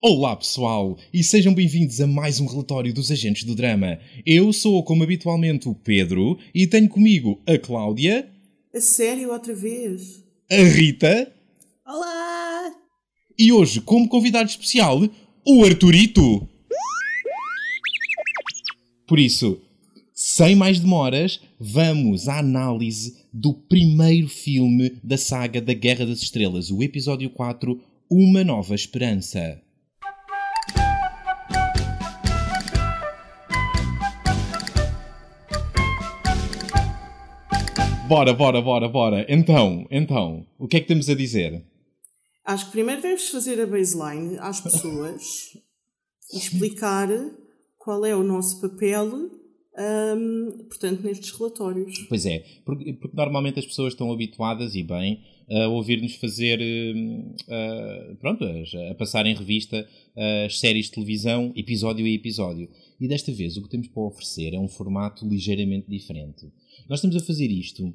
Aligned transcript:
Olá 0.00 0.36
pessoal 0.36 0.96
e 1.12 1.24
sejam 1.24 1.52
bem-vindos 1.52 2.00
a 2.00 2.06
mais 2.06 2.38
um 2.38 2.46
relatório 2.46 2.94
dos 2.94 3.10
Agentes 3.10 3.42
do 3.44 3.54
Drama. 3.54 3.98
Eu 4.24 4.52
sou, 4.52 4.82
como 4.84 5.02
habitualmente, 5.02 5.68
o 5.68 5.74
Pedro 5.74 6.38
e 6.54 6.66
tenho 6.68 6.88
comigo 6.88 7.40
a 7.46 7.58
Cláudia, 7.58 8.30
A 8.72 8.80
sério, 8.80 9.32
outra 9.32 9.54
vez? 9.54 10.22
a 10.50 10.54
Rita 10.62 11.32
Olá! 11.84 12.72
e 13.36 13.50
hoje, 13.52 13.80
como 13.80 14.08
convidado 14.08 14.48
especial, 14.48 15.00
o 15.44 15.64
Arturito. 15.64 16.48
Por 19.06 19.18
isso, 19.18 19.60
sem 20.14 20.54
mais 20.54 20.78
demoras, 20.78 21.40
vamos 21.58 22.28
à 22.28 22.38
análise 22.38 23.16
do 23.32 23.52
primeiro 23.52 24.28
filme 24.28 24.96
da 25.02 25.16
saga 25.18 25.60
da 25.60 25.74
Guerra 25.74 26.06
das 26.06 26.22
Estrelas, 26.22 26.70
o 26.70 26.82
episódio 26.84 27.30
4, 27.30 27.80
Uma 28.08 28.44
Nova 28.44 28.74
Esperança. 28.76 29.60
Bora, 38.08 38.32
bora, 38.32 38.62
bora, 38.62 38.88
bora. 38.88 39.26
Então, 39.28 39.86
então, 39.90 40.46
o 40.58 40.66
que 40.66 40.78
é 40.78 40.80
que 40.80 40.86
temos 40.86 41.10
a 41.10 41.14
dizer? 41.14 41.62
Acho 42.42 42.64
que 42.64 42.72
primeiro 42.72 43.02
deves 43.02 43.28
fazer 43.28 43.60
a 43.60 43.66
baseline 43.66 44.38
às 44.38 44.62
pessoas 44.62 45.22
e 46.32 46.38
explicar 46.38 47.06
qual 47.76 48.06
é 48.06 48.16
o 48.16 48.22
nosso 48.22 48.62
papel, 48.62 49.12
hum, 49.14 50.66
portanto, 50.70 51.02
nestes 51.02 51.32
relatórios. 51.32 52.06
Pois 52.08 52.24
é, 52.24 52.42
porque, 52.64 52.94
porque 52.94 53.14
normalmente 53.14 53.58
as 53.58 53.66
pessoas 53.66 53.92
estão 53.92 54.10
habituadas 54.10 54.74
e 54.74 54.82
bem 54.82 55.22
a 55.50 55.68
ouvir-nos 55.68 56.14
fazer, 56.14 56.60
ah, 57.48 58.16
pronto, 58.20 58.42
a, 58.42 58.90
a 58.90 58.94
passar 58.94 59.26
em 59.26 59.34
revista 59.34 59.86
ah, 60.16 60.46
as 60.46 60.58
séries 60.58 60.86
de 60.86 60.92
televisão, 60.92 61.52
episódio 61.54 62.06
a 62.06 62.08
episódio. 62.08 62.70
E 62.98 63.06
desta 63.06 63.30
vez 63.32 63.58
o 63.58 63.62
que 63.62 63.68
temos 63.68 63.88
para 63.88 64.02
oferecer 64.02 64.54
é 64.54 64.58
um 64.58 64.68
formato 64.68 65.28
ligeiramente 65.28 65.90
diferente. 65.90 66.50
Nós 66.88 66.98
estamos 66.98 67.16
a 67.16 67.20
fazer 67.20 67.50
isto 67.50 67.94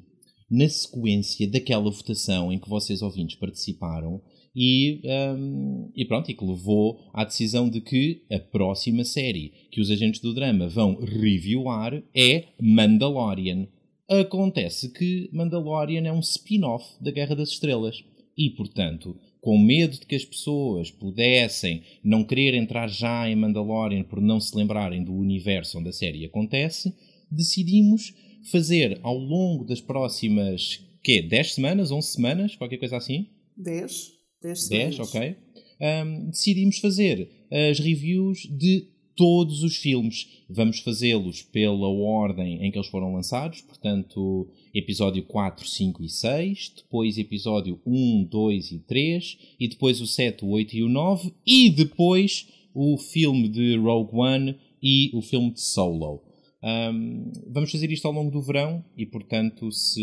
na 0.54 0.68
sequência 0.68 1.48
daquela 1.48 1.90
votação 1.90 2.52
em 2.52 2.58
que 2.58 2.68
vocês 2.68 3.02
ouvintes 3.02 3.36
participaram 3.36 4.20
e, 4.54 5.00
hum, 5.36 5.90
e 5.96 6.04
pronto, 6.04 6.30
e 6.30 6.34
que 6.34 6.44
levou 6.44 7.00
à 7.12 7.24
decisão 7.24 7.68
de 7.68 7.80
que 7.80 8.22
a 8.30 8.38
próxima 8.38 9.04
série 9.04 9.52
que 9.70 9.80
os 9.80 9.90
agentes 9.90 10.20
do 10.20 10.32
drama 10.32 10.68
vão 10.68 10.94
reviewar 10.94 12.00
é 12.14 12.44
Mandalorian. 12.60 13.66
Acontece 14.08 14.90
que 14.92 15.28
Mandalorian 15.32 16.06
é 16.06 16.12
um 16.12 16.20
spin-off 16.20 17.02
da 17.02 17.10
Guerra 17.10 17.34
das 17.34 17.48
Estrelas 17.48 18.04
e, 18.38 18.50
portanto, 18.50 19.16
com 19.40 19.58
medo 19.58 19.98
de 19.98 20.06
que 20.06 20.14
as 20.14 20.24
pessoas 20.24 20.90
pudessem 20.90 21.82
não 22.02 22.22
querer 22.22 22.54
entrar 22.54 22.88
já 22.88 23.28
em 23.28 23.34
Mandalorian 23.34 24.04
por 24.04 24.20
não 24.20 24.38
se 24.38 24.56
lembrarem 24.56 25.02
do 25.02 25.12
universo 25.12 25.78
onde 25.78 25.88
a 25.88 25.92
série 25.92 26.24
acontece, 26.24 26.94
decidimos 27.30 28.14
fazer 28.50 28.98
ao 29.02 29.16
longo 29.16 29.64
das 29.64 29.80
próximas, 29.80 30.80
quê, 31.02 31.22
10 31.22 31.54
semanas, 31.54 31.90
11 31.90 32.08
semanas, 32.08 32.56
qualquer 32.56 32.78
coisa 32.78 32.96
assim, 32.96 33.28
10? 33.56 34.12
10 34.42 34.68
10, 34.68 34.94
semanas. 34.94 34.98
ok? 35.00 35.36
Um, 35.80 36.30
decidimos 36.30 36.78
fazer 36.78 37.28
as 37.50 37.78
reviews 37.78 38.48
de 38.50 38.88
todos 39.16 39.62
os 39.62 39.76
filmes. 39.76 40.28
Vamos 40.48 40.80
fazê-los 40.80 41.42
pela 41.42 41.88
ordem 41.88 42.64
em 42.64 42.70
que 42.70 42.78
eles 42.78 42.88
foram 42.88 43.12
lançados, 43.14 43.60
portanto, 43.62 44.48
episódio 44.72 45.22
4, 45.24 45.66
5 45.66 46.02
e 46.02 46.08
6, 46.08 46.72
depois 46.76 47.18
episódio 47.18 47.80
1, 47.86 48.24
2 48.24 48.72
e 48.72 48.78
3, 48.80 49.38
e 49.58 49.68
depois 49.68 50.00
o 50.00 50.06
7, 50.06 50.44
o 50.44 50.48
8 50.48 50.76
e 50.76 50.82
o 50.82 50.88
9, 50.88 51.32
e 51.46 51.70
depois 51.70 52.48
o 52.74 52.98
filme 52.98 53.48
de 53.48 53.76
Rogue 53.76 54.16
One 54.16 54.56
e 54.82 55.10
o 55.14 55.22
filme 55.22 55.52
de 55.52 55.60
Solo. 55.60 56.22
Um, 56.64 57.30
vamos 57.46 57.70
fazer 57.70 57.92
isto 57.92 58.06
ao 58.08 58.14
longo 58.14 58.30
do 58.30 58.40
verão 58.40 58.82
e, 58.96 59.04
portanto, 59.04 59.70
se, 59.70 60.00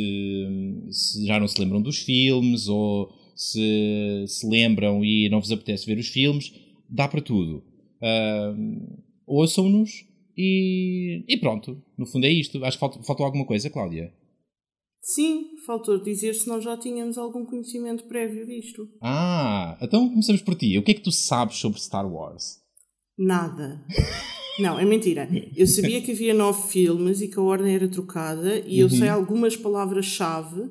se 0.91 1.25
já 1.25 1.39
não 1.39 1.47
se 1.47 1.59
lembram 1.59 1.81
dos 1.81 1.97
filmes 1.97 2.67
ou 2.67 3.11
se 3.35 4.25
se 4.27 4.47
lembram 4.47 5.03
e 5.03 5.27
não 5.29 5.39
vos 5.39 5.51
apetece 5.51 5.87
ver 5.87 5.97
os 5.97 6.07
filmes, 6.07 6.53
dá 6.87 7.07
para 7.07 7.19
tudo. 7.19 7.63
Um, 7.99 8.97
Ouçam-nos 9.25 10.05
e, 10.37 11.23
e 11.27 11.37
pronto. 11.37 11.81
No 11.97 12.05
fundo 12.05 12.25
é 12.25 12.29
isto. 12.29 12.63
Acho 12.63 12.77
que 12.77 12.79
faltou, 12.79 13.01
faltou 13.01 13.25
alguma 13.25 13.45
coisa, 13.45 13.69
Cláudia. 13.69 14.13
Sim, 15.01 15.57
faltou 15.65 15.97
dizer 15.99 16.35
se 16.35 16.47
nós 16.47 16.63
já 16.63 16.77
tínhamos 16.77 17.17
algum 17.17 17.43
conhecimento 17.43 18.03
prévio 18.03 18.45
disto. 18.45 18.87
Ah, 19.01 19.79
então 19.81 20.07
começamos 20.09 20.43
por 20.43 20.53
ti. 20.53 20.77
O 20.77 20.83
que 20.83 20.91
é 20.91 20.93
que 20.93 21.01
tu 21.01 21.11
sabes 21.11 21.57
sobre 21.57 21.79
Star 21.79 22.07
Wars? 22.07 22.59
Nada. 23.17 23.83
Não, 24.61 24.79
é 24.79 24.85
mentira. 24.85 25.27
Eu 25.55 25.67
sabia 25.67 26.01
que 26.01 26.11
havia 26.11 26.33
nove 26.33 26.69
filmes 26.69 27.21
e 27.21 27.27
que 27.27 27.39
a 27.39 27.41
ordem 27.41 27.73
era 27.73 27.87
trocada 27.87 28.59
e 28.65 28.79
eu 28.79 28.89
sei 28.89 29.07
algumas 29.07 29.55
palavras-chave, 29.55 30.69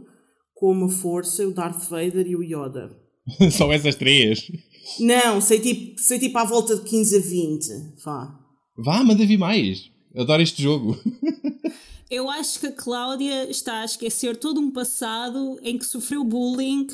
como 0.55 0.87
a 0.87 0.89
Força, 0.89 1.47
o 1.47 1.53
Darth 1.53 1.89
Vader 1.89 2.27
e 2.27 2.37
o 2.37 2.43
Yoda. 2.43 2.91
Só 3.51 3.73
essas 3.73 3.97
três. 3.97 4.51
Não, 4.99 5.41
sei 5.41 5.61
tipo, 5.61 6.01
sei 6.01 6.19
tipo 6.19 6.37
à 6.39 6.45
volta 6.45 6.77
de 6.77 6.83
15 6.83 7.17
a 7.17 7.21
20. 7.21 7.69
Vá. 8.05 8.41
Vá, 8.77 9.05
manda 9.05 9.27
vir 9.27 9.39
mais. 9.39 9.91
Adoro 10.15 10.43
este 10.43 10.63
jogo. 10.63 10.99
Eu 12.11 12.29
acho 12.29 12.59
que 12.59 12.67
a 12.67 12.73
Cláudia 12.73 13.49
está 13.49 13.83
a 13.83 13.85
esquecer 13.85 14.37
todo 14.37 14.61
um 14.61 14.73
passado 14.73 15.61
em 15.63 15.79
que 15.79 15.87
sofreu 15.87 16.25
bullying 16.25 16.89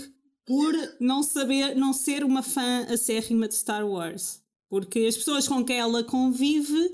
por 0.46 0.74
não 1.00 1.22
saber, 1.22 1.74
não 1.74 1.94
ser 1.94 2.22
uma 2.22 2.42
fã 2.42 2.82
acérrima 2.90 3.48
de 3.48 3.54
Star 3.54 3.86
Wars. 3.88 4.40
Porque 4.68 5.00
as 5.00 5.16
pessoas 5.16 5.46
com 5.46 5.64
quem 5.64 5.78
ela 5.78 6.02
convive 6.04 6.90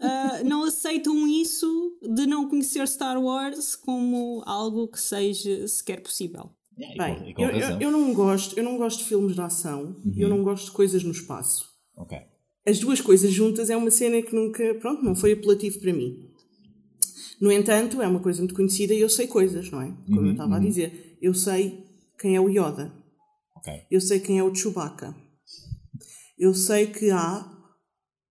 ah, 0.00 0.40
não 0.44 0.64
aceitam 0.64 1.26
isso 1.26 1.96
de 2.02 2.26
não 2.26 2.48
conhecer 2.48 2.86
Star 2.88 3.22
Wars 3.22 3.76
como 3.76 4.42
algo 4.46 4.88
que 4.88 5.00
seja 5.00 5.66
sequer 5.68 6.02
possível. 6.02 6.50
Yeah, 6.78 6.94
e 6.94 6.98
Bem, 6.98 7.34
com- 7.34 7.42
com 7.44 7.50
eu, 7.50 7.50
eu, 7.70 7.80
eu 7.82 7.90
não 7.92 8.12
gosto, 8.12 8.58
eu 8.58 8.64
não 8.64 8.76
gosto 8.76 8.98
de 8.98 9.04
filmes 9.04 9.34
de 9.34 9.40
ação, 9.40 9.96
eu 10.16 10.28
não 10.28 10.42
gosto 10.42 10.64
de 10.66 10.70
coisas 10.72 11.04
no 11.04 11.12
espaço. 11.12 11.68
Ok. 11.96 12.18
As 12.66 12.78
duas 12.80 13.00
coisas 13.00 13.30
juntas 13.30 13.70
é 13.70 13.76
uma 13.76 13.90
cena 13.90 14.20
que 14.22 14.34
nunca, 14.34 14.74
pronto, 14.80 15.04
não 15.04 15.14
foi 15.14 15.32
apelativo 15.32 15.78
para 15.80 15.92
mim. 15.92 16.30
No 17.40 17.52
entanto, 17.52 18.00
é 18.00 18.08
uma 18.08 18.20
coisa 18.20 18.38
muito 18.40 18.54
conhecida 18.54 18.94
e 18.94 19.00
eu 19.00 19.08
sei 19.08 19.26
coisas, 19.26 19.70
não 19.70 19.82
é? 19.82 19.92
Como 20.06 20.26
eu 20.26 20.32
estava 20.32 20.56
a 20.56 20.58
dizer. 20.58 21.16
Eu 21.20 21.34
sei 21.34 21.84
quem 22.18 22.34
é 22.36 22.40
o 22.40 22.48
Yoda. 22.48 22.92
Ok. 23.56 23.72
Eu 23.90 24.00
sei 24.00 24.18
quem 24.20 24.38
é 24.38 24.42
o 24.42 24.54
Chewbacca. 24.54 25.14
Eu 26.38 26.54
sei 26.54 26.86
que 26.86 27.10
há 27.10 27.46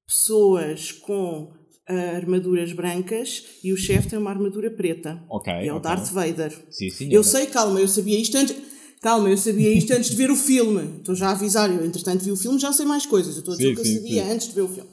pessoas 0.07 0.91
com 0.91 1.53
ah, 1.87 2.15
armaduras 2.15 2.71
brancas 2.73 3.43
e 3.63 3.71
o 3.73 3.77
chefe 3.77 4.09
tem 4.09 4.19
uma 4.19 4.29
armadura 4.29 4.69
preta. 4.71 5.23
Ok, 5.29 5.51
E 5.53 5.67
é 5.67 5.73
o 5.73 5.77
ok. 5.77 5.89
Darth 5.89 6.11
Vader. 6.11 6.51
Sim, 6.69 6.89
sim. 6.89 7.09
Eu 7.11 7.23
sei, 7.23 7.47
calma, 7.47 7.79
eu 7.79 7.87
sabia 7.87 8.19
isto 8.19 8.37
antes. 8.37 8.55
Calma, 9.01 9.29
eu 9.29 9.37
sabia 9.37 9.71
isto 9.73 9.91
antes 9.91 10.09
de 10.11 10.15
ver 10.15 10.31
o 10.31 10.35
filme. 10.35 10.99
Estou 10.99 11.13
já 11.13 11.27
a 11.27 11.31
avisar, 11.31 11.69
eu 11.69 11.85
entretanto 11.85 12.23
vi 12.23 12.31
o 12.31 12.37
filme, 12.37 12.57
já 12.57 12.71
sei 12.71 12.85
mais 12.85 13.05
coisas. 13.05 13.35
Eu 13.35 13.39
estou 13.39 13.53
a 13.53 13.57
dizer 13.57 13.67
Sim, 13.67 13.73
o 13.73 13.83
que 13.83 13.89
eu 13.89 13.93
sabia 13.95 14.23
sim. 14.23 14.31
antes 14.31 14.47
de 14.47 14.53
ver 14.53 14.61
o 14.61 14.67
filme. 14.69 14.89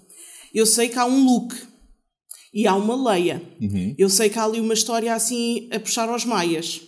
Eu 0.53 0.67
sei 0.67 0.89
que 0.89 0.99
há 0.99 1.07
um 1.07 1.25
Luke 1.25 1.57
e 2.53 2.67
há 2.67 2.75
uma 2.75 3.11
Leia. 3.13 3.41
Uhum. 3.61 3.95
Eu 3.97 4.11
sei 4.11 4.29
que 4.29 4.37
há 4.39 4.45
ali 4.45 4.61
uma 4.61 4.75
história 4.75 5.15
assim 5.15 5.69
a 5.73 5.79
puxar 5.79 6.09
aos 6.09 6.25
maias. 6.25 6.81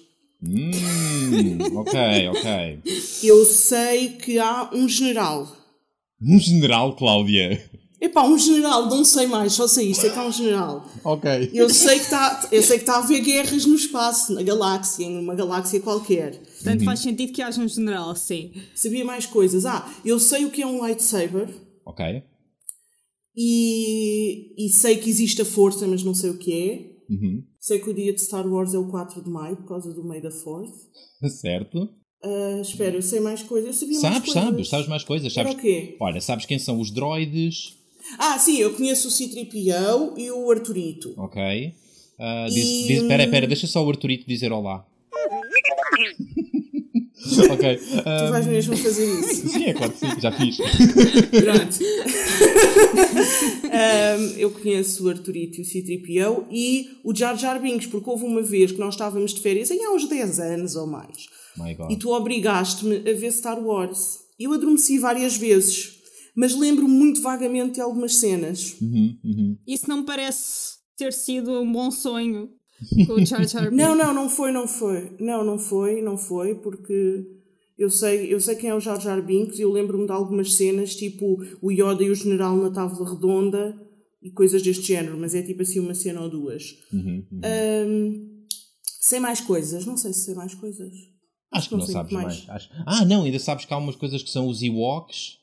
Hum, 0.42 1.58
ok, 1.76 2.28
ok. 2.28 2.80
Eu 3.22 3.44
sei 3.46 4.10
que 4.16 4.40
há 4.40 4.70
um 4.74 4.88
general. 4.88 5.56
Um 6.24 6.38
general, 6.38 6.94
Cláudia. 6.94 7.70
Epá, 8.00 8.24
um 8.24 8.36
general, 8.36 8.88
não 8.88 9.04
sei 9.04 9.28
mais, 9.28 9.52
só 9.52 9.68
sei 9.68 9.90
isto, 9.90 10.00
sei 10.00 10.10
que 10.10 10.18
há 10.18 10.26
um 10.26 10.32
general. 10.32 10.84
Ok. 11.04 11.50
Eu 11.54 11.70
sei 11.70 11.98
que 11.98 12.04
está 12.04 12.48
eu 12.50 12.60
sei 12.60 12.78
que 12.78 12.82
está 12.82 12.94
a 12.94 12.98
haver 12.98 13.20
guerras 13.22 13.64
no 13.64 13.76
espaço, 13.76 14.32
na 14.34 14.42
galáxia, 14.42 15.04
em 15.04 15.18
uma 15.18 15.36
galáxia 15.36 15.80
qualquer. 15.80 16.36
Portanto, 16.36 16.84
faz 16.84 16.98
sentido 16.98 17.32
que 17.32 17.40
haja 17.40 17.60
um 17.60 17.68
general, 17.68 18.14
sim. 18.16 18.52
Sabia 18.74 19.04
mais 19.04 19.24
coisas. 19.24 19.64
Ah, 19.64 19.88
eu 20.04 20.18
sei 20.18 20.44
o 20.44 20.50
que 20.50 20.62
é 20.62 20.66
um 20.66 20.80
lightsaber. 20.80 21.48
Ok. 21.86 22.24
E, 23.36 24.66
e 24.66 24.68
sei 24.68 24.96
que 24.96 25.08
existe 25.08 25.40
a 25.42 25.44
força, 25.44 25.86
mas 25.86 26.02
não 26.02 26.12
sei 26.12 26.30
o 26.30 26.38
que 26.38 26.52
é. 26.52 26.92
Uhum. 27.12 27.44
Sei 27.60 27.78
que 27.78 27.88
o 27.88 27.94
dia 27.94 28.12
de 28.12 28.20
Star 28.20 28.46
Wars 28.46 28.74
é 28.74 28.78
o 28.78 28.88
4 28.88 29.22
de 29.22 29.30
maio, 29.30 29.56
por 29.56 29.68
causa 29.68 29.94
do 29.94 30.04
May 30.04 30.20
the 30.20 30.28
4th. 30.28 30.74
Certo. 31.40 31.88
Ah, 32.24 32.60
espera, 32.60 32.94
eu 32.96 33.02
sei 33.02 33.20
mais 33.20 33.42
coisas. 33.42 33.68
Eu 33.68 33.74
sabia 33.74 34.00
mais 34.00 34.14
Sabes, 34.14 34.32
coisas. 34.32 34.42
sabes, 34.50 34.68
sabes 34.68 34.88
mais 34.88 35.04
coisas. 35.04 35.36
Era 35.36 35.48
Sabes, 35.48 35.58
o 35.58 35.62
quê? 35.66 35.96
Olha, 35.98 36.20
sabes 36.20 36.46
quem 36.46 36.58
são 36.58 36.80
os 36.80 36.90
droides? 36.90 37.76
Ah, 38.18 38.38
sim, 38.38 38.58
eu 38.58 38.72
conheço 38.74 39.08
o 39.08 39.10
C-3PO 39.10 40.18
e 40.18 40.30
o 40.30 40.50
Arturito. 40.50 41.14
Ok. 41.16 41.74
Ah, 42.18 42.46
diz, 42.48 42.64
E- 42.64 42.86
diz, 42.86 43.02
pera, 43.04 43.26
pera, 43.28 43.46
deixa 43.46 43.66
só 43.66 43.84
o 43.84 43.88
Arturito 43.88 44.26
dizer 44.28 44.52
olá. 44.52 44.84
ok. 47.50 47.80
ah, 48.04 48.24
Tu 48.26 48.30
vais 48.30 48.46
mesmo 48.46 48.76
fazer 48.76 49.20
isso. 49.20 49.46
sim, 49.48 49.64
é 49.64 49.72
claro 49.74 49.92
que 49.92 49.98
sim, 49.98 50.20
já 50.20 50.32
fiz. 50.32 50.56
Pronto. 50.56 51.78
Ahm, 53.72 54.34
eu 54.38 54.50
conheço 54.50 55.06
o 55.06 55.08
Arturito 55.08 55.58
e 55.58 55.62
o 55.62 55.64
C-3PO 55.64 56.46
e 56.50 56.90
o 57.04 57.14
Jar 57.14 57.36
Jar 57.36 57.60
Binks, 57.60 57.86
porque 57.86 58.08
houve 58.10 58.24
uma 58.24 58.42
vez 58.42 58.72
que 58.72 58.78
nós 58.78 58.94
estávamos 58.94 59.32
de 59.34 59.40
férias, 59.40 59.70
em 59.70 59.84
há 59.84 59.90
uns 59.90 60.08
10 60.08 60.38
anos 60.40 60.76
ou 60.76 60.86
mais. 60.86 61.26
E 61.90 61.96
tu 61.96 62.10
obrigaste-me 62.10 62.96
a 62.98 63.14
ver 63.14 63.32
Star 63.32 63.62
Wars. 63.62 64.18
Eu 64.38 64.52
adormeci 64.52 64.98
várias 64.98 65.36
vezes. 65.36 66.00
mas 66.34 66.54
lembro 66.58 66.88
muito 66.88 67.20
vagamente 67.20 67.74
de 67.74 67.80
algumas 67.80 68.14
cenas. 68.16 68.76
Uhum, 68.80 69.18
uhum. 69.22 69.58
Isso 69.66 69.88
não 69.88 70.02
parece 70.04 70.76
ter 70.96 71.12
sido 71.12 71.60
um 71.60 71.70
bom 71.70 71.90
sonho 71.90 72.50
com 73.06 73.14
o 73.14 73.26
Jar 73.26 73.46
Jar 73.48 73.70
Não, 73.70 73.94
não, 73.94 74.14
não 74.14 74.28
foi, 74.28 74.50
não 74.50 74.66
foi. 74.66 75.14
Não, 75.20 75.44
não 75.44 75.58
foi, 75.58 76.00
não 76.00 76.16
foi, 76.16 76.54
porque 76.54 77.26
eu 77.78 77.90
sei, 77.90 78.32
eu 78.32 78.40
sei 78.40 78.54
quem 78.54 78.70
é 78.70 78.74
o 78.74 78.80
Jar 78.80 79.00
Jar 79.00 79.22
Binks 79.22 79.58
e 79.58 79.62
eu 79.62 79.72
lembro-me 79.72 80.06
de 80.06 80.12
algumas 80.12 80.54
cenas, 80.54 80.94
tipo 80.94 81.42
o 81.60 81.70
Yoda 81.70 82.02
e 82.02 82.10
o 82.10 82.14
General 82.14 82.56
na 82.56 82.70
Távola 82.70 83.10
Redonda 83.10 83.78
e 84.22 84.30
coisas 84.30 84.62
deste 84.62 84.84
género, 84.84 85.18
mas 85.18 85.34
é 85.34 85.42
tipo 85.42 85.62
assim 85.62 85.80
uma 85.80 85.94
cena 85.94 86.20
ou 86.22 86.30
duas. 86.30 86.76
Uhum, 86.92 87.24
uhum. 87.30 87.40
Ahm, 87.42 88.44
sei 89.00 89.18
mais 89.18 89.40
coisas, 89.40 89.84
não 89.84 89.96
sei 89.96 90.12
se 90.12 90.20
sei 90.20 90.34
mais 90.34 90.54
coisas. 90.54 90.92
Acho 91.52 91.68
que 91.68 91.74
não, 91.76 91.82
sei 91.84 91.92
sabes 91.92 92.12
mais. 92.12 92.44
Acho- 92.48 92.70
Ah, 92.86 93.04
não, 93.04 93.24
ainda 93.24 93.38
sabes 93.38 93.64
que 93.64 93.72
há 93.74 93.76
umas 93.76 93.96
coisas 93.96 94.22
que 94.22 94.30
são 94.30 94.48
os 94.48 94.62
Ewoks. 94.62 95.38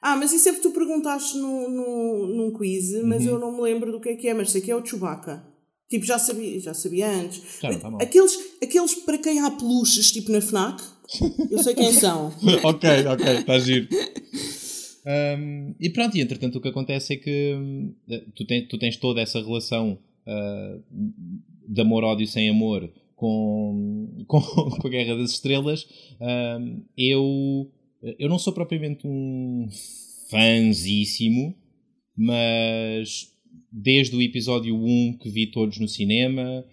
Ah, 0.00 0.16
mas 0.16 0.32
isso 0.32 0.48
é 0.48 0.52
porque 0.52 0.68
tu 0.68 0.74
perguntaste 0.74 1.38
no, 1.38 1.70
no, 1.70 2.26
num 2.26 2.52
quiz, 2.52 2.92
mas 3.04 3.24
eu 3.24 3.38
não 3.38 3.52
me 3.52 3.62
lembro 3.62 3.92
do 3.92 4.00
que 4.00 4.08
é 4.08 4.16
que 4.16 4.26
é, 4.26 4.34
mas 4.34 4.50
sei 4.50 4.60
que 4.60 4.70
é 4.70 4.74
o 4.76 4.84
Chewbacca. 4.84 5.46
Tipo, 5.88 6.04
já 6.04 6.18
sabia, 6.18 6.58
já 6.58 6.74
sabia 6.74 7.08
antes. 7.08 7.60
Não 7.62 7.78
tá 7.78 7.88
aqueles, 8.02 8.36
aqueles 8.62 8.94
para 8.96 9.18
quem 9.18 9.40
há 9.40 9.50
peluches, 9.50 10.10
tipo 10.10 10.32
na 10.32 10.40
FNAC, 10.40 10.82
eu 11.50 11.62
sei 11.62 11.74
quem 11.74 11.92
são. 11.92 12.32
ok, 12.64 13.06
ok, 13.06 13.26
está 13.38 13.58
giro. 13.58 13.88
Um, 15.06 15.74
e 15.80 15.90
pronto, 15.90 16.16
e 16.16 16.20
entretanto 16.20 16.56
o 16.56 16.60
que 16.60 16.68
acontece 16.68 17.14
é 17.14 17.16
que 17.16 17.54
hum, 17.54 17.94
tu, 18.34 18.46
tens, 18.46 18.68
tu 18.68 18.78
tens 18.78 18.96
toda 18.96 19.20
essa 19.20 19.40
relação 19.40 19.98
ah, 20.26 20.78
de 21.68 21.80
amor-ódio 21.80 22.26
sem 22.26 22.48
amor 22.48 22.88
com, 23.22 24.08
com, 24.26 24.40
com 24.40 24.88
a 24.88 24.90
Guerra 24.90 25.16
das 25.16 25.30
Estrelas. 25.30 25.86
Um, 26.20 26.82
eu, 26.96 27.70
eu 28.18 28.28
não 28.28 28.38
sou 28.38 28.52
propriamente 28.52 29.06
um 29.06 29.68
fãzíssimo, 30.28 31.54
mas 32.16 33.30
desde 33.70 34.16
o 34.16 34.20
episódio 34.20 34.74
1 34.76 35.18
que 35.18 35.30
vi 35.30 35.46
todos 35.46 35.78
no 35.78 35.86
cinema, 35.86 36.64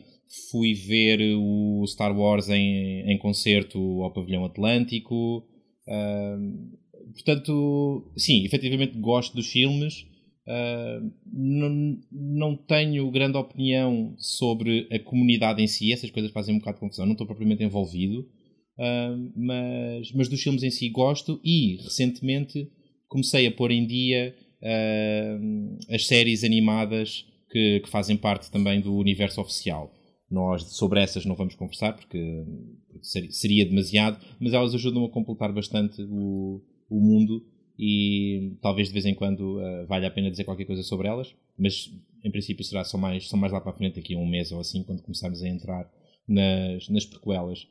fui 0.49 0.73
ver 0.73 1.19
o 1.37 1.85
Star 1.85 2.17
Wars 2.17 2.49
em, 2.49 3.01
em 3.11 3.17
concerto 3.19 3.79
ao 4.01 4.11
Pavilhão 4.11 4.43
Atlântico. 4.43 5.45
Um, 5.87 6.71
portanto, 7.13 8.11
sim, 8.17 8.43
efetivamente 8.43 8.97
gosto 8.97 9.35
dos 9.35 9.47
filmes. 9.47 10.07
Uh, 10.49 11.11
não, 11.31 11.99
não 12.11 12.55
tenho 12.55 13.11
grande 13.11 13.37
opinião 13.37 14.15
sobre 14.17 14.87
a 14.91 14.97
comunidade 14.97 15.61
em 15.61 15.67
si, 15.67 15.93
essas 15.93 16.09
coisas 16.09 16.31
fazem 16.31 16.55
um 16.55 16.57
bocado 16.57 16.77
de 16.77 16.79
confusão, 16.79 17.05
não 17.05 17.11
estou 17.11 17.27
propriamente 17.27 17.63
envolvido, 17.63 18.21
uh, 18.21 19.31
mas, 19.35 20.11
mas 20.11 20.27
dos 20.27 20.41
filmes 20.41 20.63
em 20.63 20.71
si 20.71 20.89
gosto 20.89 21.39
e 21.43 21.75
recentemente 21.83 22.67
comecei 23.07 23.45
a 23.45 23.51
pôr 23.51 23.69
em 23.69 23.85
dia 23.85 24.35
uh, 24.63 25.77
as 25.93 26.07
séries 26.07 26.43
animadas 26.43 27.27
que, 27.51 27.81
que 27.81 27.89
fazem 27.89 28.17
parte 28.17 28.49
também 28.49 28.81
do 28.81 28.95
universo 28.95 29.41
oficial. 29.41 29.93
Nós 30.31 30.63
sobre 30.63 30.99
essas 30.99 31.25
não 31.25 31.35
vamos 31.35 31.53
conversar 31.53 31.93
porque, 31.93 32.43
porque 32.87 33.05
ser- 33.05 33.31
seria 33.31 33.65
demasiado, 33.67 34.19
mas 34.39 34.53
elas 34.53 34.73
ajudam 34.73 35.05
a 35.05 35.11
completar 35.11 35.53
bastante 35.53 36.01
o, 36.09 36.59
o 36.89 36.99
mundo 36.99 37.45
e 37.81 38.57
talvez 38.61 38.89
de 38.89 38.93
vez 38.93 39.05
em 39.05 39.15
quando 39.15 39.57
uh, 39.57 39.87
valha 39.87 40.09
a 40.09 40.11
pena 40.11 40.29
dizer 40.29 40.43
qualquer 40.43 40.65
coisa 40.65 40.83
sobre 40.83 41.07
elas, 41.07 41.33
mas 41.57 41.89
em 42.25 42.29
princípio 42.29 42.65
será 42.65 42.83
só 42.83 42.97
mais, 42.97 43.29
só 43.29 43.37
mais 43.37 43.53
lá 43.53 43.61
para 43.61 43.71
a 43.71 43.73
frente, 43.73 43.95
daqui 43.95 44.15
a 44.15 44.17
um 44.17 44.27
mês 44.27 44.51
ou 44.51 44.59
assim, 44.59 44.83
quando 44.83 45.01
começarmos 45.01 45.41
a 45.41 45.47
entrar 45.47 45.89
nas, 46.27 46.89
nas 46.89 47.05
prequelas. 47.05 47.65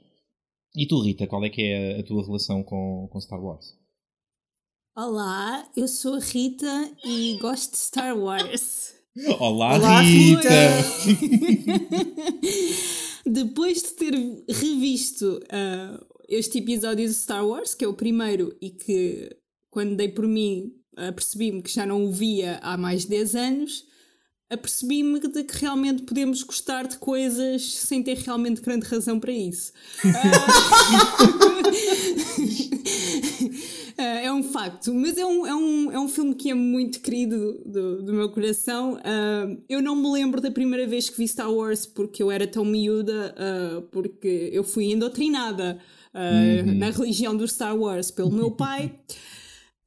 E 0.75 0.87
tu, 0.87 0.99
Rita, 1.02 1.26
qual 1.26 1.44
é 1.44 1.50
que 1.50 1.60
é 1.60 2.00
a, 2.00 2.02
tua 2.02 2.25
relação 2.25 2.62
com, 2.62 3.06
com 3.12 3.20
Star 3.20 3.38
Wars? 3.38 3.76
Olá, 4.96 5.70
eu 5.76 5.87
sou 5.87 6.14
a 6.14 6.20
Rita 6.20 6.90
e 7.04 7.37
gosto 7.38 7.72
de 7.72 7.76
Star 7.76 8.19
Wars. 8.19 8.94
Olá, 9.38 9.75
Olá, 9.75 10.00
Rita! 10.00 10.49
Depois 13.26 13.82
de 13.82 13.90
ter 13.90 14.14
revisto 14.49 15.38
ah, 15.50 16.02
este 16.26 16.61
episódio 16.61 17.06
de 17.06 17.12
Star 17.12 17.46
Wars, 17.46 17.75
que 17.75 17.84
é 17.84 17.88
o 17.88 17.93
primeiro 17.93 18.56
e 18.58 18.70
que 18.70 19.37
quando 19.78 19.94
dei 19.94 20.08
por 20.08 20.26
mim 20.26 20.72
apercebi-me 20.96 21.62
que 21.62 21.72
já 21.72 21.86
não 21.86 22.04
o 22.04 22.10
via 22.10 22.58
há 22.64 22.76
mais 22.76 23.02
de 23.02 23.10
10 23.10 23.34
anos, 23.36 23.84
apercebi-me 24.50 25.20
de 25.20 25.44
que 25.44 25.56
realmente 25.56 26.02
podemos 26.02 26.42
gostar 26.42 26.88
de 26.88 26.96
coisas 26.98 27.62
sem 27.62 28.02
ter 28.02 28.16
realmente 28.16 28.60
grande 28.60 28.84
razão 28.88 29.20
para 29.20 29.30
isso. 29.30 29.72
Ah, 34.00 34.20
é 34.20 34.32
um 34.32 34.44
facto, 34.44 34.94
mas 34.94 35.19
é 35.19 35.26
um, 35.26 35.44
é, 35.44 35.52
um, 35.52 35.90
é 35.90 35.98
um 35.98 36.08
filme 36.08 36.32
que 36.32 36.52
é 36.52 36.54
muito 36.54 37.00
querido 37.00 37.60
do, 37.66 38.00
do 38.00 38.12
meu 38.12 38.28
coração. 38.28 38.96
Ah, 39.02 39.48
eu 39.69 39.82
não 39.82 39.96
me 39.96 40.08
lembro 40.12 40.40
da 40.40 40.52
primeira 40.52 40.86
vez 40.86 41.10
que 41.10 41.19
vi 41.19 41.26
Star 41.26 41.52
Wars 41.52 41.84
porque 41.84 42.22
eu 42.22 42.30
era 42.30 42.46
tão 42.46 42.64
miúda, 42.64 43.34
ah, 43.36 43.82
porque 43.90 44.50
eu 44.52 44.62
fui 44.62 44.92
endoctrinada 44.92 45.80
ah, 46.14 46.62
na 46.64 46.90
religião 46.90 47.36
do 47.36 47.46
Star 47.48 47.76
Wars 47.76 48.12
pelo 48.12 48.30
meu 48.30 48.52
pai. 48.52 48.94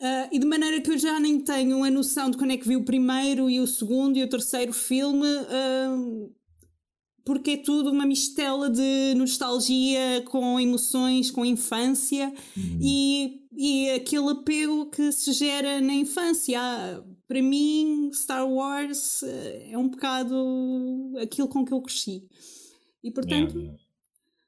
Ah, 0.02 0.28
e 0.32 0.40
de 0.40 0.48
maneira 0.48 0.82
que 0.82 0.90
eu 0.90 0.98
já 0.98 1.20
nem 1.20 1.40
tenho 1.40 1.84
a 1.84 1.92
noção 1.92 2.32
de 2.32 2.38
quando 2.38 2.52
é 2.52 2.58
que 2.58 2.68
vi 2.68 2.76
o 2.76 2.84
primeiro 2.84 3.48
e 3.48 3.60
o 3.60 3.68
segundo 3.68 4.18
e 4.18 4.24
o 4.24 4.28
terceiro 4.28 4.74
filme, 4.74 5.28
ah, 5.28 5.96
porque 7.24 7.52
é 7.52 7.58
tudo 7.58 7.92
uma 7.92 8.04
mistela 8.04 8.68
de 8.68 9.14
nostalgia 9.16 10.24
com 10.26 10.60
emoções, 10.60 11.30
com 11.30 11.46
infância 11.46 12.34
e, 12.82 13.42
e 13.56 13.92
aquele 13.92 14.32
apego 14.32 14.90
que 14.90 15.12
se 15.12 15.34
gera 15.34 15.80
na 15.80 15.94
infância. 15.94 16.60
Ah, 16.60 17.04
Para 17.28 17.42
mim, 17.44 18.10
Star 18.12 18.50
Wars 18.50 19.22
ah, 19.22 19.28
é 19.70 19.78
um 19.78 19.88
bocado 19.88 21.14
aquilo 21.22 21.48
com 21.48 21.64
que 21.64 21.74
eu 21.74 21.82
cresci. 21.82 22.28
E 23.04 23.12
portanto, 23.12 23.56
yeah. 23.56 23.78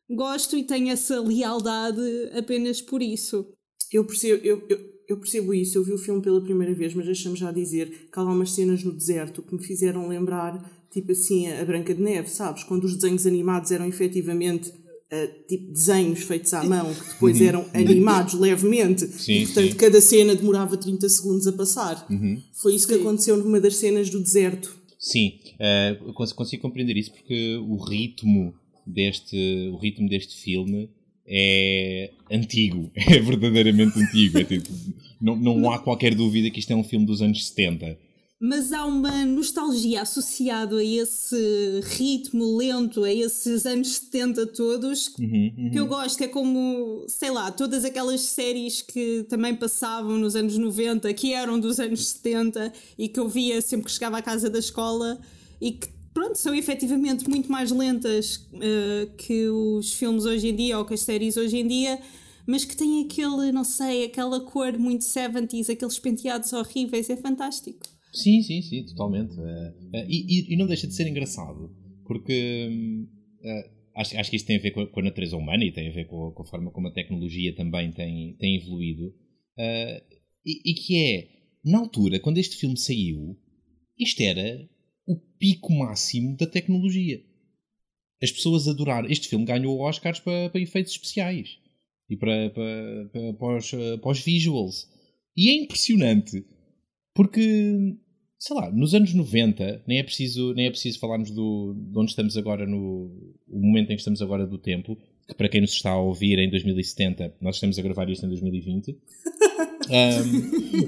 gosto 0.09 0.57
e 0.57 0.63
tenho 0.63 0.89
essa 0.89 1.21
lealdade 1.21 2.01
apenas 2.35 2.81
por 2.81 3.03
isso. 3.03 3.53
Eu 3.91 4.05
percebo, 4.07 4.44
eu, 4.44 4.65
eu, 4.67 4.92
eu 5.07 5.17
percebo 5.17 5.53
isso, 5.53 5.77
eu 5.77 5.83
vi 5.83 5.91
o 5.94 5.97
filme 5.97 6.21
pela 6.21 6.41
primeira 6.41 6.73
vez, 6.73 6.94
mas 6.94 7.05
deixa-me 7.05 7.35
já 7.35 7.51
dizer 7.51 7.89
que 8.11 8.19
há 8.19 8.23
lá 8.23 8.31
umas 8.31 8.51
cenas 8.51 8.83
no 8.83 8.91
deserto 8.94 9.41
que 9.41 9.53
me 9.55 9.63
fizeram 9.63 10.07
lembrar, 10.07 10.83
tipo 10.91 11.11
assim, 11.11 11.47
a 11.51 11.63
Branca 11.65 11.94
de 11.94 12.01
Neve, 12.01 12.29
sabes? 12.29 12.63
Quando 12.63 12.85
os 12.85 12.95
desenhos 12.95 13.25
animados 13.27 13.71
eram 13.71 13.85
efetivamente 13.88 14.71
ah, 15.11 15.27
tipo 15.47 15.71
desenhos 15.71 16.21
feitos 16.23 16.53
à 16.53 16.63
mão, 16.63 16.94
que 16.94 17.07
depois 17.13 17.39
eram 17.41 17.65
animados 17.73 18.33
levemente, 18.33 19.05
Sim, 19.07 19.33
e 19.41 19.45
portanto 19.45 19.71
sim. 19.71 19.77
cada 19.77 20.01
cena 20.01 20.35
demorava 20.35 20.75
30 20.77 21.07
segundos 21.09 21.45
a 21.47 21.51
passar. 21.53 22.07
Foi 22.53 22.74
isso 22.74 22.88
que 22.88 22.95
Sim. 22.95 23.01
aconteceu 23.01 23.38
numa 23.38 23.60
das 23.60 23.75
cenas 23.75 24.10
do 24.10 24.19
deserto. 24.19 24.75
Sim, 24.98 25.33
eu 26.05 26.13
cons- 26.13 26.31
consigo 26.33 26.62
compreender 26.62 26.95
isso 26.98 27.12
porque 27.12 27.57
o 27.57 27.75
ritmo 27.75 28.53
deste, 28.88 29.69
o 29.74 29.77
ritmo 29.77 30.07
deste 30.10 30.41
filme 30.41 30.89
é 31.27 32.12
antigo, 32.32 32.92
é 32.96 33.20
verdadeiramente 33.20 34.00
antigo. 34.00 34.39
É 34.39 34.44
tipo, 34.44 34.70
não, 35.22 35.36
não 35.36 35.72
há 35.72 35.80
qualquer 35.80 36.15
dúvida 36.15 36.50
que 36.50 36.60
isto 36.60 36.72
é 36.72 36.75
um 36.75 36.84
filme 36.84 37.06
dos 37.06 37.22
anos 37.22 37.48
70. 37.48 37.98
Mas 38.46 38.74
há 38.74 38.86
uma 38.86 39.24
nostalgia 39.24 40.01
associada 40.01 40.75
a 40.75 40.84
esse 40.84 41.80
ritmo 41.98 42.58
lento, 42.58 43.06
a 43.06 43.13
esses 43.13 43.65
anos 43.65 43.96
70 43.96 44.48
todos, 44.48 45.08
que 45.08 45.24
Uhum, 45.24 45.72
eu 45.74 45.88
gosto. 45.88 46.22
É 46.22 46.27
como, 46.27 47.06
sei 47.08 47.32
lá, 47.32 47.50
todas 47.51 47.86
aquelas 47.86 48.20
séries 48.20 48.82
que 48.82 49.25
também 49.30 49.56
passavam 49.56 50.18
nos 50.18 50.36
anos 50.36 50.58
90, 50.58 51.13
que 51.13 51.32
eram 51.32 51.58
dos 51.58 51.80
anos 51.80 52.06
70 52.06 52.74
e 52.98 53.08
que 53.08 53.18
eu 53.18 53.30
via 53.30 53.62
sempre 53.62 53.86
que 53.86 53.92
chegava 53.94 54.18
à 54.18 54.22
casa 54.22 54.50
da 54.50 54.60
escola 54.60 55.18
e 55.62 55.72
que, 55.72 55.88
pronto, 56.13 56.36
são 56.38 56.53
efetivamente 56.55 57.27
muito 57.29 57.51
mais 57.51 57.72
lentas 57.72 58.48
eh, 58.62 59.08
que 59.17 59.48
os 59.50 59.93
filmes 59.93 60.25
hoje 60.25 60.50
em 60.50 60.55
dia 60.55 60.77
ou 60.79 60.86
que 60.86 60.93
as 60.93 61.01
séries 61.01 61.38
hoje 61.38 61.58
em 61.58 61.67
dia. 61.67 62.00
Mas 62.46 62.65
que 62.65 62.75
têm 62.75 63.05
aquele, 63.05 63.53
não 63.53 63.63
sei, 63.63 64.03
aquela 64.03 64.41
cor 64.41 64.77
muito 64.77 65.05
70s, 65.05 65.70
aqueles 65.70 65.98
penteados 65.98 66.51
horríveis, 66.51 67.10
é 67.10 67.15
fantástico. 67.15 67.79
Sim, 68.13 68.41
sim, 68.41 68.62
sim, 68.62 68.86
totalmente. 68.86 69.34
Eh, 69.39 70.05
e, 70.10 70.39
e- 70.51 70.53
e 70.53 70.58
não 70.58 70.67
deixa 70.67 70.86
de 70.86 70.93
ser 70.93 71.08
engraçado, 71.08 71.72
porque 72.05 72.70
eh, 73.43 73.70
acho, 73.96 74.17
acho 74.17 74.29
que 74.29 74.36
isto 74.36 74.46
tem 74.46 74.58
a 74.58 74.62
ver 74.62 74.72
com 74.72 74.82
a, 74.82 74.88
com 74.88 75.00
a 75.00 75.03
natureza 75.03 75.38
humana 75.38 75.63
e 75.63 75.72
tem 75.72 75.88
a 75.88 75.93
ver 75.93 76.05
com 76.05 76.27
a, 76.27 76.32
com 76.34 76.43
a 76.43 76.46
forma 76.46 76.70
como 76.72 76.89
a 76.89 76.93
tecnologia 76.93 77.55
também 77.55 77.91
tem, 77.91 78.36
tem 78.38 78.58
evoluído. 78.58 79.13
e, 80.46 80.72
e 80.72 80.74
que 80.74 80.98
é, 80.98 81.27
na 81.63 81.79
altura, 81.79 82.20
quando 82.20 82.39
este 82.39 82.58
filme 82.58 82.77
saiu, 82.77 83.38
isto 83.98 84.22
era 84.22 84.67
o 85.05 85.17
pico 85.38 85.72
máximo 85.74 86.36
da 86.38 86.48
tecnologia. 86.48 87.22
As 88.22 88.31
pessoas 88.31 88.67
adoraram. 88.67 89.10
Este 89.10 89.27
filme 89.27 89.45
ganhou 89.45 89.79
Oscars 89.81 90.19
para, 90.19 90.50
para 90.50 90.62
efeitos 90.62 90.93
especiais 90.93 91.57
e 92.10 92.15
para, 92.15 92.50
para, 92.51 93.10
para, 93.12 93.33
para, 93.33 93.57
os, 93.57 93.72
para 93.72 94.12
os 94.12 94.19
visuals. 94.19 94.89
E 95.36 95.50
é 95.50 95.53
impressionante 95.53 96.45
porque, 97.13 97.95
sei 98.39 98.55
lá, 98.55 98.72
nos 98.72 98.93
anos 98.93 99.13
90, 99.13 99.83
nem 99.88 100.00
é 100.00 100.03
preciso, 100.03 100.53
nem 100.53 100.67
é 100.67 100.69
preciso 100.69 101.00
falarmos 101.00 101.31
do, 101.31 101.74
de 101.75 102.00
onde 102.00 102.12
estamos 102.12 102.38
agora, 102.38 102.65
no 102.65 103.36
o 103.48 103.60
momento 103.60 103.91
em 103.91 103.95
que 103.95 104.01
estamos 104.01 104.22
agora 104.22 104.48
do 104.48 104.57
tempo, 104.57 104.98
que 105.27 105.36
para 105.36 105.50
quem 105.50 105.62
nos 105.62 105.74
está 105.74 105.91
a 105.91 106.00
ouvir 106.00 106.39
em 106.39 106.50
2070, 106.50 107.36
nós 107.41 107.55
estamos 107.55 107.77
a 107.77 107.81
gravar 107.81 108.10
isto 108.10 108.25
em 108.25 108.29
2020. 108.29 108.89
Um, 108.89 108.98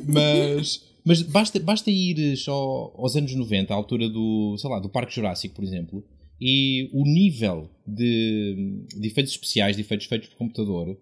mas 0.14 0.95
mas 1.06 1.22
basta, 1.22 1.60
basta 1.60 1.92
ires 1.92 2.48
ao, 2.48 3.00
aos 3.00 3.16
anos 3.16 3.34
90, 3.34 3.72
à 3.72 3.78
altura 3.78 4.10
do, 4.10 4.58
sei 4.58 4.70
lá, 4.70 4.80
do 4.80 4.90
Parque 4.90 5.14
Jurássico, 5.14 5.54
por 5.54 5.64
exemplo, 5.64 6.04
e 6.42 6.90
o 6.92 7.04
nível 7.06 7.70
de, 7.88 8.84
de 8.98 9.08
efeitos 9.08 9.34
especiais, 9.34 9.76
de 9.76 9.84
efeitos 9.84 10.08
feitos 10.08 10.30
por 10.30 10.38
computador, 10.38 10.98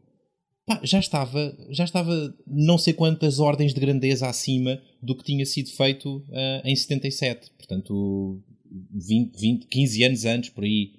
pá, 0.65 0.81
já 0.83 0.99
estava 0.99 1.57
já 1.69 1.85
estava 1.85 2.35
não 2.45 2.77
sei 2.77 2.93
quantas 2.93 3.39
ordens 3.39 3.73
de 3.73 3.79
grandeza 3.79 4.27
acima 4.27 4.81
do 5.01 5.15
que 5.15 5.23
tinha 5.23 5.45
sido 5.45 5.69
feito 5.69 6.17
uh, 6.17 6.65
em 6.65 6.75
77. 6.75 7.51
Portanto, 7.57 8.43
20, 8.91 9.39
20, 9.39 9.67
15 9.67 10.03
anos 10.03 10.25
antes, 10.25 10.49
por 10.49 10.65
aí. 10.65 10.91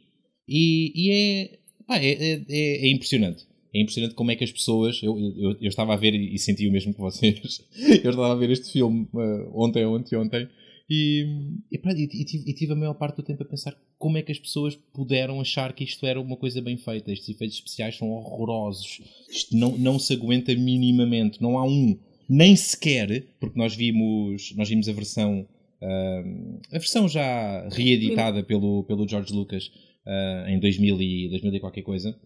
E, 0.48 0.92
e 0.94 1.10
é, 1.10 1.58
pá, 1.86 1.98
é, 1.98 2.10
é, 2.10 2.44
é, 2.48 2.86
é 2.86 2.90
impressionante 2.90 3.46
é 3.74 3.80
impressionante 3.80 4.14
como 4.14 4.30
é 4.30 4.36
que 4.36 4.44
as 4.44 4.52
pessoas. 4.52 5.02
Eu, 5.02 5.18
eu, 5.18 5.56
eu 5.60 5.68
estava 5.68 5.92
a 5.92 5.96
ver 5.96 6.14
e 6.14 6.38
senti 6.38 6.68
o 6.68 6.72
mesmo 6.72 6.94
que 6.94 7.00
vocês. 7.00 7.60
eu 8.04 8.10
estava 8.10 8.32
a 8.32 8.36
ver 8.36 8.50
este 8.50 8.70
filme 8.70 9.08
uh, 9.12 9.50
ontem, 9.52 9.84
ontem, 9.84 10.16
ontem. 10.16 10.48
E, 10.88 11.26
e, 11.72 11.76
e, 11.76 12.50
e, 12.50 12.54
tive 12.54 12.72
a 12.72 12.76
maior 12.76 12.94
parte 12.94 13.16
do 13.16 13.22
tempo 13.22 13.42
a 13.42 13.46
pensar 13.46 13.74
como 13.98 14.18
é 14.18 14.22
que 14.22 14.30
as 14.30 14.38
pessoas 14.38 14.76
puderam 14.92 15.40
achar 15.40 15.72
que 15.72 15.82
isto 15.82 16.06
era 16.06 16.20
uma 16.20 16.36
coisa 16.36 16.60
bem 16.62 16.76
feita. 16.76 17.10
Estes 17.10 17.30
efeitos 17.30 17.56
especiais 17.56 17.96
são 17.96 18.10
horrorosos. 18.10 19.00
Isto 19.28 19.56
não, 19.56 19.76
não 19.76 19.98
se 19.98 20.12
aguenta 20.12 20.54
minimamente. 20.54 21.42
Não 21.42 21.58
há 21.58 21.66
um, 21.66 21.98
nem 22.28 22.54
sequer, 22.54 23.26
porque 23.40 23.58
nós 23.58 23.74
vimos, 23.74 24.54
nós 24.56 24.68
vimos 24.68 24.88
a 24.88 24.92
versão, 24.92 25.48
uh, 25.82 26.60
a 26.70 26.78
versão 26.78 27.08
já 27.08 27.68
reeditada 27.70 28.44
pelo, 28.44 28.84
pelo 28.84 29.08
George 29.08 29.32
Lucas 29.32 29.72
uh, 30.06 30.48
em 30.48 30.60
2000 30.60 31.02
e, 31.02 31.28
2000 31.30 31.56
e 31.56 31.60
qualquer 31.60 31.82
coisa. 31.82 32.16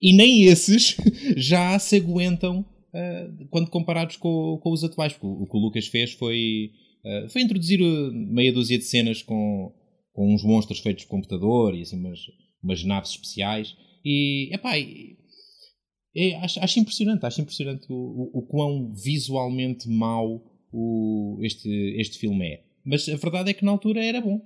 E 0.00 0.12
nem 0.12 0.44
esses 0.44 0.96
já 1.36 1.78
se 1.78 1.96
aguentam 1.96 2.60
uh, 2.60 3.48
quando 3.50 3.70
comparados 3.70 4.16
com, 4.16 4.58
com, 4.62 4.70
os 4.70 4.84
atuais. 4.84 5.12
Porque 5.12 5.26
o, 5.26 5.42
o 5.42 5.46
que 5.46 5.56
o 5.56 5.60
Lucas 5.60 5.86
fez 5.88 6.12
foi, 6.12 6.72
uh, 7.04 7.28
foi 7.28 7.42
introduzir 7.42 7.80
uh, 7.80 8.12
meia 8.12 8.52
dúzia 8.52 8.78
de 8.78 8.84
cenas 8.84 9.22
com, 9.22 9.74
com 10.12 10.32
uns 10.32 10.44
monstros 10.44 10.80
feitos 10.80 11.02
de 11.02 11.08
computador 11.08 11.74
e 11.74 11.82
assim 11.82 11.98
umas, 11.98 12.20
umas 12.62 12.84
naves 12.84 13.10
especiais. 13.10 13.76
E, 14.04 14.50
epá, 14.54 14.78
é, 16.16 16.36
acho, 16.36 16.60
acho 16.60 16.80
impressionante, 16.80 17.26
acho 17.26 17.40
impressionante 17.40 17.86
o, 17.90 17.94
o, 17.94 18.38
o 18.38 18.42
quão 18.46 18.92
visualmente 18.94 19.88
mau 19.88 20.44
o, 20.72 21.38
este, 21.42 21.68
este 21.98 22.18
filme 22.18 22.46
é. 22.46 22.64
Mas 22.84 23.08
a 23.08 23.16
verdade 23.16 23.50
é 23.50 23.54
que 23.54 23.64
na 23.64 23.72
altura 23.72 24.02
era 24.02 24.20
bom. 24.20 24.40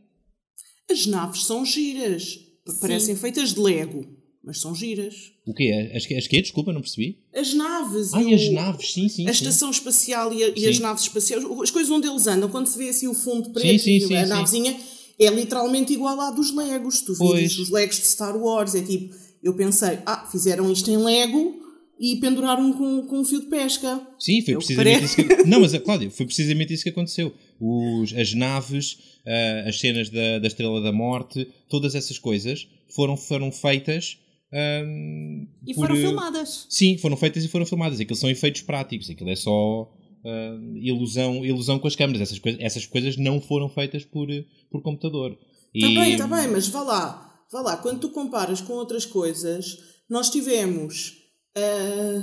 As 0.90 1.06
naves 1.06 1.44
são 1.44 1.64
giras, 1.64 2.38
parecem 2.80 3.14
feitas 3.14 3.54
de 3.54 3.60
Lego 3.60 4.21
mas 4.44 4.60
são 4.60 4.74
giras. 4.74 5.32
O 5.46 5.54
quê? 5.54 5.90
As, 5.94 6.04
as 6.10 6.26
quê? 6.26 6.42
Desculpa, 6.42 6.72
não 6.72 6.80
percebi. 6.80 7.18
As 7.34 7.54
naves. 7.54 8.12
Ah, 8.12 8.22
e 8.22 8.34
as 8.34 8.50
naves, 8.50 8.92
sim, 8.92 9.08
sim. 9.08 9.28
A 9.28 9.32
sim. 9.32 9.44
estação 9.44 9.70
espacial 9.70 10.32
e, 10.32 10.42
a, 10.42 10.52
e, 10.56 10.66
as 10.66 10.78
naves 10.78 11.04
espaciais, 11.04 11.44
as 11.44 11.70
coisas 11.70 11.90
onde 11.90 12.08
eles 12.08 12.26
andam, 12.26 12.48
quando 12.48 12.66
se 12.66 12.76
vê 12.76 12.88
assim 12.88 13.06
o 13.06 13.14
fundo 13.14 13.50
preto 13.50 13.82
sim, 13.82 14.00
sim, 14.00 14.12
e 14.12 14.16
a 14.16 14.26
navezinha, 14.26 14.76
é 15.18 15.30
literalmente 15.30 15.92
igual 15.92 16.20
à 16.20 16.30
dos 16.30 16.54
Legos. 16.54 17.00
Tu 17.02 17.14
vês 17.14 17.58
os 17.58 17.70
Legos 17.70 17.96
de 17.96 18.06
Star 18.06 18.36
Wars, 18.36 18.74
é 18.74 18.82
tipo, 18.82 19.14
eu 19.42 19.54
pensei, 19.54 19.98
ah, 20.04 20.26
fizeram 20.30 20.70
isto 20.72 20.90
em 20.90 20.96
Lego 20.96 21.60
e 21.98 22.16
penduraram 22.16 22.72
com, 22.72 23.02
com 23.06 23.20
um 23.20 23.24
fio 23.24 23.40
de 23.40 23.46
pesca. 23.46 24.04
Sim, 24.18 24.42
foi 24.42 24.56
precisamente 24.56 25.04
isso 25.04 25.16
que... 25.16 25.44
Não, 25.46 25.60
mas, 25.60 25.76
Cláudia, 25.78 26.10
foi 26.10 26.26
precisamente 26.26 26.74
isso 26.74 26.82
que 26.82 26.88
aconteceu. 26.88 27.32
Os, 27.60 28.12
as 28.12 28.34
naves, 28.34 28.94
uh, 29.24 29.68
as 29.68 29.78
cenas 29.78 30.08
da, 30.10 30.40
da 30.40 30.48
Estrela 30.48 30.80
da 30.80 30.90
Morte, 30.90 31.46
todas 31.68 31.94
essas 31.94 32.18
coisas 32.18 32.66
foram, 32.88 33.16
foram 33.16 33.52
feitas 33.52 34.18
um, 34.52 35.48
e 35.66 35.74
por, 35.74 35.86
foram 35.86 35.96
filmadas. 35.96 36.66
Sim, 36.68 36.98
foram 36.98 37.16
feitas 37.16 37.44
e 37.44 37.48
foram 37.48 37.64
filmadas. 37.64 37.98
Aquilo 37.98 38.16
são 38.16 38.28
efeitos 38.28 38.62
práticos, 38.62 39.08
aquilo 39.08 39.30
é 39.30 39.36
só 39.36 39.82
uh, 39.82 40.76
ilusão, 40.76 41.44
ilusão 41.44 41.78
com 41.78 41.88
as 41.88 41.96
câmeras. 41.96 42.20
Essas, 42.20 42.38
coisa, 42.38 42.58
essas 42.60 42.86
coisas 42.86 43.16
não 43.16 43.40
foram 43.40 43.68
feitas 43.68 44.04
por, 44.04 44.28
por 44.70 44.82
computador. 44.82 45.38
Está 45.74 45.88
e... 45.88 45.94
bem, 45.94 46.12
está 46.12 46.26
bem, 46.26 46.48
mas 46.48 46.68
vá 46.68 46.82
lá, 46.82 47.44
vá 47.50 47.62
lá. 47.62 47.76
Quando 47.78 48.00
tu 48.00 48.10
comparas 48.10 48.60
com 48.60 48.74
outras 48.74 49.06
coisas, 49.06 49.78
nós 50.08 50.28
tivemos, 50.28 51.14
uh, 51.56 52.22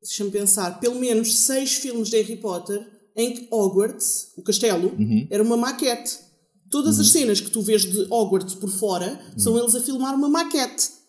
deixa-me 0.00 0.30
pensar, 0.30 0.78
pelo 0.78 0.94
menos 0.94 1.34
seis 1.34 1.74
filmes 1.74 2.08
de 2.08 2.16
Harry 2.22 2.36
Potter 2.36 2.86
em 3.16 3.34
que 3.34 3.48
Hogwarts, 3.50 4.32
o 4.36 4.42
castelo, 4.42 4.94
uhum. 4.96 5.26
era 5.28 5.42
uma 5.42 5.56
maquete. 5.56 6.18
Todas 6.70 6.96
uhum. 6.96 7.02
as 7.02 7.08
cenas 7.10 7.40
que 7.40 7.50
tu 7.50 7.60
vês 7.60 7.82
de 7.84 8.06
Hogwarts 8.10 8.54
por 8.54 8.70
fora 8.70 9.20
uhum. 9.32 9.38
são 9.38 9.58
eles 9.58 9.74
a 9.74 9.80
filmar 9.82 10.14
uma 10.14 10.28
maquete. 10.28 11.01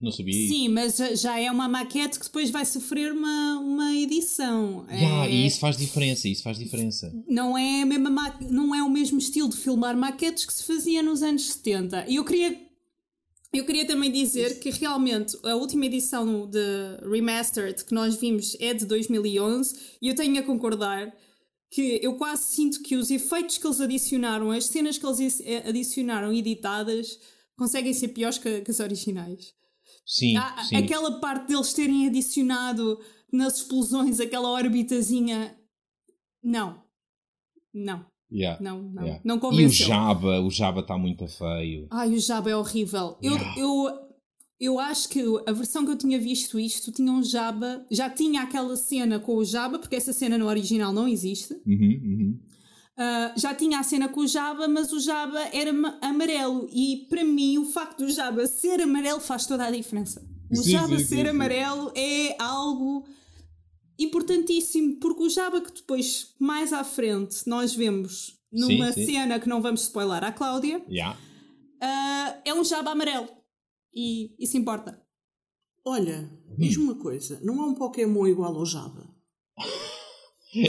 Não 0.00 0.12
sabia. 0.12 0.48
Sim, 0.48 0.68
mas 0.68 0.96
já 1.20 1.40
é 1.40 1.50
uma 1.50 1.68
maquete 1.68 2.20
que 2.20 2.26
depois 2.26 2.50
vai 2.50 2.64
sofrer 2.64 3.12
uma, 3.12 3.58
uma 3.58 3.96
edição. 3.96 4.86
Yeah, 4.88 5.26
é... 5.26 5.32
E 5.32 5.46
isso 5.46 5.58
faz 5.58 5.76
diferença, 5.76 6.28
isso 6.28 6.42
faz 6.42 6.56
diferença. 6.56 7.12
Não 7.26 7.58
é, 7.58 7.82
a 7.82 7.86
mesma 7.86 8.08
ma... 8.08 8.38
não 8.48 8.72
é 8.72 8.82
o 8.82 8.88
mesmo 8.88 9.18
estilo 9.18 9.48
de 9.48 9.56
filmar 9.56 9.96
maquetes 9.96 10.44
que 10.44 10.52
se 10.52 10.64
fazia 10.64 11.02
nos 11.02 11.22
anos 11.22 11.50
70. 11.50 12.06
E 12.08 12.14
eu 12.14 12.24
queria, 12.24 12.56
eu 13.52 13.66
queria 13.66 13.84
também 13.84 14.12
dizer 14.12 14.60
que 14.60 14.70
realmente 14.70 15.36
a 15.42 15.56
última 15.56 15.86
edição 15.86 16.48
de 16.48 16.60
Remastered 17.02 17.84
que 17.84 17.92
nós 17.92 18.14
vimos 18.14 18.56
é 18.60 18.72
de 18.72 18.86
2011 18.86 19.74
e 20.00 20.08
eu 20.08 20.14
tenho 20.14 20.38
a 20.38 20.44
concordar 20.44 21.12
que 21.70 21.98
eu 22.00 22.14
quase 22.14 22.54
sinto 22.54 22.82
que 22.84 22.94
os 22.94 23.10
efeitos 23.10 23.58
que 23.58 23.66
eles 23.66 23.80
adicionaram, 23.80 24.52
as 24.52 24.66
cenas 24.66 24.96
que 24.96 25.04
eles 25.04 25.42
adicionaram 25.66 26.32
editadas, 26.32 27.18
conseguem 27.56 27.92
ser 27.92 28.08
piores 28.08 28.38
que, 28.38 28.60
que 28.60 28.70
as 28.70 28.78
originais. 28.78 29.57
Sim, 30.08 30.38
Há, 30.38 30.64
sim. 30.64 30.76
Aquela 30.76 31.20
parte 31.20 31.48
deles 31.48 31.74
terem 31.74 32.06
adicionado 32.06 32.98
nas 33.30 33.58
explosões 33.58 34.18
aquela 34.18 34.50
orbitazinha. 34.50 35.54
Não. 36.42 36.82
Não. 37.74 38.06
Yeah, 38.30 38.62
não, 38.62 38.82
não, 38.82 39.02
yeah. 39.02 39.22
não 39.24 39.38
convenceu. 39.38 39.64
E 39.64 39.66
o 39.66 39.88
Jabba, 39.88 40.40
o 40.40 40.50
Jabba 40.50 40.80
está 40.80 40.98
muito 40.98 41.26
feio. 41.26 41.86
Ai, 41.90 42.14
o 42.14 42.20
Jabba 42.20 42.50
é 42.50 42.56
horrível. 42.56 43.16
Yeah. 43.22 43.54
Eu, 43.56 43.86
eu, 43.86 44.08
eu 44.60 44.78
acho 44.78 45.08
que 45.08 45.22
a 45.46 45.52
versão 45.52 45.84
que 45.84 45.92
eu 45.92 45.96
tinha 45.96 46.18
visto 46.18 46.58
isto 46.58 46.92
tinha 46.92 47.10
um 47.10 47.22
Jabba, 47.22 47.86
já 47.90 48.10
tinha 48.10 48.42
aquela 48.42 48.76
cena 48.76 49.18
com 49.18 49.36
o 49.36 49.44
Jabba, 49.44 49.78
porque 49.78 49.96
essa 49.96 50.12
cena 50.12 50.36
no 50.36 50.46
original 50.46 50.92
não 50.92 51.08
existe. 51.08 51.54
Uhum, 51.66 52.00
uhum. 52.02 52.40
Uh, 52.98 53.38
já 53.38 53.54
tinha 53.54 53.78
a 53.78 53.82
cena 53.84 54.08
com 54.08 54.22
o 54.22 54.26
Jabba, 54.26 54.66
mas 54.66 54.92
o 54.92 54.98
Jabba 54.98 55.38
era 55.52 55.70
amarelo. 56.02 56.68
E 56.72 57.06
para 57.08 57.22
mim, 57.22 57.56
o 57.58 57.64
facto 57.64 57.98
do 57.98 58.10
Jabba 58.10 58.44
ser 58.48 58.80
amarelo 58.80 59.20
faz 59.20 59.46
toda 59.46 59.64
a 59.64 59.70
diferença. 59.70 60.20
O 60.50 60.56
sim, 60.56 60.72
Jabba 60.72 60.98
sim, 60.98 61.04
ser 61.04 61.24
sim, 61.24 61.28
amarelo 61.28 61.92
é 61.94 62.34
algo 62.42 63.06
importantíssimo, 63.96 64.98
porque 64.98 65.22
o 65.22 65.30
Jabba 65.30 65.60
que 65.60 65.72
depois, 65.72 66.34
mais 66.40 66.72
à 66.72 66.82
frente, 66.82 67.46
nós 67.46 67.72
vemos 67.72 68.36
numa 68.50 68.90
cena 68.92 69.38
que 69.38 69.48
não 69.48 69.62
vamos 69.62 69.82
spoiler 69.82 70.24
à 70.24 70.32
Cláudia, 70.32 70.84
yeah. 70.88 71.16
uh, 71.16 72.40
é 72.44 72.52
um 72.52 72.64
Jabba 72.64 72.90
amarelo. 72.90 73.28
E 73.94 74.34
isso 74.42 74.56
importa. 74.56 75.00
Olha, 75.86 76.28
diz-me 76.58 76.82
uma 76.82 76.96
coisa: 76.96 77.38
não 77.44 77.62
há 77.62 77.66
um 77.66 77.74
Pokémon 77.74 78.26
igual 78.26 78.56
ao 78.56 78.66
Jabba? 78.66 79.08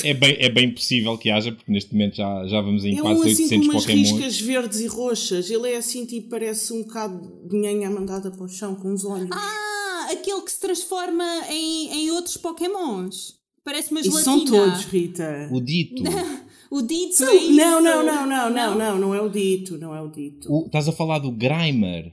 É 0.04 0.14
bem, 0.14 0.38
é 0.40 0.50
bem 0.50 0.72
possível 0.72 1.18
que 1.18 1.30
haja, 1.30 1.52
porque 1.52 1.72
neste 1.72 1.94
momento 1.94 2.16
já, 2.16 2.48
já 2.48 2.62
vamos 2.62 2.84
em 2.86 2.98
é 2.98 3.02
quase 3.02 3.20
um, 3.20 3.24
assim, 3.24 3.44
800 3.44 3.68
com 3.68 3.72
umas 3.74 3.84
Pokémon. 3.86 4.02
riscas 4.02 4.42
verdes 4.42 4.80
e 4.80 4.88
roxas. 4.88 5.50
Ele 5.50 5.72
é 5.72 5.78
assim, 5.78 6.06
tipo, 6.06 6.30
parece 6.30 6.74
um 6.74 6.84
bocado 6.84 7.48
de 7.48 7.58
nhanha 7.58 7.90
mandada 7.90 8.32
para 8.32 8.44
o 8.44 8.48
chão 8.48 8.76
com 8.76 8.94
os 8.94 9.06
olhos. 9.06 9.30
Ah, 9.32 10.10
aquele 10.12 10.42
que 10.42 10.52
se 10.52 10.60
transforma 10.60 11.24
em, 11.50 11.92
em 11.94 12.12
outros 12.12 12.38
Pokémons. 12.38 13.40
Parece 13.64 13.92
uma 13.92 14.02
gelatina. 14.02 14.24
são 14.24 14.46
todos, 14.46 14.86
Rita. 14.86 15.50
O 15.52 15.62
dito. 15.62 16.04
o 16.72 16.82
dito 16.82 17.24
é 17.24 17.36
isso. 17.36 17.54
Não, 17.56 17.82
não, 17.82 18.06
não, 18.06 18.26
não, 18.26 18.50
não, 18.50 18.76
não, 18.76 19.00
não 19.00 19.16
é 19.16 19.22
o 19.22 19.30
dito, 19.30 19.78
não 19.78 19.96
é 19.96 20.02
o 20.02 20.08
dito. 20.08 20.52
O, 20.52 20.66
estás 20.66 20.88
a 20.88 20.92
falar 20.92 21.20
do 21.20 21.32
Grimer? 21.32 22.12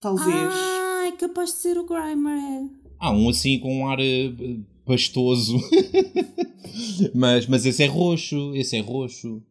Talvez. 0.00 0.52
Ah, 0.52 1.06
é 1.06 1.12
capaz 1.12 1.50
de 1.50 1.56
ser 1.56 1.78
o 1.78 1.84
Grimer. 1.84 2.68
Ah, 2.98 3.12
um 3.12 3.28
assim 3.30 3.58
com 3.58 3.80
um 3.80 3.88
ar 3.88 3.98
uh, 3.98 4.64
pastoso. 4.84 5.58
mas, 7.14 7.46
mas 7.46 7.66
esse 7.66 7.82
é 7.82 7.86
roxo, 7.86 8.54
esse 8.54 8.76
é 8.76 8.80
roxo. 8.80 9.42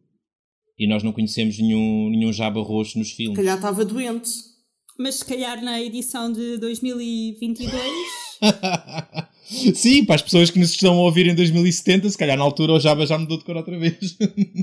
E 0.78 0.86
nós 0.86 1.02
não 1.02 1.12
conhecemos 1.12 1.58
nenhum, 1.58 2.08
nenhum 2.10 2.32
jaba 2.32 2.62
roxo 2.62 2.98
nos 2.98 3.10
filmes. 3.12 3.36
Se 3.36 3.42
calhar 3.42 3.56
estava 3.56 3.84
doente. 3.84 4.30
Mas 4.98 5.16
se 5.16 5.24
calhar 5.24 5.62
na 5.62 5.80
edição 5.80 6.32
de 6.32 6.58
2022. 6.58 7.82
Sim, 9.74 10.04
para 10.04 10.14
as 10.14 10.22
pessoas 10.22 10.50
que 10.50 10.58
nos 10.58 10.70
estão 10.70 10.94
a 10.94 11.02
ouvir 11.02 11.26
em 11.26 11.34
2070, 11.34 12.08
se 12.08 12.16
calhar 12.16 12.36
na 12.36 12.44
altura 12.44 12.74
o 12.74 12.80
Jabba 12.80 13.04
já 13.06 13.18
mudou 13.18 13.36
de 13.38 13.44
cor 13.44 13.56
outra 13.56 13.78
vez. 13.78 14.16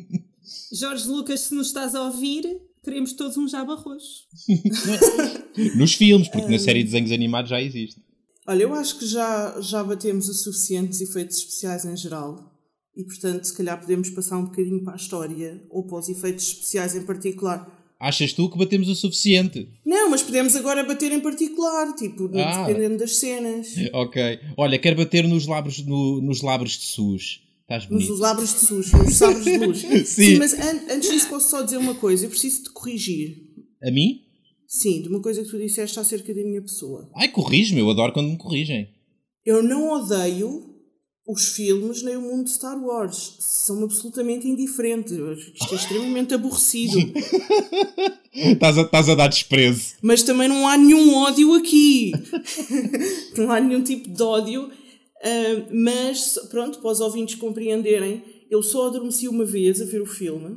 Jorge 0.72 1.08
Lucas, 1.08 1.42
se 1.42 1.56
nos 1.56 1.68
estás 1.68 1.94
a 1.94 2.04
ouvir, 2.04 2.46
queremos 2.84 3.14
todos 3.14 3.36
um 3.38 3.48
Jabba 3.48 3.76
roxo. 3.76 4.28
nos 5.76 5.94
filmes, 5.94 6.30
porque 6.30 6.52
na 6.52 6.60
série 6.60 6.80
de 6.80 6.86
desenhos 6.86 7.12
animados 7.12 7.50
já 7.50 7.62
existe. 7.62 8.02
Olha, 8.48 8.64
eu 8.64 8.74
acho 8.74 8.98
que 8.98 9.06
já, 9.06 9.60
já 9.60 9.84
batemos 9.84 10.30
o 10.30 10.34
suficientes 10.34 11.02
efeitos 11.02 11.38
especiais 11.38 11.84
em 11.86 11.96
geral 11.98 12.54
e, 12.96 13.04
portanto, 13.04 13.44
se 13.44 13.54
calhar 13.54 13.80
podemos 13.80 14.10
passar 14.10 14.38
um 14.38 14.46
bocadinho 14.46 14.84
para 14.84 14.94
a 14.94 14.96
história 14.96 15.62
ou 15.70 15.84
para 15.86 15.98
os 16.00 16.08
efeitos 16.10 16.48
especiais 16.48 16.96
em 16.96 17.02
particular. 17.04 17.76
Achas 18.00 18.32
tu 18.32 18.50
que 18.50 18.58
batemos 18.58 18.88
o 18.90 18.96
suficiente? 18.96 19.68
Não, 19.86 20.10
mas 20.10 20.22
podemos 20.22 20.56
agora 20.56 20.84
bater 20.84 21.12
em 21.12 21.20
particular, 21.20 21.94
tipo, 21.96 22.30
Ah. 22.36 22.64
dependendo 22.68 22.98
das 23.00 23.16
cenas. 23.18 23.68
Ok. 23.94 24.40
Olha, 24.56 24.78
quero 24.80 24.96
bater 24.98 25.28
nos 25.28 25.46
labres, 25.48 25.84
no- 25.86 26.22
nos 26.22 26.42
labres 26.42 26.74
de 26.74 26.86
SUS. 26.86 27.42
Estás 27.64 27.86
bonito. 27.86 28.10
Nos 28.12 28.20
labres 28.20 28.62
de 28.68 28.74
luz, 28.74 28.92
nos 28.94 29.14
sabres 29.16 29.44
de 29.44 29.58
luz. 29.58 29.82
Sim. 30.08 30.38
mas 30.38 30.54
an- 30.54 30.84
antes 30.90 31.10
disso 31.10 31.28
posso 31.28 31.50
só 31.50 31.62
dizer 31.64 31.78
uma 31.78 31.96
coisa, 31.96 32.26
eu 32.26 32.30
preciso 32.30 32.64
te 32.64 32.70
corrigir. 32.70 33.36
A 33.84 33.92
mim? 33.92 34.22
Sim, 34.68 35.02
de 35.02 35.08
uma 35.08 35.22
coisa 35.22 35.42
que 35.42 35.50
tu 35.50 35.58
disseste 35.58 35.98
acerca 36.00 36.34
da 36.34 36.44
minha 36.44 36.62
pessoa. 36.62 37.10
Ai, 37.16 37.30
corrige-me. 37.30 37.80
Eu 37.80 37.90
adoro 37.90 38.12
quando 38.12 38.30
me 38.30 38.38
corrigem. 38.38 38.90
Eu 39.46 39.64
não 39.64 39.90
odeio 39.92 40.76
os 41.26 41.50
filmes 41.50 42.04
nem 42.04 42.18
o 42.18 42.22
mundo 42.22 42.46
de 42.46 42.52
Star 42.52 42.78
Wars. 42.84 43.38
São 43.40 43.82
absolutamente 43.84 44.48
indiferentes. 44.48 45.18
Isto 45.56 45.74
é 45.74 45.76
extremamente 45.78 46.34
aborrecido. 46.34 46.98
Estás 48.34 48.78
a, 48.78 48.82
estás 48.84 49.10
a 49.10 49.16
dar 49.16 49.30
desprezo. 49.30 49.96
Mas 50.00 50.22
também 50.22 50.48
não 50.48 50.68
há 50.68 50.78
nenhum 50.78 51.16
ódio 51.16 51.56
aqui. 51.56 52.12
não 53.36 53.50
há 53.50 53.60
nenhum 53.60 53.82
tipo 53.82 54.08
de 54.08 54.22
ódio. 54.22 54.70
Ah, 55.24 55.66
mas, 55.72 56.38
pronto, 56.50 56.80
para 56.80 56.92
os 56.92 57.00
ouvintes 57.00 57.34
compreenderem, 57.34 58.24
eu 58.52 58.62
só 58.62 58.88
adormeci 58.88 59.28
uma 59.28 59.44
vez 59.44 59.82
a 59.82 59.86
ver 59.86 60.04
o 60.04 60.06
filme. 60.06 60.56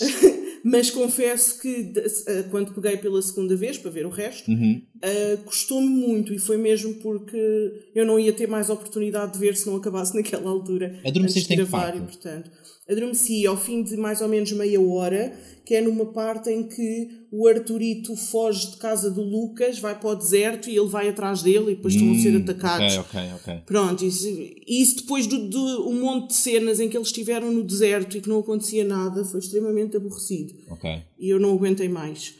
Mas 0.64 0.90
confesso 0.90 1.60
que 1.60 1.92
ah, 2.26 2.44
quando 2.50 2.72
peguei 2.74 2.96
pela 2.96 3.20
segunda 3.22 3.56
vez 3.56 3.78
para 3.78 3.90
ver 3.90 4.06
o 4.06 4.10
resto, 4.10 4.50
Uhum. 4.50 4.82
ah, 5.02 5.36
custou-me 5.44 5.88
muito 5.88 6.32
e 6.32 6.38
foi 6.38 6.56
mesmo 6.56 6.94
porque 6.94 7.72
eu 7.94 8.04
não 8.06 8.18
ia 8.18 8.32
ter 8.32 8.46
mais 8.48 8.68
oportunidade 8.70 9.32
de 9.34 9.38
ver 9.38 9.56
se 9.56 9.66
não 9.66 9.76
acabasse 9.76 10.14
naquela 10.16 10.50
altura. 10.50 10.98
Adormeceste 11.04 11.18
antes 11.20 11.32
de 11.34 11.40
em 11.40 11.48
que 11.48 11.56
gravar, 11.56 11.92
parte? 11.92 11.98
e, 11.98 12.00
portanto, 12.02 12.50
adormeci 12.88 13.46
ao 13.46 13.56
fim 13.56 13.82
de 13.82 13.96
mais 13.96 14.20
ou 14.20 14.28
menos 14.28 14.50
meia 14.52 14.80
hora, 14.80 15.32
que 15.64 15.74
é 15.74 15.80
numa 15.82 16.06
parte 16.06 16.48
em 16.50 16.62
que 16.66 17.08
o 17.30 17.46
Arturito 17.46 18.16
foge 18.16 18.70
de 18.70 18.76
casa 18.78 19.10
do 19.10 19.22
Lucas, 19.22 19.78
vai 19.78 19.98
para 19.98 20.08
o 20.08 20.14
deserto 20.14 20.70
e 20.70 20.76
ele 20.76 20.88
vai 20.88 21.08
atrás 21.08 21.42
dele 21.42 21.72
e 21.72 21.74
depois 21.76 21.94
estão 21.94 22.10
a 22.10 22.14
ser 22.14 22.34
Hum, 22.34 22.38
atacados. 22.40 22.96
Ok, 22.96 23.20
ok, 23.20 23.32
ok. 23.34 23.62
Pronto, 23.66 24.02
isso, 24.04 24.26
isso 24.66 24.96
depois 24.96 25.26
de, 25.26 25.36
um 25.36 26.00
monte 26.00 26.28
de 26.28 26.34
cenas 26.36 26.80
em 26.80 26.88
que 26.88 26.96
eles 26.96 27.08
estiveram 27.08 27.52
no 27.52 27.62
deserto 27.62 28.16
e 28.16 28.20
que 28.22 28.28
não 28.28 28.38
acontecia 28.38 28.84
nada, 28.84 29.22
foi 29.24 29.40
extremamente 29.40 29.96
aborrecido. 29.96 30.54
Ok. 30.70 30.90
E 31.18 31.28
eu 31.28 31.38
não 31.38 31.52
aguentei 31.52 31.88
mais. 31.90 32.34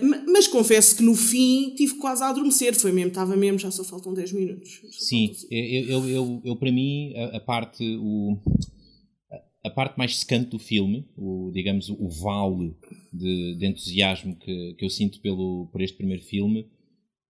Ma- 0.00 0.22
mas 0.28 0.46
confesso 0.46 0.96
que 0.96 1.02
no 1.02 1.14
fim 1.16 1.74
tive 1.76 1.94
quase 1.96 2.22
a 2.22 2.28
adormecer, 2.28 2.74
foi 2.74 2.92
mesmo, 2.92 3.08
estava 3.08 3.36
mesmo, 3.36 3.58
já 3.58 3.70
só 3.72 3.82
faltam 3.84 4.14
10 4.14 4.32
minutos. 4.32 4.80
Só 4.90 5.04
Sim, 5.04 5.30
eu, 5.50 5.84
eu, 5.84 6.08
eu, 6.08 6.42
eu, 6.44 6.56
para 6.56 6.70
mim, 6.72 7.12
a, 7.16 7.36
a 7.36 7.40
parte, 7.40 7.84
o, 8.00 8.38
a 9.64 9.70
parte 9.70 9.96
mais 9.96 10.18
secante 10.18 10.50
do 10.50 10.58
filme, 10.58 11.08
o, 11.16 11.50
digamos, 11.52 11.88
o 11.88 12.08
vale 12.08 12.76
de, 13.10 13.54
de 13.56 13.66
entusiasmo 13.66 14.36
que, 14.36 14.74
que 14.74 14.84
eu 14.84 14.90
sinto 14.90 15.20
pelo, 15.20 15.68
por 15.72 15.80
este 15.80 15.96
primeiro 15.96 16.22
filme, 16.22 16.68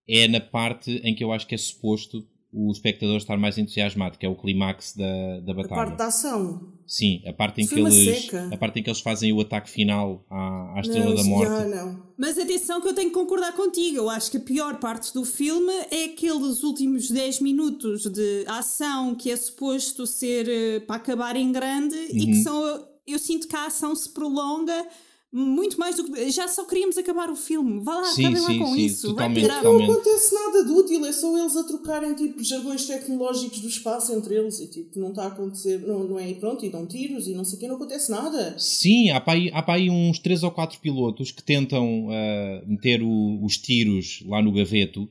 é 0.06 0.26
na 0.26 0.40
parte 0.40 0.90
em 1.04 1.14
que 1.14 1.22
eu 1.22 1.32
acho 1.32 1.46
que 1.46 1.54
é 1.54 1.58
suposto 1.58 2.26
o 2.54 2.70
espectador 2.70 3.16
estar 3.16 3.36
mais 3.36 3.58
entusiasmado, 3.58 4.16
que 4.16 4.24
é 4.24 4.28
o 4.28 4.36
clímax 4.36 4.94
da, 4.96 5.40
da 5.40 5.52
A 5.52 5.54
batalha. 5.56 5.74
parte 5.74 5.96
da 5.98 6.06
ação. 6.06 6.72
Sim, 6.86 7.20
a 7.26 7.32
parte 7.32 7.62
em 7.62 7.66
Foi 7.66 7.78
que 7.82 7.84
eles 7.84 8.34
a 8.52 8.56
parte 8.56 8.78
em 8.78 8.82
que 8.82 8.88
eles 8.90 9.00
fazem 9.00 9.32
o 9.32 9.40
ataque 9.40 9.68
final 9.68 10.24
à, 10.30 10.74
à 10.76 10.80
Estrela 10.80 11.06
não, 11.06 11.14
da 11.16 11.24
Morte. 11.24 11.50
já 11.50 11.64
não. 11.66 12.02
Mas 12.16 12.38
atenção 12.38 12.80
que 12.80 12.86
eu 12.88 12.94
tenho 12.94 13.08
que 13.08 13.14
concordar 13.14 13.52
contigo. 13.54 13.96
Eu 13.96 14.08
acho 14.08 14.30
que 14.30 14.36
a 14.36 14.40
pior 14.40 14.78
parte 14.78 15.12
do 15.12 15.24
filme 15.24 15.72
é 15.90 16.04
aqueles 16.04 16.62
últimos 16.62 17.10
10 17.10 17.40
minutos 17.40 18.02
de 18.04 18.44
ação 18.46 19.14
que 19.16 19.30
é 19.30 19.36
suposto 19.36 20.06
ser 20.06 20.48
eh, 20.48 20.80
para 20.80 20.96
acabar 20.96 21.34
em 21.36 21.50
grande 21.50 21.96
e 22.12 22.26
que 22.26 22.42
são. 22.42 22.86
Eu 23.06 23.18
sinto 23.18 23.48
que 23.48 23.56
a 23.56 23.66
ação 23.66 23.96
se 23.96 24.08
prolonga 24.08 24.86
muito 25.36 25.78
mais 25.80 25.96
do 25.96 26.04
que. 26.04 26.30
Já 26.30 26.46
só 26.46 26.64
queríamos 26.64 26.96
acabar 26.96 27.28
o 27.28 27.34
filme. 27.34 27.80
Vá 27.80 27.96
lá, 27.96 28.04
Sim, 28.04 28.26
acabem 28.26 28.40
sim, 28.42 28.58
lá 28.58 28.64
com 28.64 28.74
sim, 28.74 28.84
isso. 28.84 29.08
totalmente, 29.08 29.44
up. 29.44 29.54
totalmente. 29.56 29.86
Não 29.88 29.94
acontece 29.94 30.34
nada 30.34 30.64
de 30.64 30.70
útil, 30.70 31.04
é 31.06 31.12
só 31.12 31.36
eles 31.38 31.56
a 31.56 31.64
trocarem 31.64 32.14
tipo 32.14 32.42
jargões 32.44 32.86
tecnológicos 32.86 33.58
do 33.60 33.66
espaço 33.68 34.12
entre 34.14 34.36
eles 34.36 34.60
e 34.60 34.68
tipo, 34.68 34.98
não 35.00 35.08
está 35.08 35.24
a 35.24 35.26
acontecer, 35.26 35.78
não, 35.80 36.04
não 36.04 36.18
é? 36.20 36.30
E 36.30 36.34
pronto, 36.36 36.64
e 36.64 36.70
dão 36.70 36.86
tiros 36.86 37.26
e 37.26 37.34
não 37.34 37.44
sei 37.44 37.56
o 37.56 37.60
que, 37.60 37.66
não 37.68 37.74
acontece 37.74 38.10
nada. 38.12 38.54
Sim, 38.58 39.10
há 39.10 39.20
para 39.20 39.32
aí, 39.32 39.50
há 39.52 39.60
para 39.60 39.74
aí 39.74 39.90
uns 39.90 40.20
3 40.20 40.44
ou 40.44 40.52
4 40.52 40.78
pilotos 40.78 41.32
que 41.32 41.42
tentam 41.42 42.06
ah, 42.10 42.62
meter 42.66 43.02
o- 43.02 43.44
os 43.44 43.58
tiros 43.58 44.22
lá 44.28 44.40
no 44.40 44.52
gaveto 44.52 45.08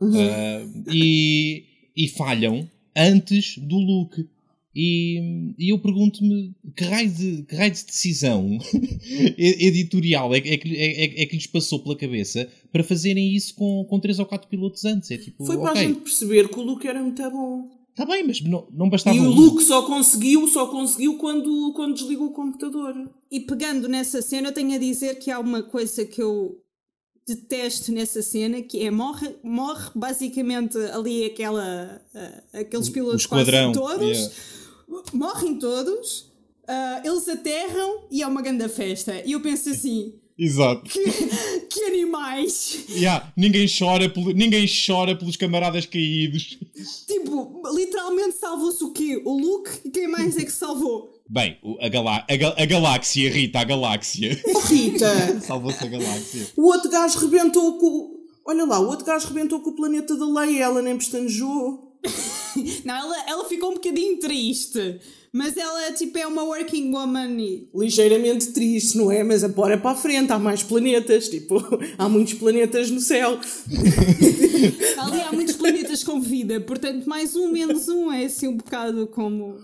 ah, 0.00 0.66
e, 0.92 1.64
e 1.96 2.08
falham 2.08 2.68
antes 2.94 3.56
do 3.58 3.76
Luke. 3.76 4.28
E, 4.74 5.52
e 5.58 5.68
eu 5.70 5.78
pergunto-me 5.78 6.54
que 6.74 6.84
raio 6.84 7.10
de, 7.10 7.42
que 7.42 7.54
raio 7.54 7.70
de 7.72 7.84
decisão 7.84 8.58
e- 9.36 9.66
editorial 9.66 10.34
é, 10.34 10.40
que- 10.40 10.48
é, 10.48 10.56
que- 10.56 10.76
é, 10.76 11.22
é 11.22 11.26
que 11.26 11.36
lhes 11.36 11.46
passou 11.46 11.80
pela 11.80 11.96
cabeça 11.96 12.48
para 12.72 12.82
fazerem 12.82 13.34
isso 13.34 13.54
com, 13.54 13.84
com 13.84 14.00
3 14.00 14.18
ou 14.18 14.26
4 14.26 14.48
pilotos 14.48 14.84
antes. 14.86 15.10
É 15.10 15.18
tipo, 15.18 15.44
Foi 15.44 15.58
para 15.58 15.68
a 15.68 15.72
ok, 15.72 15.82
gente 15.88 16.00
perceber 16.00 16.48
que 16.48 16.58
o 16.58 16.62
Luke 16.62 16.86
era 16.88 17.02
muito 17.02 17.22
bom. 17.30 17.68
está 17.90 18.06
bem, 18.06 18.24
mas 18.26 18.40
não, 18.40 18.66
não 18.72 18.88
bastava 18.88 19.14
E 19.14 19.20
o 19.20 19.24
um- 19.24 19.28
Luke 19.34 19.62
só 19.62 19.82
conseguiu, 19.82 20.48
só 20.48 20.66
conseguiu 20.66 21.18
quando, 21.18 21.72
quando 21.74 21.94
desligou 21.94 22.28
o 22.28 22.32
computador. 22.32 22.94
E 23.30 23.40
pegando 23.40 23.86
nessa 23.88 24.22
cena, 24.22 24.48
eu 24.48 24.52
tenho 24.54 24.74
a 24.74 24.78
dizer 24.78 25.16
que 25.18 25.30
há 25.30 25.38
uma 25.38 25.62
coisa 25.62 26.06
que 26.06 26.22
eu 26.22 26.56
detesto 27.28 27.92
nessa 27.92 28.20
cena, 28.22 28.60
que 28.62 28.82
é 28.82 28.90
morre, 28.90 29.28
morre 29.44 29.90
basicamente 29.94 30.76
ali 30.92 31.24
aquela, 31.26 32.02
ah, 32.14 32.42
aqueles 32.54 32.88
pilotos 32.88 33.26
quase 33.26 33.50
todos, 33.72 34.18
yeah. 34.18 34.34
Morrem 35.12 35.58
todos, 35.58 36.32
ah, 36.68 37.02
eles 37.04 37.28
aterram 37.28 38.04
e 38.10 38.22
é 38.22 38.26
uma 38.26 38.42
grande 38.42 38.68
festa. 38.68 39.22
E 39.24 39.32
eu 39.32 39.40
penso 39.40 39.70
assim, 39.70 40.14
Exato. 40.38 40.82
que 41.68 41.84
animais! 41.84 42.84
Yeah, 42.90 43.32
ninguém, 43.36 43.66
chora 43.68 44.08
pelo- 44.08 44.32
ninguém 44.32 44.66
chora 44.66 45.14
pelos 45.16 45.36
camaradas 45.36 45.86
caídos. 45.86 46.58
Tipo, 47.06 47.62
literalmente 47.74 48.36
salvou-se 48.36 48.82
o 48.82 48.92
quê? 48.92 49.20
O 49.24 49.38
Luke? 49.38 49.70
E 49.84 49.90
quem 49.90 50.08
mais 50.08 50.36
é 50.36 50.44
que 50.44 50.52
salvou? 50.52 51.12
Bem, 51.28 51.58
a, 51.80 51.88
galá 51.88 52.26
a, 52.28 52.36
ga- 52.36 52.54
a 52.58 52.64
galáxia, 52.66 53.30
Rita, 53.30 53.60
a 53.60 53.64
galáxia. 53.64 54.38
Rita, 54.66 55.40
Salvou-se 55.40 55.82
a 55.82 55.86
galáxia. 55.86 56.46
o 56.56 56.64
outro 56.66 56.90
gajo 56.90 57.18
rebentou 57.18 57.78
com. 57.78 57.86
o- 57.86 58.22
Olha 58.44 58.64
lá, 58.64 58.80
o 58.80 58.88
outro 58.88 59.04
gajo 59.04 59.28
rebentou 59.28 59.60
com 59.60 59.70
o 59.70 59.76
planeta 59.76 60.16
da 60.16 60.26
Leia, 60.26 60.64
ela 60.64 60.82
nem 60.82 60.96
pestanejou. 60.98 61.91
Não, 62.84 62.94
ela, 62.94 63.30
ela 63.30 63.44
ficou 63.46 63.70
um 63.70 63.74
bocadinho 63.74 64.18
triste. 64.18 65.00
Mas 65.34 65.56
ela, 65.56 65.90
tipo, 65.92 66.18
é 66.18 66.26
uma 66.26 66.42
working 66.42 66.92
woman 66.92 67.40
e 67.40 67.66
Ligeiramente 67.74 68.48
triste, 68.48 68.98
não 68.98 69.10
é? 69.10 69.24
Mas 69.24 69.42
bora 69.44 69.78
para 69.78 69.92
a 69.92 69.94
frente, 69.94 70.30
há 70.30 70.38
mais 70.38 70.62
planetas, 70.62 71.26
tipo, 71.30 71.56
há 71.96 72.06
muitos 72.06 72.34
planetas 72.34 72.90
no 72.90 73.00
céu. 73.00 73.40
Ali 74.98 75.20
há 75.22 75.32
muitos 75.32 75.56
planetas 75.56 76.04
com 76.04 76.20
vida, 76.20 76.60
portanto, 76.60 77.06
mais 77.08 77.34
um, 77.34 77.50
menos 77.50 77.88
um 77.88 78.12
é 78.12 78.26
assim 78.26 78.48
um 78.48 78.56
bocado 78.58 79.06
como. 79.06 79.56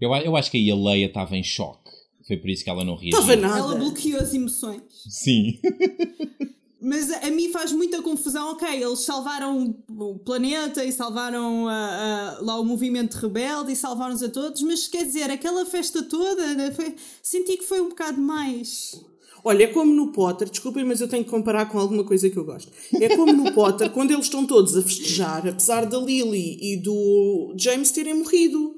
Eu, 0.00 0.14
a- 0.14 0.22
eu 0.22 0.34
acho 0.36 0.50
que 0.50 0.56
aí 0.56 0.70
a 0.70 0.74
Leia 0.74 1.06
estava 1.06 1.36
em 1.36 1.42
choque. 1.44 1.90
Foi 2.26 2.38
por 2.38 2.48
isso 2.48 2.64
que 2.64 2.70
ela 2.70 2.84
não 2.84 2.94
reagiu. 2.94 3.18
Estava 3.20 3.36
nada. 3.36 3.58
Ela 3.58 3.74
bloqueou 3.74 4.20
as 4.20 4.32
emoções. 4.32 4.80
Sim. 5.08 5.58
Mas 6.82 7.10
a, 7.10 7.26
a 7.26 7.30
mim 7.30 7.50
faz 7.50 7.72
muita 7.72 8.00
confusão, 8.00 8.52
ok, 8.52 8.82
eles 8.82 9.00
salvaram 9.00 9.74
o 9.88 10.18
planeta 10.18 10.84
e 10.84 10.90
salvaram 10.92 11.68
ah, 11.68 12.36
ah, 12.38 12.38
lá 12.40 12.58
o 12.58 12.64
movimento 12.64 13.14
rebelde 13.18 13.72
e 13.72 13.76
salvaram-nos 13.76 14.22
a 14.22 14.28
todos, 14.28 14.62
mas 14.62 14.88
quer 14.88 15.04
dizer, 15.04 15.30
aquela 15.30 15.66
festa 15.66 16.02
toda, 16.02 16.54
né, 16.54 16.70
foi- 16.72 16.94
senti 17.22 17.58
que 17.58 17.64
foi 17.64 17.80
um 17.80 17.90
bocado 17.90 18.20
mais. 18.20 18.98
Olha, 19.42 19.64
é 19.64 19.66
como 19.68 19.94
no 19.94 20.12
Potter, 20.12 20.48
desculpem, 20.50 20.84
mas 20.84 21.00
eu 21.00 21.08
tenho 21.08 21.24
que 21.24 21.30
comparar 21.30 21.66
com 21.70 21.78
alguma 21.78 22.04
coisa 22.04 22.28
que 22.28 22.36
eu 22.36 22.44
gosto. 22.44 22.70
É 22.94 23.14
como 23.16 23.32
no 23.32 23.52
Potter, 23.52 23.88
quando 23.92 24.10
eles 24.10 24.26
estão 24.26 24.46
todos 24.46 24.76
a 24.76 24.82
festejar, 24.82 25.46
apesar 25.48 25.86
da 25.86 25.98
Lily 25.98 26.58
e 26.60 26.76
do 26.82 27.54
James 27.56 27.90
terem 27.90 28.14
morrido. 28.14 28.74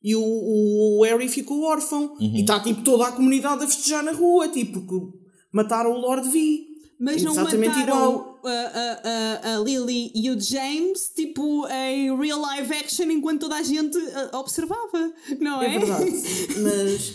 E 0.00 0.14
o, 0.14 0.20
o 0.22 1.02
Harry 1.02 1.28
ficou 1.28 1.62
órfão. 1.62 2.14
E 2.20 2.42
está 2.42 2.60
tipo 2.60 2.82
toda 2.84 3.08
a 3.08 3.12
comunidade 3.12 3.64
a 3.64 3.66
festejar 3.66 4.04
na 4.04 4.12
rua, 4.12 4.48
tipo, 4.48 4.80
que 4.86 5.18
mataram 5.52 5.90
o 5.90 5.98
Lord 6.00 6.28
V. 6.28 6.67
Mas 6.98 7.22
não 7.22 7.32
Exatamente 7.32 7.68
mataram 7.68 8.10
igual. 8.10 8.40
a, 8.44 8.50
a, 8.50 9.52
a, 9.52 9.54
a 9.54 9.58
Lily 9.60 10.10
e 10.14 10.30
o 10.30 10.40
James, 10.40 11.12
tipo, 11.14 11.64
em 11.68 12.16
real 12.18 12.40
live 12.40 12.74
action, 12.74 13.04
enquanto 13.04 13.42
toda 13.42 13.54
a 13.54 13.62
gente 13.62 13.96
observava, 14.32 15.12
não 15.38 15.62
é? 15.62 15.76
É 15.76 15.78
verdade. 15.78 16.10
mas, 16.58 17.14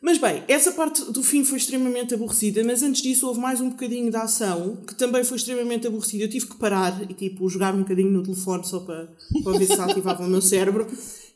mas 0.00 0.18
bem, 0.18 0.42
essa 0.48 0.72
parte 0.72 1.04
do 1.12 1.22
fim 1.22 1.44
foi 1.44 1.58
extremamente 1.58 2.14
aborrecida, 2.14 2.64
mas 2.64 2.82
antes 2.82 3.02
disso 3.02 3.28
houve 3.28 3.38
mais 3.38 3.60
um 3.60 3.68
bocadinho 3.68 4.10
de 4.10 4.16
ação 4.16 4.76
que 4.86 4.94
também 4.94 5.22
foi 5.24 5.36
extremamente 5.36 5.86
aborrecida. 5.86 6.24
Eu 6.24 6.30
tive 6.30 6.46
que 6.46 6.56
parar 6.56 7.02
e 7.02 7.12
tipo 7.12 7.46
jogar 7.50 7.74
um 7.74 7.80
bocadinho 7.80 8.10
no 8.10 8.22
telefone 8.22 8.66
só 8.66 8.80
para, 8.80 9.12
para 9.44 9.58
ver 9.58 9.66
se 9.66 9.78
ativava 9.78 10.24
o 10.24 10.28
meu 10.28 10.40
cérebro, 10.40 10.86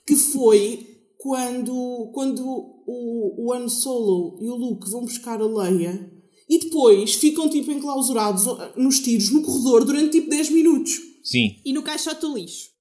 que 0.07 0.17
foi 0.17 0.97
quando, 1.19 2.11
quando 2.15 2.43
o, 2.87 3.49
o 3.49 3.53
Han 3.53 3.69
Solo 3.69 4.39
e 4.41 4.49
o 4.49 4.55
Luke 4.55 4.91
vão 4.91 5.03
buscar 5.03 5.43
a 5.43 5.47
Leia 5.47 6.16
e 6.49 6.59
depois 6.59 7.15
ficam 7.15 7.49
tipo 7.49 7.71
enclausurados 7.71 8.45
nos 8.77 9.01
tiros 9.01 9.31
no 9.31 9.43
corredor 9.43 9.85
durante 9.85 10.13
tipo 10.13 10.31
10 10.31 10.51
minutos. 10.51 11.01
Sim. 11.23 11.57
E 11.65 11.73
no 11.73 11.83
caixote 11.83 12.21
do 12.21 12.35
lixo. 12.35 12.77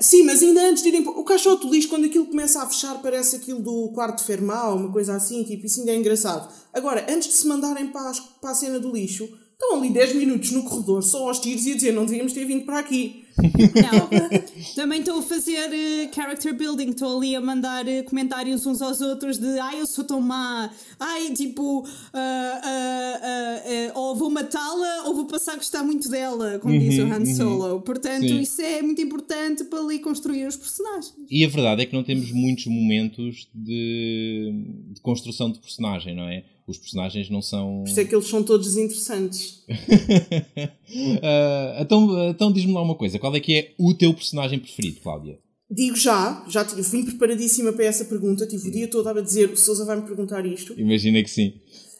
Sim, 0.00 0.22
mas 0.22 0.42
ainda 0.42 0.62
antes 0.68 0.82
de 0.82 0.88
irem. 0.88 1.06
O 1.06 1.24
caixote 1.24 1.66
do 1.66 1.72
lixo, 1.72 1.88
quando 1.88 2.06
aquilo 2.06 2.26
começa 2.26 2.62
a 2.62 2.66
fechar, 2.66 3.00
parece 3.02 3.36
aquilo 3.36 3.60
do 3.60 3.90
quarto 3.92 4.18
de 4.18 4.24
Fermat, 4.24 4.74
uma 4.74 4.90
coisa 4.90 5.14
assim, 5.14 5.42
tipo, 5.44 5.66
isso 5.66 5.80
ainda 5.80 5.92
é 5.92 5.96
engraçado. 5.96 6.52
Agora, 6.72 7.06
antes 7.10 7.28
de 7.28 7.34
se 7.34 7.46
mandarem 7.46 7.88
para, 7.88 8.08
as, 8.08 8.20
para 8.20 8.50
a 8.50 8.54
cena 8.54 8.78
do 8.78 8.92
lixo, 8.92 9.28
estão 9.52 9.76
ali 9.76 9.90
10 9.90 10.14
minutos 10.14 10.50
no 10.50 10.62
corredor, 10.62 11.02
só 11.02 11.28
aos 11.28 11.40
tiros 11.40 11.66
e 11.66 11.72
a 11.72 11.74
dizer 11.74 11.92
não 11.92 12.06
devíamos 12.06 12.32
ter 12.32 12.44
vindo 12.44 12.64
para 12.64 12.78
aqui. 12.78 13.21
Não. 13.38 14.74
Também 14.74 15.00
estou 15.00 15.18
a 15.18 15.22
fazer 15.22 15.68
uh, 15.68 16.14
character 16.14 16.54
building, 16.54 16.90
estou 16.90 17.16
ali 17.16 17.34
a 17.34 17.40
mandar 17.40 17.86
uh, 17.86 18.04
comentários 18.04 18.66
uns 18.66 18.82
aos 18.82 19.00
outros 19.00 19.38
de 19.38 19.58
ai 19.58 19.80
eu 19.80 19.86
sou 19.86 20.04
tão 20.04 20.20
má, 20.20 20.70
ai 20.98 21.30
tipo, 21.32 21.80
uh, 21.80 21.88
ou 23.94 24.14
vou 24.14 24.30
matá-la 24.30 25.04
ou 25.06 25.14
vou 25.14 25.26
passar 25.26 25.54
a 25.54 25.56
gostar 25.56 25.82
muito 25.82 26.08
dela, 26.08 26.58
como 26.58 26.74
uhum, 26.74 26.80
diz 26.80 26.98
o 26.98 27.02
Han 27.02 27.18
uhum. 27.20 27.36
Solo. 27.36 27.74
Uhum. 27.74 27.80
Portanto, 27.80 28.28
Sim. 28.28 28.40
isso 28.40 28.60
é 28.60 28.82
muito 28.82 29.00
importante 29.00 29.64
para 29.64 29.80
ali 29.80 29.98
construir 29.98 30.46
os 30.46 30.56
personagens. 30.56 31.14
E 31.30 31.44
a 31.44 31.48
verdade 31.48 31.82
é 31.82 31.86
que 31.86 31.94
não 31.94 32.04
temos 32.04 32.30
muitos 32.32 32.66
momentos 32.66 33.48
de, 33.54 34.52
de 34.92 35.00
construção 35.00 35.50
de 35.50 35.58
personagem, 35.58 36.14
não 36.14 36.28
é? 36.28 36.44
Os 36.66 36.78
personagens 36.78 37.28
não 37.30 37.42
são. 37.42 37.82
Por 37.84 37.90
isso 37.90 38.00
é 38.00 38.04
que 38.04 38.14
eles 38.14 38.28
são 38.28 38.42
todos 38.42 38.66
desinteressantes. 38.66 39.64
uh, 39.68 39.74
então 41.80 42.28
então 42.28 42.52
diz-me 42.52 42.72
lá 42.72 42.82
uma 42.82 42.94
coisa: 42.94 43.18
qual 43.18 43.34
é 43.34 43.40
que 43.40 43.54
é 43.54 43.74
o 43.78 43.94
teu 43.94 44.12
personagem 44.14 44.58
preferido, 44.58 45.00
Cláudia? 45.00 45.38
Digo 45.70 45.96
já, 45.96 46.44
já 46.48 46.62
vim 46.64 47.02
preparadíssima 47.02 47.72
para 47.72 47.86
essa 47.86 48.04
pergunta, 48.04 48.46
tive 48.46 48.68
o 48.68 48.72
dia 48.72 48.88
todo 48.88 49.08
a 49.08 49.20
dizer 49.22 49.50
o 49.50 49.56
Sousa 49.56 49.86
vai-me 49.86 50.02
perguntar 50.02 50.44
isto. 50.44 50.78
Imagina 50.78 51.22
que 51.22 51.30
sim. 51.30 51.54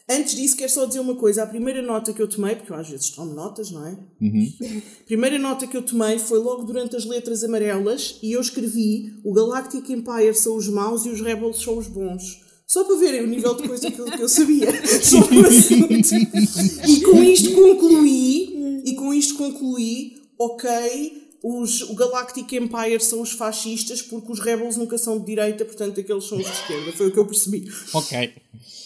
Antes 0.09 0.35
disso, 0.35 0.57
quero 0.57 0.69
só 0.71 0.85
dizer 0.85 0.99
uma 0.99 1.15
coisa. 1.15 1.43
A 1.43 1.47
primeira 1.47 1.81
nota 1.81 2.11
que 2.11 2.21
eu 2.21 2.27
tomei, 2.27 2.55
porque 2.55 2.71
eu 2.71 2.75
às 2.75 2.89
vezes 2.89 3.09
tomo 3.09 3.33
notas, 3.33 3.71
não 3.71 3.87
é? 3.87 3.97
Uhum. 4.21 4.53
A 4.61 5.05
primeira 5.07 5.39
nota 5.39 5.65
que 5.65 5.77
eu 5.77 5.81
tomei 5.81 6.19
foi 6.19 6.39
logo 6.39 6.63
durante 6.63 6.95
as 6.95 7.05
letras 7.05 7.43
amarelas 7.43 8.19
e 8.21 8.33
eu 8.33 8.41
escrevi: 8.41 9.15
O 9.23 9.33
Galactic 9.33 9.89
Empire 9.89 10.35
são 10.35 10.57
os 10.57 10.67
maus 10.67 11.05
e 11.05 11.09
os 11.09 11.21
Rebels 11.21 11.61
são 11.61 11.77
os 11.77 11.87
bons. 11.87 12.42
Só 12.67 12.83
para 12.83 12.95
verem 12.95 13.21
o 13.21 13.27
nível 13.27 13.55
de 13.55 13.67
coisa 13.67 13.91
que 13.91 13.99
eu, 13.99 14.05
que 14.05 14.21
eu 14.21 14.29
sabia 14.29 14.67
sobre 15.03 15.37
o 15.37 15.45
assunto. 15.45 16.89
E 16.89 17.01
com 17.01 17.23
isto 17.23 17.51
concluí, 17.53 18.81
e 18.85 18.95
com 18.95 19.13
isto 19.13 19.35
concluí, 19.35 20.21
ok, 20.39 21.23
os, 21.43 21.81
o 21.81 21.93
Galactic 21.93 22.53
Empire 22.53 23.03
são 23.03 23.21
os 23.21 23.33
fascistas 23.33 24.01
porque 24.01 24.31
os 24.31 24.39
rebels 24.39 24.77
nunca 24.77 24.97
são 24.97 25.19
de 25.19 25.25
direita, 25.25 25.65
portanto 25.65 25.99
aqueles 25.99 26.23
são 26.23 26.37
os 26.37 26.45
de 26.45 26.51
esquerda. 26.51 26.93
Foi 26.93 27.07
o 27.07 27.11
que 27.11 27.19
eu 27.19 27.25
percebi. 27.25 27.69
Ok. 27.93 28.33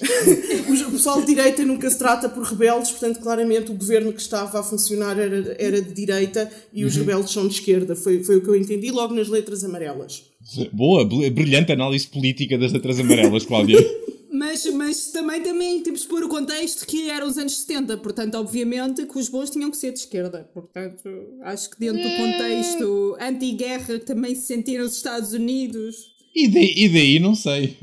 o 0.88 0.92
pessoal 0.92 1.22
de 1.22 1.28
direita 1.28 1.64
nunca 1.64 1.88
se 1.90 2.00
trata 2.00 2.28
por 2.28 2.44
rebeldes, 2.44 2.92
portanto, 2.92 3.20
claramente 3.20 3.70
o 3.70 3.76
governo 3.76 4.12
que 4.12 4.22
estava 4.22 4.60
a 4.60 4.64
funcionar 4.64 5.20
era, 5.20 5.56
era 5.60 5.80
de 5.80 5.94
direita 5.94 6.52
e 6.74 6.84
os 6.84 6.96
uhum. 6.96 7.02
rebeldes 7.02 7.32
são 7.32 7.48
de 7.48 7.54
esquerda. 7.54 7.96
Foi, 7.96 8.24
foi 8.24 8.38
o 8.38 8.42
que 8.42 8.48
eu 8.48 8.56
entendi 8.56 8.90
logo 8.90 9.14
nas 9.14 9.28
letras 9.28 9.64
amarelas. 9.64 10.24
Boa, 10.72 11.06
brilhante 11.06 11.72
análise 11.72 12.08
política 12.08 12.58
das 12.58 12.72
letras 12.72 13.00
amarelas, 13.00 13.46
Cláudia. 13.46 13.78
Mas, 14.30 14.72
mas 14.72 15.12
também, 15.12 15.42
também 15.42 15.82
temos 15.82 16.02
de 16.02 16.08
pôr 16.08 16.24
o 16.24 16.30
contexto 16.30 16.86
que 16.86 17.10
eram 17.10 17.28
os 17.28 17.40
anos 17.40 17.58
70, 17.58 17.98
portanto, 17.98 18.36
obviamente 18.36 19.04
que 19.08 19.18
os 19.18 19.30
bons 19.30 19.50
tinham 19.50 19.72
que 19.72 19.78
ser 19.78 19.92
de 19.92 20.00
esquerda. 20.00 20.48
Portanto, 20.54 21.10
acho 21.42 21.72
que 21.72 21.80
dentro 21.80 22.04
do 22.04 22.18
contexto 22.18 23.18
anti-guerra 23.20 23.98
que 23.98 24.06
também 24.06 24.36
se 24.36 24.46
sentiram 24.46 24.86
os 24.86 24.96
Estados 24.96 25.34
Unidos. 25.34 25.96
E 26.36 26.48
daí, 26.48 26.74
e 26.76 26.90
daí 26.90 27.20
não 27.20 27.34
sei. 27.34 27.78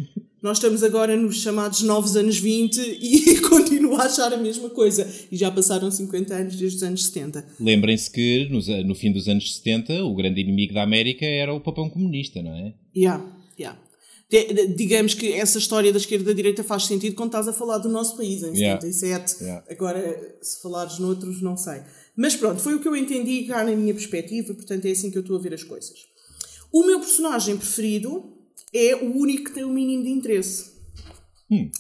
Nós 0.45 0.59
estamos 0.59 0.83
agora 0.83 1.17
nos 1.17 1.41
chamados 1.41 1.81
novos 1.81 2.17
anos 2.17 2.39
20 2.39 2.77
e 2.79 3.41
continuo 3.49 3.97
a 3.97 4.03
achar 4.03 4.31
a 4.31 4.37
mesma 4.37 4.69
coisa. 4.69 5.11
E 5.33 5.39
já 5.39 5.51
passaram 5.51 5.91
50 5.91 6.35
anos 6.35 6.57
desde 6.57 6.77
os 6.77 6.83
anos 6.83 7.07
70. 7.07 7.47
Lembrem-se 7.59 8.11
que 8.11 8.47
no, 8.51 8.61
no 8.87 8.95
fim 8.95 9.11
dos 9.11 9.27
anos 9.27 9.57
70 9.57 10.05
o 10.05 10.15
grande 10.15 10.43
inimigo 10.43 10.75
da 10.75 10.83
América 10.83 11.25
era 11.25 11.55
o 11.55 11.63
papão 11.63 11.89
comunista, 11.89 12.43
não 12.43 12.53
é? 12.53 12.75
Yeah, 12.95 13.25
yeah. 13.59 13.81
digamos 14.77 15.15
que 15.15 15.33
essa 15.33 15.57
história 15.57 15.91
da 15.91 15.97
esquerda 15.97 16.25
e 16.25 16.27
da 16.27 16.37
direita 16.37 16.63
faz 16.63 16.85
sentido 16.85 17.17
quando 17.17 17.31
estás 17.31 17.49
a 17.49 17.53
falar 17.55 17.79
do 17.79 17.89
nosso 17.89 18.15
país 18.15 18.43
em 18.43 18.55
yeah. 18.55 18.79
77. 18.79 19.45
Yeah. 19.45 19.65
Agora, 19.71 20.37
se 20.43 20.61
falares 20.61 20.99
noutros, 20.99 21.41
não 21.41 21.57
sei. 21.57 21.81
Mas 22.15 22.37
pronto, 22.37 22.61
foi 22.61 22.75
o 22.75 22.81
que 22.81 22.87
eu 22.87 22.95
entendi 22.95 23.45
cá 23.45 23.65
na 23.65 23.75
minha 23.75 23.95
perspectiva, 23.95 24.53
portanto 24.53 24.85
é 24.85 24.91
assim 24.91 25.11
que 25.11 25.17
eu 25.17 25.23
estou 25.23 25.39
a 25.39 25.41
ver 25.41 25.55
as 25.55 25.65
coisas. 25.65 25.95
O 26.71 26.85
meu 26.85 27.01
personagem 27.01 27.57
preferido 27.57 28.34
é 28.75 28.97
o 28.97 29.17
único 29.17 29.45
que 29.45 29.55
tem 29.55 29.65
o 29.65 29.73
mínimo 29.73 30.03
de 30.03 30.11
interesse. 30.11 30.73
Hum. 31.51 31.71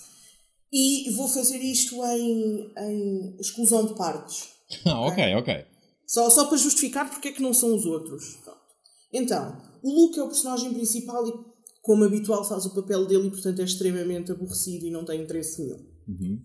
E 0.72 1.10
vou 1.12 1.28
fazer 1.28 1.58
isto 1.58 2.04
em, 2.04 2.72
em 2.76 3.36
exclusão 3.40 3.86
de 3.86 3.94
partes. 3.94 4.52
Ah, 4.86 5.00
ok, 5.02 5.34
ok. 5.36 5.66
Só, 6.06 6.28
só 6.30 6.46
para 6.46 6.56
justificar 6.56 7.08
porque 7.08 7.28
é 7.28 7.32
que 7.32 7.42
não 7.42 7.54
são 7.54 7.76
os 7.76 7.84
outros. 7.84 8.38
Pronto. 8.42 8.60
Então, 9.12 9.62
o 9.82 9.90
Luke 9.90 10.18
é 10.18 10.22
o 10.22 10.26
personagem 10.26 10.72
principal 10.72 11.28
e, 11.28 11.32
como 11.80 12.02
habitual, 12.02 12.44
faz 12.44 12.66
o 12.66 12.74
papel 12.74 13.06
dele 13.06 13.28
e, 13.28 13.30
portanto, 13.30 13.60
é 13.60 13.64
extremamente 13.64 14.32
aborrecido 14.32 14.86
e 14.86 14.90
não 14.90 15.04
tem 15.04 15.22
interesse 15.22 15.62
nenhum. 15.62 15.86
Uhum. 16.08 16.42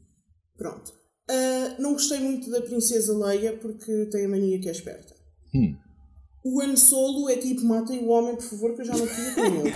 Pronto. 0.58 0.94
Uh, 1.30 1.82
não 1.82 1.94
gostei 1.94 2.20
muito 2.20 2.52
da 2.52 2.62
Princesa 2.62 3.18
Leia 3.18 3.58
porque 3.58 4.08
tem 4.08 4.26
a 4.26 4.30
mania 4.30 4.60
que 4.60 4.68
é 4.68 4.72
esperta. 4.72 5.16
Hum. 5.56 5.76
O 6.50 6.62
Han 6.62 6.76
Solo 6.76 7.30
é 7.30 7.36
tipo, 7.36 7.64
matem 7.66 8.00
o 8.00 8.08
homem, 8.08 8.36
por 8.36 8.44
favor, 8.44 8.74
que 8.74 8.82
eu 8.82 8.86
já 8.86 8.98
não 8.98 9.06
queria 9.06 9.34
com 9.34 9.42
ele. 9.42 9.74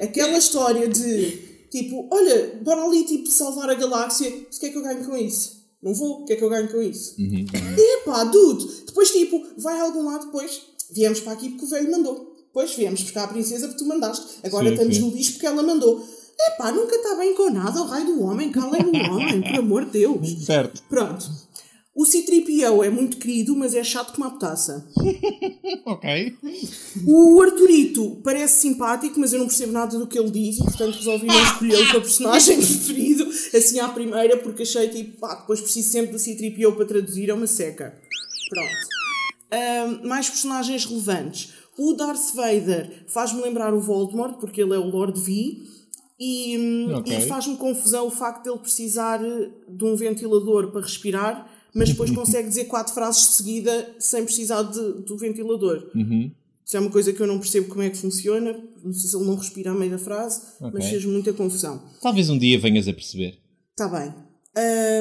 Aquela 0.00 0.38
história 0.38 0.88
de, 0.88 1.30
tipo, 1.70 2.08
olha, 2.10 2.58
bora 2.62 2.82
ali, 2.82 3.04
tipo, 3.04 3.30
salvar 3.30 3.68
a 3.68 3.74
galáxia, 3.74 4.28
o 4.28 4.58
que 4.58 4.66
é 4.66 4.70
que 4.70 4.78
eu 4.78 4.82
ganho 4.82 5.04
com 5.04 5.16
isso? 5.16 5.58
Não 5.82 5.92
vou, 5.94 6.22
o 6.22 6.24
que 6.24 6.32
é 6.32 6.36
que 6.36 6.42
eu 6.42 6.48
ganho 6.48 6.68
com 6.68 6.80
isso? 6.80 7.14
Uhum. 7.18 7.44
Epá, 7.76 8.24
dude! 8.24 8.66
Depois, 8.86 9.10
tipo, 9.10 9.46
vai 9.58 9.78
a 9.78 9.82
algum 9.82 10.04
lado, 10.04 10.26
depois, 10.26 10.62
viemos 10.90 11.20
para 11.20 11.32
aqui 11.32 11.50
porque 11.50 11.64
o 11.66 11.68
velho 11.68 11.90
mandou. 11.90 12.34
Depois 12.46 12.74
viemos 12.74 13.02
buscar 13.02 13.24
a 13.24 13.28
princesa 13.28 13.68
porque 13.68 13.84
tu 13.84 13.88
mandaste. 13.88 14.38
Agora 14.42 14.66
sim, 14.66 14.72
estamos 14.72 14.96
sim. 14.96 15.02
no 15.02 15.10
lixo 15.10 15.32
porque 15.32 15.46
ela 15.46 15.62
mandou. 15.62 16.04
Epá, 16.40 16.72
nunca 16.72 16.94
está 16.96 17.14
bem 17.16 17.34
com 17.34 17.50
nada, 17.50 17.82
o 17.82 17.86
raio 17.86 18.06
do 18.06 18.22
homem, 18.22 18.50
calem 18.50 18.82
o 18.82 19.12
homem, 19.12 19.42
por 19.42 19.58
amor 19.58 19.84
de 19.84 19.90
Deus. 19.90 20.44
Certo. 20.44 20.82
Pronto. 20.88 21.28
O 21.98 22.06
C-3PO 22.06 22.86
é 22.86 22.90
muito 22.90 23.16
querido, 23.16 23.56
mas 23.56 23.74
é 23.74 23.82
chato 23.82 24.14
como 24.14 24.28
a 24.28 24.30
petaça. 24.30 24.88
ok. 25.84 26.38
O 27.04 27.42
Arturito 27.42 28.20
parece 28.22 28.60
simpático, 28.60 29.18
mas 29.18 29.32
eu 29.32 29.40
não 29.40 29.48
percebo 29.48 29.72
nada 29.72 29.98
do 29.98 30.06
que 30.06 30.16
ele 30.16 30.30
diz 30.30 30.58
e, 30.58 30.62
portanto, 30.62 30.94
resolvi 30.94 31.26
não 31.26 31.42
escolhê-lo 31.42 31.88
para 31.88 32.00
personagem 32.00 32.54
preferido, 32.62 33.28
assim 33.52 33.80
à 33.80 33.88
primeira, 33.88 34.36
porque 34.36 34.62
achei 34.62 34.86
tipo, 34.86 35.18
pá, 35.18 35.34
depois 35.34 35.60
preciso 35.60 35.90
sempre 35.90 36.12
do 36.12 36.20
C-3PO 36.20 36.76
para 36.76 36.84
traduzir, 36.84 37.30
é 37.30 37.34
uma 37.34 37.48
seca. 37.48 38.00
Pronto. 38.48 40.02
Um, 40.04 40.08
mais 40.08 40.30
personagens 40.30 40.84
relevantes. 40.84 41.52
O 41.76 41.94
Darth 41.94 42.32
Vader 42.32 43.06
faz-me 43.08 43.42
lembrar 43.42 43.74
o 43.74 43.80
Voldemort, 43.80 44.38
porque 44.38 44.62
ele 44.62 44.72
é 44.72 44.78
o 44.78 44.88
Lord 44.88 45.18
V. 45.18 45.64
E, 46.20 46.56
hum, 46.58 46.96
okay. 46.98 47.18
e 47.18 47.22
faz-me 47.22 47.56
confusão 47.56 48.06
o 48.06 48.10
facto 48.10 48.44
de 48.44 48.50
ele 48.50 48.58
precisar 48.60 49.18
de 49.18 49.84
um 49.84 49.96
ventilador 49.96 50.70
para 50.70 50.82
respirar 50.82 51.57
mas 51.74 51.90
depois 51.90 52.10
consegue 52.10 52.48
dizer 52.48 52.64
quatro 52.64 52.92
frases 52.94 53.28
de 53.28 53.34
seguida 53.34 53.96
sem 53.98 54.24
precisar 54.24 54.62
de, 54.62 54.92
do 55.04 55.16
ventilador. 55.16 55.90
Uhum. 55.94 56.30
Isso 56.64 56.76
é 56.76 56.80
uma 56.80 56.90
coisa 56.90 57.12
que 57.14 57.20
eu 57.20 57.26
não 57.26 57.38
percebo 57.38 57.68
como 57.68 57.82
é 57.82 57.88
que 57.88 57.96
funciona. 57.96 58.52
Não 58.84 58.92
sei 58.92 59.08
se 59.08 59.16
ele 59.16 59.24
não 59.24 59.36
respira 59.36 59.70
a 59.70 59.74
meio 59.74 59.90
da 59.90 59.98
frase, 59.98 60.42
okay. 60.60 60.70
mas 60.74 60.86
fez 60.86 61.04
muita 61.06 61.32
confusão. 61.32 61.82
Talvez 62.02 62.28
um 62.28 62.38
dia 62.38 62.58
venhas 62.58 62.86
a 62.86 62.92
perceber. 62.92 63.38
Está 63.70 63.88
bem. 63.88 64.12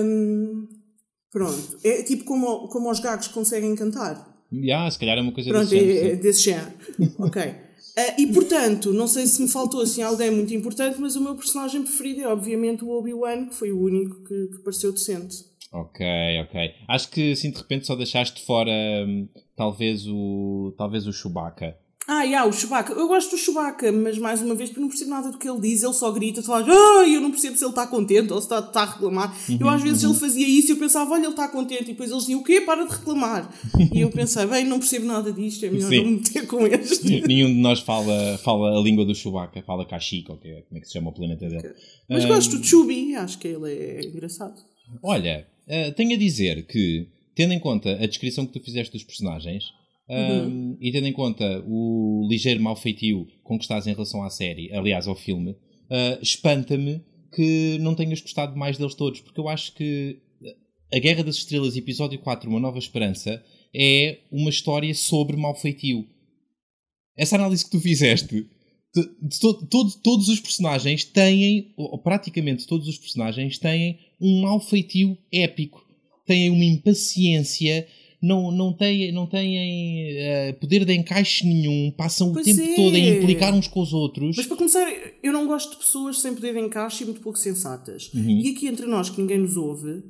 Um, 0.04 0.68
pronto. 1.30 1.78
É 1.84 2.04
tipo 2.04 2.24
como, 2.24 2.70
como 2.70 2.90
os 2.90 3.02
gagos 3.02 3.28
conseguem 3.28 3.76
cantar. 3.76 4.38
Yeah, 4.52 4.90
se 4.90 4.98
calhar 4.98 5.18
é 5.18 5.22
uma 5.22 5.34
coisa 5.34 5.50
Pronto, 5.50 5.70
desse 5.70 5.86
género. 5.86 6.08
É, 6.08 6.12
é 6.12 6.16
desse 6.16 6.42
género. 6.42 6.74
ok. 7.20 7.42
Uh, 7.44 7.56
e 8.22 8.28
portanto, 8.28 8.94
não 8.94 9.08
sei 9.08 9.28
se 9.28 9.42
me 9.42 9.50
faltou 9.50 9.82
assim 9.82 10.02
alguém 10.02 10.32
muito 10.32 10.54
importante, 10.54 11.02
mas 11.02 11.18
o 11.18 11.22
meu 11.22 11.36
personagem 11.36 11.84
preferido 11.84 12.22
é 12.22 12.28
obviamente 12.28 12.86
o 12.86 12.92
Obi-Wan, 12.92 13.48
que 13.48 13.56
foi 13.56 13.72
o 13.72 13.82
único 13.82 14.24
que, 14.24 14.48
que 14.48 14.60
pareceu 14.60 14.94
decente. 14.94 15.44
Ok, 15.72 16.06
ok. 16.44 16.72
Acho 16.88 17.10
que 17.10 17.32
assim 17.32 17.52
de 17.52 17.58
repente 17.58 17.86
só 17.86 17.96
deixaste 17.96 18.44
fora 18.46 18.72
hum, 19.08 19.28
talvez 19.56 20.08
o 20.08 20.74
talvez 20.78 21.08
o 21.08 21.14
Chewbacca. 21.14 21.78
Ah, 22.10 22.24
yeah, 22.24 22.48
o 22.48 22.54
Chewbacca. 22.54 22.94
Eu 22.94 23.06
gosto 23.10 23.32
do 23.32 23.38
Chewbacca, 23.38 23.92
mas 23.92 24.18
mais 24.18 24.42
uma 24.42 24.56
vez, 24.56 24.70
porque 24.70 24.80
não 24.80 24.88
percebo 24.88 25.10
nada 25.12 25.30
do 25.30 25.38
que 25.38 25.48
ele 25.48 25.60
diz. 25.60 25.84
Ele 25.84 25.92
só 25.92 26.10
grita, 26.10 26.42
tu 26.42 26.48
faz, 26.48 26.66
ah, 26.66 27.06
eu 27.06 27.20
não 27.20 27.32
percebo 27.32 27.58
se 27.58 27.66
ele 27.66 27.72
está 27.72 27.86
contente 27.86 28.32
ou 28.32 28.40
se 28.40 28.46
está, 28.46 28.60
está 28.60 28.84
a 28.84 28.86
reclamar. 28.86 29.38
Uhum, 29.50 29.58
eu 29.60 29.68
às 29.68 29.84
vezes 29.84 30.04
uhum. 30.04 30.12
ele 30.12 30.20
fazia 30.20 30.48
isso 30.48 30.70
e 30.70 30.72
eu 30.72 30.78
pensava, 30.78 31.12
olha, 31.12 31.24
ele 31.24 31.32
está 31.32 31.50
contente. 31.50 31.84
E 31.84 31.88
depois 31.88 32.10
eles 32.10 32.24
diziam, 32.24 32.40
o 32.40 32.44
quê? 32.46 32.62
Para 32.62 32.86
de 32.86 32.94
reclamar. 32.94 33.54
e 33.94 34.00
eu 34.00 34.10
pensei, 34.10 34.46
bem, 34.46 34.64
não 34.64 34.80
percebo 34.80 35.06
nada 35.06 35.34
disto, 35.34 35.66
é 35.66 35.70
melhor 35.70 35.90
Sim. 35.90 36.04
não 36.06 36.12
meter 36.12 36.48
com 36.48 36.66
este. 36.66 37.28
Nenhum 37.28 37.50
de 37.50 37.60
nós 37.60 37.82
fala, 37.82 38.38
fala 38.38 38.80
a 38.80 38.82
língua 38.82 39.04
do 39.04 39.14
Chewbacca, 39.14 39.62
fala 39.64 39.86
Kashyyyk, 39.86 40.32
ou 40.32 40.40
é, 40.46 40.62
como 40.62 40.78
é 40.78 40.80
que 40.80 40.88
se 40.88 40.94
chama 40.94 41.10
o 41.10 41.14
planeta 41.14 41.50
dele. 41.50 41.74
Mas 42.10 42.24
um... 42.24 42.30
gosto 42.30 42.58
do 42.58 42.66
Chubby, 42.66 43.16
acho 43.16 43.38
que 43.38 43.50
ele 43.50 43.70
é 43.70 44.06
engraçado. 44.06 44.56
Olha, 45.02 45.48
uh, 45.68 45.92
tenho 45.94 46.14
a 46.14 46.18
dizer 46.18 46.66
que, 46.66 47.08
tendo 47.36 47.54
em 47.54 47.60
conta 47.60 47.92
a 47.94 48.08
descrição 48.08 48.46
que 48.46 48.54
tu 48.54 48.64
fizeste 48.64 48.94
dos 48.94 49.04
personagens, 49.04 49.66
uhum. 50.10 50.78
e 50.80 50.92
tendo 50.92 51.08
em 51.08 51.14
conta 51.14 51.64
o 51.68 52.26
ligeiro 52.30 52.62
mal 52.62 52.76
feitio 52.76 53.28
com 53.44 53.58
que 53.58 53.64
estás 53.64 53.88
em 53.88 53.94
relação 53.94 54.24
à 54.24 54.30
série, 54.30 54.72
aliás, 54.74 55.08
ao 55.08 55.16
filme, 55.16 55.52
uh, 55.52 56.22
espanta-me 56.22 57.04
que 57.34 57.78
não 57.80 57.96
tenhas 57.96 58.22
gostado 58.22 58.58
mais 58.58 58.78
deles 58.78 58.96
todos, 58.96 59.22
porque 59.22 59.40
eu 59.40 59.50
acho 59.50 59.74
que 59.74 60.20
A 60.94 61.00
Guerra 61.00 61.24
das 61.24 61.36
Estrelas, 61.36 61.76
episódio 61.76 62.20
4, 62.20 62.50
Uma 62.50 62.60
Nova 62.60 62.80
Esperança, 62.80 63.44
é 63.76 64.20
uma 64.32 64.50
história 64.50 64.94
sobre 64.96 65.36
mal 65.38 65.56
feitio. 65.56 66.08
essa 67.16 67.36
análise 67.36 67.66
que 67.66 67.72
tu 67.72 67.80
fizeste, 67.80 68.48
de, 68.96 69.02
de 69.22 69.40
to, 69.40 69.68
todo, 69.68 69.92
todos 70.02 70.30
os 70.30 70.40
personagens 70.40 71.04
têm, 71.04 71.74
ou 71.76 71.98
praticamente 72.00 72.66
todos 72.66 72.88
os 72.88 72.98
personagens 72.98 73.58
têm 73.58 74.00
um 74.20 74.42
mau 74.42 74.60
feitio 74.60 75.18
épico. 75.32 75.86
Têm 76.26 76.50
uma 76.50 76.64
impaciência, 76.64 77.88
não, 78.22 78.52
não 78.52 78.74
têm, 78.74 79.12
não 79.12 79.26
têm 79.26 80.12
uh, 80.12 80.54
poder 80.60 80.84
de 80.84 80.94
encaixe 80.94 81.46
nenhum, 81.46 81.92
passam 81.92 82.34
pois 82.34 82.48
o 82.48 82.50
tempo 82.50 82.70
é. 82.70 82.76
todo 82.76 82.96
a 82.96 83.00
implicar 83.00 83.54
uns 83.54 83.68
com 83.68 83.80
os 83.80 83.94
outros. 83.94 84.36
Mas 84.36 84.46
para 84.46 84.58
começar, 84.58 84.86
eu 85.24 85.32
não 85.32 85.48
gosto 85.48 85.72
de 85.72 85.78
pessoas 85.78 86.20
sem 86.20 86.34
poder 86.34 86.54
de 86.54 86.60
encaixe 86.60 87.04
e 87.04 87.06
muito 87.06 87.22
pouco 87.22 87.38
sensatas. 87.38 88.12
Uhum. 88.14 88.30
E 88.30 88.50
aqui 88.50 88.68
entre 88.68 88.86
nós, 88.86 89.10
que 89.10 89.22
ninguém 89.22 89.38
nos 89.38 89.56
ouve, 89.56 90.04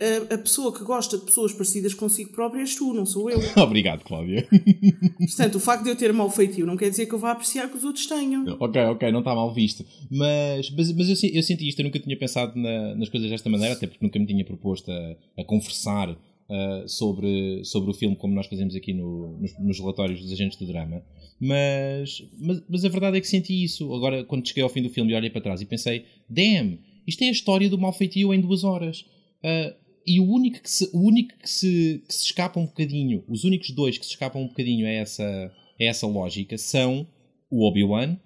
a, 0.00 0.34
a, 0.34 0.38
pessoa 0.38 0.72
que 0.72 0.82
gosta 0.82 1.18
de 1.18 1.24
pessoas 1.24 1.52
parecidas 1.52 1.92
consigo 1.92 2.32
própria 2.32 2.60
és 2.60 2.74
tu, 2.74 2.94
não 2.94 3.04
sou 3.04 3.30
eu. 3.30 3.38
Obrigado, 3.62 4.02
Cláudia. 4.02 4.48
Portanto, 5.18 5.56
o 5.56 5.60
facto 5.60 5.84
de 5.84 5.90
eu 5.90 5.96
ter 5.96 6.12
mal 6.12 6.30
feitio 6.30 6.66
não 6.66 6.76
quer 6.76 6.88
dizer 6.88 7.06
que 7.06 7.14
eu 7.14 7.18
vá 7.18 7.32
apreciar 7.32 7.68
que 7.68 7.76
os 7.76 7.84
outros 7.84 8.06
tenham. 8.06 8.44
Ok, 8.58 8.80
ok, 8.82 9.12
não 9.12 9.18
está 9.18 9.34
mal 9.34 9.52
visto. 9.52 9.84
Mas, 10.10 10.70
mas, 10.70 10.92
mas 10.92 11.22
eu, 11.22 11.30
eu, 11.30 11.42
senti 11.42 11.68
isto, 11.68 11.80
eu 11.80 11.84
nunca 11.84 11.98
tinha 11.98 12.16
pensado 12.16 12.58
na, 12.58 12.94
nas 12.94 13.08
coisas 13.10 13.28
desta 13.28 13.50
maneira, 13.50 13.74
até 13.74 13.86
porque 13.86 14.04
nunca 14.04 14.18
me 14.18 14.26
tinha 14.26 14.44
proposto 14.44 14.90
a, 14.90 15.16
a 15.38 15.44
conversar 15.44 16.10
uh, 16.10 16.88
sobre, 16.88 17.62
sobre 17.64 17.90
o 17.90 17.94
filme 17.94 18.16
como 18.16 18.34
nós 18.34 18.46
fazemos 18.46 18.74
aqui 18.74 18.94
no, 18.94 19.38
nos, 19.38 19.58
nos, 19.58 19.78
relatórios 19.78 20.20
dos 20.22 20.32
agentes 20.32 20.58
do 20.58 20.66
drama. 20.66 21.02
Mas, 21.38 22.22
mas, 22.38 22.62
mas 22.68 22.84
a 22.84 22.88
verdade 22.88 23.18
é 23.18 23.20
que 23.20 23.28
senti 23.28 23.62
isso. 23.62 23.92
Agora, 23.94 24.24
quando 24.24 24.46
cheguei 24.46 24.62
ao 24.62 24.68
fim 24.68 24.82
do 24.82 24.90
filme 24.90 25.12
e 25.12 25.14
olhei 25.14 25.30
para 25.30 25.40
trás 25.40 25.60
e 25.60 25.66
pensei: 25.66 26.06
damn, 26.28 26.78
isto 27.06 27.22
é 27.22 27.28
a 27.28 27.32
história 27.32 27.68
do 27.68 27.78
mal 27.78 27.92
feitio 27.92 28.32
em 28.32 28.40
duas 28.40 28.64
horas. 28.64 29.04
Uh, 29.42 29.74
e 30.10 30.18
o 30.18 30.24
único, 30.24 30.60
que 30.60 30.68
se, 30.68 30.90
o 30.92 31.06
único 31.06 31.38
que, 31.38 31.48
se, 31.48 32.02
que 32.04 32.12
se 32.12 32.24
escapa 32.24 32.58
um 32.58 32.66
bocadinho, 32.66 33.22
os 33.28 33.44
únicos 33.44 33.70
dois 33.70 33.96
que 33.96 34.04
se 34.04 34.10
escapam 34.10 34.42
um 34.42 34.48
bocadinho 34.48 34.84
a 34.84 34.90
essa, 34.90 35.24
a 35.24 35.84
essa 35.84 36.04
lógica 36.04 36.58
são 36.58 37.06
o 37.48 37.64
Obi-Wan 37.64 38.18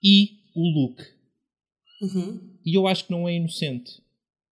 e 0.00 0.28
o 0.54 0.68
Luke. 0.68 1.02
Uhum. 2.00 2.40
E 2.64 2.76
eu 2.76 2.86
acho 2.86 3.06
que 3.06 3.10
não 3.10 3.28
é 3.28 3.34
inocente. 3.34 3.90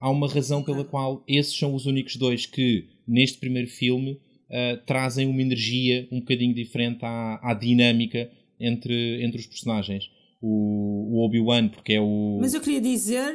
Há 0.01 0.11
uma 0.11 0.27
razão 0.27 0.65
pela 0.65 0.85
qual 0.85 1.23
esses 1.29 1.57
são 1.57 1.77
os 1.77 1.87
únicos 1.87 2.17
dois 2.17 2.45
que, 2.45 2.89
neste 3.07 3.39
primeiro 3.39 3.69
filme, 3.69 4.15
uh, 4.15 4.85
trazem 4.85 5.29
uma 5.29 5.41
energia 5.41 6.09
um 6.11 6.19
bocadinho 6.19 6.55
diferente 6.55 7.05
à, 7.05 7.39
à 7.41 7.55
dinâmica 7.55 8.29
entre, 8.59 9.25
entre 9.25 9.39
os 9.39 9.47
personagens. 9.47 10.11
O, 10.43 11.19
o 11.19 11.25
Obi-Wan, 11.25 11.69
porque 11.69 11.93
é 11.93 12.01
o. 12.01 12.39
Mas 12.41 12.53
eu 12.53 12.61
queria 12.61 12.81
dizer. 12.81 13.33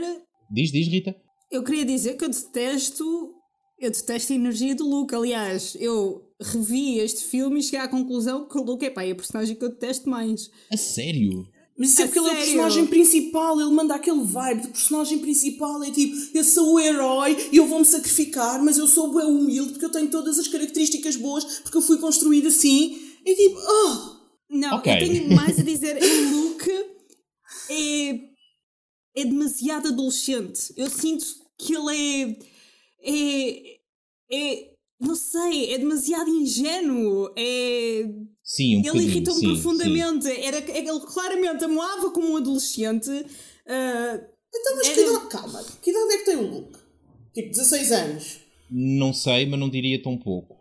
Diz, 0.52 0.74
diz, 0.74 0.90
Rita. 0.90 1.16
Eu 1.54 1.64
queria 1.64 1.86
dizer 1.86 2.18
que 2.18 2.26
eu 2.26 2.30
detesto. 2.30 3.36
Eu 3.80 3.92
detesto 3.92 4.34
a 4.34 4.36
energia 4.36 4.74
do 4.74 4.90
Luke. 4.90 5.14
Aliás, 5.14 5.78
eu 5.80 6.24
revi 6.42 6.98
este 6.98 7.26
filme 7.26 7.60
e 7.60 7.64
cheguei 7.64 7.80
à 7.80 7.88
conclusão 7.88 8.48
que 8.48 8.58
o 8.58 8.64
Luke 8.64 8.84
é, 8.84 8.90
pá, 8.90 9.04
é 9.04 9.12
a 9.12 9.16
personagem 9.16 9.56
que 9.56 9.64
eu 9.64 9.70
detesto 9.70 10.10
mais. 10.10 10.50
A 10.72 10.78
sério? 10.78 11.48
Mas 11.78 11.92
isso 11.92 12.02
é 12.02 12.06
porque 12.06 12.20
ele 12.20 12.30
é 12.30 12.32
o 12.32 12.36
personagem 12.36 12.88
principal, 12.88 13.62
ele 13.62 13.72
manda 13.72 13.94
aquele 13.94 14.24
vibe 14.24 14.62
de 14.62 14.68
personagem 14.70 15.20
principal, 15.20 15.84
é 15.84 15.90
tipo, 15.90 16.16
eu 16.36 16.44
sou 16.44 16.74
o 16.74 16.80
herói 16.80 17.50
e 17.52 17.58
eu 17.58 17.66
vou-me 17.66 17.86
sacrificar, 17.86 18.64
mas 18.64 18.78
eu 18.78 18.88
sou 18.88 19.12
bem 19.12 19.26
humilde 19.26 19.72
porque 19.72 19.86
eu 19.86 19.92
tenho 19.92 20.08
todas 20.08 20.38
as 20.38 20.48
características 20.48 21.16
boas, 21.16 21.44
porque 21.62 21.78
eu 21.78 21.82
fui 21.82 21.98
construído 21.98 22.48
assim. 22.48 23.00
É 23.26 23.34
tipo, 23.34 23.58
oh! 23.60 24.56
Não, 24.56 24.78
okay. 24.78 24.94
eu 24.94 25.00
tenho 25.00 25.30
mais 25.36 25.60
a 25.60 25.64
dizer, 25.64 25.98
o 25.98 26.36
Luke 26.36 26.72
é, 27.70 28.20
é 29.16 29.26
demasiado 29.26 29.88
adolescente. 29.88 30.74
Eu 30.78 30.90
sinto 30.92 31.43
que 31.64 31.76
ele 31.76 32.38
é, 33.02 33.10
é, 33.10 33.80
é 34.32 34.74
não 35.00 35.16
sei, 35.16 35.74
é 35.74 35.78
demasiado 35.78 36.30
ingênuo, 36.30 37.32
é... 37.38 38.10
Sim, 38.44 38.78
um 38.78 38.86
Ele 38.86 39.06
irrita-me 39.06 39.42
profundamente. 39.42 40.26
Sim. 40.26 40.42
Era, 40.42 40.58
ele 40.58 41.00
claramente 41.00 41.64
amava 41.64 42.12
como 42.12 42.32
um 42.32 42.38
adolescente. 42.38 43.10
Uh, 43.10 44.26
então, 44.54 44.76
mas 44.76 44.88
era... 44.88 44.96
que 44.96 45.02
idade, 45.02 45.30
calma, 45.30 45.66
que 45.82 45.90
idade 45.90 46.14
é 46.14 46.18
que 46.18 46.26
tem 46.26 46.36
o 46.36 46.52
Luke? 46.52 46.78
Tipo, 47.34 47.50
16 47.50 47.92
anos? 47.92 48.40
Não 48.70 49.14
sei, 49.14 49.46
mas 49.46 49.60
não 49.60 49.70
diria 49.70 50.02
tão 50.02 50.18
pouco. 50.18 50.58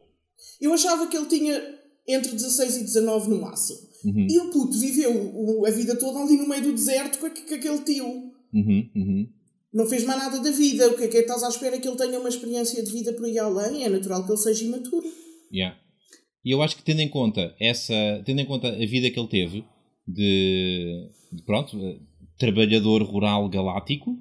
Eu 0.61 0.73
achava 0.73 1.07
que 1.09 1.17
ele 1.17 1.27
tinha 1.27 1.61
entre 2.07 2.33
16 2.33 2.77
e 2.77 2.85
19 2.85 3.31
no 3.31 3.41
máximo. 3.41 3.81
Uhum. 4.05 4.27
E 4.31 4.39
o 4.39 4.51
puto 4.51 4.79
viveu 4.79 5.65
a 5.67 5.71
vida 5.71 5.97
toda 5.97 6.21
ali 6.21 6.37
no 6.37 6.49
meio 6.49 6.63
do 6.63 6.73
deserto 6.73 7.19
com, 7.19 7.27
aquele 7.27 7.79
tio. 7.81 8.33
Uhum, 8.53 8.91
uhum 8.95 9.29
não 9.73 9.87
fez 9.87 10.05
mais 10.05 10.19
nada 10.19 10.39
da 10.41 10.51
vida. 10.51 10.89
O 10.89 10.97
que 10.97 11.05
é 11.05 11.09
que 11.09 11.19
estás 11.19 11.43
à 11.43 11.49
espera 11.49 11.79
que 11.79 11.89
ele 11.89 11.97
tenha 11.97 12.19
uma 12.19 12.29
experiência 12.29 12.83
de 12.83 12.93
vida 12.93 13.13
por 13.13 13.25
aí 13.25 13.39
além? 13.39 13.85
É 13.85 13.89
natural 13.89 14.25
que 14.25 14.31
ele 14.31 14.39
seja 14.39 14.65
imaturo. 14.65 15.07
Yeah. 15.53 15.77
E 16.45 16.51
eu 16.51 16.63
acho 16.63 16.77
que 16.77 16.83
tendo 16.83 17.01
em 17.01 17.09
conta 17.09 17.55
essa, 17.61 17.95
tendo 18.25 18.41
em 18.41 18.45
conta 18.45 18.69
a 18.69 18.87
vida 18.87 19.11
que 19.11 19.19
ele 19.19 19.29
teve 19.29 19.65
de, 20.07 21.09
de 21.33 21.43
pronto, 21.43 21.79
trabalhador 22.39 23.03
rural 23.03 23.49
galáctico, 23.49 24.11
uh, 24.11 24.19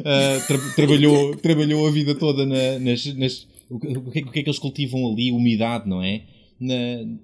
tra 0.46 0.58
trabalhou, 0.76 1.36
trabalhou 1.36 1.86
a 1.86 1.90
vida 1.90 2.14
toda 2.14 2.46
na, 2.46 2.78
nas, 2.78 3.04
nas 3.16 3.46
o, 3.68 3.78
que, 3.78 3.88
o, 4.20 4.30
que, 4.30 4.38
é 4.38 4.42
que 4.42 4.48
eles 4.48 4.58
cultivam 4.58 5.10
ali? 5.10 5.32
Umidade, 5.32 5.88
não 5.88 6.02
é? 6.02 6.22
Na, 6.60 6.74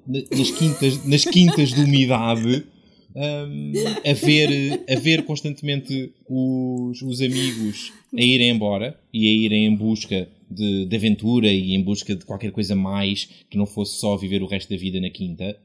na, 0.07 0.21
nas, 0.37 0.51
quintas, 0.51 1.05
nas 1.07 1.25
quintas 1.25 1.73
de 1.73 1.83
umidade 1.83 2.67
um, 3.15 3.73
a, 4.09 4.13
ver, 4.13 4.85
a 4.89 4.99
ver 4.99 5.25
constantemente 5.25 6.13
os, 6.29 7.03
os 7.03 7.21
amigos 7.21 7.93
a 8.17 8.23
irem 8.23 8.51
embora 8.51 8.99
e 9.13 9.27
a 9.27 9.33
irem 9.33 9.67
em 9.67 9.77
busca 9.77 10.29
de, 10.51 10.87
de 10.87 10.97
aventura 10.97 11.49
e 11.49 11.75
em 11.75 11.83
busca 11.83 12.15
de 12.15 12.25
qualquer 12.25 12.53
coisa 12.53 12.75
mais 12.75 13.27
que 13.49 13.59
não 13.59 13.67
fosse 13.67 13.99
só 13.99 14.17
viver 14.17 14.43
o 14.43 14.47
resto 14.47 14.71
da 14.71 14.77
vida 14.77 15.01
na 15.01 15.11
quinta. 15.11 15.59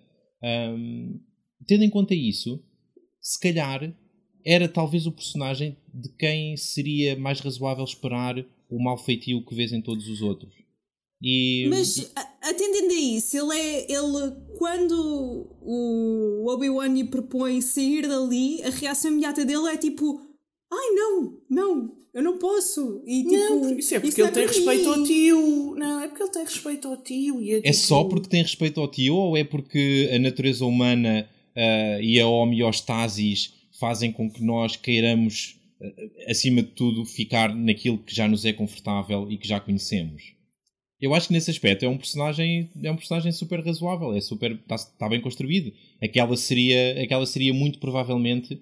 Um, 0.44 1.20
tendo 1.68 1.84
em 1.84 1.90
conta 1.90 2.14
isso, 2.14 2.64
se 3.22 3.40
calhar 3.40 3.94
era 4.46 4.68
talvez 4.68 5.08
o 5.08 5.12
personagem 5.12 5.76
de 5.94 6.10
quem 6.18 6.56
seria 6.56 7.16
mais 7.16 7.40
razoável 7.40 7.84
esperar 7.84 8.46
o 8.70 8.84
mal 8.84 8.98
feitio 8.98 9.44
que 9.44 9.56
vês 9.56 9.72
em 9.74 9.82
todos 9.82 10.08
os 10.08 10.22
outros. 10.22 10.65
E, 11.22 11.68
Mas 11.70 12.12
atendendo 12.42 12.92
a 12.92 12.96
isso, 12.96 13.38
ele 13.38 13.60
é. 13.60 13.92
Ele, 13.92 14.36
quando 14.58 15.48
o 15.62 16.46
Obi-Wan 16.48 16.88
lhe 16.88 17.04
propõe 17.06 17.62
sair 17.62 18.08
dali, 18.08 18.62
a 18.64 18.70
reação 18.70 19.12
imediata 19.12 19.46
dele 19.46 19.68
é 19.68 19.78
tipo: 19.78 20.22
Ai 20.72 20.92
não, 20.92 21.38
não, 21.50 21.96
eu 22.14 22.24
não 22.24 22.38
posso. 22.38 23.02
E, 23.06 23.24
tipo, 23.24 23.36
não, 23.36 23.78
isso 23.78 23.96
é 23.96 24.00
porque 24.00 24.10
isso 24.10 24.22
ele 24.22 24.28
é 24.28 24.32
tem 24.32 24.48
respeito 24.48 24.90
ao 24.90 25.04
tio. 25.04 25.76
Não, 25.78 26.00
é 26.02 26.08
porque 26.08 26.24
ele 26.24 26.32
tem 26.32 26.44
respeito 26.44 26.88
ao 26.88 26.98
tio. 26.98 27.42
E 27.42 27.52
é, 27.52 27.58
é 27.58 27.62
tipo... 27.62 27.74
só 27.76 28.04
porque 28.04 28.30
tem 28.30 28.42
respeito 28.42 28.80
ao 28.80 28.88
tio 28.88 29.16
ou 29.16 29.38
é 29.38 29.44
porque 29.44 30.10
a 30.14 30.20
natureza 30.20 30.66
humana 30.66 31.28
uh, 31.56 32.02
e 32.02 32.20
a 32.20 32.28
homeostasis 32.28 33.54
fazem 33.80 34.12
com 34.12 34.30
que 34.30 34.44
nós 34.44 34.76
queiramos, 34.76 35.58
uh, 35.82 36.30
acima 36.30 36.62
de 36.62 36.70
tudo, 36.70 37.06
ficar 37.06 37.54
naquilo 37.54 37.98
que 37.98 38.16
já 38.16 38.28
nos 38.28 38.46
é 38.46 38.54
confortável 38.54 39.28
e 39.30 39.38
que 39.38 39.48
já 39.48 39.60
conhecemos? 39.60 40.35
Eu 41.06 41.14
acho 41.14 41.28
que 41.28 41.34
nesse 41.34 41.52
aspecto 41.52 41.86
é 41.86 41.88
um 41.88 41.98
personagem 41.98 42.68
é 42.82 42.92
um 42.92 42.96
personagem 42.96 43.32
super 43.32 43.64
razoável 43.64 44.12
é 44.16 44.20
super 44.20 44.54
está 44.54 44.76
tá 44.98 45.08
bem 45.08 45.22
construído. 45.22 45.72
Aquela 46.02 46.36
seria 46.36 47.00
aquela 47.04 47.28
seria 47.28 47.54
muito 47.54 47.78
provavelmente 47.78 48.60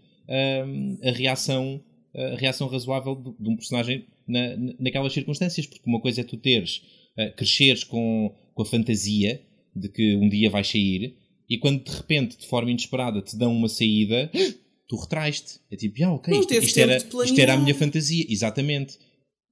um, 0.67 0.97
a 1.01 1.11
reação 1.11 1.81
a 2.13 2.35
reação 2.35 2.67
razoável 2.67 3.15
de, 3.15 3.43
de 3.43 3.49
um 3.49 3.55
personagem 3.55 4.05
na, 4.27 4.57
naquelas 4.77 5.13
circunstâncias 5.13 5.65
porque 5.65 5.89
uma 5.89 6.01
coisa 6.01 6.19
é 6.19 6.23
tu 6.25 6.35
teres 6.35 6.83
uh, 7.17 7.33
cresceres 7.37 7.85
com, 7.85 8.35
com 8.53 8.61
a 8.61 8.65
fantasia 8.65 9.41
de 9.73 9.87
que 9.87 10.15
um 10.17 10.27
dia 10.27 10.49
vais 10.49 10.67
sair 10.67 11.15
e 11.49 11.57
quando 11.57 11.81
de 11.81 11.95
repente 11.95 12.37
de 12.37 12.45
forma 12.45 12.71
inesperada 12.71 13.21
te 13.21 13.37
dão 13.37 13.55
uma 13.55 13.69
saída 13.69 14.29
tu 14.85 14.97
retraiste. 14.97 15.61
É 15.71 15.77
tipo 15.77 16.03
ah, 16.03 16.11
ok 16.11 16.37
isto, 16.37 16.53
isto 16.53 16.77
era, 16.77 16.97
isto 16.97 17.39
era 17.39 17.53
a 17.53 17.57
minha 17.57 17.73
fantasia. 17.73 18.25
Exatamente 18.27 18.99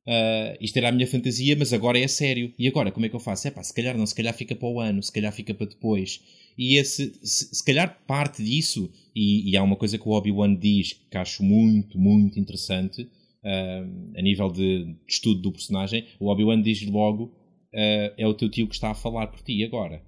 Uh, 0.07 0.57
isto 0.59 0.77
era 0.77 0.89
a 0.89 0.91
minha 0.91 1.05
fantasia, 1.05 1.55
mas 1.55 1.73
agora 1.73 1.99
é 1.99 2.07
sério. 2.07 2.53
E 2.57 2.67
agora, 2.67 2.91
como 2.91 3.05
é 3.05 3.09
que 3.09 3.15
eu 3.15 3.19
faço? 3.19 3.47
É 3.47 3.51
pá, 3.51 3.61
se 3.63 3.73
calhar 3.73 3.97
não, 3.97 4.05
se 4.05 4.15
calhar 4.15 4.33
fica 4.33 4.55
para 4.55 4.67
o 4.67 4.79
ano, 4.79 5.01
se 5.01 5.11
calhar 5.11 5.31
fica 5.31 5.53
para 5.53 5.67
depois. 5.67 6.21
E 6.57 6.77
esse, 6.77 7.13
se, 7.23 7.55
se 7.55 7.63
calhar 7.63 8.01
parte 8.05 8.43
disso, 8.43 8.91
e, 9.15 9.49
e, 9.49 9.57
há 9.57 9.63
uma 9.63 9.75
coisa 9.75 9.97
que 9.97 10.07
o 10.07 10.11
Obi-Wan 10.11 10.55
diz 10.55 10.93
que 11.09 11.17
acho 11.17 11.43
muito, 11.43 11.97
muito 11.99 12.39
interessante, 12.39 13.03
uh, 13.03 14.17
a 14.17 14.21
nível 14.21 14.51
de, 14.51 14.85
de, 14.85 14.95
estudo 15.07 15.41
do 15.41 15.51
personagem, 15.51 16.05
o 16.19 16.27
Obi-Wan 16.27 16.61
diz 16.61 16.81
logo: 16.87 17.25
uh, 17.25 18.13
é 18.17 18.27
o 18.27 18.33
teu 18.33 18.49
tio 18.49 18.67
que 18.67 18.75
está 18.75 18.91
a 18.91 18.95
falar 18.95 19.27
por 19.27 19.41
ti 19.41 19.63
agora. 19.63 20.01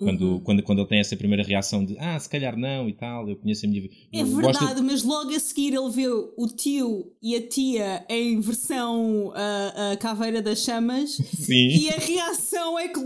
Quando, 0.00 0.22
uhum. 0.22 0.40
quando, 0.40 0.62
quando 0.62 0.78
ele 0.78 0.88
tem 0.88 0.98
essa 0.98 1.14
primeira 1.14 1.42
reação 1.42 1.84
de 1.84 1.94
ah, 1.98 2.18
se 2.18 2.28
calhar 2.28 2.56
não 2.56 2.88
e 2.88 2.94
tal, 2.94 3.28
eu 3.28 3.36
conheço 3.36 3.66
a 3.66 3.68
minha 3.68 3.82
vida. 3.82 3.94
É 4.12 4.24
verdade, 4.24 4.58
gosto... 4.58 4.82
mas 4.82 5.02
logo 5.02 5.34
a 5.34 5.38
seguir 5.38 5.74
ele 5.74 5.90
vê 5.90 6.08
o 6.08 6.46
tio 6.56 7.12
e 7.22 7.36
a 7.36 7.46
tia 7.46 8.06
em 8.08 8.40
versão 8.40 9.30
a, 9.34 9.92
a 9.92 9.96
caveira 9.98 10.40
das 10.40 10.60
chamas 10.60 11.16
Sim. 11.36 11.68
e 11.68 11.90
a 11.90 11.98
reação 11.98 12.78
é 12.78 12.88
que 12.88 13.00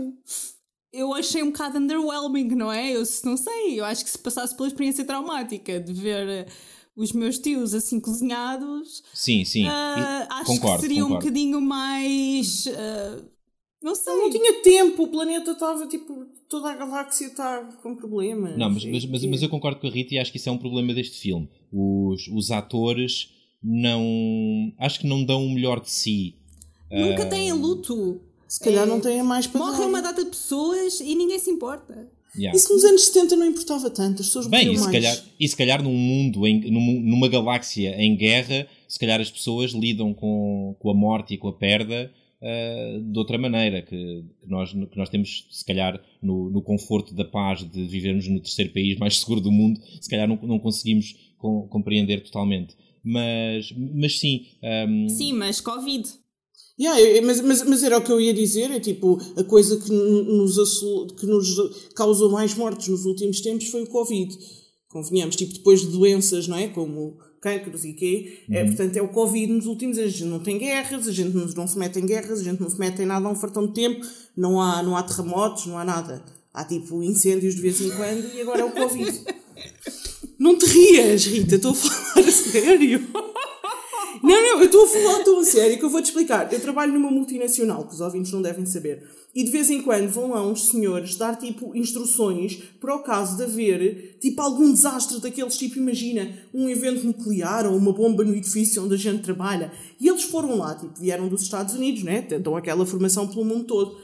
eu 0.93 1.13
achei 1.13 1.43
um 1.43 1.47
bocado 1.47 1.77
underwhelming, 1.77 2.55
não 2.55 2.71
é? 2.71 2.95
Eu 2.95 3.03
não 3.25 3.35
sei, 3.35 3.77
eu 3.77 3.83
acho 3.83 4.05
que 4.05 4.09
se 4.09 4.17
passasse 4.17 4.55
pela 4.55 4.69
experiência 4.69 5.03
traumática 5.03 5.77
de 5.77 5.91
ver 5.91 6.47
os 6.95 7.11
meus 7.11 7.37
tios 7.37 7.73
assim 7.73 7.99
cozinhados, 7.99 9.03
sim, 9.13 9.43
sim, 9.43 9.67
uh, 9.67 10.27
acho 10.29 10.45
concordo, 10.45 10.75
que 10.77 10.81
seria 10.81 11.03
concordo. 11.03 11.15
um 11.15 11.19
bocadinho 11.19 11.61
mais. 11.61 12.65
Uh, 12.67 13.29
Não 13.83 13.93
sei. 13.93 14.15
Não 14.15 14.29
tinha 14.29 14.61
tempo, 14.61 15.03
o 15.03 15.07
planeta 15.09 15.51
estava 15.51 15.85
tipo. 15.87 16.25
Toda 16.49 16.71
a 16.71 16.75
galáxia 16.75 17.27
está 17.27 17.63
com 17.81 17.95
problemas. 17.95 18.57
Não, 18.57 18.69
mas, 18.69 18.85
mas, 18.85 19.05
mas, 19.05 19.25
mas, 19.25 19.41
eu 19.41 19.49
concordo 19.49 19.79
com 19.79 19.87
a 19.87 19.89
Rita 19.89 20.13
e 20.13 20.19
acho 20.19 20.31
que 20.31 20.37
isso 20.37 20.47
é 20.47 20.51
um 20.51 20.57
problema 20.57 20.93
deste 20.93 21.19
filme. 21.19 21.49
Os, 21.71 22.27
os 22.27 22.51
atores 22.51 23.31
não. 23.61 24.71
Acho 24.77 24.99
que 24.99 25.07
não 25.07 25.23
dão 25.23 25.45
o 25.45 25.49
melhor 25.49 25.79
de 25.79 25.89
si. 25.89 26.35
Nunca 26.91 27.25
uh, 27.25 27.29
têm 27.29 27.51
luto. 27.51 28.21
Se 28.47 28.59
calhar 28.59 28.83
é, 28.83 28.85
não 28.85 29.01
têm 29.01 29.23
mais 29.23 29.47
para 29.47 29.59
Morrem 29.59 29.87
uma 29.87 30.01
data 30.01 30.23
de 30.23 30.29
pessoas 30.29 30.99
e 30.99 31.15
ninguém 31.15 31.39
se 31.39 31.49
importa. 31.49 32.09
Yeah. 32.37 32.55
Isso 32.55 32.73
nos 32.73 32.83
anos 32.83 33.07
70 33.07 33.35
não 33.37 33.45
importava 33.45 33.89
tanto, 33.89 34.21
as 34.21 34.27
pessoas 34.27 34.47
Bem, 34.47 34.71
e 34.71 34.75
se, 34.75 34.83
mais. 34.83 34.91
Calhar, 34.91 35.23
e 35.39 35.47
se 35.47 35.55
calhar 35.55 35.81
num 35.81 35.93
mundo, 35.93 36.45
em, 36.45 36.69
numa 36.69 37.29
galáxia 37.29 37.95
em 37.97 38.15
guerra, 38.15 38.67
se 38.87 38.99
calhar 38.99 39.21
as 39.21 39.31
pessoas 39.31 39.71
lidam 39.71 40.13
com, 40.13 40.75
com 40.77 40.89
a 40.89 40.93
morte 40.93 41.33
e 41.33 41.37
com 41.37 41.47
a 41.47 41.53
perda 41.53 42.11
uh, 42.45 43.01
de 43.01 43.17
outra 43.17 43.37
maneira, 43.37 43.81
que, 43.81 44.23
que, 44.41 44.47
nós, 44.47 44.71
que 44.71 44.97
nós 44.97 45.09
temos, 45.09 45.47
se 45.49 45.65
calhar, 45.65 45.99
no, 46.21 46.49
no 46.49 46.61
conforto 46.61 47.13
da 47.13 47.25
paz 47.25 47.63
de 47.69 47.85
vivermos 47.85 48.27
no 48.27 48.39
terceiro 48.39 48.71
país 48.71 48.97
mais 48.97 49.17
seguro 49.19 49.41
do 49.41 49.51
mundo, 49.51 49.81
se 49.99 50.09
calhar 50.09 50.27
não, 50.27 50.39
não 50.43 50.59
conseguimos 50.59 51.15
com, 51.37 51.67
compreender 51.67 52.23
totalmente. 52.23 52.75
Mas, 53.03 53.73
mas 53.93 54.19
sim. 54.19 54.45
Um... 54.87 55.09
Sim, 55.09 55.33
mas 55.33 55.61
Covid. 55.61 56.07
Yeah, 56.77 57.25
mas, 57.25 57.39
mas, 57.39 57.63
mas 57.63 57.83
era 57.83 57.97
o 57.97 58.03
que 58.03 58.11
eu 58.11 58.19
ia 58.19 58.33
dizer, 58.33 58.69
é 58.69 58.81
tipo, 58.81 59.17
a 59.37 59.43
coisa 59.45 59.79
que 59.79 59.89
nos, 59.89 60.57
que 61.17 61.25
nos 61.25 61.55
causou 61.95 62.29
mais 62.29 62.53
mortes 62.53 62.89
nos 62.89 63.05
últimos 63.05 63.39
tempos 63.39 63.69
foi 63.69 63.83
o 63.83 63.87
Covid. 63.89 64.37
Convenhamos, 64.89 65.37
tipo, 65.37 65.53
depois 65.53 65.81
de 65.81 65.87
doenças, 65.87 66.47
não 66.47 66.57
é? 66.57 66.67
Como 66.67 67.17
cancros 67.45 67.85
e 67.85 67.93
quê. 67.93 68.39
É, 68.49 68.53
uhum. 68.53 68.59
É, 68.59 68.65
portanto, 68.65 68.97
é 68.97 69.01
o 69.03 69.07
Covid 69.09 69.53
nos 69.53 69.67
últimos 69.67 69.99
anos. 69.99 70.15
A 70.15 70.17
gente 70.17 70.29
não 70.29 70.39
tem 70.39 70.57
guerras, 70.57 71.07
a 71.07 71.11
gente 71.11 71.35
não, 71.35 71.67
se 71.67 71.77
mete 71.77 71.99
em 71.99 72.05
guerras, 72.05 72.39
a 72.39 72.43
gente 72.43 72.59
não 72.59 72.69
se 72.69 72.79
mete 72.79 73.03
em 73.03 73.05
nada 73.05 73.27
há 73.27 73.31
um 73.31 73.35
fartão 73.35 73.67
de 73.67 73.73
tempo, 73.73 74.03
não 74.35 74.59
há, 74.59 74.81
não 74.81 74.97
há 74.97 75.03
terremotos, 75.03 75.67
não 75.67 75.77
há 75.77 75.85
nada. 75.85 76.25
Há 76.51 76.63
tipo 76.63 77.03
incêndios 77.03 77.53
de 77.53 77.61
vez 77.61 77.79
em 77.79 77.91
quando 77.91 78.33
e 78.33 78.41
agora 78.41 78.61
é 78.61 78.65
o 78.65 78.71
Covid. 78.71 79.23
não 80.39 80.57
te 80.57 80.65
rias, 80.65 81.25
Rita, 81.25 81.55
estou 81.55 81.71
a 81.71 81.75
falar 81.75 82.27
a 82.27 82.31
sério. 82.31 83.07
Não, 84.23 84.41
não, 84.41 84.59
eu 84.59 84.65
estou 84.65 84.85
a 84.85 84.87
falar 84.87 85.23
tão 85.23 85.39
a 85.39 85.43
sério 85.43 85.77
que 85.77 85.85
eu 85.85 85.89
vou 85.89 86.01
te 86.01 86.05
explicar. 86.05 86.51
Eu 86.51 86.59
trabalho 86.59 86.93
numa 86.93 87.11
multinacional, 87.11 87.85
que 87.85 87.93
os 87.93 88.01
ouvintes 88.01 88.31
não 88.31 88.41
devem 88.41 88.65
saber. 88.65 89.03
E 89.35 89.43
de 89.43 89.51
vez 89.51 89.69
em 89.69 89.81
quando 89.81 90.07
vão 90.07 90.31
lá 90.31 90.47
uns 90.47 90.67
senhores 90.67 91.17
dar 91.17 91.35
tipo 91.35 91.75
instruções 91.75 92.57
para 92.79 92.95
o 92.95 93.03
caso 93.03 93.35
de 93.35 93.43
haver 93.43 94.17
tipo 94.21 94.41
algum 94.41 94.71
desastre 94.71 95.19
daqueles, 95.19 95.57
tipo, 95.57 95.77
imagina, 95.77 96.39
um 96.53 96.69
evento 96.69 97.05
nuclear 97.05 97.67
ou 97.67 97.75
uma 97.75 97.91
bomba 97.91 98.23
no 98.23 98.33
edifício 98.33 98.81
onde 98.81 98.93
a 98.93 98.97
gente 98.97 99.23
trabalha. 99.23 99.73
E 99.99 100.07
eles 100.07 100.23
foram 100.23 100.57
lá, 100.57 100.73
tipo, 100.73 100.97
vieram 100.97 101.27
dos 101.27 101.41
Estados 101.41 101.75
Unidos, 101.75 102.01
né? 102.03 102.21
Tentam 102.21 102.55
aquela 102.55 102.85
formação 102.85 103.27
pelo 103.27 103.43
mundo 103.43 103.65
todo. 103.65 103.97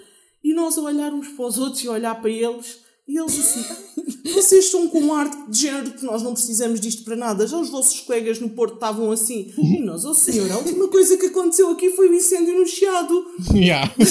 E 0.44 0.54
nós 0.54 0.78
a 0.78 0.82
olhar 0.82 1.14
uns 1.14 1.30
para 1.30 1.46
os 1.46 1.58
outros 1.58 1.82
e 1.82 1.88
olhar 1.88 2.20
para 2.20 2.30
eles 2.30 2.81
e 3.12 3.18
eles 3.18 3.38
assim, 3.38 3.66
vocês 4.34 4.66
estão 4.66 4.88
com 4.88 5.02
um 5.02 5.14
ar 5.14 5.30
de 5.50 5.64
género 5.64 5.92
que 5.92 6.06
nós 6.06 6.24
não 6.24 6.32
precisamos 6.32 6.80
disto 6.80 7.04
para 7.04 7.18
nada. 7.18 7.46
Já 7.46 7.58
os 7.58 7.70
vossos 7.70 8.00
colegas 8.00 8.40
no 8.40 8.50
Porto 8.50 8.76
estavam 8.76 9.12
assim. 9.12 9.52
E 9.58 9.82
nós, 9.82 10.06
oh 10.06 10.14
senhor, 10.14 10.50
a 10.50 10.58
última 10.58 10.88
coisa 10.88 11.18
que 11.18 11.26
aconteceu 11.26 11.70
aqui 11.72 11.90
foi 11.90 12.08
o 12.08 12.14
incêndio 12.14 12.58
no 12.58 12.66
Chiado. 12.66 13.26
Yeah. 13.54 13.94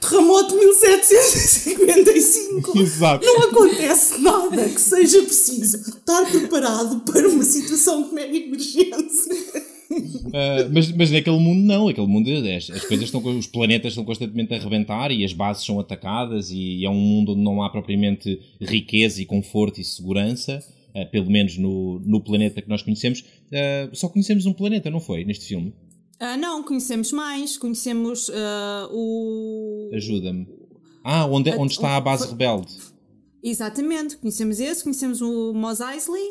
terremoto 0.00 0.56
1755. 0.56 2.78
Exato. 2.78 3.26
Não 3.26 3.42
acontece 3.42 4.18
nada 4.20 4.66
que 4.68 4.80
seja 4.80 5.20
preciso 5.22 5.76
estar 5.76 6.24
preparado 6.30 7.00
para 7.00 7.28
uma 7.28 7.44
situação 7.44 8.04
de 8.04 8.14
mega 8.14 8.36
emergência. 8.36 9.73
Uh, 9.94 10.70
mas, 10.72 10.90
mas 10.92 11.10
naquele 11.10 11.38
mundo 11.38 11.62
não, 11.62 11.88
aquele 11.88 12.06
mundo 12.06 12.28
as, 12.30 12.70
as 12.70 12.84
coisas 12.84 13.06
estão 13.06 13.22
os 13.36 13.46
planetas 13.46 13.92
estão 13.92 14.04
constantemente 14.04 14.52
a 14.52 14.56
arrebentar 14.56 15.10
e 15.12 15.24
as 15.24 15.32
bases 15.32 15.64
são 15.64 15.78
atacadas 15.78 16.50
e 16.50 16.84
é 16.84 16.90
um 16.90 16.94
mundo 16.94 17.32
onde 17.32 17.42
não 17.42 17.62
há 17.62 17.70
propriamente 17.70 18.40
riqueza 18.60 19.22
e 19.22 19.26
conforto 19.26 19.80
e 19.80 19.84
segurança, 19.84 20.62
uh, 20.94 21.10
pelo 21.10 21.30
menos 21.30 21.56
no, 21.56 22.00
no 22.00 22.20
planeta 22.20 22.60
que 22.60 22.68
nós 22.68 22.82
conhecemos. 22.82 23.20
Uh, 23.20 23.94
só 23.94 24.08
conhecemos 24.08 24.46
um 24.46 24.52
planeta, 24.52 24.90
não 24.90 25.00
foi? 25.00 25.24
Neste 25.24 25.46
filme? 25.46 25.72
não, 26.38 26.62
conhecemos 26.62 27.12
mais, 27.12 27.58
conhecemos 27.58 28.30
o. 28.90 29.90
Ajuda-me. 29.92 30.46
Ah, 31.04 31.26
onde, 31.26 31.50
onde 31.50 31.72
está 31.72 31.96
a 31.96 32.00
base 32.00 32.26
rebelde? 32.26 32.72
Exatamente, 33.42 34.16
conhecemos 34.16 34.58
esse, 34.58 34.82
conhecemos 34.82 35.20
o 35.20 35.52
Mos 35.52 35.80
Eisley. 35.80 36.22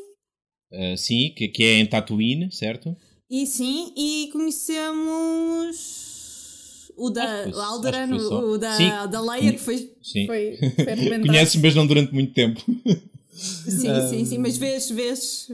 sim, 0.98 1.32
que, 1.38 1.48
que 1.48 1.64
é 1.64 1.78
em 1.78 1.86
Tatooine, 1.86 2.52
certo? 2.52 2.98
E 3.34 3.48
sim, 3.48 3.92
e 3.98 4.30
conhecemos 4.32 5.74
o 6.96 7.10
da 7.10 7.50
Alderan, 7.66 8.16
o 8.16 8.60
da, 8.60 8.78
sim. 8.78 8.88
da 9.10 9.20
Leia, 9.22 9.54
que 9.54 9.60
foi, 9.60 9.92
sim. 10.04 10.28
foi, 10.28 10.56
foi 10.78 11.20
Conheces, 11.20 11.56
mas 11.60 11.74
não 11.74 11.88
durante 11.88 12.14
muito 12.14 12.32
tempo. 12.32 12.64
Sim, 13.32 13.90
um... 13.90 14.08
sim, 14.08 14.24
sim, 14.26 14.38
mas 14.38 14.56
vês, 14.56 14.88
vês 14.92 15.52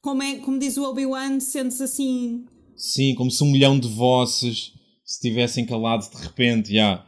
como, 0.00 0.22
é, 0.22 0.36
como 0.36 0.58
diz 0.58 0.78
o 0.78 0.84
Obi-Wan, 0.84 1.40
sentes 1.40 1.82
assim. 1.82 2.46
Sim, 2.74 3.14
como 3.16 3.30
se 3.30 3.44
um 3.44 3.50
milhão 3.50 3.78
de 3.78 3.88
vozes 3.88 4.72
se 5.04 5.20
tivessem 5.20 5.66
calado 5.66 6.08
de 6.10 6.16
repente, 6.22 6.72
já. 6.72 7.06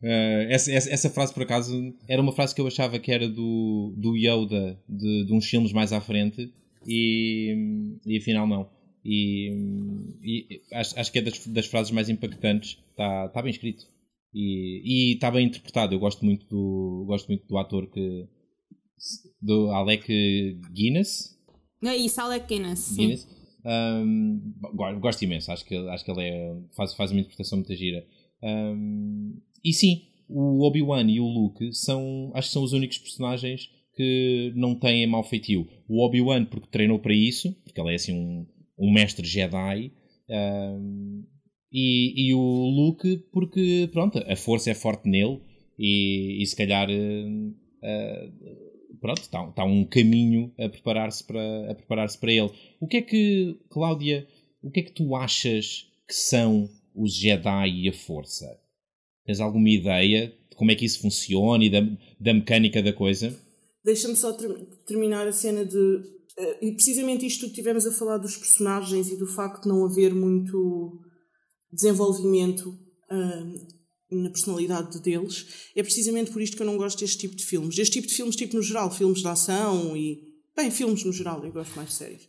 Uh, 0.00 0.46
essa, 0.50 0.70
essa, 0.70 0.88
essa, 0.88 1.10
frase, 1.10 1.34
por 1.34 1.42
acaso, 1.42 1.92
era 2.06 2.22
uma 2.22 2.30
frase 2.30 2.54
que 2.54 2.60
eu 2.60 2.66
achava 2.68 2.96
que 3.00 3.10
era 3.10 3.28
do, 3.28 3.92
do 3.96 4.14
Yoda, 4.16 4.78
de, 4.88 5.24
de 5.24 5.32
uns 5.32 5.46
filmes 5.46 5.72
mais 5.72 5.92
à 5.92 6.00
frente, 6.00 6.48
e, 6.86 7.96
e 8.06 8.18
afinal 8.18 8.46
não. 8.46 8.77
E, 9.10 9.48
e 10.22 10.62
acho, 10.70 11.00
acho, 11.00 11.10
que 11.10 11.18
é 11.18 11.22
das, 11.22 11.46
das, 11.46 11.66
frases 11.66 11.90
mais 11.90 12.10
impactantes. 12.10 12.78
Está 12.90 13.28
tá 13.30 13.40
bem 13.40 13.50
escrito. 13.50 13.86
E 14.34 15.14
está 15.14 15.30
bem 15.30 15.46
interpretado. 15.46 15.94
Eu 15.94 15.98
gosto 15.98 16.22
muito 16.26 16.46
do, 16.46 17.04
gosto 17.06 17.28
muito 17.28 17.48
do 17.48 17.56
ator 17.56 17.86
que. 17.86 18.26
do 19.40 19.70
Alec 19.70 20.60
Guinness. 20.74 21.34
É 21.82 21.96
isso, 21.96 22.20
Alec 22.20 22.46
Guinness. 22.46 22.94
Guinness. 22.94 23.26
Um, 23.64 24.52
gosto 25.00 25.22
imenso. 25.22 25.50
Acho 25.52 25.64
que, 25.64 25.74
acho 25.74 26.04
que 26.04 26.10
ele 26.10 26.24
é, 26.24 26.56
faz, 26.76 26.92
faz 26.92 27.10
uma 27.10 27.20
interpretação 27.20 27.58
muito 27.58 27.74
gira. 27.74 28.06
Um, 28.42 29.40
e 29.64 29.72
sim, 29.72 30.02
o 30.28 30.66
Obi-Wan 30.66 31.08
e 31.10 31.18
o 31.18 31.26
Luke 31.26 31.72
são, 31.74 32.30
acho 32.34 32.48
que 32.48 32.52
são 32.52 32.62
os 32.62 32.74
únicos 32.74 32.98
personagens 32.98 33.70
que 33.96 34.52
não 34.54 34.74
têm 34.74 35.06
mau 35.06 35.24
feitio. 35.24 35.66
O 35.88 36.04
Obi-Wan 36.04 36.44
porque 36.44 36.68
treinou 36.70 36.98
para 36.98 37.14
isso, 37.14 37.54
porque 37.64 37.80
ele 37.80 37.92
é 37.92 37.94
assim 37.94 38.12
um, 38.12 38.46
um 38.78 38.92
mestre 38.92 39.26
Jedi. 39.26 39.92
Um, 40.28 41.24
e, 41.72 42.28
e, 42.28 42.34
o 42.34 42.40
Luke, 42.40 43.18
porque 43.32 43.88
pronto, 43.92 44.18
a 44.18 44.36
força 44.36 44.70
é 44.70 44.74
forte 44.74 45.08
nele 45.08 45.40
e, 45.78 46.42
e 46.42 46.46
se 46.46 46.56
calhar 46.56 46.88
uh, 46.88 47.54
pronto, 49.00 49.20
está, 49.20 49.48
está 49.48 49.64
um 49.64 49.84
caminho 49.84 50.52
a 50.58 50.68
preparar-se 50.68 51.24
para, 51.24 51.70
a 51.70 51.74
preparar 51.74 52.08
para 52.18 52.32
ele. 52.32 52.50
O 52.80 52.86
que 52.86 52.98
é 52.98 53.02
que, 53.02 53.58
Cláudia, 53.70 54.26
o 54.62 54.70
que 54.70 54.80
é 54.80 54.82
que 54.82 54.92
tu 54.92 55.14
achas 55.14 55.86
que 56.06 56.14
são 56.14 56.68
os 56.94 57.14
Jedi 57.14 57.68
e 57.68 57.88
a 57.88 57.92
força? 57.92 58.46
Tens 59.24 59.40
alguma 59.40 59.68
ideia 59.68 60.32
de 60.50 60.56
como 60.56 60.70
é 60.70 60.74
que 60.74 60.84
isso 60.84 61.00
funciona 61.00 61.64
e 61.64 61.70
da, 61.70 61.80
da 62.18 62.34
mecânica 62.34 62.82
da 62.82 62.92
coisa? 62.92 63.38
Deixa-me 63.84 64.16
só 64.16 64.32
ter, 64.32 64.48
terminar 64.86 65.26
a 65.26 65.32
cena 65.32 65.64
de 65.64 66.02
e 66.60 66.72
precisamente 66.72 67.26
isto 67.26 67.46
que 67.46 67.54
tivemos 67.54 67.86
a 67.86 67.92
falar 67.92 68.18
dos 68.18 68.36
personagens 68.36 69.08
e 69.08 69.16
do 69.16 69.26
facto 69.26 69.64
de 69.64 69.68
não 69.68 69.84
haver 69.84 70.14
muito 70.14 71.00
desenvolvimento 71.72 72.68
uh, 73.10 73.76
na 74.10 74.30
personalidade 74.30 75.00
deles, 75.00 75.70
é 75.74 75.82
precisamente 75.82 76.30
por 76.30 76.40
isto 76.40 76.56
que 76.56 76.62
eu 76.62 76.66
não 76.66 76.76
gosto 76.76 77.00
deste 77.00 77.18
tipo 77.18 77.36
de 77.36 77.44
filmes. 77.44 77.76
Deste 77.76 77.94
tipo 77.94 78.06
de 78.06 78.14
filmes, 78.14 78.36
tipo 78.36 78.56
no 78.56 78.62
geral, 78.62 78.90
filmes 78.90 79.20
de 79.20 79.28
ação 79.28 79.96
e. 79.96 80.26
Bem, 80.56 80.70
filmes 80.70 81.04
no 81.04 81.12
geral, 81.12 81.44
eu 81.44 81.52
gosto 81.52 81.74
mais 81.76 81.90
de 81.90 81.94
séries. 81.94 82.28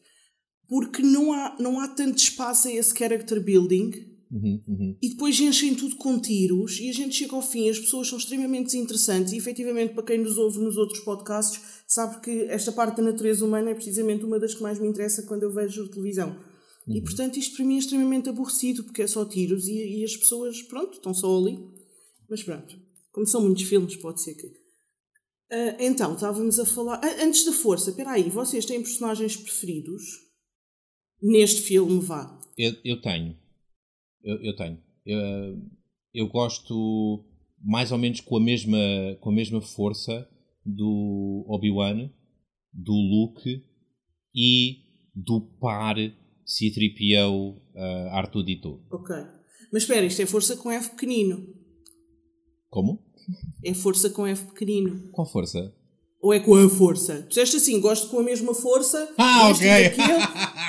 Porque 0.68 1.02
não 1.02 1.34
há, 1.34 1.56
não 1.60 1.80
há 1.80 1.88
tanto 1.88 2.18
espaço 2.18 2.68
a 2.68 2.72
esse 2.72 2.96
character 2.96 3.44
building 3.44 4.09
Uhum, 4.32 4.64
uhum. 4.68 4.98
E 5.02 5.10
depois 5.10 5.40
enchem 5.40 5.74
tudo 5.74 5.96
com 5.96 6.20
tiros 6.20 6.80
e 6.80 6.88
a 6.88 6.94
gente 6.94 7.16
chega 7.16 7.36
ao 7.36 7.42
fim 7.42 7.68
as 7.68 7.80
pessoas 7.80 8.08
são 8.08 8.18
extremamente 8.18 8.66
desinteressantes 8.66 9.34
e 9.34 9.38
efetivamente 9.38 9.96
para 9.96 10.04
quem 10.04 10.20
nos 10.20 10.38
ouve 10.38 10.60
nos 10.60 10.78
outros 10.78 11.00
podcasts 11.00 11.60
sabe 11.88 12.22
que 12.22 12.44
esta 12.44 12.72
parte 12.72 12.98
da 12.98 13.04
natureza 13.04 13.44
humana 13.44 13.72
é 13.72 13.74
precisamente 13.74 14.24
uma 14.24 14.40
das 14.40 14.54
que 14.54 14.62
mais 14.62 14.78
me 14.78 14.88
interessa 14.88 15.24
quando 15.24 15.44
eu 15.44 15.52
vejo 15.52 15.90
televisão. 15.90 16.30
Uhum. 16.88 16.98
E 16.98 17.02
portanto 17.02 17.40
isto 17.40 17.56
para 17.56 17.66
mim 17.66 17.78
é 17.78 17.80
extremamente 17.80 18.30
aborrecido 18.30 18.84
porque 18.84 19.02
é 19.02 19.08
só 19.08 19.26
tiros 19.26 19.68
e, 19.68 20.00
e 20.00 20.04
as 20.04 20.16
pessoas, 20.16 20.62
pronto, 20.62 20.94
estão 20.94 21.12
só 21.12 21.36
ali. 21.36 21.58
Mas 22.30 22.44
pronto, 22.44 22.80
como 23.12 23.26
são 23.26 23.42
muitos 23.42 23.64
filmes, 23.64 23.96
pode 23.96 24.22
ser 24.22 24.36
que... 24.36 24.46
Uh, 24.46 25.76
então, 25.80 26.14
estávamos 26.14 26.60
a 26.60 26.66
falar... 26.66 27.00
Uh, 27.00 27.24
antes 27.24 27.44
da 27.44 27.52
força, 27.52 27.90
espera 27.90 28.12
aí, 28.12 28.30
vocês 28.30 28.66
têm 28.66 28.84
personagens 28.84 29.36
preferidos? 29.36 30.04
Neste 31.20 31.62
filme, 31.62 32.00
vá. 32.00 32.40
Eu, 32.56 32.76
eu 32.86 33.02
tenho. 33.02 33.39
Eu, 34.24 34.44
eu 34.44 34.56
tenho. 34.56 34.78
Eu, 35.06 35.62
eu, 36.14 36.28
gosto 36.28 37.26
mais 37.64 37.92
ou 37.92 37.98
menos 37.98 38.22
com 38.22 38.38
a 38.38 38.40
mesma, 38.40 38.78
com 39.20 39.30
a 39.30 39.34
mesma 39.34 39.62
força 39.62 40.28
do 40.66 41.46
Obi-Wan, 41.48 42.10
do 42.74 42.94
Luke 42.94 43.64
e 44.36 44.78
do 45.16 45.42
par 45.60 45.96
C-3PO 46.46 47.30
uh, 47.30 47.60
R2-D2. 48.24 48.80
Ok. 48.92 49.16
Mas 49.72 49.84
espera, 49.84 50.06
isto 50.06 50.22
é 50.22 50.26
força 50.26 50.56
com 50.58 50.72
F 50.72 50.92
pequenino. 50.92 51.48
Como? 52.70 53.04
É 53.64 53.74
força 53.74 54.10
com 54.10 54.26
F 54.26 54.46
pequenino. 54.48 55.10
Qual 55.12 55.28
força? 55.28 55.74
Ou 56.22 56.34
é 56.34 56.40
com 56.40 56.56
a 56.56 56.70
força? 56.70 57.22
Tu 57.24 57.30
disseste 57.30 57.58
assim, 57.58 57.80
gosto 57.80 58.10
com 58.10 58.20
a 58.20 58.24
mesma 58.24 58.54
força. 58.54 59.14
Ah, 59.18 59.50
ok. 59.50 59.68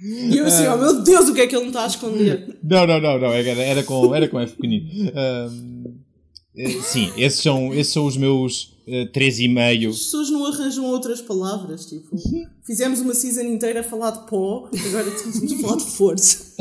e. 0.00 0.34
E 0.34 0.38
eu 0.38 0.46
assim, 0.46 0.66
oh 0.66 0.76
meu 0.76 1.02
Deus, 1.02 1.28
o 1.28 1.34
que 1.34 1.40
é 1.40 1.46
que 1.46 1.54
ele 1.54 1.64
me 1.64 1.70
está 1.70 1.84
a 1.84 1.88
esconder? 1.88 2.58
Não, 2.62 2.86
não, 2.86 3.00
não, 3.00 3.18
não. 3.18 3.32
Era, 3.32 3.62
era, 3.62 3.82
com, 3.82 4.14
era 4.14 4.28
com 4.28 4.40
F 4.40 4.54
pequenino. 4.54 4.88
Eh, 6.56 6.80
sim, 6.80 7.12
esses 7.18 7.40
são, 7.40 7.74
esses 7.74 7.92
são 7.92 8.06
os 8.06 8.16
meus 8.16 8.76
uh, 8.86 9.12
3,5. 9.12 9.90
As 9.90 9.98
pessoas 9.98 10.30
não 10.30 10.46
arranjam 10.46 10.86
outras 10.86 11.20
palavras, 11.20 11.84
tipo... 11.84 12.08
Fizemos 12.64 13.00
uma 13.00 13.14
season 13.14 13.42
inteira 13.42 13.80
a 13.80 13.84
falar 13.84 14.12
de 14.12 14.26
pó, 14.26 14.70
agora 14.88 15.10
temos 15.10 15.52
a 15.52 15.56
falar 15.58 15.76
de 15.76 15.84
força. 15.84 16.54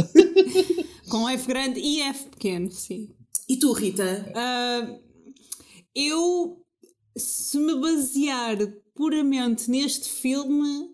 Com 1.10 1.30
F 1.30 1.48
grande 1.48 1.80
e 1.80 2.02
F 2.02 2.26
pequeno, 2.30 2.70
sim. 2.72 3.08
E 3.48 3.58
tu, 3.58 3.72
Rita? 3.72 4.32
Ah, 4.36 4.98
eu, 5.96 6.58
se 7.16 7.58
me 7.58 7.80
basear 7.80 8.58
puramente 8.94 9.70
neste 9.70 10.10
filme, 10.10 10.90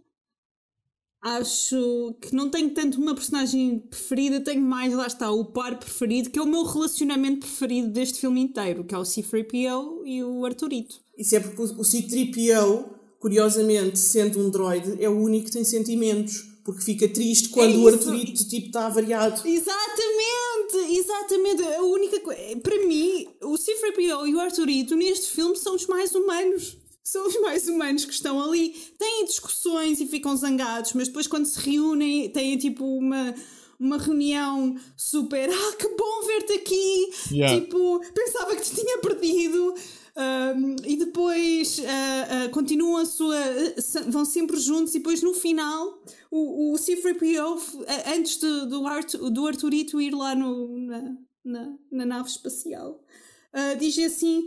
acho 1.21 2.15
que 2.19 2.33
não 2.33 2.49
tenho 2.49 2.71
tanto 2.71 2.99
uma 2.99 3.13
personagem 3.13 3.79
preferida, 3.79 4.41
tenho 4.41 4.61
mais, 4.61 4.93
lá 4.93 5.05
está, 5.05 5.29
o 5.31 5.45
par 5.45 5.77
preferido, 5.77 6.29
que 6.29 6.39
é 6.39 6.41
o 6.41 6.47
meu 6.47 6.63
relacionamento 6.63 7.41
preferido 7.41 7.89
deste 7.89 8.19
filme 8.19 8.41
inteiro, 8.41 8.83
que 8.83 8.95
é 8.95 8.97
o 8.97 9.05
C-3PO 9.05 10.01
e 10.05 10.23
o 10.23 10.45
Arturito. 10.45 10.99
Isso 11.17 11.35
é 11.35 11.39
porque 11.39 11.61
o 11.61 11.65
o 11.79 11.83
C-3PO, 11.83 12.85
curiosamente, 13.19 13.99
sendo 13.99 14.39
um 14.39 14.49
droide, 14.49 15.01
é 15.03 15.07
o 15.07 15.17
único 15.19 15.45
que 15.45 15.51
tem 15.51 15.63
sentimentos. 15.63 16.49
Porque 16.63 16.83
fica 16.83 17.07
triste 17.07 17.49
quando 17.49 17.75
o 17.75 17.89
isso. 17.89 18.09
Arturito 18.09 18.47
tipo, 18.47 18.67
está 18.67 18.85
avariado. 18.85 19.41
Exatamente, 19.47 20.95
exatamente. 20.95 21.63
A 21.63 21.81
única 21.81 22.19
coisa. 22.19 22.39
Para 22.61 22.85
mim, 22.85 23.27
o 23.41 23.57
C-3PO 23.57 24.27
e 24.27 24.35
o 24.35 24.39
Arturito 24.39 24.95
neste 24.95 25.31
filme 25.31 25.55
são 25.55 25.75
os 25.75 25.87
mais 25.87 26.13
humanos. 26.13 26.77
São 27.03 27.27
os 27.27 27.39
mais 27.41 27.67
humanos 27.67 28.05
que 28.05 28.13
estão 28.13 28.41
ali. 28.41 28.69
Têm 28.97 29.25
discussões 29.25 29.99
e 29.99 30.07
ficam 30.07 30.35
zangados, 30.35 30.93
mas 30.93 31.07
depois, 31.07 31.27
quando 31.27 31.45
se 31.45 31.59
reúnem, 31.59 32.29
têm 32.29 32.57
tipo 32.57 32.85
uma. 32.85 33.33
Uma 33.79 33.97
reunião 33.97 34.75
super. 34.95 35.49
Ah, 35.51 35.75
que 35.75 35.87
bom 35.95 36.21
ver-te 36.27 36.53
aqui! 36.53 37.09
Yeah. 37.31 37.59
Tipo, 37.59 37.99
pensava 38.13 38.55
que 38.55 38.61
te 38.61 38.75
tinha 38.75 38.99
perdido. 38.99 39.73
Um, 40.15 40.75
e 40.85 40.97
depois 40.97 41.81
ah, 41.87 42.27
ah, 42.45 42.49
continuam 42.49 42.97
a 42.97 43.05
sua. 43.07 43.35
se- 43.81 44.01
vão 44.03 44.23
sempre 44.23 44.59
juntos, 44.59 44.93
e 44.93 44.99
depois 44.99 45.23
no 45.23 45.33
final, 45.33 45.99
o, 46.29 46.73
o 46.73 46.77
C-3PO, 46.77 47.57
f- 47.57 47.77
ah, 47.87 48.13
antes 48.15 48.37
de- 48.37 48.67
do, 48.67 48.85
Artu, 48.85 49.31
do 49.31 49.47
Arturito 49.47 49.99
ir 49.99 50.13
lá 50.13 50.35
no, 50.35 50.77
na, 50.77 51.15
na, 51.43 51.73
na 51.91 52.05
nave 52.05 52.29
espacial, 52.29 53.03
ah, 53.51 53.73
diz 53.73 53.97
assim: 53.97 54.45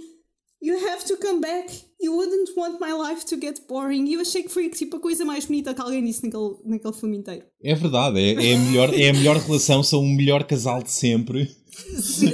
You 0.63 0.77
have 0.89 1.05
to 1.07 1.17
come 1.19 1.41
back. 1.41 1.71
You 2.01 2.17
wouldn't 2.17 2.51
want 2.57 2.81
my 2.81 2.93
life 2.93 3.25
to 3.27 3.41
get 3.41 3.61
boring. 3.69 4.07
E 4.07 4.15
eu 4.15 4.21
achei 4.21 4.43
que 4.43 4.49
foi 4.49 4.69
tipo 4.71 4.97
a 4.97 5.01
coisa 5.01 5.25
mais 5.25 5.45
bonita 5.45 5.75
que 5.75 5.81
alguém 5.81 6.05
disse 6.05 6.25
naquele, 6.25 6.55
naquele 6.65 6.95
filme 6.95 7.17
inteiro. 7.19 7.45
É 7.63 7.75
verdade, 7.75 8.19
é, 8.19 8.33
é, 8.33 8.55
a 8.55 8.59
melhor, 8.59 8.95
é 8.95 9.09
a 9.11 9.13
melhor 9.13 9.37
relação, 9.37 9.83
são 9.83 10.01
o 10.01 10.09
melhor 10.09 10.45
casal 10.45 10.83
de 10.83 10.91
sempre. 10.91 11.51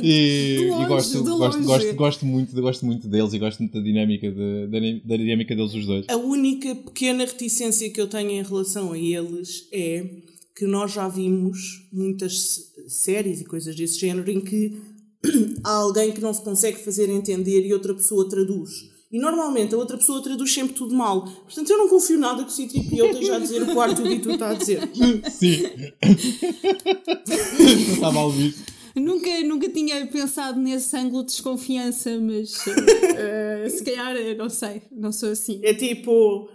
E, 0.03 0.69
longe, 0.69 0.85
e 0.85 0.89
gosto, 0.89 1.25
gosto, 1.25 1.63
gosto, 1.63 1.95
gosto, 1.95 2.27
muito, 2.27 2.61
gosto 2.61 2.87
muito 2.87 3.09
deles 3.09 3.33
e 3.33 3.39
gosto 3.39 3.61
muito 3.61 3.73
da 3.73 3.81
dinâmica, 3.81 4.31
de, 4.31 4.67
da, 4.67 4.79
da 5.05 5.17
dinâmica 5.17 5.57
deles 5.57 5.75
os 5.75 5.87
dois. 5.87 6.07
A 6.09 6.17
única 6.17 6.75
pequena 6.75 7.25
reticência 7.25 7.91
que 7.91 8.01
eu 8.01 8.07
tenho 8.07 8.31
em 8.31 8.43
relação 8.43 8.93
a 8.93 8.99
eles 8.99 9.67
é 9.73 10.05
que 10.55 10.67
nós 10.67 10.93
já 10.93 11.09
vimos 11.09 11.89
muitas 11.91 12.71
séries 12.87 13.41
e 13.41 13.45
coisas 13.45 13.75
desse 13.75 13.99
género 13.99 14.31
em 14.31 14.41
que 14.41 14.77
há 15.65 15.71
alguém 15.71 16.13
que 16.13 16.21
não 16.21 16.33
se 16.33 16.43
consegue 16.43 16.79
fazer 16.79 17.09
entender 17.09 17.67
e 17.67 17.73
outra 17.73 17.95
pessoa 17.95 18.29
traduz. 18.29 18.71
E 19.13 19.19
normalmente 19.19 19.75
a 19.75 19.79
outra 19.79 19.99
pessoa 19.99 20.23
traduz 20.23 20.55
sempre 20.55 20.75
tudo 20.75 20.95
mal. 20.95 21.23
Portanto, 21.23 21.69
eu 21.69 21.79
não 21.79 21.89
confio 21.89 22.19
nada 22.19 22.45
que 22.45 22.51
o 22.51 22.55
C-3PO 22.55 23.11
esteja 23.11 23.37
a 23.37 23.39
dizer 23.41 23.63
o 23.63 23.67
que 23.67 23.73
o 23.73 23.81
Arturito 23.81 24.31
está 24.31 24.51
a 24.51 24.55
dizer. 24.55 24.89
Sim. 25.31 25.63
Não 27.87 27.95
está 27.95 28.13
mal 28.13 28.31
visto. 28.31 28.63
Nunca, 28.95 29.41
nunca 29.41 29.69
tinha 29.69 30.07
pensado 30.07 30.61
nesse 30.61 30.97
ângulo 30.97 31.23
de 31.25 31.31
desconfiança, 31.31 32.19
mas 32.21 32.55
eh, 33.17 33.69
se 33.69 33.85
calhar, 33.85 34.15
eu 34.17 34.37
não 34.37 34.49
sei, 34.49 34.83
não 34.93 35.13
sou 35.13 35.31
assim. 35.31 35.61
É 35.65 35.75
tipo... 35.75 36.49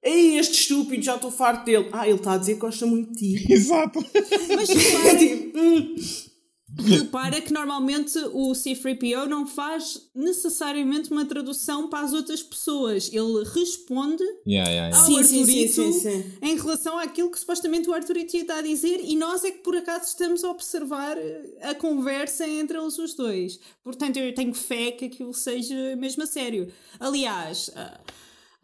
Ei, 0.00 0.38
este 0.38 0.60
estúpido, 0.60 1.02
já 1.02 1.16
estou 1.16 1.30
farto 1.30 1.64
dele. 1.64 1.88
Ah, 1.90 2.06
ele 2.06 2.18
está 2.18 2.34
a 2.34 2.38
dizer 2.38 2.54
que 2.54 2.60
gosta 2.60 2.86
muito 2.86 3.12
de 3.12 3.36
ti. 3.36 3.46
Exato. 3.52 3.98
Mas 4.54 4.70
É 4.70 4.74
repara, 4.74 5.18
tipo... 5.18 5.58
hum. 5.58 5.96
Repara 6.78 7.40
que 7.40 7.52
normalmente 7.52 8.18
o 8.32 8.54
C-3PO 8.54 9.26
não 9.26 9.46
faz 9.46 10.08
necessariamente 10.14 11.10
uma 11.10 11.24
tradução 11.24 11.88
para 11.88 12.04
as 12.04 12.12
outras 12.12 12.42
pessoas. 12.42 13.10
Ele 13.12 13.44
responde 13.44 14.22
Yeah, 14.46 14.70
yeah, 14.70 14.88
yeah. 14.88 14.96
ao 14.98 15.04
Sim, 15.04 15.18
Arturito 15.18 15.72
sim, 15.72 15.92
sim, 15.92 16.22
sim. 16.22 16.32
em 16.42 16.56
relação 16.56 16.98
àquilo 16.98 17.30
que 17.30 17.38
supostamente 17.38 17.88
o 17.88 17.92
Arturito 17.92 18.36
ia 18.36 18.42
estar 18.42 18.58
a 18.58 18.62
dizer 18.62 19.00
e 19.02 19.16
nós 19.16 19.44
é 19.44 19.50
que 19.50 19.58
por 19.58 19.76
acaso 19.76 20.06
estamos 20.06 20.44
a 20.44 20.50
observar 20.50 21.16
a 21.62 21.74
conversa 21.74 22.46
entre 22.46 22.78
eles 22.78 22.98
os 22.98 23.14
dois. 23.14 23.58
Portanto, 23.82 24.16
eu 24.16 24.34
tenho 24.34 24.54
fé 24.54 24.92
que 24.92 25.06
aquilo 25.06 25.34
seja 25.34 25.96
mesmo 25.96 26.22
a 26.22 26.26
sério. 26.26 26.70
Aliás, 27.00 27.70
ah, 27.74 28.00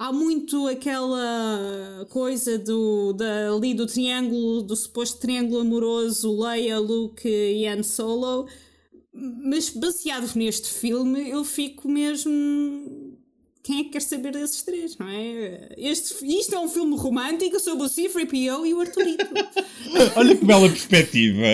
há 0.04 0.12
muito 0.12 0.66
aquela 0.66 2.06
coisa 2.10 2.58
do, 2.58 3.14
da, 3.14 3.50
ali 3.54 3.72
do 3.72 3.86
triângulo, 3.86 4.62
do 4.62 4.76
suposto 4.76 5.18
triângulo 5.18 5.62
amoroso 5.62 6.38
Leia, 6.42 6.78
Luke 6.78 7.26
e 7.26 7.66
Han 7.66 7.82
Solo. 7.82 8.46
Mas 9.12 9.70
baseado 9.70 10.30
neste 10.34 10.68
filme, 10.68 11.30
eu 11.30 11.42
fico 11.42 11.88
mesmo 11.88 13.16
quem 13.62 13.80
é 13.80 13.84
que 13.84 13.90
quer 13.90 14.02
saber 14.02 14.32
desses 14.32 14.62
três, 14.62 14.98
não 14.98 15.08
é? 15.08 15.74
Este, 15.78 16.26
isto 16.26 16.54
é 16.54 16.58
um 16.58 16.68
filme 16.68 16.96
romântico 16.96 17.58
sobre 17.58 17.86
o 17.86 17.88
C-3PO 17.88 18.66
e 18.66 18.74
o 18.74 18.80
Arturito. 18.80 19.24
Olha 20.16 20.36
que 20.36 20.44
bela 20.44 20.68
perspectiva. 20.68 21.46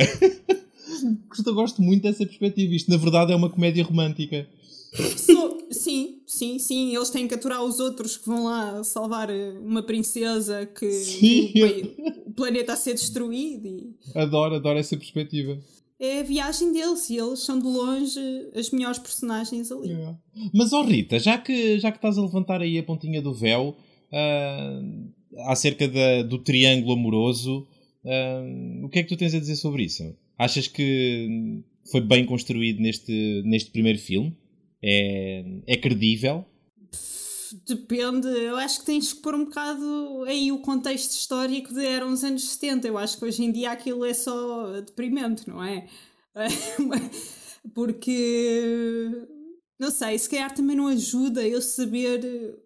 Gosto, 1.28 1.54
gosto 1.54 1.82
muito 1.82 2.02
dessa 2.02 2.26
perspectiva. 2.26 2.74
Isto, 2.74 2.90
na 2.90 2.96
verdade, 2.96 3.32
é 3.32 3.36
uma 3.36 3.48
comédia 3.50 3.84
romântica. 3.84 4.48
So- 5.16 5.58
sim, 5.70 6.19
sim, 6.40 6.58
sim. 6.58 6.94
Eles 6.96 7.10
têm 7.10 7.28
que 7.28 7.34
aturar 7.34 7.62
os 7.62 7.78
outros 7.80 8.16
que 8.16 8.26
vão 8.26 8.44
lá 8.44 8.82
salvar 8.84 9.28
eh, 9.30 9.52
uma 9.60 9.82
princesa 9.82 10.66
que 10.66 10.90
Sim. 10.90 11.52
o, 12.26 12.30
o 12.30 12.32
planeta 12.32 12.72
a 12.72 12.76
ser 12.76 12.94
destruído. 12.94 13.66
E 13.68 13.94
Adoro, 14.14 14.54
adoro 14.56 14.78
essa 14.78 14.96
perspectiva. 14.96 15.58
é 15.98 16.20
a 16.20 16.22
viagem 16.22 16.72
deles 16.72 17.08
e 17.10 17.16
eles 17.18 17.40
são 17.40 17.58
de 17.58 17.66
longe 17.66 18.20
as 18.54 18.70
melhores 18.70 18.98
personagens 18.98 19.70
ali. 19.70 19.88
Yeah. 19.90 20.18
Mas, 20.54 20.72
ó 20.72 20.82
Rita, 20.82 21.18
já 21.18 21.36
que, 21.38 21.78
já 21.78 21.90
que 21.92 21.98
estás 21.98 22.16
a 22.18 22.22
levantar 22.22 22.60
aí 22.62 22.78
a 22.78 22.82
pontinha 22.82 23.20
do 23.20 23.34
véu 23.34 23.76
ah, 24.12 24.80
acerca 25.48 25.86
da- 25.88 26.22
do 26.22 26.38
triângulo 26.38 26.94
amoroso, 26.94 27.66
ah, 28.04 28.42
o 28.84 28.88
que 28.88 28.98
é 28.98 29.02
que 29.02 29.08
tu 29.10 29.16
tens 29.18 29.34
a 29.34 29.38
dizer 29.40 29.56
sobre 29.56 29.84
isso? 29.84 30.02
Achas 30.38 30.66
que 30.66 31.62
foi 31.90 32.00
bem 32.00 32.24
construído 32.24 32.80
neste, 32.80 33.42
neste 33.44 33.70
primeiro 33.70 33.98
filme? 33.98 34.34
É, 34.82 35.44
é 35.66 35.76
credível? 35.76 36.44
Depende, 37.66 38.28
eu 38.28 38.56
acho 38.56 38.80
que 38.80 38.86
tens 38.86 39.12
que 39.12 39.20
pôr 39.20 39.34
um 39.34 39.44
bocado 39.44 40.24
aí 40.26 40.52
o 40.52 40.60
contexto 40.60 41.10
histórico 41.10 41.74
de 41.74 41.84
eram 41.84 42.12
os 42.12 42.22
anos 42.22 42.48
70. 42.48 42.86
Eu 42.86 42.96
acho 42.96 43.18
que 43.18 43.24
hoje 43.24 43.42
em 43.42 43.50
dia 43.50 43.72
aquilo 43.72 44.04
é 44.04 44.14
só 44.14 44.80
deprimente, 44.80 45.48
não 45.48 45.62
é? 45.62 45.86
Porque 47.74 49.10
não 49.78 49.90
sei, 49.90 50.18
se 50.18 50.28
calhar 50.28 50.54
também 50.54 50.76
não 50.76 50.86
ajuda 50.86 51.46
eu 51.46 51.60
saber 51.60 52.56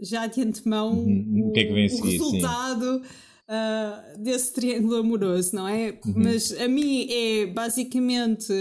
já 0.00 0.26
de 0.26 0.40
antemão 0.42 0.92
Uhum, 0.92 1.48
o 1.48 1.52
que 1.52 1.60
é 1.60 1.64
que 1.64 1.72
vem 1.72 1.86
o 1.86 2.02
resultado 2.02 3.02
ah, 3.48 4.14
desse 4.18 4.52
triângulo 4.52 4.96
amoroso, 4.96 5.54
não 5.54 5.68
é? 5.68 5.98
Uhum. 6.06 6.14
Mas 6.16 6.52
a 6.60 6.68
mim 6.68 7.06
é 7.10 7.46
basicamente 7.46 8.52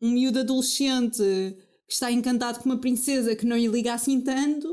um 0.00 0.10
miúdo 0.10 0.40
adolescente 0.40 1.22
está 1.92 2.10
encantado 2.10 2.58
com 2.60 2.66
uma 2.68 2.78
princesa 2.78 3.34
que 3.36 3.46
não 3.46 3.56
lhe 3.56 3.66
liga 3.68 3.94
assim 3.94 4.20
tanto. 4.20 4.68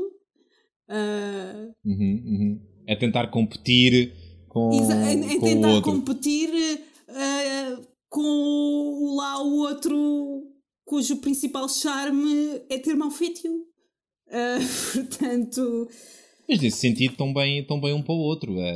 ah, 0.88 1.68
Uhum, 1.84 2.22
uhum. 2.26 2.60
É 2.86 2.96
tentar 2.96 3.28
competir 3.28 4.12
com, 4.48 4.70
exa- 4.72 5.12
em, 5.12 5.24
em 5.34 5.38
com 5.38 5.46
o 5.46 5.48
tentar 5.48 5.68
outro. 5.74 5.92
competir 5.92 6.50
ah, 7.08 7.80
com 8.08 8.20
o- 8.22 9.16
lá 9.16 9.42
o 9.42 9.58
outro 9.58 10.42
cujo 10.84 11.16
principal 11.16 11.68
charme 11.68 12.60
é 12.68 12.78
ter 12.78 12.94
mau 12.94 13.10
feitio. 13.10 13.64
Ah, 14.30 14.58
portanto, 14.94 15.88
Mas 16.48 16.60
nesse 16.60 16.78
sentido 16.78 17.12
estão 17.12 17.32
bem, 17.32 17.64
bem 17.80 17.92
um 17.92 18.02
para 18.02 18.14
o 18.14 18.18
outro. 18.18 18.58
A, 18.58 18.72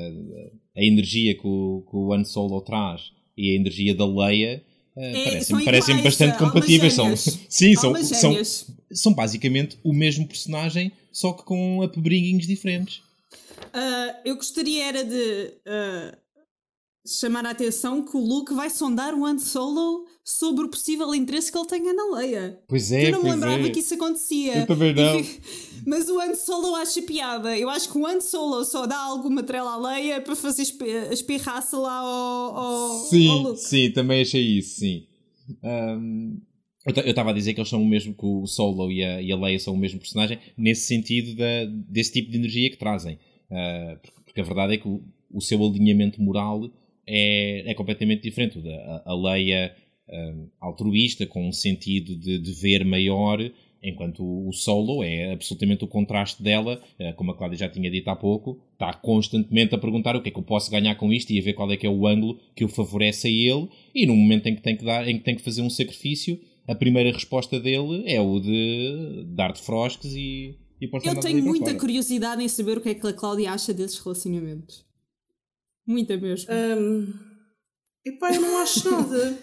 a 0.76 0.84
energia 0.84 1.34
que 1.34 1.46
o, 1.46 1.84
que 1.88 1.96
o 1.96 2.12
Han 2.12 2.24
Solo 2.24 2.60
traz 2.60 3.02
e 3.36 3.50
a 3.50 3.54
energia 3.56 3.94
da 3.94 4.06
Leia 4.06 4.64
eh, 4.96 5.20
É, 5.20 5.24
parecem, 5.24 5.64
parecem 5.64 6.02
bastante 6.02 6.38
compatíveis. 6.38 6.94
São, 6.94 7.16
sim, 7.16 7.74
são, 7.74 7.94
são, 8.02 8.34
são 8.92 9.12
basicamente 9.12 9.78
o 9.82 9.92
mesmo 9.92 10.26
personagem, 10.26 10.92
só 11.12 11.32
que 11.32 11.42
com 11.42 11.82
upbringings 11.82 12.46
diferentes. 12.46 13.02
Ah, 13.72 14.20
eu 14.24 14.36
gostaria 14.36 14.84
era 14.84 15.04
de 15.04 15.52
ah, 15.66 16.16
chamar 17.06 17.46
a 17.46 17.50
atenção 17.50 18.04
que 18.04 18.16
o 18.16 18.20
Luke 18.20 18.54
vai 18.54 18.70
sondar 18.70 19.14
o 19.14 19.24
Han 19.24 19.38
Solo 19.38 20.06
sobre 20.24 20.64
o 20.64 20.68
possível 20.70 21.14
interesse 21.14 21.52
que 21.52 21.58
ele 21.58 21.66
tenha 21.66 21.92
na 21.92 22.16
Leia. 22.16 22.58
Pois 22.66 22.90
é, 22.90 23.08
Eu 23.08 23.12
não 23.12 23.22
me 23.24 23.30
lembrava 23.30 23.66
é. 23.66 23.70
que 23.70 23.80
isso 23.80 23.92
acontecia. 23.92 24.60
Eu 24.60 24.66
também 24.66 24.94
não. 24.94 25.22
Mas 25.86 26.08
o 26.08 26.18
Han 26.18 26.34
Solo 26.34 26.74
acha 26.76 27.02
piada. 27.02 27.56
Eu 27.58 27.68
acho 27.68 27.92
que 27.92 27.98
o 27.98 28.06
Han 28.06 28.22
Solo 28.22 28.64
só 28.64 28.86
dá 28.86 28.98
alguma 28.98 29.42
trela 29.42 29.74
à 29.74 29.76
Leia 29.76 30.22
para 30.22 30.34
fazer 30.34 30.62
espirraça 30.62 31.76
lá 31.76 31.98
ao, 31.98 32.56
ao, 32.56 32.82
ao 32.92 33.04
Sim, 33.04 33.28
Luke. 33.42 33.60
sim, 33.60 33.90
também 33.90 34.22
achei 34.22 34.40
isso, 34.40 34.80
sim. 34.80 35.06
Ahm, 35.62 36.38
eu 36.86 37.10
estava 37.10 37.30
a 37.30 37.34
dizer 37.34 37.52
que 37.52 37.60
eles 37.60 37.68
são 37.68 37.82
o 37.82 37.86
mesmo, 37.86 38.14
que 38.14 38.24
o 38.24 38.46
Solo 38.46 38.90
e 38.90 39.04
a, 39.04 39.20
e 39.20 39.30
a 39.30 39.36
Leia 39.36 39.58
são 39.58 39.74
o 39.74 39.76
mesmo 39.76 39.98
personagem, 39.98 40.38
nesse 40.56 40.86
sentido 40.86 41.36
da, 41.36 41.66
desse 41.88 42.12
tipo 42.12 42.30
de 42.30 42.38
energia 42.38 42.70
que 42.70 42.78
trazem. 42.78 43.18
Ah, 43.50 43.98
porque, 44.24 44.40
a 44.40 44.44
verdade 44.44 44.74
é 44.74 44.78
que 44.78 44.88
o, 44.88 45.02
o 45.30 45.40
seu 45.40 45.62
alinhamento 45.62 46.20
moral 46.22 46.70
é, 47.06 47.70
é 47.70 47.74
completamente 47.74 48.22
diferente. 48.22 48.58
A, 48.68 49.02
a 49.04 49.14
Leia 49.14 49.74
ahm, 50.08 50.46
altruísta, 50.60 51.26
com 51.26 51.48
um 51.48 51.52
sentido 51.52 52.16
de 52.16 52.38
dever 52.38 52.84
maior, 52.84 53.38
enquanto 53.82 54.24
o, 54.24 54.48
o 54.48 54.52
Solo 54.52 55.04
é 55.04 55.32
absolutamente 55.32 55.84
o 55.84 55.88
contraste 55.88 56.42
dela, 56.42 56.82
ah, 57.00 57.12
como 57.12 57.30
a 57.30 57.36
Cláudia 57.36 57.58
já 57.58 57.68
tinha 57.68 57.90
dito 57.90 58.08
há 58.08 58.16
pouco, 58.16 58.58
está 58.72 58.92
constantemente 58.94 59.74
a 59.74 59.78
perguntar 59.78 60.16
o 60.16 60.22
que 60.22 60.30
é 60.30 60.32
que 60.32 60.38
eu 60.38 60.42
posso 60.42 60.70
ganhar 60.70 60.94
com 60.94 61.12
isto 61.12 61.30
e 61.30 61.38
a 61.38 61.42
ver 61.42 61.52
qual 61.52 61.70
é 61.70 61.76
que 61.76 61.86
é 61.86 61.90
o 61.90 62.06
ângulo 62.06 62.38
que 62.54 62.64
o 62.64 62.68
favorece 62.68 63.28
a 63.28 63.30
ele, 63.30 63.68
e 63.94 64.06
no 64.06 64.16
momento 64.16 64.46
em 64.46 64.56
que 64.56 64.62
tem 64.62 64.76
que, 64.76 64.84
dar, 64.84 65.06
em 65.06 65.18
que, 65.18 65.24
tem 65.24 65.36
que 65.36 65.42
fazer 65.42 65.62
um 65.62 65.70
sacrifício, 65.70 66.40
a 66.66 66.74
primeira 66.74 67.12
resposta 67.12 67.60
dele 67.60 68.04
é 68.06 68.20
o 68.20 68.40
de 68.40 69.24
dar-te 69.28 69.60
frosques 69.62 70.14
e, 70.14 70.58
e 70.80 70.88
Eu 71.04 71.20
tenho 71.20 71.44
muita 71.44 71.66
fora. 71.66 71.78
curiosidade 71.78 72.42
em 72.42 72.48
saber 72.48 72.78
o 72.78 72.80
que 72.80 72.88
é 72.88 72.94
que 72.94 73.06
a 73.06 73.12
Cláudia 73.12 73.52
acha 73.52 73.74
desses 73.74 73.98
relacionamentos. 73.98 74.84
Muita 75.86 76.16
mesmo. 76.16 76.50
Hum, 76.50 77.12
epá, 78.04 78.34
eu 78.34 78.40
não 78.40 78.58
acho 78.58 78.88
nada. 78.90 79.38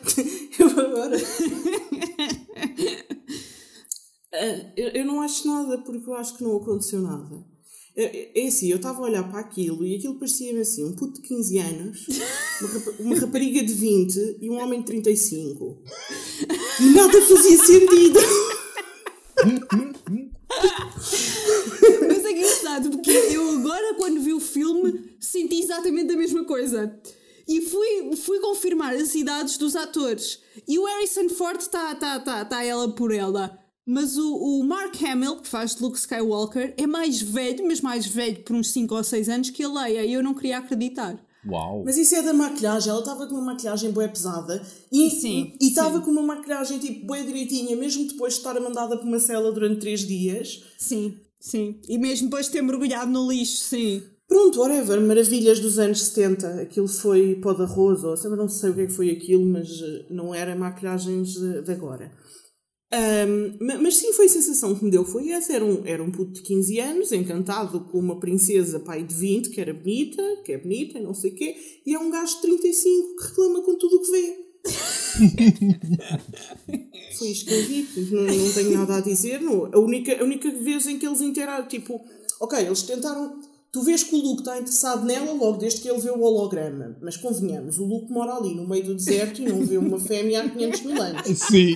eu 0.59 0.68
agora. 0.68 1.18
Ah, 4.34 4.72
eu, 4.78 4.89
eu 4.89 5.05
não 5.05 5.22
acho 5.22 5.47
nada 5.47 5.78
porque 5.80 6.09
eu 6.09 6.14
acho 6.16 6.38
que 6.38 6.43
não 6.43 6.57
aconteceu 6.57 7.01
nada. 7.01 7.43
É, 7.93 8.45
assim, 8.47 8.70
eu 8.70 8.78
estava 8.78 8.99
a 8.99 9.03
olhar 9.03 9.30
para 9.30 9.41
aquilo 9.41 9.86
e 9.86 9.95
aquilo 9.97 10.16
parecia-me 10.18 10.62
assim: 10.62 10.86
um 10.86 10.93
puto 10.95 11.22
de 11.22 11.28
15 11.28 11.57
anos, 11.57 12.07
uma, 12.62 12.70
rapa- 12.70 12.93
uma 12.99 13.16
rapariga 13.20 13.62
de 13.64 13.74
20 13.74 14.38
e 14.41 14.49
um 14.49 14.57
homem 14.62 14.80
de 14.80 14.86
35. 14.86 15.84
E 16.80 16.84
nada 16.95 17.22
fazia 17.22 17.57
sentido. 17.57 18.20
Mas 22.07 22.26
é 22.26 22.32
engraçado 22.32 22.89
porque 22.91 23.12
eu 23.12 23.49
agora, 23.59 23.95
quando 23.95 24.22
vi 24.22 24.34
o 24.34 24.39
filme, 24.39 25.16
senti 25.20 25.59
exatamente 25.59 26.14
a 26.14 26.18
mesma 26.18 26.45
coisa. 26.45 26.97
E 27.48 27.62
fui, 27.62 28.16
fui 28.16 28.39
confirmar 28.39 28.94
as 28.94 29.16
idades 29.16 29.58
dos 29.58 29.76
atores. 29.76 30.39
E 30.68 30.78
o 30.78 30.86
Harrison 30.86 31.30
Ford 31.30 31.60
está 31.60 31.96
tá, 31.96 32.20
tá, 32.20 32.46
tá 32.46 32.64
ela 32.64 32.89
por 32.94 33.12
ela. 33.12 33.58
Mas 33.86 34.18
o, 34.18 34.36
o 34.36 34.64
Mark 34.64 34.96
Hamill, 35.02 35.38
que 35.38 35.48
faz 35.48 35.76
de 35.76 35.82
Luke 35.82 35.98
Skywalker, 35.98 36.74
é 36.78 36.86
mais 36.86 37.22
velho, 37.22 37.66
mas 37.68 37.82
mais 37.82 38.06
velho 38.06 38.44
por 38.44 38.56
uns 38.56 38.72
5 38.72 38.96
ou 38.96 39.04
6 39.04 39.30
anos 39.30 39.50
que 39.50 39.64
a 39.64 39.70
Leia. 39.70 40.06
E 40.06 40.14
eu 40.14 40.24
não 40.24 40.34
queria 40.34 40.60
acreditar. 40.60 41.20
Uau! 41.46 41.84
Mas 41.84 41.98
isso 41.98 42.16
é 42.16 42.22
da 42.22 42.34
maquilhagem. 42.34 42.89
Ela 42.89 43.00
estava 43.00 43.26
com 43.26 43.36
uma 43.36 43.54
maquilhagem 43.54 43.92
bué 43.92 44.08
pesada 44.08 44.62
e 44.92 45.10
Sim, 45.10 45.54
e 45.60 45.70
estava 45.70 46.00
com 46.00 46.12
uma 46.12 46.22
maquilhagem 46.22 46.78
tipo 46.78 47.08
bué 47.08 47.24
direitinha, 47.24 47.76
mesmo 47.76 48.08
depois 48.08 48.34
de 48.34 48.39
estar 48.39 48.60
mandada 48.60 48.96
para 48.96 49.08
uma 49.08 49.20
cela 49.20 49.52
durante 49.52 49.80
3 49.80 50.08
dias. 50.08 50.64
Sim, 50.78 51.20
sim. 51.39 51.80
E 51.88 51.98
mesmo 51.98 52.28
depois 52.28 52.46
de 52.46 52.52
ter 52.52 52.62
mergulhado 52.62 53.12
no 53.12 53.30
lixo, 53.32 53.58
sim. 53.64 54.04
Pronto, 54.32 54.61
whatever, 54.61 55.01
maravilhas 55.01 55.59
dos 55.59 55.77
anos 55.77 56.03
70. 56.03 56.61
Aquilo 56.61 56.88
foi 56.88 57.36
pó 57.36 57.51
de 57.51 57.63
arroz, 57.63 58.01
ou 58.01 58.15
não 58.38 58.47
sei 58.47 58.69
o 58.69 58.73
que 58.73 58.82
é 58.82 58.86
que 58.86 58.93
foi 58.93 59.09
aquilo, 59.11 59.45
mas 59.45 59.67
eh, 59.67 60.05
não 60.09 60.34
era 60.34 60.55
maquilhagens 60.55 61.34
de, 61.34 61.61
de 61.63 61.71
agora. 61.73 62.09
Ma- 63.59 63.77
mas 63.77 63.97
sim, 63.97 64.13
foi 64.13 64.27
a 64.27 64.29
sensação 64.29 64.73
que 64.73 64.86
me 64.86 64.91
deu. 64.91 65.03
Foi 65.03 65.29
essa: 65.32 65.51
era 65.53 65.65
um, 65.65 65.86
era 65.86 66.01
um 66.01 66.09
puto 66.11 66.32
de 66.32 66.41
15 66.43 66.79
anos, 66.79 67.11
encantado 67.11 67.82
com 67.91 67.99
uma 67.99 68.21
princesa 68.21 68.79
pai 68.79 69.03
de 69.03 69.13
20, 69.13 69.49
que 69.49 69.59
era 69.59 69.73
bonita, 69.73 70.23
que 70.45 70.53
é 70.53 70.57
bonita, 70.57 70.97
não 71.01 71.13
sei 71.13 71.32
o 71.32 71.36
quê, 71.36 71.53
e 71.86 71.93
é 71.93 71.99
um 71.99 72.09
gajo 72.09 72.36
de 72.36 72.41
35 72.43 73.15
que 73.17 73.27
reclama 73.27 73.61
com 73.63 73.77
tudo 73.77 73.97
o 73.97 74.01
que 74.01 74.11
vê. 74.11 74.36
Foi 77.17 77.27
isto 77.29 77.45
que 77.47 77.53
eu 77.53 77.63
vi, 77.65 77.84
portanto, 77.84 78.11
não, 78.13 78.23
não 78.23 78.53
tenho 78.53 78.71
nada 78.71 78.97
a 78.97 79.01
dizer. 79.01 79.41
Não. 79.41 79.65
A, 79.65 79.79
única, 79.79 80.21
a 80.21 80.23
única 80.23 80.49
vez 80.51 80.88
em 80.88 80.97
que 80.97 81.05
eles 81.05 81.21
interagem, 81.21 81.67
tipo, 81.67 81.99
ok, 82.39 82.59
eles 82.65 82.82
tentaram. 82.84 83.39
Tu 83.72 83.82
vês 83.84 84.03
que 84.03 84.13
o 84.13 84.17
Luke 84.22 84.41
está 84.41 84.57
interessado 84.57 85.05
nela 85.05 85.32
logo 85.32 85.57
desde 85.57 85.80
que 85.80 85.89
ele 85.89 85.99
vê 86.01 86.09
o 86.09 86.19
holograma. 86.19 86.97
Mas 87.01 87.15
convenhamos, 87.15 87.78
o 87.80 87.86
Luke 87.86 88.11
mora 88.11 88.36
ali 88.36 88.53
no 88.53 88.67
meio 88.67 88.84
do 88.84 88.95
deserto 88.95 89.41
e 89.41 89.45
não 89.45 89.65
vê 89.65 89.78
uma 89.78 89.97
fêmea 89.99 90.41
há 90.43 90.49
500 90.49 90.82
mil 90.82 91.01
anos. 91.01 91.22
Sim! 91.39 91.76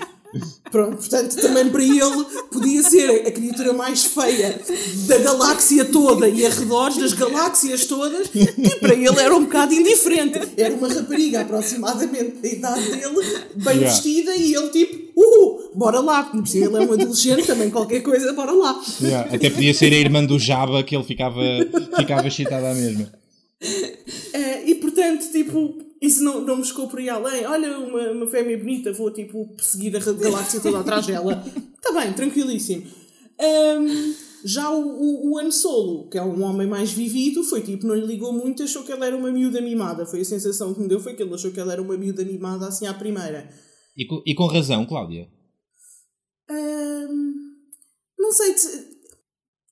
Pronto, 0.69 0.97
portanto, 0.97 1.33
também 1.37 1.69
para 1.69 1.81
ele 1.81 2.25
podia 2.51 2.83
ser 2.83 3.25
a 3.25 3.31
criatura 3.31 3.71
mais 3.71 4.03
feia 4.03 4.59
da 5.07 5.17
galáxia 5.19 5.85
toda 5.85 6.27
e 6.27 6.45
arredores 6.45 6.97
das 6.97 7.13
galáxias 7.13 7.85
todas, 7.85 8.27
e 8.35 8.75
para 8.81 8.93
ele 8.93 9.17
era 9.17 9.33
um 9.33 9.45
bocado 9.45 9.73
indiferente. 9.73 10.37
Era 10.57 10.75
uma 10.75 10.89
rapariga 10.89 11.39
aproximadamente 11.39 12.41
da 12.41 12.47
idade 12.49 12.91
dele, 12.91 13.25
bem 13.55 13.75
Yeah. 13.75 13.87
vestida, 13.89 14.35
e 14.35 14.53
ele 14.53 14.69
tipo, 14.69 15.04
uhul, 15.16 15.72
bora 15.76 15.99
lá, 15.99 16.24
porque 16.24 16.38
por 16.39 16.47
cima 16.47 16.66
ele 16.66 16.76
é 16.76 16.88
um 16.88 16.93
adolescente, 16.93 17.47
também 17.47 17.70
qualquer 17.70 18.01
coisa, 18.01 18.34
bora 18.34 18.51
lá. 18.51 18.82
Yeah, 19.01 19.36
Até 19.36 19.49
podia 19.49 19.74
ser 19.74 19.93
a 19.93 19.97
irmã 19.97 20.24
do 20.24 20.38
Jabba 20.38 20.84
que 20.84 20.95
ele 20.95 21.03
ficava, 21.03 21.41
ficava 21.97 22.28
excitada 22.28 22.72
à 22.72 22.74
mesma. 22.74 23.11
Eh, 24.34 24.70
e 24.70 24.76
portanto, 24.76 25.32
tipo, 25.32 25.78
isso 26.01 26.24
não, 26.24 26.41
não 26.41 26.57
me 26.57 26.63
por 26.74 26.99
aí 26.99 27.09
além. 27.09 27.45
Olha, 27.45 27.80
uma, 27.80 28.11
uma 28.11 28.28
fêmea 28.28 28.57
bonita, 28.57 28.91
vou 28.93 29.11
tipo 29.11 29.47
perseguir 29.55 29.95
a 29.95 29.99
galáxia 29.99 30.59
toda 30.59 30.80
atrás 30.80 31.05
dela. 31.05 31.43
Está 31.78 31.99
bem, 31.99 32.13
tranquilíssimo. 32.13 32.86
Ahm, 33.39 34.13
já 34.43 34.70
o, 34.70 34.82
o, 34.82 35.32
o 35.32 35.39
Han 35.39 35.51
Solo, 35.51 36.07
que 36.09 36.18
é 36.18 36.24
um 36.24 36.43
homem 36.43 36.68
mais 36.68 36.91
vivido, 36.91 37.43
foi 37.43 37.61
tipo, 37.61 37.88
não 37.88 37.95
lhe 37.95 38.05
ligou 38.05 38.32
muito, 38.32 38.63
achou 38.63 38.84
que 38.84 38.91
ela 38.91 39.05
era 39.05 39.16
uma 39.16 39.32
miúda 39.32 39.61
mimada. 39.61 40.05
Foi 40.05 40.22
a 40.22 40.26
sensação 40.26 40.74
que 40.74 40.80
me 40.80 40.88
deu, 40.88 40.99
foi 40.99 41.13
que 41.13 41.24
ele 41.24 41.34
achou 41.34 41.51
que 41.51 41.59
ela 41.59 41.74
era 41.74 41.82
uma 41.82 41.97
miúda 41.97 42.24
mimada 42.24 42.68
assim 42.68 42.86
à 42.86 42.93
primeira. 42.93 43.49
E 43.95 44.05
com, 44.05 44.21
e 44.25 44.35
com 44.35 44.45
razão, 44.47 44.85
Cláudia. 44.85 45.27
Ahm, 46.49 47.33
não 48.19 48.31
sei. 48.31 48.53
te- 48.53 48.95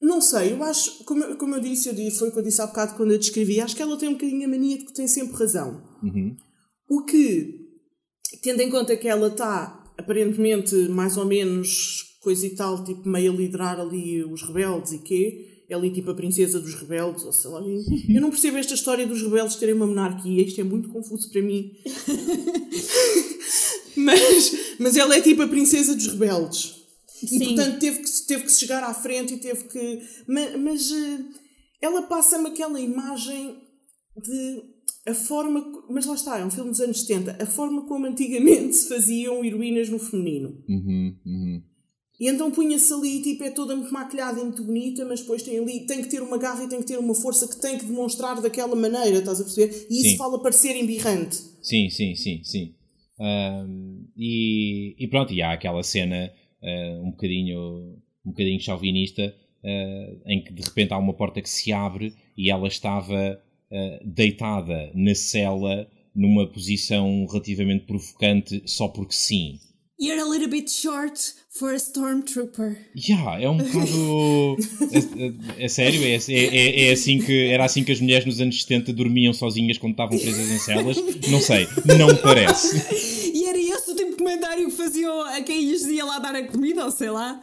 Não 0.02 0.20
sei, 0.20 0.52
eu 0.52 0.62
acho, 0.64 1.06
como, 1.06 1.24
eu- 1.24 1.38
como 1.38 1.56
eu 1.56 1.62
disse, 1.62 1.88
eu 1.88 1.94
disse, 1.96 2.20
foi 2.20 2.28
o 2.28 2.32
que 2.34 2.40
eu 2.40 2.44
disse 2.44 2.62
há 2.62 2.68
bocado 2.68 2.96
quando 2.96 3.12
eu 3.14 3.18
descrevi, 3.18 3.62
acho 3.62 3.74
que 3.74 3.82
ela 3.82 3.96
tem 3.98 4.10
um 4.10 4.14
bocadinho 4.14 4.44
a 4.46 4.50
mania 4.50 4.78
de 4.78 4.84
que 4.86 4.94
tem 4.94 5.08
sempre 5.08 5.38
razão. 5.38 5.82
Uhum. 6.04 6.36
O 6.90 7.06
que, 7.06 7.58
tendo 8.42 8.62
em 8.62 8.70
conta 8.70 8.98
que 8.98 9.08
ela 9.08 9.28
está 9.28 9.94
aparentemente 9.98 10.76
mais 10.90 11.16
ou 11.16 11.24
menos 11.26 12.18
coisa 12.22 12.46
e 12.46 12.50
tal, 12.54 12.84
tipo 12.84 13.08
meio 13.08 13.32
a 13.32 13.36
liderar 13.36 13.80
ali 13.80 14.22
os 14.26 14.42
rebeldes 14.44 14.92
e 14.92 15.00
quê, 15.00 15.64
é 15.70 15.74
ali 15.74 15.90
tipo 15.90 16.12
a 16.12 16.16
princesa 16.16 16.60
dos 16.60 16.74
rebeldes, 16.76 17.24
ou 17.24 17.32
sei 17.32 17.50
lá. 17.52 17.62
Eu 18.10 18.22
não 18.22 18.30
percebo 18.30 18.58
esta 18.58 18.74
história 18.74 19.08
dos 19.08 19.22
rebeldes 19.22 19.56
terem 19.56 19.74
uma 19.74 19.88
monarquia, 19.88 20.44
isto 20.44 20.60
é 20.60 20.66
muito 20.66 20.90
confuso 20.90 21.32
para 21.32 21.42
mim. 21.42 21.72
mas, 23.98 24.76
mas 24.80 24.98
ela 24.98 25.16
é 25.16 25.22
tipo 25.22 25.42
a 25.42 25.48
princesa 25.48 25.96
dos 25.96 26.08
rebeldes. 26.08 26.84
E 27.24 27.28
Sim. 27.28 27.40
portanto 27.40 27.80
teve 27.80 28.00
que, 28.00 28.22
teve 28.28 28.44
que 28.44 28.52
chegar 28.52 28.84
à 28.84 28.94
frente 28.94 29.34
e 29.36 29.38
teve 29.38 29.64
que. 29.66 30.02
Mas, 30.28 30.60
mas 30.60 30.92
eh, 30.92 31.20
ela 31.82 32.04
passa-me 32.04 32.48
aquela 32.48 32.80
imagem 32.80 33.58
de 34.18 34.62
a 35.08 35.14
forma. 35.14 35.84
Mas 35.90 36.06
lá 36.06 36.16
está, 36.16 36.40
é 36.40 36.46
um 36.46 36.52
filme 36.52 36.72
dos 36.72 36.82
anos 36.82 37.02
70. 37.02 37.42
A 37.42 37.46
forma 37.46 37.84
como 37.84 38.06
antigamente 38.06 38.76
se 38.76 38.90
faziam 38.90 39.44
heroínas 39.44 39.90
no 39.90 40.00
feminino. 40.00 40.64
Uhum, 40.68 41.16
uhum. 41.26 41.62
E 42.20 42.28
então 42.28 42.52
punha-se 42.52 42.94
ali, 42.94 43.22
tipo, 43.22 43.44
é 43.44 43.50
toda 43.50 43.76
muito 43.76 43.92
maquilhada 43.92 44.40
e 44.40 44.44
muito 44.44 44.64
bonita, 44.64 45.04
mas 45.04 45.22
depois 45.22 45.42
tem 45.42 45.58
ali, 45.58 45.86
tem 45.86 46.02
que 46.02 46.10
ter 46.10 46.22
uma 46.22 46.38
garra 46.38 46.64
e 46.64 46.70
tem 46.70 46.80
que 46.80 46.86
ter 46.86 46.98
uma 46.98 47.16
força 47.16 47.48
que 47.48 47.60
tem 47.60 47.78
que 47.78 47.86
demonstrar 47.86 48.40
daquela 48.40 48.76
maneira, 48.76 49.18
estás 49.18 49.42
a 49.42 49.44
perceber? 49.44 49.88
E 49.90 50.02
isso 50.02 50.12
Sim. 50.12 50.18
fala 50.18 50.42
parecer 50.42 50.76
embirrante. 50.76 51.36
Sim, 51.62 51.90
sim, 51.90 52.16
sim, 52.16 52.42
sim. 52.44 52.76
Ahm, 53.24 54.08
e, 54.18 54.96
e 55.00 55.08
pronto, 55.08 55.34
e 55.34 55.42
há 55.42 55.54
aquela 55.54 55.82
cena 55.82 56.30
ah, 56.62 57.00
um 57.02 57.12
bocadinho 57.12 57.98
um 58.26 58.32
bocadinho 58.32 58.60
chauvinista 58.60 59.34
ah, 59.64 60.16
em 60.26 60.44
que 60.44 60.52
de 60.52 60.62
repente 60.62 60.94
há 60.94 60.98
uma 60.98 61.14
porta 61.14 61.42
que 61.42 61.50
se 61.50 61.72
abre 61.72 62.14
e 62.38 62.52
ela 62.52 62.68
estava 62.68 63.42
ah, 63.72 64.00
deitada 64.04 64.92
na 64.94 65.16
cela 65.16 65.88
numa 66.14 66.46
posição 66.48 67.26
relativamente 67.26 67.86
provocante 67.86 68.62
só 68.66 68.90
porque 68.90 69.14
sim. 69.14 69.58
You're 70.00 70.20
a 70.22 70.26
little 70.28 70.50
bit 70.50 70.70
short 70.72 71.34
for 71.50 71.72
a 71.72 71.76
stormtrooper. 71.78 72.76
Yeah, 72.98 73.42
é 73.42 73.48
um 73.50 73.58
bocado. 73.58 74.58
É, 74.92 74.98
é- 75.62 75.66
é 75.66 75.68
sério? 75.68 76.04
É, 76.04 76.16
é, 76.16 76.56
é- 76.56 76.88
é 76.90 76.92
assim 76.92 77.20
que, 77.20 77.48
era 77.48 77.64
assim 77.66 77.84
que 77.84 77.92
as 77.92 78.02
mulheres 78.02 78.26
nos 78.26 78.42
anos 78.42 78.62
70 78.62 78.92
dormiam 78.94 79.34
sozinhas 79.34 79.78
quando 79.78 79.94
estavam 79.94 80.18
presas 80.18 80.50
em 80.50 80.58
celas? 80.60 80.98
Não 81.30 81.40
sei, 81.40 81.68
não 81.98 82.08
me 82.08 82.16
parece. 82.18 83.32
E 83.34 83.46
era 83.46 83.58
esse 83.58 83.92
o 83.92 83.96
tipo 83.96 84.12
de 84.12 84.18
comentário 84.18 84.66
que 84.66 84.72
faziam 84.76 85.22
a 85.22 85.42
quem 85.42 85.64
lhes 85.70 85.86
ia 85.86 86.04
lá 86.06 86.20
dar 86.20 86.36
a 86.36 86.44
comida, 86.48 86.84
ou 86.86 86.92
sei 86.92 87.10
lá. 87.12 87.42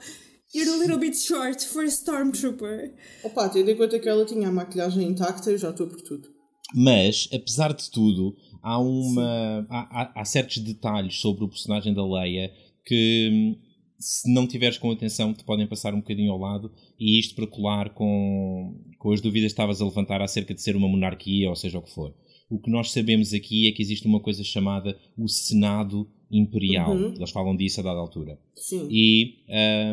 You're 0.54 0.70
a 0.72 0.76
little 0.76 0.98
bit 0.98 1.16
short 1.16 1.64
for 1.68 1.84
a 1.84 1.88
stormtrooper. 1.88 2.92
Opa, 3.22 3.48
tendo 3.48 3.70
em 3.70 3.76
conta 3.76 3.98
que 4.00 4.08
ela 4.08 4.24
tinha 4.26 4.48
a 4.48 4.52
maquilhagem 4.52 5.06
intacta, 5.08 5.50
eu 5.50 5.58
já 5.58 5.70
estou 5.70 5.86
por 5.86 6.00
tudo. 6.00 6.28
Mas, 6.74 7.28
apesar 7.32 7.72
de 7.72 7.88
tudo, 7.90 8.36
há, 8.62 8.78
uma, 8.78 9.66
há, 9.68 10.02
há, 10.02 10.20
há, 10.20 10.24
certos 10.24 10.58
detalhes 10.58 11.20
sobre 11.20 11.44
o 11.44 11.48
personagem 11.48 11.94
da 11.94 12.04
Leia 12.04 12.52
que, 12.84 13.56
se 13.98 14.32
não 14.32 14.46
tiveres 14.46 14.78
com 14.78 14.90
atenção, 14.90 15.34
te 15.34 15.44
podem 15.44 15.66
passar 15.66 15.94
um 15.94 16.00
bocadinho 16.00 16.32
ao 16.32 16.38
lado. 16.38 16.72
E 16.98 17.18
isto 17.18 17.34
para 17.34 17.46
colar 17.46 17.90
com, 17.90 18.74
com 18.98 19.12
as 19.12 19.20
dúvidas 19.20 19.52
que 19.52 19.52
estavas 19.52 19.80
a 19.80 19.84
levantar 19.84 20.22
acerca 20.22 20.54
de 20.54 20.62
ser 20.62 20.76
uma 20.76 20.88
monarquia, 20.88 21.48
ou 21.48 21.56
seja 21.56 21.78
o 21.78 21.82
que 21.82 21.90
for. 21.90 22.14
O 22.50 22.58
que 22.58 22.70
nós 22.70 22.90
sabemos 22.90 23.32
aqui 23.32 23.68
é 23.68 23.72
que 23.72 23.80
existe 23.80 24.06
uma 24.06 24.18
coisa 24.18 24.42
chamada 24.42 24.98
o 25.16 25.28
Senado 25.28 26.08
Imperial. 26.30 26.96
Uhum. 26.96 27.14
Eles 27.14 27.30
falam 27.30 27.56
disso 27.56 27.80
a 27.80 27.84
dada 27.84 28.00
altura. 28.00 28.38
Sim. 28.56 28.88
E, 28.90 29.36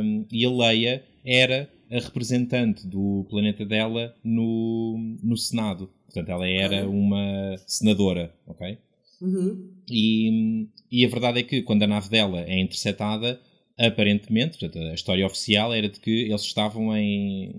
um, 0.03 0.25
e 0.31 0.43
a 0.43 0.49
Leia 0.49 1.03
era 1.23 1.71
a 1.91 1.99
representante 1.99 2.85
do 2.87 3.25
planeta 3.29 3.65
dela 3.65 4.15
no, 4.23 5.17
no 5.21 5.37
Senado. 5.37 5.89
Portanto, 6.17 6.29
ela 6.29 6.47
era 6.47 6.89
uma 6.89 7.55
senadora, 7.67 8.33
ok? 8.47 8.77
Uhum. 9.21 9.69
E, 9.89 10.67
e 10.91 11.05
a 11.05 11.09
verdade 11.09 11.39
é 11.39 11.43
que 11.43 11.61
quando 11.61 11.83
a 11.83 11.87
nave 11.87 12.09
dela 12.09 12.41
é 12.41 12.59
interceptada, 12.59 13.39
aparentemente, 13.77 14.57
portanto, 14.57 14.83
a 14.83 14.93
história 14.93 15.25
oficial 15.25 15.73
era 15.73 15.87
de 15.87 15.99
que 15.99 16.23
eles 16.23 16.41
estavam 16.41 16.95
em, 16.97 17.53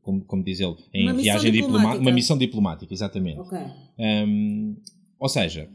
como, 0.00 0.20
como 0.22 0.44
diz 0.44 0.60
ele, 0.60 0.76
em 0.92 1.10
uma 1.10 1.14
viagem 1.14 1.50
diplomática. 1.50 2.00
uma 2.00 2.12
missão 2.12 2.38
diplomática, 2.38 2.94
exatamente. 2.94 3.40
Ok. 3.40 3.58
Um, 3.98 4.76
ou 5.18 5.28
seja, 5.28 5.68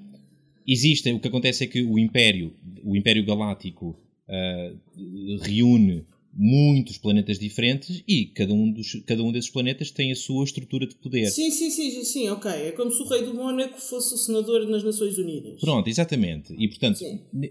existe, 0.65 1.11
o 1.11 1.19
que 1.19 1.27
acontece 1.27 1.65
é 1.65 1.67
que 1.67 1.81
o 1.81 1.99
Império, 1.99 2.53
o 2.83 2.95
Império 2.95 3.25
Galáctico, 3.25 3.99
uh, 4.29 5.39
reúne 5.41 6.05
muitos 6.41 6.97
planetas 6.97 7.37
diferentes 7.37 8.01
e 8.07 8.27
cada 8.27 8.53
um, 8.53 8.71
dos, 8.71 8.93
cada 9.05 9.21
um 9.21 9.29
desses 9.29 9.49
planetas 9.49 9.91
tem 9.91 10.09
a 10.09 10.15
sua 10.15 10.45
estrutura 10.45 10.87
de 10.87 10.95
poder. 10.95 11.25
Sim, 11.25 11.51
sim, 11.51 11.69
sim, 11.69 12.03
sim, 12.05 12.29
ok. 12.29 12.49
É 12.49 12.71
como 12.71 12.89
se 12.89 13.01
o 13.01 13.05
rei 13.05 13.23
do 13.23 13.33
Mónaco 13.33 13.77
fosse 13.77 14.13
o 14.13 14.17
senador 14.17 14.65
nas 14.69 14.81
Nações 14.81 15.17
Unidas. 15.17 15.59
Pronto, 15.59 15.89
exatamente. 15.89 16.55
E 16.57 16.69
portanto, 16.69 17.03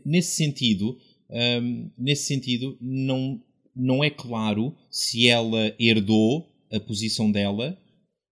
nesse 0.06 0.36
sentido, 0.36 0.96
um, 1.30 1.90
nesse 1.98 2.24
sentido, 2.24 2.78
não, 2.80 3.38
não 3.76 4.02
é 4.02 4.08
claro 4.08 4.74
se 4.90 5.28
ela 5.28 5.74
herdou 5.78 6.48
a 6.72 6.80
posição 6.80 7.30
dela 7.30 7.78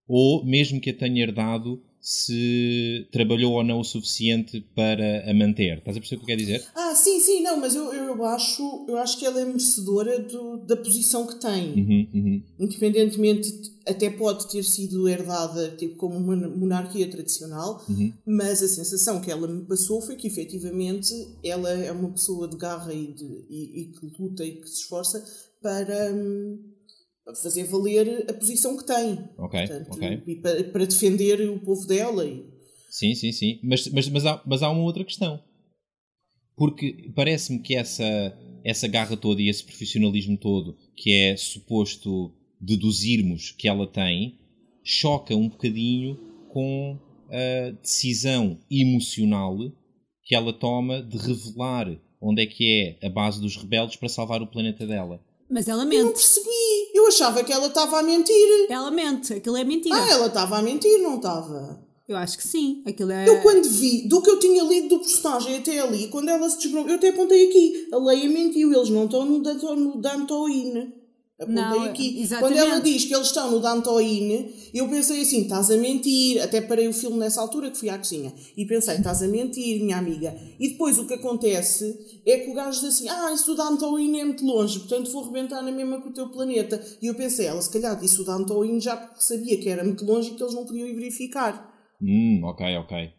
ou 0.07 0.43
mesmo 0.43 0.81
que 0.81 0.89
a 0.89 0.93
tenha 0.93 1.21
herdado 1.21 1.83
se 2.09 3.05
trabalhou 3.11 3.51
ou 3.51 3.63
não 3.65 3.81
o 3.81 3.83
suficiente 3.83 4.65
para 4.73 5.29
a 5.29 5.33
manter. 5.33 5.79
Estás 5.79 5.97
a 5.97 5.99
perceber 5.99 6.15
o 6.15 6.19
que 6.19 6.23
eu 6.23 6.37
quero 6.37 6.39
dizer? 6.39 6.65
Ah, 6.73 6.95
sim, 6.95 7.19
sim, 7.19 7.43
não, 7.43 7.57
mas 7.59 7.75
eu, 7.75 7.93
eu, 7.93 8.23
acho, 8.23 8.85
eu 8.87 8.97
acho 8.97 9.19
que 9.19 9.25
ela 9.25 9.41
é 9.41 9.43
merecedora 9.43 10.17
do, 10.19 10.55
da 10.55 10.77
posição 10.77 11.27
que 11.27 11.35
tem. 11.35 11.73
Uhum, 11.73 12.07
uhum. 12.13 12.43
Independentemente, 12.61 13.73
até 13.85 14.09
pode 14.09 14.47
ter 14.47 14.63
sido 14.63 15.09
herdada 15.09 15.71
tipo, 15.71 15.97
como 15.97 16.15
uma 16.15 16.47
monarquia 16.47 17.09
tradicional, 17.09 17.83
uhum. 17.89 18.13
mas 18.25 18.63
a 18.63 18.69
sensação 18.69 19.19
que 19.19 19.29
ela 19.29 19.45
me 19.45 19.65
passou 19.65 20.01
foi 20.01 20.15
que 20.15 20.27
efetivamente 20.27 21.13
ela 21.43 21.69
é 21.71 21.91
uma 21.91 22.11
pessoa 22.11 22.47
de 22.47 22.55
garra 22.55 22.93
e, 22.93 23.07
de, 23.11 23.45
e, 23.49 23.81
e 23.81 23.85
que 23.87 24.13
luta 24.17 24.45
e 24.45 24.53
que 24.53 24.69
se 24.69 24.75
esforça 24.75 25.21
para. 25.61 26.13
Hum, 26.13 26.76
fazer 27.35 27.63
valer 27.65 28.25
a 28.29 28.33
posição 28.33 28.77
que 28.77 28.85
tem. 28.85 29.19
Ok, 29.37 29.67
Portanto, 29.67 29.91
ok. 29.91 30.23
E 30.27 30.35
para, 30.35 30.63
para, 30.65 30.85
defender 30.85 31.49
o 31.49 31.59
povo 31.59 31.85
dela. 31.85 32.25
E... 32.25 32.45
Sim, 32.89 33.15
sim, 33.15 33.31
sim. 33.31 33.59
Mas, 33.63 33.87
mas, 33.89 34.09
mas, 34.09 34.25
há, 34.25 34.41
mas 34.45 34.63
há 34.63 34.69
uma 34.69 34.83
outra 34.83 35.03
questão. 35.03 35.41
Porque 36.55 37.11
parece-me 37.15 37.59
que 37.59 37.75
essa, 37.75 38.03
essa 38.63 38.87
garra 38.87 39.15
toda 39.15 39.41
e 39.41 39.49
esse 39.49 39.63
profissionalismo 39.63 40.37
todo 40.37 40.77
que 40.95 41.13
é 41.13 41.37
suposto 41.37 42.33
deduzirmos 42.59 43.51
que 43.51 43.67
ela 43.67 43.85
tem 43.85 44.39
choca 44.83 45.35
um 45.35 45.49
bocadinho 45.49 46.17
com 46.49 46.97
a 47.29 47.71
decisão 47.81 48.57
emocional 48.71 49.57
que 50.23 50.33
ela 50.33 50.51
toma 50.51 51.01
de 51.01 51.17
revelar 51.17 51.99
onde 52.21 52.41
é 52.41 52.45
que 52.45 52.97
é 53.01 53.05
a 53.05 53.09
base 53.09 53.39
dos 53.39 53.55
rebeldes 53.57 53.95
para 53.95 54.09
salvar 54.09 54.41
o 54.41 54.47
planeta 54.47 54.85
dela. 54.87 55.21
Mas 55.49 55.67
ela 55.67 55.85
mente. 55.85 55.99
Eu 55.99 56.05
não 56.05 56.13
percebi. 56.13 56.49
Eu 57.07 57.09
achava 57.09 57.41
que 57.41 57.53
ela 57.53 57.67
estava 57.67 57.99
a 57.99 58.03
mentir. 58.03 58.67
Ela 58.69 58.91
mente. 58.91 59.33
Aquilo 59.33 59.55
é 59.55 59.63
mentira. 59.63 59.95
Ah, 59.95 60.09
ela 60.09 60.27
estava 60.27 60.57
a 60.57 60.61
mentir, 60.61 61.01
não 61.01 61.15
estava? 61.15 61.81
Eu 62.05 62.17
acho 62.17 62.37
que 62.37 62.45
sim. 62.45 62.83
Aquilo 62.85 63.13
é... 63.13 63.27
Eu 63.27 63.41
quando 63.41 63.63
vi, 63.63 64.09
do 64.09 64.21
que 64.21 64.29
eu 64.29 64.37
tinha 64.39 64.61
lido 64.61 64.89
do 64.89 64.99
personagem 64.99 65.55
até 65.55 65.79
ali, 65.79 66.09
quando 66.09 66.27
ela 66.27 66.49
se 66.49 66.59
desbravou, 66.59 66.89
eu 66.89 66.95
até 66.97 67.09
apontei 67.09 67.47
aqui. 67.47 67.87
A 67.93 67.97
Leia 67.97 68.29
mentiu. 68.29 68.73
Eles 68.73 68.89
não 68.89 69.05
estão 69.05 69.25
no, 69.25 69.39
no 69.39 70.01
Dantoine. 70.01 70.93
Apontei 71.39 71.63
não, 71.63 71.83
aqui. 71.83 72.19
Exatamente. 72.19 72.57
Quando 72.57 72.67
ela 72.67 72.79
diz 72.79 73.05
que 73.05 73.13
eles 73.13 73.27
estão 73.27 73.51
no 73.51 73.59
Dantoine, 73.59 74.51
eu 74.73 74.89
pensei 74.89 75.21
assim: 75.21 75.41
estás 75.41 75.69
a 75.69 75.77
mentir. 75.77 76.41
Até 76.41 76.61
parei 76.61 76.87
o 76.87 76.93
filme 76.93 77.17
nessa 77.17 77.39
altura 77.39 77.69
que 77.69 77.77
fui 77.77 77.89
à 77.89 77.97
cozinha. 77.97 78.33
E 78.55 78.65
pensei: 78.65 78.95
estás 78.95 79.21
a 79.21 79.27
mentir, 79.27 79.83
minha 79.83 79.97
amiga. 79.97 80.35
E 80.59 80.69
depois 80.69 80.97
o 80.97 81.05
que 81.05 81.13
acontece 81.13 81.95
é 82.25 82.39
que 82.39 82.49
o 82.49 82.55
gajo 82.55 82.79
diz 82.79 82.89
assim: 82.89 83.07
ah, 83.07 83.31
isso 83.31 83.45
do 83.45 83.55
Dantoine 83.55 84.19
é 84.19 84.25
muito 84.25 84.43
longe, 84.43 84.79
portanto 84.79 85.11
vou 85.11 85.25
rebentar 85.25 85.61
na 85.61 85.71
mesma 85.71 86.01
com 86.01 86.09
o 86.09 86.13
teu 86.13 86.27
planeta. 86.29 86.83
E 86.99 87.05
eu 87.05 87.13
pensei: 87.13 87.45
ela 87.45 87.61
se 87.61 87.71
calhar 87.71 87.99
disse 87.99 88.19
o 88.19 88.25
Dantoine 88.25 88.79
já 88.79 88.97
porque 88.97 89.21
sabia 89.21 89.59
que 89.59 89.69
era 89.69 89.83
muito 89.83 90.03
longe 90.05 90.31
e 90.31 90.33
que 90.33 90.41
eles 90.41 90.55
não 90.55 90.65
podiam 90.65 90.87
ir 90.87 90.95
verificar. 90.95 91.71
Hum, 92.01 92.41
ok, 92.45 92.77
ok. 92.77 93.11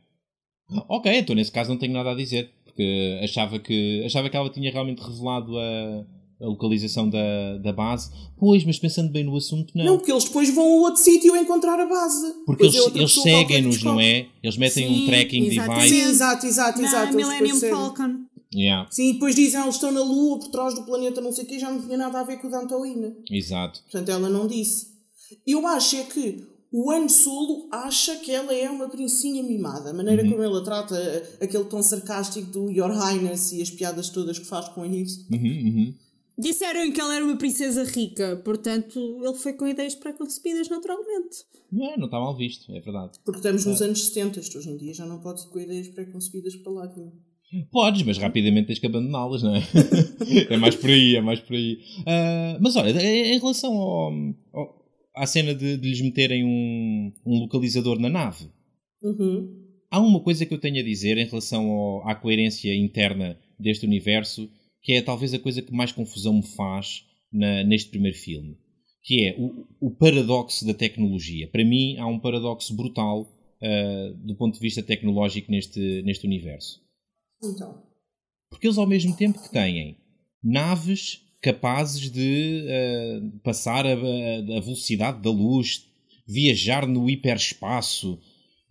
Ok, 0.88 1.12
então 1.12 1.36
nesse 1.36 1.52
caso 1.52 1.70
não 1.70 1.78
tenho 1.78 1.92
nada 1.92 2.10
a 2.10 2.16
dizer. 2.16 2.50
Porque 2.64 3.20
achava 3.22 3.58
que, 3.58 4.02
achava 4.04 4.28
que 4.28 4.36
ela 4.36 4.50
tinha 4.50 4.70
realmente 4.70 5.02
revelado 5.02 5.56
a 5.56 6.04
a 6.41 6.47
localização 6.47 7.09
da, 7.11 7.59
da 7.59 7.72
base. 7.72 8.11
Pois, 8.36 8.64
mas 8.64 8.78
pensando 8.78 9.11
bem 9.11 9.24
no 9.24 9.36
assunto, 9.36 9.72
não. 9.76 9.84
Não, 9.84 9.97
porque 9.99 10.12
eles 10.12 10.24
depois 10.24 10.49
vão 10.55 10.64
a 10.64 10.80
outro 10.82 11.03
sítio 11.03 11.36
encontrar 11.36 11.80
a 11.80 11.86
base. 11.86 12.32
Porque 12.47 12.64
eles, 12.64 12.76
é 12.76 12.89
eles 12.95 13.12
seguem-nos, 13.12 13.82
não 13.82 14.01
é? 14.01 14.26
Eles 14.43 14.57
metem 14.57 14.86
Sim, 14.86 15.03
um 15.03 15.07
tracking 15.07 15.47
exatamente. 15.47 15.80
device. 15.91 16.05
Sim, 16.05 16.11
exato, 16.11 16.47
exato, 16.47 16.80
Na 16.80 16.89
exato. 16.89 17.16
Millennium 17.16 17.59
Falcon. 17.61 18.28
Yeah. 18.55 18.89
Sim, 18.91 19.11
e 19.11 19.12
depois 19.14 19.34
dizem, 19.34 19.61
ah, 19.61 19.64
eles 19.64 19.74
estão 19.74 19.93
na 19.93 20.01
Lua, 20.01 20.39
por 20.39 20.49
trás 20.49 20.74
do 20.74 20.82
planeta, 20.84 21.20
não 21.20 21.32
sei 21.32 21.45
o 21.45 21.47
quê, 21.47 21.59
já 21.59 21.70
não 21.70 21.82
tinha 21.82 21.99
nada 21.99 22.20
a 22.20 22.24
ver 22.24 22.39
com 22.39 22.47
o 22.47 22.51
Dantoína. 22.51 23.14
Exato. 23.30 23.82
Portanto, 23.82 24.09
ela 24.09 24.28
não 24.30 24.47
disse. 24.47 24.86
Eu 25.47 25.66
acho 25.66 25.97
é 25.97 26.05
que 26.05 26.47
o 26.72 26.91
Han 26.91 27.09
Solo 27.09 27.68
acha 27.70 28.16
que 28.16 28.30
ela 28.30 28.55
é 28.55 28.70
uma 28.70 28.89
princesinha 28.89 29.43
mimada. 29.43 29.91
A 29.91 29.93
maneira 29.93 30.22
Uhum. 30.22 30.30
como 30.30 30.43
ela 30.43 30.62
trata 30.64 30.97
aquele 31.41 31.64
tom 31.64 31.82
sarcástico 31.82 32.51
do 32.51 32.70
Your 32.70 32.91
Highness 32.91 33.53
e 33.53 33.61
as 33.61 33.70
piadas 33.70 34.09
todas 34.09 34.39
que 34.39 34.47
faz 34.47 34.68
com 34.68 34.84
isso. 34.86 35.26
Uhum, 35.30 35.39
uhum. 35.41 35.95
Disseram 36.39 36.93
que 36.93 37.01
ela 37.01 37.16
era 37.16 37.24
uma 37.24 37.36
princesa 37.36 37.82
rica, 37.84 38.36
portanto 38.45 38.99
ele 39.24 39.34
foi 39.34 39.53
com 39.55 39.66
ideias 39.66 39.95
preconcebidas 39.95 40.68
naturalmente. 40.68 41.36
Não, 41.72 41.97
não 41.97 42.05
está 42.05 42.18
mal 42.20 42.36
visto, 42.36 42.70
é 42.72 42.80
verdade. 42.80 43.18
Porque 43.24 43.39
estamos 43.39 43.64
nos 43.64 43.82
anos 43.82 44.07
70, 44.07 44.39
isto 44.41 44.59
hoje 44.59 44.70
em 44.70 44.76
dia 44.76 44.95
já 44.95 45.05
não 45.05 45.18
pode 45.20 45.43
ir 45.43 45.49
com 45.49 45.59
ideias 45.59 45.89
preconcebidas 45.89 46.55
para 46.57 46.72
lá 46.72 46.86
nenhum. 46.95 47.12
Podes, 47.72 48.03
mas 48.03 48.18
rapidamente 48.18 48.66
tens 48.66 48.78
que 48.78 48.86
abandoná-las, 48.86 49.43
não 49.43 49.57
é? 49.57 49.62
é 50.51 50.57
mais 50.59 50.76
por 50.76 50.91
aí, 50.91 51.16
é 51.16 51.20
mais 51.20 51.41
por 51.41 51.55
aí. 51.57 51.78
Ah, 52.07 52.59
mas 52.61 52.76
olha, 52.76 52.91
em 53.03 53.39
relação 53.39 53.72
ao, 53.72 54.12
ao- 54.53 54.78
à 55.16 55.26
cena 55.26 55.55
de, 55.55 55.76
de 55.78 55.89
lhes 55.89 56.01
meterem 56.03 56.45
um, 56.45 57.12
um 57.26 57.39
localizador 57.41 57.99
na 57.99 58.09
nave, 58.09 58.47
Uhum. 59.03 59.64
há 59.91 59.99
uma 60.01 60.20
coisa 60.20 60.45
que 60.45 60.53
eu 60.53 60.59
tenho 60.61 60.78
a 60.80 60.82
dizer 60.84 61.16
em 61.18 61.24
relação 61.26 61.70
ao- 61.70 62.09
à 62.09 62.14
coerência 62.14 62.74
interna 62.74 63.39
deste 63.59 63.86
universo, 63.86 64.49
que 64.89 64.95
é 64.95 65.03
talvez 65.03 65.34
a 65.34 65.39
coisa 65.39 65.61
que 65.61 65.70
mais 65.70 65.93
confusão 65.93 66.32
me 66.32 66.43
faz 66.43 67.05
na- 67.30 67.62
neste 67.62 67.91
primeiro 67.91 68.16
filme, 68.16 68.57
que 69.03 69.22
é 69.26 69.36
o, 69.39 69.66
o 69.78 69.91
paradoxo 69.91 70.64
da 70.66 70.72
tecnologia. 70.72 71.47
Para 71.47 71.62
mim, 71.62 71.99
há 71.99 72.07
um 72.07 72.18
paradoxo 72.18 72.74
brutal 72.74 73.30
ah, 73.62 74.14
do 74.16 74.34
ponto 74.34 74.55
de 74.55 74.61
vista 74.61 74.82
tecnológico 74.82 75.51
neste, 75.51 76.01
neste 76.07 76.26
universo. 76.26 76.80
Então. 77.45 77.82
Porque 78.49 78.66
eles, 78.66 78.78
ao 78.78 78.86
mesmo 78.86 79.14
tempo 79.14 79.43
que 79.43 79.51
têm 79.51 79.99
naves 80.43 81.20
capazes 81.43 82.11
de 82.11 82.64
eh, 82.66 83.20
passar 83.45 83.84
a, 83.86 83.91
a- 83.93 84.57
a 84.57 84.61
velocidade 84.61 85.20
da 85.20 85.30
luz, 85.30 85.86
viajar 86.26 86.86
no 86.86 87.11
hiperespaço, 87.11 88.18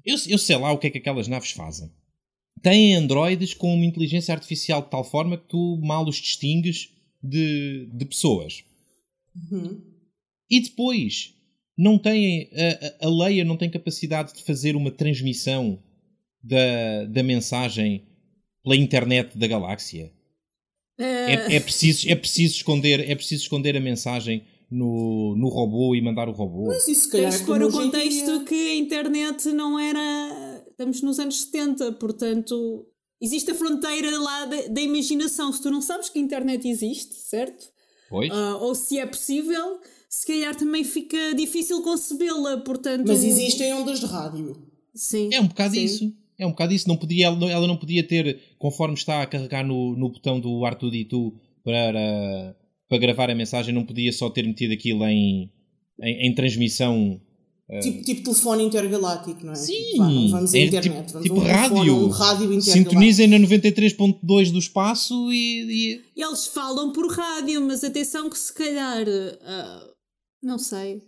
eu, 0.03 0.15
eu 0.27 0.37
sei 0.39 0.55
lá 0.57 0.71
o 0.71 0.79
que 0.79 0.87
é 0.87 0.89
que 0.89 0.97
aquelas 0.97 1.27
naves 1.27 1.51
fazem. 1.51 1.91
Têm 2.69 2.95
androides 2.95 3.53
com 3.53 3.73
uma 3.73 3.85
inteligência 3.85 4.33
artificial 4.33 4.81
de 4.81 4.89
tal 4.89 5.03
forma 5.03 5.37
que 5.37 5.47
tu 5.47 5.79
mal 5.81 6.05
os 6.05 6.17
distingues 6.17 6.89
de, 7.23 7.89
de 7.93 8.05
pessoas. 8.05 8.65
Uhum. 9.33 9.81
E 10.49 10.59
depois, 10.59 11.33
não 11.77 11.97
têm, 11.97 12.49
a, 13.01 13.05
a 13.05 13.09
Leia 13.09 13.45
não 13.45 13.55
tem 13.55 13.69
capacidade 13.69 14.33
de 14.33 14.43
fazer 14.43 14.75
uma 14.75 14.91
transmissão 14.91 15.81
da, 16.43 17.05
da 17.05 17.23
mensagem 17.23 18.05
pela 18.61 18.75
internet 18.75 19.37
da 19.37 19.47
galáxia. 19.47 20.11
É, 20.99 21.55
é 21.55 21.59
preciso, 21.61 22.09
é, 22.09 22.15
preciso 22.15 22.55
esconder, 22.55 23.09
é 23.09 23.15
preciso 23.15 23.43
esconder 23.43 23.77
a 23.77 23.79
mensagem 23.79 24.43
no, 24.69 25.37
no 25.37 25.47
robô 25.47 25.95
e 25.95 26.01
mandar 26.01 26.27
o 26.27 26.33
robô. 26.33 26.67
Mas 26.67 26.85
isso 26.85 27.05
se 27.05 27.11
calhar 27.11 27.31
Tens 27.31 27.35
é 27.35 27.39
de 27.39 27.45
pôr 27.45 27.63
o 27.63 27.71
contexto 27.71 28.39
dia. 28.39 28.43
que 28.43 28.71
a 28.71 28.75
internet 28.75 29.47
não 29.53 29.79
era. 29.79 30.46
Estamos 30.77 31.01
nos 31.01 31.17
anos 31.17 31.41
70, 31.41 31.93
portanto. 31.93 32.85
Existe 33.19 33.49
a 33.49 33.55
fronteira 33.55 34.15
lá 34.19 34.45
da, 34.45 34.67
da 34.67 34.79
imaginação. 34.79 35.51
Se 35.51 35.59
tu 35.59 35.71
não 35.71 35.81
sabes 35.81 36.07
que 36.07 36.19
a 36.19 36.21
internet 36.21 36.67
existe, 36.67 37.15
certo? 37.15 37.67
Pois? 38.11 38.31
Ah, 38.31 38.57
ou 38.57 38.75
se 38.75 38.99
é 38.99 39.05
possível, 39.07 39.79
se 40.07 40.27
calhar 40.27 40.55
também 40.55 40.83
fica 40.83 41.33
difícil 41.35 41.81
concebê-la, 41.81 42.57
portanto. 42.57 43.07
Mas 43.07 43.23
existem 43.23 43.73
ondas 43.73 43.99
de 43.99 44.05
rádio. 44.05 44.55
Sim. 44.93 45.29
É 45.33 45.41
um 45.41 45.47
bocado 45.47 45.73
sim. 45.73 45.83
isso. 45.83 46.13
É 46.37 46.45
um 46.45 46.51
bocado 46.51 46.73
isso. 46.73 46.87
Não 46.87 46.95
podia, 46.95 47.25
ela, 47.25 47.65
não- 47.67 47.75
podia 47.75 48.03
ter, 48.03 48.39
conforme 48.59 48.93
está 48.93 49.23
a 49.23 49.25
carregar 49.25 49.65
no, 49.65 49.95
no 49.97 50.09
botão 50.09 50.39
do 50.39 50.59
R2D2 50.59 51.33
para, 51.63 52.55
para 52.87 52.97
gravar 52.99 53.31
a 53.31 53.35
mensagem, 53.35 53.73
não 53.73 53.83
podia 53.83 54.11
só 54.13 54.29
ter 54.29 54.45
metido 54.45 54.73
aquilo 54.73 55.03
em, 55.05 55.51
em, 56.01 56.27
em 56.27 56.35
transmissão. 56.35 57.19
Tipo, 57.81 58.01
tipo 58.03 58.23
telefone 58.23 58.63
intergaláctico, 58.63 59.45
não 59.45 59.51
é? 59.51 59.55
Sim, 59.55 59.73
Tipo, 59.73 59.97
vá, 59.97 60.09
não 60.09 60.29
vamos 60.29 60.53
à 60.53 60.57
é 60.57 60.61
internet, 60.65 60.83
tipo- 61.05 61.11
vamos 61.11 61.23
tipo 61.23 61.35
um 61.35 61.43
telefone, 61.43 61.79
rádio. 61.79 61.95
um 61.97 62.07
rádio. 62.07 62.61
Sintonizem 62.61 63.27
na 63.27 63.37
93.2 63.39 64.51
do 64.51 64.57
espaço 64.59 65.33
e, 65.33 65.91
e- 65.91 66.01
Eles 66.15 66.47
falam 66.47 66.93
por 66.93 67.11
rádio, 67.11 67.61
mas 67.61 67.83
atenção 67.83 68.29
que 68.29 68.39
se 68.39 68.53
calhar. 68.53 69.05
ah, 69.43 69.87
não 70.41 70.57
sei. 70.57 71.01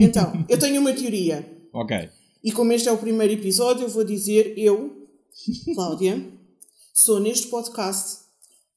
Então, 0.00 0.44
eu 0.48 0.58
tenho 0.58 0.80
uma 0.80 0.92
teoria. 0.92 1.48
Ok. 1.74 1.96
E 2.44 2.52
como 2.52 2.70
este 2.72 2.86
é 2.88 2.92
o 2.92 2.98
primeiro 2.98 3.32
episódio, 3.32 3.84
eu 3.84 3.88
vou 3.88 4.04
dizer 4.04 4.52
eu, 4.58 5.06
Cláudia, 5.74 6.22
sou 6.92 7.18
neste 7.20 7.46
podcast 7.46 8.21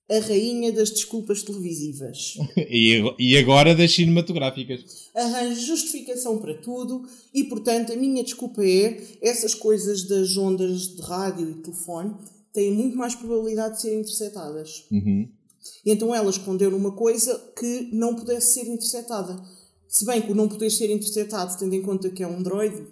a 0.10 0.20
rainha 0.20 0.72
das 0.72 0.92
desculpas 0.92 1.42
televisivas. 1.44 2.36
E, 2.70 2.96
ag- 3.02 3.38
agora 3.38 3.74
das 3.76 3.92
cinematográficas. 3.94 5.10
Arranjo 5.16 5.60
justificação 5.62 6.38
para 6.40 6.56
tudo 6.56 7.04
e, 7.34 7.44
portanto, 7.46 7.92
a 7.92 7.96
minha 7.96 8.24
desculpa 8.24 8.64
é 8.64 9.02
essas 9.22 9.54
coisas 9.54 10.04
das 10.04 10.36
ondas 10.38 10.96
de 10.96 11.02
rádio 11.02 11.50
e 11.50 11.62
telefone 11.64 12.16
têm 12.54 12.72
muito 12.72 12.96
mais 12.98 13.16
probabilidade 13.16 13.76
de 13.76 13.82
serem 13.82 14.00
interceptadas. 14.00 14.86
Uhum. 14.92 15.28
E 15.86 15.92
então 15.92 16.14
ela 16.14 16.30
escondeu 16.30 16.70
numa 16.70 16.92
coisa 16.96 17.38
que 17.58 17.90
não 17.92 18.16
pudesse 18.16 18.54
ser 18.54 18.68
interceptada. 18.70 19.36
Se 19.88 20.06
bem 20.06 20.22
que 20.22 20.32
o 20.32 20.36
não 20.36 20.48
poder 20.48 20.70
ser 20.70 20.92
interceptado, 20.92 21.58
tendo 21.58 21.74
em 21.74 21.82
conta 21.82 22.10
que 22.10 22.22
é 22.22 22.28
um 22.28 22.44
droid, 22.44 22.86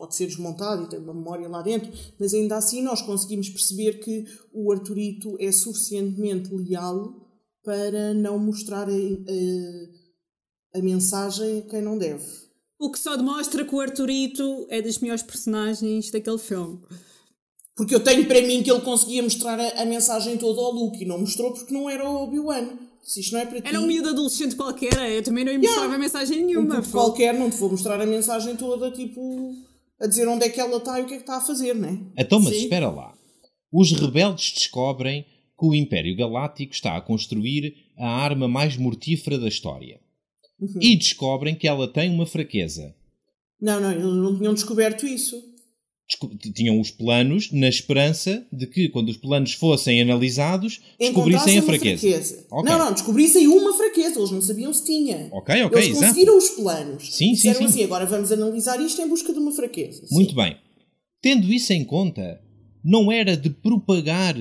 pode 0.00 0.16
ser 0.16 0.26
desmontado 0.26 0.84
e 0.84 0.88
tem 0.88 0.98
uma 0.98 1.12
memória 1.12 1.46
lá 1.46 1.60
dentro, 1.60 1.92
mas 2.18 2.32
ainda 2.32 2.56
assim 2.56 2.82
nós 2.82 3.02
conseguimos 3.02 3.50
perceber 3.50 4.00
que 4.00 4.24
o 4.50 4.72
Arturito 4.72 5.36
é 5.38 5.52
suficientemente 5.52 6.54
leal 6.54 7.14
para 7.62 8.14
não 8.14 8.38
mostrar 8.38 8.88
a, 8.88 8.92
a, 8.92 10.78
a 10.78 10.82
mensagem 10.82 11.58
a 11.58 11.62
quem 11.70 11.82
não 11.82 11.98
deve. 11.98 12.24
O 12.78 12.90
que 12.90 12.98
só 12.98 13.14
demonstra 13.14 13.62
que 13.62 13.74
o 13.74 13.80
Arturito 13.80 14.66
é 14.70 14.80
das 14.80 14.98
melhores 14.98 15.22
personagens 15.22 16.10
daquele 16.10 16.38
filme. 16.38 16.80
Porque 17.76 17.94
eu 17.94 18.00
tenho 18.00 18.26
para 18.26 18.40
mim 18.40 18.62
que 18.62 18.70
ele 18.70 18.80
conseguia 18.80 19.22
mostrar 19.22 19.60
a, 19.60 19.82
a 19.82 19.84
mensagem 19.84 20.38
toda 20.38 20.62
ao 20.62 20.72
Luke 20.72 21.02
e 21.02 21.06
não 21.06 21.18
mostrou 21.18 21.52
porque 21.52 21.74
não 21.74 21.90
era 21.90 22.08
o 22.08 22.22
Obi-Wan. 22.22 22.70
Se 23.02 23.20
isto 23.20 23.34
não 23.34 23.40
é 23.40 23.44
para 23.44 23.60
ti, 23.60 23.68
Era 23.68 23.78
um 23.78 23.86
miúdo 23.86 24.08
adolescente 24.08 24.56
qualquer, 24.56 25.10
eu 25.10 25.22
também 25.22 25.44
não 25.44 25.52
lhe 25.52 25.58
mostrava 25.58 25.98
mensagem 25.98 26.42
um 26.42 26.46
nenhuma. 26.46 26.76
puto 26.76 26.90
qualquer 26.90 27.34
não 27.34 27.50
te 27.50 27.56
vou 27.58 27.70
mostrar 27.70 28.00
a 28.00 28.06
mensagem 28.06 28.56
toda, 28.56 28.90
tipo, 28.90 29.54
a 30.00 30.06
dizer 30.06 30.26
onde 30.26 30.44
é 30.44 30.48
que 30.48 30.60
ela 30.60 30.78
está 30.78 30.98
e 30.98 31.02
o 31.02 31.06
que 31.06 31.14
é 31.14 31.16
que 31.16 31.22
está 31.22 31.36
a 31.36 31.40
fazer, 31.40 31.74
não 31.74 31.88
é? 31.88 31.98
Então, 32.16 32.40
mas 32.40 32.54
Sim. 32.54 32.62
espera 32.62 32.88
lá. 32.88 33.14
Os 33.72 33.92
rebeldes 33.92 34.52
descobrem 34.52 35.24
que 35.58 35.66
o 35.66 35.74
Império 35.74 36.16
Galáctico 36.16 36.72
está 36.72 36.96
a 36.96 37.00
construir 37.00 37.74
a 37.98 38.08
arma 38.08 38.48
mais 38.48 38.76
mortífera 38.76 39.38
da 39.38 39.46
história. 39.46 40.00
Uhum. 40.58 40.78
E 40.80 40.96
descobrem 40.96 41.54
que 41.54 41.68
ela 41.68 41.86
tem 41.86 42.10
uma 42.10 42.26
fraqueza. 42.26 42.94
Não, 43.60 43.78
não, 43.78 43.92
eles 43.92 44.04
não 44.04 44.38
tinham 44.38 44.54
descoberto 44.54 45.06
isso. 45.06 45.36
Tinham 46.54 46.80
os 46.80 46.90
planos 46.90 47.52
na 47.52 47.68
esperança 47.68 48.44
de 48.52 48.66
que, 48.66 48.88
quando 48.88 49.08
os 49.08 49.16
planos 49.16 49.52
fossem 49.52 50.00
analisados, 50.00 50.80
descobrissem 50.98 51.58
a 51.58 51.62
uma 51.62 51.66
fraqueza. 51.66 52.46
Ok. 52.50 52.70
Não, 52.70 52.78
não, 52.78 52.92
descobrissem 52.92 53.46
uma 53.46 53.76
fraqueza, 53.76 54.18
eles 54.18 54.30
não 54.30 54.42
sabiam 54.42 54.72
se 54.72 54.84
tinha. 54.84 55.28
Ok, 55.30 55.62
ok, 55.62 55.78
eles 55.78 55.90
exato. 55.90 56.06
conseguiram 56.06 56.38
os 56.38 56.48
planos. 56.50 57.14
Sim, 57.14 57.34
sim, 57.34 57.54
sim. 57.54 57.64
assim, 57.64 57.84
agora 57.84 58.06
vamos 58.06 58.32
analisar 58.32 58.80
isto 58.80 59.00
em 59.00 59.08
busca 59.08 59.32
de 59.32 59.38
uma 59.38 59.52
fraqueza. 59.52 60.06
Sim. 60.06 60.14
Muito 60.14 60.34
bem. 60.34 60.56
Tendo 61.22 61.52
isso 61.52 61.72
em 61.72 61.84
conta, 61.84 62.40
não 62.84 63.12
era 63.12 63.36
de 63.36 63.50
propagar 63.50 64.34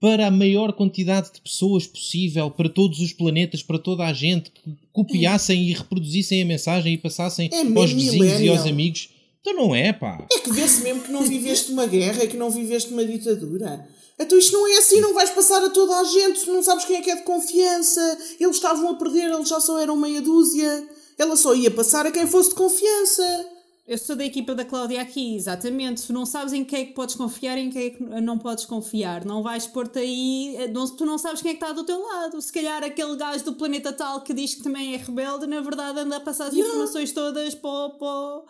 para 0.00 0.26
a 0.26 0.30
maior 0.30 0.72
quantidade 0.74 1.32
de 1.32 1.40
pessoas 1.40 1.86
possível, 1.86 2.50
para 2.50 2.68
todos 2.68 3.00
os 3.00 3.14
planetas, 3.14 3.62
para 3.62 3.78
toda 3.78 4.04
a 4.04 4.12
gente, 4.12 4.50
que 4.50 4.76
copiassem 4.92 5.62
e 5.62 5.72
reproduzissem 5.72 6.42
a 6.42 6.44
mensagem 6.44 6.92
e 6.92 6.98
passassem 6.98 7.48
É 7.50 7.60
aos 7.60 7.90
vizinhos 7.90 8.38
e 8.38 8.48
aos 8.50 8.66
amigos. 8.66 9.08
Então 9.46 9.54
não 9.66 9.74
é, 9.74 9.92
pá. 9.92 10.24
É 10.32 10.38
que 10.40 10.50
vê-se 10.50 10.82
mesmo 10.82 11.02
que 11.02 11.12
não 11.12 11.20
viveste 11.22 11.70
uma 11.70 11.84
guerra, 11.86 12.26
que 12.26 12.36
não 12.36 12.50
viveste 12.50 12.90
uma 12.92 13.04
ditadura. 13.04 13.86
Então 14.18 14.38
isto 14.38 14.52
não 14.52 14.66
é 14.66 14.78
assim, 14.78 15.00
não 15.00 15.12
vais 15.12 15.28
passar 15.30 15.62
a 15.62 15.68
toda 15.68 15.94
a 15.98 16.04
gente, 16.04 16.44
tu 16.44 16.52
não 16.52 16.62
sabes 16.62 16.84
quem 16.84 16.96
é 16.96 17.02
que 17.02 17.10
é 17.10 17.16
de 17.16 17.22
confiança. 17.24 18.18
Eles 18.40 18.56
estavam 18.56 18.88
a 18.90 18.94
perder, 18.94 19.30
eles 19.30 19.48
já 19.48 19.60
só 19.60 19.78
eram 19.78 19.96
meia 19.96 20.22
dúzia. 20.22 20.88
Ela 21.18 21.36
só 21.36 21.54
ia 21.54 21.70
passar 21.70 22.06
a 22.06 22.10
quem 22.10 22.26
fosse 22.26 22.50
de 22.50 22.54
confiança. 22.54 23.46
Eu 23.86 23.98
sou 23.98 24.16
da 24.16 24.24
equipa 24.24 24.54
da 24.54 24.64
Cláudia 24.64 25.02
aqui, 25.02 25.36
exatamente. 25.36 26.06
Tu 26.06 26.12
não 26.14 26.24
sabes 26.24 26.54
em 26.54 26.64
quem 26.64 26.80
é 26.80 26.84
que 26.86 26.94
podes 26.94 27.14
confiar 27.14 27.58
e 27.58 27.62
em 27.64 27.70
quem 27.70 27.82
é 27.86 27.90
que 27.90 28.02
não 28.02 28.38
podes 28.38 28.64
confiar. 28.64 29.26
Não 29.26 29.42
vais 29.42 29.66
pôr-te 29.66 29.98
aí. 29.98 30.56
eh, 30.56 30.68
não- 30.68 30.88
tu 30.88 31.04
não 31.04 31.18
sabes 31.18 31.42
quem 31.42 31.50
é 31.50 31.54
que 31.54 31.62
está 31.62 31.74
do 31.74 31.84
teu 31.84 32.00
lado. 32.02 32.40
Se 32.40 32.50
calhar 32.50 32.82
aquele 32.82 33.14
gajo 33.16 33.44
do 33.44 33.52
planeta 33.52 33.92
tal 33.92 34.22
que 34.22 34.32
diz 34.32 34.54
que 34.54 34.62
também 34.62 34.94
é 34.94 34.96
rebelde, 34.96 35.46
na 35.46 35.60
verdade 35.60 35.98
anda 36.00 36.16
a 36.16 36.20
passar 36.20 36.46
as 36.46 36.54
Yeah. 36.54 36.72
informações 36.74 37.12
todas 37.12 37.54
para, 37.54 37.90
para, 37.90 38.06
o- 38.08 38.44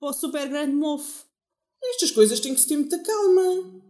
para 0.00 0.10
o 0.10 0.12
super 0.12 0.48
grande 0.48 0.74
mofo. 0.74 1.24
Estas 1.84 2.10
coisas 2.10 2.40
têm 2.40 2.54
que 2.54 2.60
se 2.60 2.66
ter 2.68 2.76
muita 2.76 2.98
calma. 2.98 3.82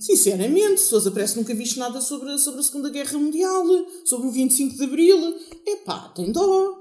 Sinceramente, 0.00 0.80
Sousa, 0.80 1.10
parece 1.10 1.34
que 1.34 1.40
nunca 1.40 1.54
viste 1.54 1.78
nada 1.78 2.00
sobre, 2.00 2.30
a- 2.30 2.38
sobre 2.38 2.60
a 2.60 2.62
Segunda 2.62 2.90
Guerra 2.90 3.18
Mundial, 3.18 3.64
sobre 4.04 4.26
o 4.28 4.30
25 4.30 4.76
de 4.76 4.84
Abril. 4.84 5.34
Epá, 5.66 6.08
tem 6.14 6.30
dó. 6.30 6.76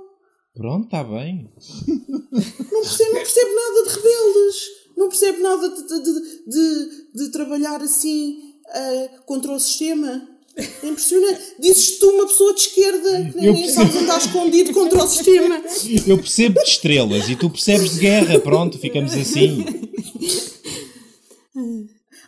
Pronto, 0.53 0.85
está 0.85 1.03
bem. 1.03 1.49
Não 1.87 2.81
percebe, 2.81 3.11
não 3.13 3.21
percebe 3.21 3.51
nada 3.55 3.83
de 3.83 3.89
rebeldes. 3.95 4.67
Não 4.97 5.09
percebe 5.09 5.37
nada 5.41 5.69
de, 5.69 5.87
de, 5.87 6.03
de, 6.03 6.21
de- 6.47 7.13
de 7.13 7.31
trabalhar 7.31 7.81
assim 7.81 8.39
ah, 8.67 9.21
contra 9.25 9.51
o 9.53 9.59
sistema. 9.59 10.29
É 10.55 10.87
impressionante. 10.87 11.55
Dizes 11.59 11.97
tu 11.97 12.09
uma 12.11 12.27
pessoa 12.27 12.53
de 12.53 12.61
esquerda 12.61 13.31
que 13.31 13.37
nem 13.37 13.67
sabes 13.69 13.95
andar 13.95 14.19
escondido 14.19 14.71
contra 14.71 15.03
o 15.03 15.07
sistema. 15.07 15.61
Eu 16.05 16.17
percebo 16.17 16.59
de 16.63 16.69
estrelas 16.69 17.27
e 17.29 17.35
tu 17.35 17.49
percebes 17.49 17.93
de 17.95 17.99
guerra. 18.01 18.39
Pronto, 18.39 18.77
ficamos 18.77 19.13
assim. 19.13 19.65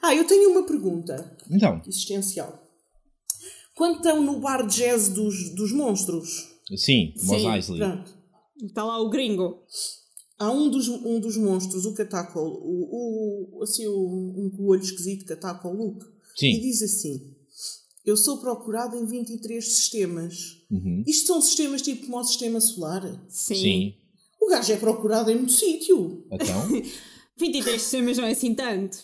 Ah, 0.01 0.13
eu 0.13 0.25
tenho 0.25 0.51
uma 0.51 0.63
pergunta 0.65 1.35
Então, 1.49 1.81
existencial. 1.87 2.61
Quando 3.75 3.97
estão 3.97 4.21
no 4.21 4.39
bar 4.39 4.65
de 4.65 4.77
jazz 4.77 5.09
dos, 5.09 5.53
dos 5.55 5.71
monstros, 5.71 6.47
sim, 6.77 7.13
Mos 7.23 7.43
Eisley. 7.43 7.81
Está 8.63 8.83
lá 8.85 8.99
o 9.01 9.09
gringo. 9.09 9.63
há 10.39 10.49
um 10.49 10.69
dos, 10.69 10.87
um 10.87 11.19
dos 11.19 11.35
monstros, 11.37 11.85
o 11.85 11.93
Catacol, 11.93 12.61
o, 12.63 13.57
o, 13.59 13.63
assim, 13.63 13.85
o, 13.87 14.33
um 14.37 14.49
com 14.55 14.63
o 14.63 14.67
olho 14.67 14.81
esquisito, 14.81 15.25
Catacol 15.25 15.73
Luke, 15.73 16.05
e 16.37 16.39
Sim. 16.39 16.61
diz 16.61 16.81
assim: 16.83 17.34
Eu 18.05 18.15
sou 18.15 18.37
procurado 18.37 18.95
em 18.95 19.05
23 19.05 19.65
sistemas. 19.65 20.57
Uhum. 20.69 21.03
Isto 21.07 21.27
são 21.27 21.41
sistemas 21.41 21.81
tipo 21.81 22.05
como 22.05 22.17
o 22.19 22.23
sistema 22.23 22.61
solar. 22.61 23.01
Sim. 23.29 23.55
Sim. 23.55 23.93
O 24.41 24.47
gajo 24.47 24.71
é 24.73 24.77
procurado 24.77 25.31
em 25.31 25.35
muito 25.35 25.53
sítio. 25.53 26.23
Então, 26.31 26.67
23 27.37 27.81
sistemas 27.81 28.17
não 28.17 28.25
é 28.25 28.31
assim 28.31 28.53
tanto. 28.53 28.97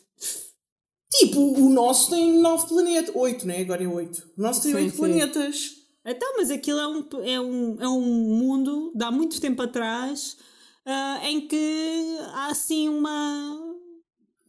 Tipo, 1.13 1.39
o 1.39 1.69
nosso 1.69 2.11
tem 2.11 2.39
9 2.39 2.67
planetas. 2.67 3.15
8, 3.15 3.47
né? 3.47 3.61
Agora 3.61 3.83
é 3.83 3.87
8. 3.87 4.31
O 4.37 4.41
nosso 4.41 4.61
tem 4.61 4.71
Sim, 4.71 4.77
8 4.77 4.91
sim. 4.91 4.97
planetas. 4.97 5.71
Então, 6.05 6.33
mas 6.37 6.49
aquilo 6.51 6.79
é 6.79 6.87
um, 6.87 7.05
é 7.23 7.39
um, 7.41 7.81
é 7.81 7.87
um 7.87 8.01
mundo 8.01 8.91
de 8.95 9.03
há 9.03 9.11
muito 9.11 9.39
tempo 9.41 9.61
atrás 9.61 10.37
ah, 10.85 11.19
em 11.29 11.47
que 11.47 12.17
há 12.33 12.47
assim 12.47 12.87
uma. 12.89 13.59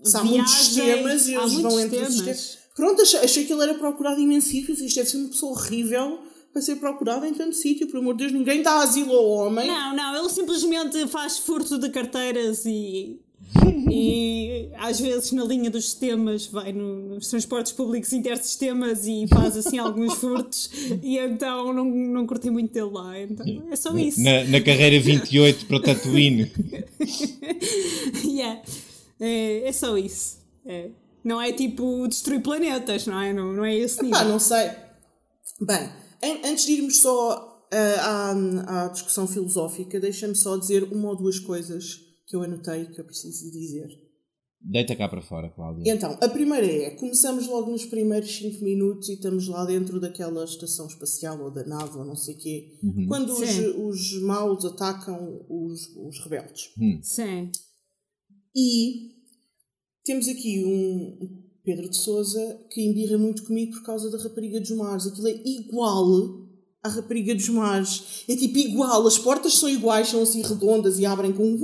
Se 0.03 0.17
há 0.17 0.25
muitos 0.25 0.53
viagem- 0.53 0.65
sistemas 1.05 1.29
e 1.29 1.35
eles 1.35 1.53
muitos 1.53 1.63
vão 1.63 1.81
entre 1.81 1.99
os 1.99 2.15
sistemas. 2.15 2.59
Pronto, 2.75 3.03
achei, 3.03 3.20
achei 3.20 3.45
que 3.45 3.53
ele 3.53 3.62
era 3.62 3.75
procurado 3.75 4.20
em 4.20 4.25
imensos 4.25 4.51
sítios. 4.51 4.81
Isto 4.81 4.97
deve 4.97 5.11
ser 5.11 5.16
uma 5.18 5.29
pessoa 5.29 5.53
horrível 5.53 6.18
para 6.53 6.62
ser 6.62 6.77
procurado 6.77 7.27
em 7.27 7.35
tanto 7.35 7.55
sítio. 7.57 7.87
Por 7.87 7.99
amor 7.99 8.14
de 8.14 8.25
Deus, 8.25 8.33
ninguém 8.33 8.62
dá 8.62 8.83
asilo 8.83 9.12
ao 9.12 9.29
homem. 9.29 9.66
Não, 9.66 9.95
não, 9.97 10.16
ele 10.16 10.29
simplesmente 10.31 11.07
faz 11.09 11.39
furto 11.39 11.79
de 11.79 11.89
carteiras 11.91 12.64
e. 12.66 13.18
e 13.91 14.70
às 14.79 14.99
vezes 15.01 15.33
na 15.33 15.45
linha 15.45 15.68
dos 15.70 15.85
sistemas 15.85 16.47
vai 16.47 16.73
no- 16.73 17.16
nos 17.16 17.29
transportes 17.29 17.73
públicos 17.73 18.12
intersistemas 18.12 19.07
e 19.07 19.27
faz 19.29 19.57
assim 19.57 19.79
alguns 19.79 20.14
furtos 20.14 20.70
e 21.03 21.18
então 21.18 21.73
não, 21.73 21.85
não 21.85 22.27
curti 22.27 22.49
muito 22.51 22.73
dele 22.73 22.91
lá. 22.91 23.20
Então 23.20 23.45
é 23.70 23.77
só 23.77 23.95
isso. 23.99 24.23
na, 24.23 24.45
na 24.45 24.61
carreira 24.61 24.99
28 25.01 25.66
para 25.66 25.81
Tatooine. 25.83 26.51
Yeah. 28.25 28.62
É, 29.20 29.68
é 29.68 29.73
só 29.73 29.97
isso. 29.99 30.39
É. 30.64 30.89
Não 31.25 31.41
é 31.41 31.53
tipo 31.53 32.07
destruir 32.09 32.43
planetas, 32.43 33.07
não 33.07 33.20
é? 33.20 33.33
Não, 33.33 33.53
não 33.53 33.64
é 33.64 33.75
esse 33.77 34.03
nível. 34.03 34.18
Pá, 34.18 34.25
não 34.25 34.39
sei. 34.39 34.70
Bem, 35.61 35.89
an- 36.23 36.49
antes 36.51 36.64
de 36.66 36.73
irmos 36.73 36.99
só 36.99 37.66
ah, 37.73 38.33
à, 38.33 38.85
à 38.85 38.89
discussão 38.89 39.27
filosófica, 39.27 40.01
deixa-me 40.01 40.35
só 40.35 40.57
dizer 40.57 40.85
uma 40.93 41.11
ou 41.11 41.16
duas 41.16 41.39
coisas 41.39 42.01
que 42.27 42.35
eu 42.37 42.43
anotei 42.43 42.87
que 42.87 43.01
eu 43.01 43.05
preciso 43.05 43.51
dizer. 43.53 43.89
Deita 44.64 44.95
cá 44.95 45.09
para 45.09 45.20
fora, 45.20 45.51
Cláudia. 45.51 45.93
Então, 45.93 46.16
a 46.20 46.29
primeira 46.29 46.64
é, 46.64 46.91
começamos 46.91 47.49
logo 47.49 47.70
nos 47.73 47.85
primeiros 47.85 48.31
5 48.37 48.62
minutos 48.64 49.09
e 49.09 49.14
estamos 49.14 49.49
lá 49.49 49.64
dentro 49.64 49.99
daquela 50.01 50.45
estação 50.45 50.87
espacial 50.87 51.41
ou 51.43 51.51
da 51.51 51.64
nave 51.64 51.99
ou 51.99 52.05
não 52.05 52.14
sei 52.14 52.35
o 52.35 52.39
quê, 52.39 52.79
quando 53.09 53.31
os, 53.33 53.59
os 53.77 54.23
maus 54.23 54.64
atacam 54.64 55.45
os, 55.49 55.89
os 55.97 56.18
rebeldes. 56.23 56.70
Sim. 57.03 57.51
E 58.55 59.22
temos 60.05 60.29
aqui 60.29 60.65
um 60.65 61.43
Pedro 61.65 61.89
de 61.89 61.97
Souza 61.97 62.61
que 62.71 62.83
embirra 62.83 63.17
muito 63.17 63.45
comigo 63.45 63.73
por 63.73 63.85
causa 63.85 64.11
da 64.11 64.23
rapariga 64.23 64.61
dos 64.61 64.71
mares. 64.71 65.07
Aquilo 65.07 65.29
é 65.29 65.41
igual 65.45 66.49
à 66.83 66.89
rapariga 66.89 67.35
dos 67.35 67.49
mares. 67.49 68.25
É 68.29 68.35
tipo 68.35 68.59
igual, 68.59 69.07
as 69.07 69.19
portas 69.19 69.55
são 69.55 69.69
iguais, 69.69 70.09
são 70.09 70.23
assim 70.23 70.43
redondas 70.43 70.99
e 70.99 71.07
abrem 71.07 71.33
com 71.33 71.45
um! 71.45 71.59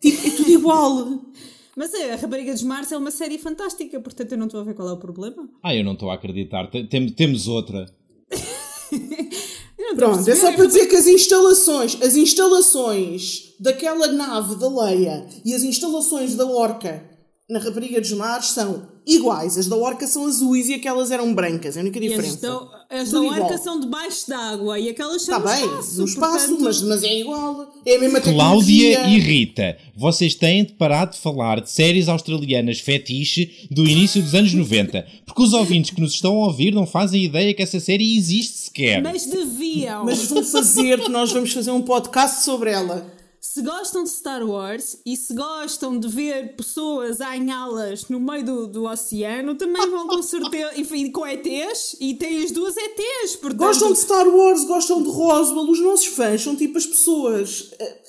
Tipo, 0.00 0.26
é 0.26 0.30
tudo 0.30 0.50
igual. 0.50 1.22
Mas 1.74 1.94
é, 1.94 2.12
a 2.12 2.16
Rapariga 2.16 2.52
dos 2.52 2.62
Mares 2.62 2.92
é 2.92 2.98
uma 2.98 3.10
série 3.10 3.38
fantástica, 3.38 3.98
portanto 3.98 4.32
eu 4.32 4.36
não 4.36 4.44
estou 4.44 4.60
a 4.60 4.64
ver 4.64 4.74
qual 4.74 4.90
é 4.90 4.92
o 4.92 4.98
problema. 4.98 5.48
Ah, 5.62 5.74
eu 5.74 5.82
não 5.82 5.94
estou 5.94 6.10
a 6.10 6.14
acreditar. 6.14 6.70
Tem, 6.70 7.08
temos 7.10 7.48
outra. 7.48 7.86
Pronto, 9.96 10.28
é 10.28 10.36
só 10.36 10.52
para 10.52 10.66
dizer 10.66 10.86
que 10.86 10.96
as 10.96 11.06
instalações, 11.06 12.00
as 12.02 12.14
instalações 12.14 13.54
daquela 13.58 14.08
nave 14.08 14.56
da 14.56 14.68
Leia 14.68 15.26
e 15.44 15.54
as 15.54 15.62
instalações 15.62 16.34
da 16.34 16.46
Orca 16.46 17.11
na 17.50 17.58
Rapariga 17.58 18.00
dos 18.00 18.12
Mares 18.12 18.46
são 18.46 18.88
iguais. 19.06 19.58
As 19.58 19.66
da 19.66 19.76
Orca 19.76 20.06
são 20.06 20.26
azuis 20.26 20.68
e 20.68 20.74
aquelas 20.74 21.10
eram 21.10 21.34
brancas. 21.34 21.76
É 21.76 21.80
a 21.80 21.82
única 21.82 22.00
diferença. 22.00 22.28
E 22.28 22.34
as, 22.34 22.40
da, 22.40 22.86
as 22.88 23.10
da 23.10 23.20
Orca 23.20 23.58
são 23.58 23.80
debaixo 23.80 24.28
d'água 24.28 24.78
e 24.78 24.88
aquelas 24.88 25.22
são 25.22 25.36
Está 25.36 25.50
no 25.50 25.56
bem, 25.56 25.64
espaço. 25.68 25.98
no 25.98 26.04
espaço, 26.06 26.38
portanto... 26.48 26.62
mas, 26.62 26.82
mas 26.82 27.02
é 27.02 27.18
igual. 27.20 27.74
É 27.84 27.96
a 27.96 27.98
mesma 27.98 28.20
Cláudia 28.20 28.90
tecnologia. 28.90 29.18
e 29.18 29.20
Rita, 29.20 29.76
vocês 29.96 30.34
têm 30.34 30.64
de 30.64 30.72
parar 30.74 31.06
de 31.06 31.18
falar 31.18 31.60
de 31.60 31.70
séries 31.70 32.08
australianas 32.08 32.78
fetiche 32.78 33.66
do 33.70 33.84
início 33.86 34.22
dos 34.22 34.34
anos 34.34 34.54
90, 34.54 35.04
porque 35.26 35.42
os 35.42 35.52
ouvintes 35.52 35.90
que 35.90 36.00
nos 36.00 36.14
estão 36.14 36.40
a 36.42 36.46
ouvir 36.46 36.72
não 36.72 36.86
fazem 36.86 37.24
ideia 37.24 37.52
que 37.52 37.62
essa 37.62 37.80
série 37.80 38.16
existe 38.16 38.56
sequer. 38.58 39.02
Mas 39.02 39.26
deviam. 39.26 40.04
Mas 40.04 40.24
vão 40.26 40.44
fazer, 40.44 41.00
que 41.02 41.10
nós 41.10 41.32
vamos 41.32 41.52
fazer 41.52 41.72
um 41.72 41.82
podcast 41.82 42.44
sobre 42.44 42.70
ela. 42.70 43.20
Se 43.44 43.60
gostam 43.60 44.04
de 44.04 44.10
Star 44.10 44.48
Wars 44.48 44.98
e 45.04 45.16
se 45.16 45.34
gostam 45.34 45.98
de 45.98 46.06
ver 46.06 46.54
pessoas 46.54 47.20
a 47.20 47.32
anhá-las 47.32 48.08
no 48.08 48.20
meio 48.20 48.44
do, 48.44 48.66
do 48.68 48.84
oceano, 48.84 49.56
também 49.56 49.90
vão 49.90 50.06
com 50.06 50.22
certeza, 50.22 50.78
enfim, 50.80 51.10
com 51.10 51.26
ETs 51.26 51.96
e 52.00 52.14
têm 52.14 52.44
as 52.44 52.52
duas 52.52 52.76
ETs. 52.76 53.34
Portanto... 53.34 53.58
Gostam 53.58 53.92
de 53.92 53.98
Star 53.98 54.28
Wars, 54.28 54.62
gostam 54.62 55.02
de 55.02 55.08
Roswell. 55.08 55.68
Os 55.68 55.80
nossos 55.80 56.06
fãs 56.06 56.40
são 56.40 56.54
tipo 56.54 56.78
as 56.78 56.86
pessoas 56.86 57.72
eh, 57.80 58.02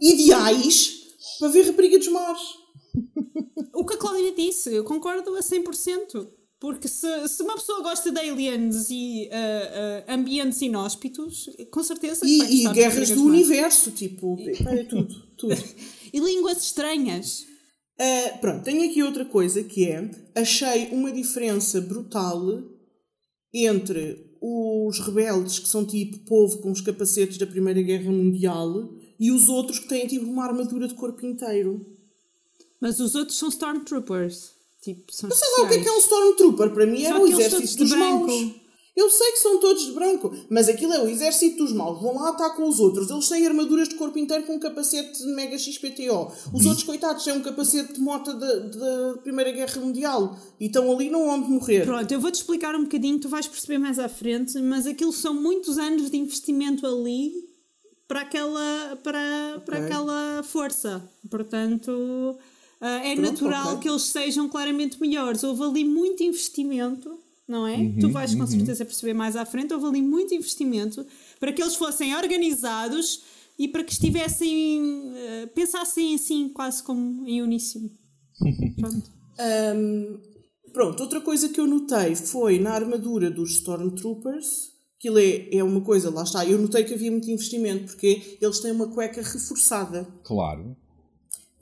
ideais 0.00 1.08
para 1.40 1.48
ver 1.48 1.66
Rapariga 1.66 1.98
dos 1.98 2.08
Mares. 2.08 2.42
O 3.74 3.84
que 3.84 3.94
a 3.94 3.98
Cláudia 3.98 4.32
disse, 4.32 4.72
eu 4.72 4.84
concordo 4.84 5.34
a 5.34 5.40
100%. 5.40 6.28
Porque 6.62 6.86
se, 6.86 7.26
se 7.26 7.42
uma 7.42 7.54
pessoa 7.54 7.82
gosta 7.82 8.12
de 8.12 8.20
aliens 8.20 8.88
e 8.88 9.28
uh, 9.32 10.08
uh, 10.08 10.14
ambientes 10.14 10.62
inóspitos, 10.62 11.50
com 11.72 11.82
certeza 11.82 12.24
E, 12.24 12.62
e 12.62 12.72
guerras 12.72 13.10
do 13.10 13.24
Mares. 13.24 13.48
universo, 13.48 13.90
tipo, 13.90 14.38
é 14.40 14.84
tudo, 14.84 15.12
tudo. 15.36 15.56
E 16.14 16.20
línguas 16.20 16.62
estranhas. 16.62 17.44
Uh, 17.98 18.38
pronto, 18.40 18.62
tenho 18.62 18.88
aqui 18.88 19.02
outra 19.02 19.24
coisa 19.24 19.64
que 19.64 19.88
é, 19.88 20.08
achei 20.36 20.90
uma 20.92 21.10
diferença 21.10 21.80
brutal 21.80 22.62
entre 23.52 24.24
os 24.40 25.00
rebeldes 25.00 25.58
que 25.58 25.66
são 25.68 25.84
tipo 25.84 26.18
povo 26.20 26.58
com 26.58 26.70
os 26.70 26.80
capacetes 26.80 27.38
da 27.38 27.46
Primeira 27.46 27.82
Guerra 27.82 28.12
Mundial 28.12 28.88
e 29.18 29.32
os 29.32 29.48
outros 29.48 29.80
que 29.80 29.88
têm 29.88 30.06
tipo 30.06 30.26
uma 30.26 30.44
armadura 30.44 30.86
de 30.86 30.94
corpo 30.94 31.26
inteiro. 31.26 31.84
Mas 32.80 33.00
os 33.00 33.16
outros 33.16 33.36
são 33.36 33.48
Stormtroopers. 33.48 34.51
Tipo, 34.82 35.12
são 35.12 35.30
sei 35.30 35.48
lá 35.56 35.64
o 35.64 35.68
que 35.68 35.74
é 35.74 35.78
que 35.78 35.88
é 35.88 35.92
um 35.92 35.98
Stormtrooper, 35.98 36.70
para 36.70 36.86
mim 36.86 37.04
São 37.04 37.18
é 37.18 37.20
o 37.20 37.26
exército 37.28 37.84
dos 37.84 37.92
maus. 37.96 38.52
Eu 38.94 39.08
sei 39.08 39.32
que 39.32 39.38
são 39.38 39.58
todos 39.58 39.86
de 39.86 39.92
branco, 39.92 40.30
mas 40.50 40.68
aquilo 40.68 40.92
é 40.92 41.02
o 41.02 41.08
exército 41.08 41.64
dos 41.64 41.72
maus. 41.72 42.02
Vão 42.02 42.14
lá, 42.16 42.28
atacam 42.28 42.68
os 42.68 42.78
outros. 42.78 43.08
Eles 43.08 43.26
têm 43.26 43.46
armaduras 43.46 43.88
de 43.88 43.94
corpo 43.94 44.18
inteiro 44.18 44.44
com 44.44 44.56
um 44.56 44.58
capacete 44.58 45.18
de 45.18 45.28
mega 45.28 45.56
XPTO. 45.56 46.30
Os 46.52 46.66
outros, 46.66 46.82
coitados, 46.82 47.24
têm 47.24 47.32
um 47.32 47.40
capacete 47.40 47.94
de 47.94 48.00
moto 48.00 48.34
da, 48.34 49.14
Primeira 49.22 49.50
Guerra 49.50 49.80
Mundial 49.80 50.36
e 50.60 50.66
estão 50.66 50.92
ali 50.92 51.08
não 51.08 51.26
onde 51.26 51.48
morrer. 51.48 51.86
Pronto, 51.86 52.12
eu 52.12 52.20
vou-te 52.20 52.34
explicar 52.34 52.74
um 52.74 52.82
bocadinho, 52.82 53.18
tu 53.18 53.30
vais 53.30 53.46
perceber 53.46 53.78
mais 53.78 53.98
à 53.98 54.10
frente, 54.10 54.58
mas 54.60 54.86
aquilo 54.86 55.12
são 55.12 55.32
muitos 55.32 55.78
anos 55.78 56.10
de 56.10 56.18
investimento 56.18 56.86
ali 56.86 57.32
para 58.06 58.20
aquela, 58.20 58.98
para, 59.02 59.62
para 59.64 59.76
Ok. 59.78 59.86
aquela 59.86 60.42
força. 60.42 61.02
Portanto, 61.30 62.36
ah, 62.82 62.98
é 62.98 63.14
Pronto, 63.14 63.30
natural 63.30 63.68
ok. 63.68 63.78
que 63.78 63.88
eles 63.88 64.02
sejam 64.02 64.48
claramente 64.48 65.00
melhores. 65.00 65.44
Houve 65.44 65.62
ali 65.62 65.84
muito 65.84 66.24
investimento, 66.24 67.16
não 67.46 67.64
é? 67.64 67.94
tu 68.00 68.10
vais 68.10 68.34
com 68.34 68.44
certeza 68.44 68.84
perceber 68.84 69.14
mais 69.14 69.36
à 69.36 69.46
frente. 69.46 69.72
Houve 69.72 69.86
ali 69.86 70.02
muito 70.02 70.34
investimento 70.34 71.06
para 71.38 71.52
que 71.52 71.62
eles 71.62 71.76
fossem 71.76 72.12
organizados 72.16 73.22
e 73.56 73.68
para 73.68 73.84
que 73.84 73.92
estivessem, 73.92 75.14
ah, 75.14 75.46
pensassem 75.54 76.16
assim, 76.16 76.48
quase 76.48 76.82
como 76.82 77.24
em 77.24 77.40
uníssono. 77.40 77.88
Pronto. 78.80 79.12
Ahm, 79.38 80.18
pronto, 80.72 81.02
outra 81.04 81.20
coisa 81.20 81.48
que 81.48 81.60
eu 81.60 81.66
notei 81.68 82.16
foi 82.16 82.58
na 82.58 82.72
armadura 82.72 83.30
dos 83.30 83.52
Stormtroopers. 83.52 84.72
Aquilo 84.98 85.18
é, 85.18 85.54
é 85.54 85.62
uma 85.62 85.80
coisa, 85.82 86.10
lá 86.10 86.24
está. 86.24 86.44
Eu 86.44 86.58
notei 86.58 86.82
que 86.82 86.94
havia 86.94 87.10
muito 87.12 87.30
investimento 87.30 87.86
porque 87.86 88.38
eles 88.40 88.58
têm 88.58 88.72
uma 88.72 88.88
cueca 88.88 89.22
reforçada. 89.22 90.04
Claro. 90.24 90.76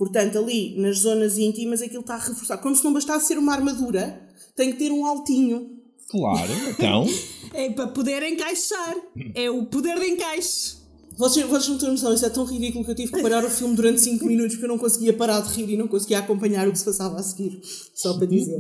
Portanto, 0.00 0.38
ali 0.38 0.74
nas 0.80 1.00
zonas 1.00 1.36
íntimas 1.36 1.82
aquilo 1.82 2.00
está 2.00 2.16
reforçado. 2.16 2.62
Como 2.62 2.74
se 2.74 2.82
não 2.82 2.90
bastasse 2.94 3.26
ser 3.26 3.36
uma 3.36 3.52
armadura, 3.52 4.18
tem 4.56 4.72
que 4.72 4.78
ter 4.78 4.90
um 4.90 5.04
altinho. 5.04 5.76
Claro, 6.08 6.50
então. 6.70 7.06
É 7.52 7.68
para 7.68 7.88
poder 7.88 8.22
encaixar. 8.22 8.96
É 9.34 9.50
o 9.50 9.66
poder 9.66 9.98
de 10.00 10.06
encaixe. 10.06 10.76
Vocês, 11.18 11.44
vocês 11.46 11.68
não 11.68 11.76
têm 11.78 11.90
noção, 11.90 12.14
isso 12.14 12.24
é 12.24 12.30
tão 12.30 12.44
ridículo 12.44 12.82
que 12.84 12.92
eu 12.92 12.94
tive 12.94 13.12
que 13.12 13.20
parar 13.20 13.44
o 13.44 13.50
filme 13.50 13.74
durante 13.76 14.00
5 14.00 14.24
minutos 14.24 14.52
porque 14.54 14.64
eu 14.64 14.68
não 14.70 14.78
conseguia 14.78 15.12
parar 15.12 15.40
de 15.40 15.52
rir 15.52 15.74
e 15.74 15.76
não 15.76 15.86
conseguia 15.88 16.20
acompanhar 16.20 16.66
o 16.66 16.72
que 16.72 16.78
se 16.78 16.84
passava 16.84 17.18
a 17.18 17.22
seguir. 17.22 17.60
Só 17.94 18.16
para 18.16 18.26
dizer. 18.26 18.56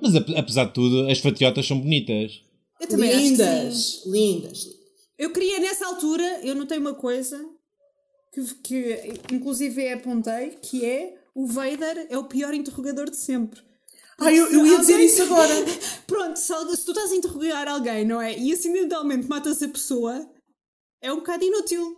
Mas 0.00 0.14
ap- 0.14 0.30
apesar 0.36 0.64
de 0.66 0.72
tudo, 0.74 1.10
as 1.10 1.18
fatiotas 1.18 1.66
são 1.66 1.78
bonitas. 1.78 2.40
Eu 2.80 2.86
também 2.88 3.10
acho 3.10 3.18
que 3.18 3.24
sim. 3.24 3.30
lindas, 3.32 4.02
lindas. 4.06 4.66
Eu 5.18 5.32
queria, 5.32 5.58
nessa 5.58 5.86
altura, 5.86 6.40
eu 6.44 6.54
notei 6.54 6.78
uma 6.78 6.94
coisa 6.94 7.44
que, 8.62 8.94
que 9.26 9.34
inclusive 9.34 9.92
apontei, 9.92 10.50
que 10.62 10.84
é 10.84 11.14
o 11.34 11.46
Vader 11.46 12.06
é 12.08 12.16
o 12.18 12.24
pior 12.24 12.54
interrogador 12.54 13.10
de 13.10 13.16
sempre. 13.16 13.60
Ah, 14.18 14.32
eu, 14.32 14.50
eu 14.50 14.66
ia 14.66 14.78
dizer 14.78 14.94
Alguém- 14.94 15.06
isso 15.08 15.22
agora. 15.22 15.52
Pronto, 16.06 16.36
se, 16.38 16.52
se 16.76 16.84
tu 16.84 16.92
estás 16.92 17.12
a 17.12 17.16
interrogar 17.16 17.68
alguém, 17.68 18.04
não 18.06 18.20
é? 18.20 18.36
E 18.38 18.52
acidentalmente 18.52 19.28
matas 19.28 19.62
a 19.62 19.68
pessoa, 19.68 20.26
é 21.02 21.12
um 21.12 21.16
bocado 21.16 21.44
inútil. 21.44 21.96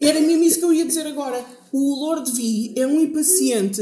Era 0.00 0.18
mesmo 0.18 0.42
isso 0.42 0.58
que 0.58 0.64
eu 0.64 0.72
ia 0.72 0.84
dizer 0.84 1.06
agora. 1.06 1.44
O 1.72 1.94
Lord 2.04 2.28
V 2.32 2.74
é 2.76 2.84
um 2.86 3.00
impaciente. 3.00 3.80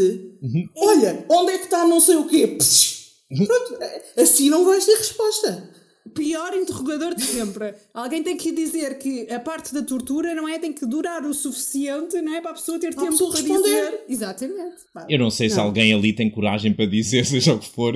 Olha, 0.76 1.24
onde 1.30 1.52
é 1.52 1.58
que 1.58 1.64
está 1.64 1.86
não 1.86 1.98
sei 2.00 2.16
o 2.16 2.28
quê? 2.28 2.46
Psh. 2.46 3.00
Pronto, 3.46 3.78
assim 4.18 4.50
não 4.50 4.64
vais 4.66 4.84
ter 4.84 4.96
resposta. 4.96 5.72
Pior 6.14 6.54
interrogador 6.54 7.14
de 7.14 7.24
sempre. 7.24 7.74
Alguém 7.94 8.22
tem 8.22 8.36
que 8.36 8.52
dizer 8.52 8.98
que 8.98 9.30
a 9.32 9.38
parte 9.40 9.72
da 9.74 9.82
tortura, 9.82 10.34
não 10.34 10.48
é? 10.48 10.58
Tem 10.58 10.72
que 10.72 10.84
durar 10.86 11.24
o 11.24 11.32
suficiente, 11.34 12.20
não 12.20 12.34
é? 12.34 12.40
Para 12.40 12.50
a 12.52 12.54
pessoa 12.54 12.78
ter 12.78 12.88
a 12.88 12.90
tempo 12.90 13.06
pessoa 13.12 13.30
para 13.30 13.40
responder. 13.40 13.62
dizer. 13.68 14.04
Exatamente. 14.08 14.76
Pá. 14.92 15.06
Eu 15.08 15.18
não 15.18 15.30
sei 15.30 15.48
se 15.50 15.56
Não. 15.56 15.64
alguém 15.64 15.92
ali 15.92 16.12
tem 16.12 16.30
coragem 16.30 16.72
para 16.72 16.86
dizer, 16.86 17.24
seja 17.26 17.54
o 17.54 17.58
que 17.58 17.68
for, 17.68 17.94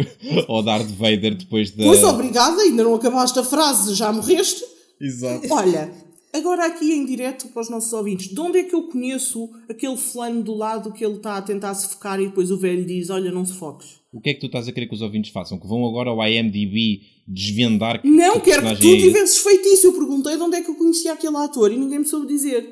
ao 0.48 0.62
Darth 0.62 0.88
Vader 0.90 1.34
depois 1.34 1.70
da. 1.70 1.84
Pois 1.84 2.02
obrigada, 2.04 2.62
ainda 2.62 2.84
não 2.84 2.94
acabaste 2.94 3.38
a 3.38 3.44
frase, 3.44 3.94
já 3.94 4.12
morreste. 4.12 4.64
Exato. 5.00 5.52
Olha, 5.52 5.90
agora 6.32 6.66
aqui 6.66 6.92
em 6.92 7.04
direto 7.04 7.48
para 7.48 7.62
os 7.62 7.68
nossos 7.68 7.92
ouvintes, 7.92 8.28
de 8.28 8.40
onde 8.40 8.58
é 8.58 8.62
que 8.64 8.74
eu 8.74 8.84
conheço 8.84 9.50
aquele 9.68 9.96
fulano 9.96 10.42
do 10.42 10.54
lado 10.54 10.92
que 10.92 11.04
ele 11.04 11.16
está 11.16 11.36
a 11.36 11.42
tentar 11.42 11.74
se 11.74 11.88
focar 11.88 12.20
e 12.20 12.26
depois 12.26 12.50
o 12.50 12.56
velho 12.56 12.84
diz: 12.84 13.10
Olha, 13.10 13.30
não 13.30 13.44
se 13.44 13.54
foques? 13.54 14.03
O 14.14 14.20
que 14.20 14.30
é 14.30 14.34
que 14.34 14.40
tu 14.40 14.46
estás 14.46 14.68
a 14.68 14.72
querer 14.72 14.86
que 14.86 14.94
os 14.94 15.02
ouvintes 15.02 15.32
façam? 15.32 15.58
Que 15.58 15.66
vão 15.66 15.84
agora 15.84 16.08
ao 16.08 16.24
IMDb 16.24 17.02
desvendar 17.26 18.00
que 18.00 18.08
Não, 18.08 18.34
que 18.38 18.50
quero 18.50 18.62
que 18.62 18.80
tu 18.80 18.86
é 18.86 18.90
esse? 18.90 19.06
tivesses 19.06 19.38
feito 19.38 19.66
isso. 19.68 19.88
Eu 19.88 19.92
perguntei 19.92 20.36
de 20.36 20.42
onde 20.42 20.56
é 20.56 20.62
que 20.62 20.70
eu 20.70 20.76
conhecia 20.76 21.12
aquele 21.12 21.36
ator 21.36 21.72
e 21.72 21.76
ninguém 21.76 21.98
me 21.98 22.04
soube 22.04 22.28
dizer. 22.28 22.64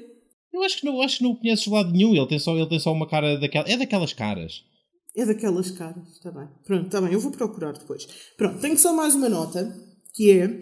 Eu 0.52 0.62
acho 0.62 0.78
que 0.78 0.86
não, 0.86 1.02
acho 1.02 1.18
que 1.18 1.24
não 1.24 1.32
o 1.32 1.36
conheces 1.36 1.64
de 1.64 1.70
lado 1.70 1.90
nenhum. 1.90 2.14
Ele 2.14 2.26
tem 2.28 2.38
só, 2.38 2.56
ele 2.56 2.68
tem 2.68 2.78
só 2.78 2.92
uma 2.92 3.08
cara 3.08 3.36
daquela. 3.38 3.68
É 3.68 3.76
daquelas 3.76 4.12
caras. 4.12 4.62
É 5.16 5.26
daquelas 5.26 5.70
caras, 5.72 6.08
está 6.12 6.30
bem. 6.30 6.46
Pronto, 6.64 6.86
está 6.86 7.00
bem, 7.00 7.12
eu 7.12 7.20
vou 7.20 7.32
procurar 7.32 7.72
depois. 7.72 8.06
Pronto, 8.36 8.60
tenho 8.60 8.78
só 8.78 8.94
mais 8.94 9.14
uma 9.14 9.28
nota, 9.28 9.74
que 10.14 10.30
é 10.30 10.60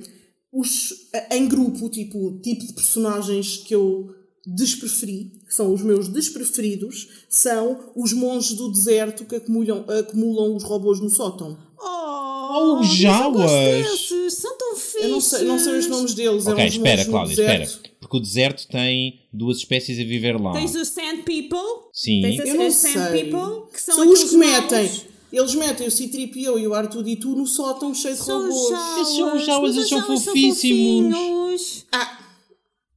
os, 0.52 0.92
em 1.30 1.46
grupo, 1.46 1.90
tipo, 1.90 2.40
tipo 2.40 2.66
de 2.66 2.72
personagens 2.72 3.58
que 3.58 3.74
eu 3.74 4.08
despreferi, 4.54 5.30
que 5.46 5.54
são 5.54 5.72
os 5.72 5.82
meus 5.82 6.08
despreferidos, 6.08 7.08
são 7.28 7.78
os 7.96 8.12
monges 8.12 8.52
do 8.56 8.70
deserto 8.70 9.24
que 9.24 9.36
acumulam, 9.36 9.84
acumulam 9.88 10.54
os 10.56 10.62
robôs 10.64 11.00
no 11.00 11.08
sótão. 11.10 11.56
Oh, 11.78 12.30
Oh, 12.52 12.80
desses, 12.80 14.34
São 14.34 14.58
tão 14.58 14.74
fixos. 14.74 15.02
Eu 15.02 15.08
não 15.10 15.20
sei, 15.20 15.44
não 15.44 15.58
sei 15.58 15.78
os 15.78 15.86
nomes 15.86 16.14
deles, 16.14 16.46
ok, 16.46 16.66
espera, 16.66 17.04
Cláudia, 17.04 17.32
espera. 17.32 17.68
Porque 18.00 18.16
o 18.16 18.20
deserto 18.20 18.66
tem 18.66 19.20
duas 19.32 19.58
espécies 19.58 20.00
a 20.00 20.02
viver 20.04 20.40
lá. 20.40 20.52
Tens 20.52 20.74
os 20.74 20.88
Sand 20.88 21.18
People. 21.24 21.58
Sim. 21.92 22.22
Tens 22.22 22.38
Eu 22.40 22.54
não 22.56 22.70
sei. 22.70 22.92
People, 22.92 23.70
que 23.72 23.80
são, 23.80 23.94
São, 23.94 24.08
os 24.12 24.24
que 24.24 24.36
metem. 24.36 24.84
maus. 24.84 25.04
Eles 25.32 25.54
metem 25.54 25.86
o 25.86 25.90
C-3PO 25.92 26.58
e 26.60 26.66
o 26.66 26.70
R2D2 26.72 27.24
no 27.36 27.46
sótão 27.46 27.94
cheio 27.94 28.16
de 28.16 28.20
São 28.20 28.42
robôs. 28.42 28.68
jaulas. 28.68 28.98
Esses 29.06 29.16
são 29.16 29.34
os 29.36 29.76
eles 29.76 29.76
os 29.84 29.88
são 29.88 30.02
fofíssimos. 30.02 31.86
Ah, 31.92 32.18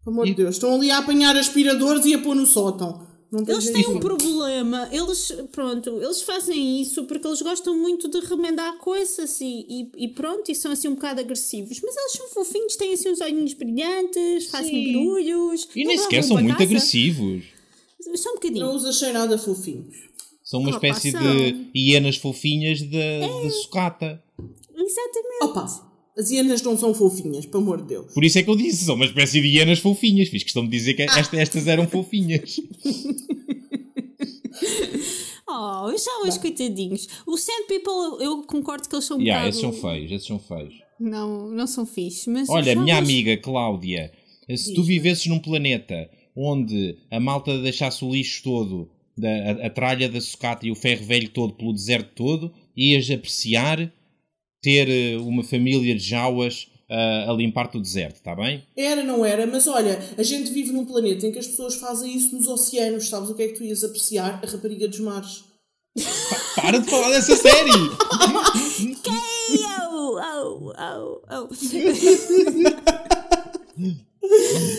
pelo 0.03 0.15
amor 0.15 0.25
de 0.25 0.33
Deus, 0.33 0.55
estão 0.55 0.75
ali 0.75 0.91
a 0.91 0.97
apanhar 0.97 1.35
aspiradores 1.35 2.05
e 2.05 2.13
a 2.13 2.19
pôr 2.19 2.35
no 2.35 2.45
sótão. 2.45 3.13
Eles 3.47 3.71
têm 3.71 3.85
um 3.85 3.87
nenhum. 3.87 3.99
problema. 3.99 4.87
Eles, 4.91 5.31
pronto, 5.51 5.89
eles 5.99 6.21
fazem 6.21 6.79
isso 6.81 7.05
porque 7.05 7.25
eles 7.25 7.41
gostam 7.41 7.75
muito 7.75 8.07
de 8.07 8.19
remendar 8.19 8.77
coisas 8.77 9.41
e, 9.41 9.65
e, 9.67 10.05
e 10.05 10.07
pronto, 10.09 10.51
e 10.51 10.55
são 10.55 10.71
assim 10.71 10.87
um 10.87 10.93
bocado 10.93 11.19
agressivos. 11.19 11.81
Mas 11.81 11.97
eles 11.97 12.11
são 12.11 12.27
fofinhos, 12.27 12.75
têm 12.75 12.93
assim 12.93 13.09
uns 13.09 13.21
olhinhos 13.21 13.53
brilhantes, 13.53 14.47
fazem 14.47 14.85
Sim. 14.85 14.93
barulhos. 14.93 15.67
E 15.75 15.83
não 15.83 15.87
nem 15.89 15.97
sequer 15.97 16.23
são 16.23 16.37
muito 16.37 16.51
casa. 16.51 16.63
agressivos. 16.63 17.43
Só 18.15 18.29
um 18.29 18.33
bocadinho. 18.35 18.65
Não 18.67 18.75
os 18.75 18.85
achei 18.85 19.11
nada 19.11 19.35
fofinhos. 19.37 19.95
São 20.43 20.59
uma 20.59 20.79
pá, 20.79 20.87
espécie 20.87 21.11
são. 21.11 21.21
de 21.21 21.71
hienas 21.75 22.17
fofinhas 22.17 22.81
da 22.83 23.19
da 23.43 23.49
sucata. 23.49 24.23
Exatamente. 24.75 25.43
Opa, 25.43 25.92
as 26.17 26.29
hienas 26.31 26.61
não 26.61 26.77
são 26.77 26.93
fofinhas, 26.93 27.45
pelo 27.45 27.63
amor 27.63 27.81
de 27.81 27.87
Deus. 27.87 28.13
Por 28.13 28.23
isso 28.23 28.37
é 28.39 28.43
que 28.43 28.49
eu 28.49 28.55
disse, 28.55 28.85
são 28.85 28.95
uma 28.95 29.05
espécie 29.05 29.41
de 29.41 29.47
hienas 29.47 29.79
fofinhas. 29.79 30.29
Fiz 30.29 30.43
questão 30.43 30.63
de 30.63 30.69
dizer 30.69 30.93
que 30.93 31.01
esta- 31.03 31.37
estas 31.37 31.67
eram 31.67 31.87
fofinhas. 31.87 32.59
Oh, 35.47 35.91
já 35.95 36.27
os 36.27 36.37
coitadinhos. 36.37 37.07
Os 37.27 37.41
Sand 37.41 37.65
People, 37.67 38.23
eu 38.23 38.43
concordo 38.43 38.87
que 38.89 38.95
eles 38.95 39.05
são 39.05 39.17
um 39.17 39.21
Yeah, 39.21 39.41
bocado... 39.45 39.49
esses 39.49 39.61
são 39.61 39.73
feios, 39.91 40.11
esses 40.11 40.27
são 40.27 40.39
feios. 40.39 40.73
Não, 40.99 41.47
não 41.49 41.67
são 41.67 41.85
fixe, 41.85 42.29
mas... 42.29 42.49
Olha, 42.49 42.75
minha 42.75 42.97
amiga 42.97 43.37
Cláudia, 43.37 44.11
se 44.55 44.73
tu 44.73 44.81
vivesses 44.83 45.27
num 45.27 45.39
planeta 45.39 46.09
onde 46.35 46.97
a 47.11 47.19
malta 47.19 47.61
deixasse 47.61 48.03
o 48.03 48.11
lixo 48.11 48.41
todo, 48.43 48.89
da, 49.15 49.29
a, 49.29 49.67
a 49.67 49.69
tralha 49.69 50.09
da 50.09 50.19
sucata 50.19 50.65
e 50.65 50.71
o 50.71 50.75
ferro 50.75 51.05
velho 51.05 51.29
todo 51.29 51.53
pelo 51.53 51.73
deserto 51.73 52.09
todo, 52.15 52.51
ias 52.75 53.09
apreciar 53.11 53.93
ter 54.63 54.89
eh, 54.89 55.17
uma 55.17 55.43
família 55.43 55.93
de 55.93 56.03
jauas 56.03 56.67
ah, 56.89 57.31
a 57.31 57.33
limpar-te 57.33 57.77
o 57.77 57.81
deserto, 57.81 58.15
está 58.15 58.33
bem? 58.35 58.63
Era, 58.77 59.03
não 59.03 59.25
era, 59.25 59.45
mas 59.45 59.67
olha, 59.67 59.99
a 60.17 60.23
gente 60.23 60.51
vive 60.51 60.71
num 60.71 60.85
planeta 60.85 61.27
em 61.27 61.31
que 61.31 61.39
as 61.39 61.47
pessoas 61.47 61.75
fazem 61.75 62.15
isso 62.15 62.35
nos 62.35 62.47
oceanos, 62.47 63.09
sabes 63.09 63.29
o 63.29 63.35
que 63.35 63.43
é 63.43 63.47
que 63.47 63.55
tu 63.55 63.63
ias 63.63 63.83
apreciar? 63.83 64.39
A 64.43 64.47
rapariga 64.47 64.87
dos 64.87 64.99
mares. 64.99 65.43
Para 66.55 66.79
de 66.79 66.89
falar 66.89 67.09
dessa 67.09 67.35
série! 67.35 67.71
Au, 70.33 70.73
au, 70.77 71.21
au. 71.29 71.49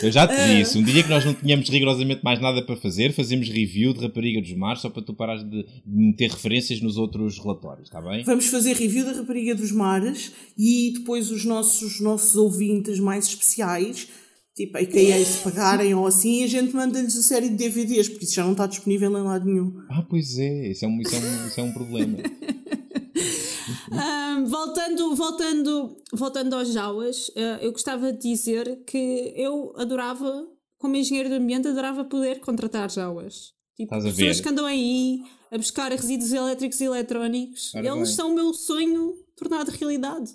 Eu 0.03 0.13
já 0.13 0.27
te 0.27 0.35
disse, 0.57 0.79
um 0.79 0.83
dia 0.83 1.03
que 1.03 1.09
nós 1.09 1.25
não 1.25 1.35
tínhamos 1.35 1.69
rigorosamente 1.69 2.23
mais 2.23 2.41
nada 2.41 2.63
para 2.63 2.77
fazer, 2.77 3.13
fazemos 3.13 3.49
review 3.49 3.93
de 3.93 4.01
Rapariga 4.01 4.41
dos 4.41 4.53
Mares 4.53 4.83
só 4.83 4.91
para 4.91 5.03
tu 5.03 5.15
parares 5.15 5.43
de 5.43 5.65
meter 5.87 6.31
referências 6.31 6.81
nos 6.81 6.97
outros 6.97 7.39
relatórios, 7.39 7.89
está 7.89 8.01
bem? 8.01 8.23
Vamos 8.25 8.47
fazer 8.47 8.75
review 8.77 9.05
da 9.05 9.13
rapariga 9.13 9.55
dos 9.55 9.73
mares 9.73 10.33
e 10.57 10.93
depois 10.99 11.31
os 11.31 11.45
nossos, 11.45 12.01
nossos 12.01 12.37
ouvintes 12.37 12.99
mais 13.01 13.27
especiais, 13.27 14.09
tipo 14.55 14.77
a 14.77 14.85
KA 14.85 15.25
se 15.25 15.43
pagarem 15.43 15.95
ou 15.95 16.07
assim, 16.07 16.45
a 16.45 16.47
gente 16.47 16.75
manda-lhes 16.75 17.17
a 17.17 17.23
série 17.23 17.49
de 17.49 17.57
DVDs, 17.57 18.09
porque 18.09 18.25
isso 18.25 18.35
já 18.35 18.45
não 18.45 18.53
está 18.53 18.67
disponível 18.67 19.11
em 19.11 19.23
lado 19.23 19.45
nenhum. 19.47 19.73
Ah, 19.89 20.03
pois 20.03 20.39
é, 20.39 20.71
isso 20.71 20.85
é 20.85 20.89
um, 20.89 21.01
isso 21.01 21.15
é 21.15 21.19
um, 21.19 21.47
isso 21.47 21.61
é 21.61 21.63
um 21.63 21.73
problema. 21.73 22.19
Voltando, 24.47 25.15
voltando, 25.15 25.97
voltando 26.13 26.55
aos 26.57 26.69
Jauas, 26.73 27.31
ah, 27.37 27.59
eu 27.63 27.73
gostava 27.73 28.13
de 28.13 28.19
dizer 28.31 28.83
que 28.87 29.33
eu 29.37 29.73
adorava, 29.77 30.47
como 30.79 30.97
engenheiro 30.97 31.29
do 31.31 31.37
ambiente, 31.37 31.69
adorava 31.69 32.05
poder 32.05 32.41
contratar 32.41 32.91
Jauas. 32.91 33.53
Tipo, 33.77 33.95
Estás 33.95 34.05
a 34.05 34.09
pessoas 34.11 34.37
ver? 34.37 34.43
que 34.43 34.49
andam 34.49 34.67
aí 34.67 35.23
a 35.51 35.57
buscar 35.59 35.91
resíduos 35.91 36.33
elétricos 36.33 36.81
e 36.81 36.85
eletrónicos. 36.85 37.75
Ora 37.75 37.87
Eles 37.89 38.09
bem. 38.09 38.17
são 38.17 38.31
o 38.31 38.35
meu 38.35 38.53
sonho 38.55 39.15
tornado 39.37 39.71
realidade. 39.71 40.31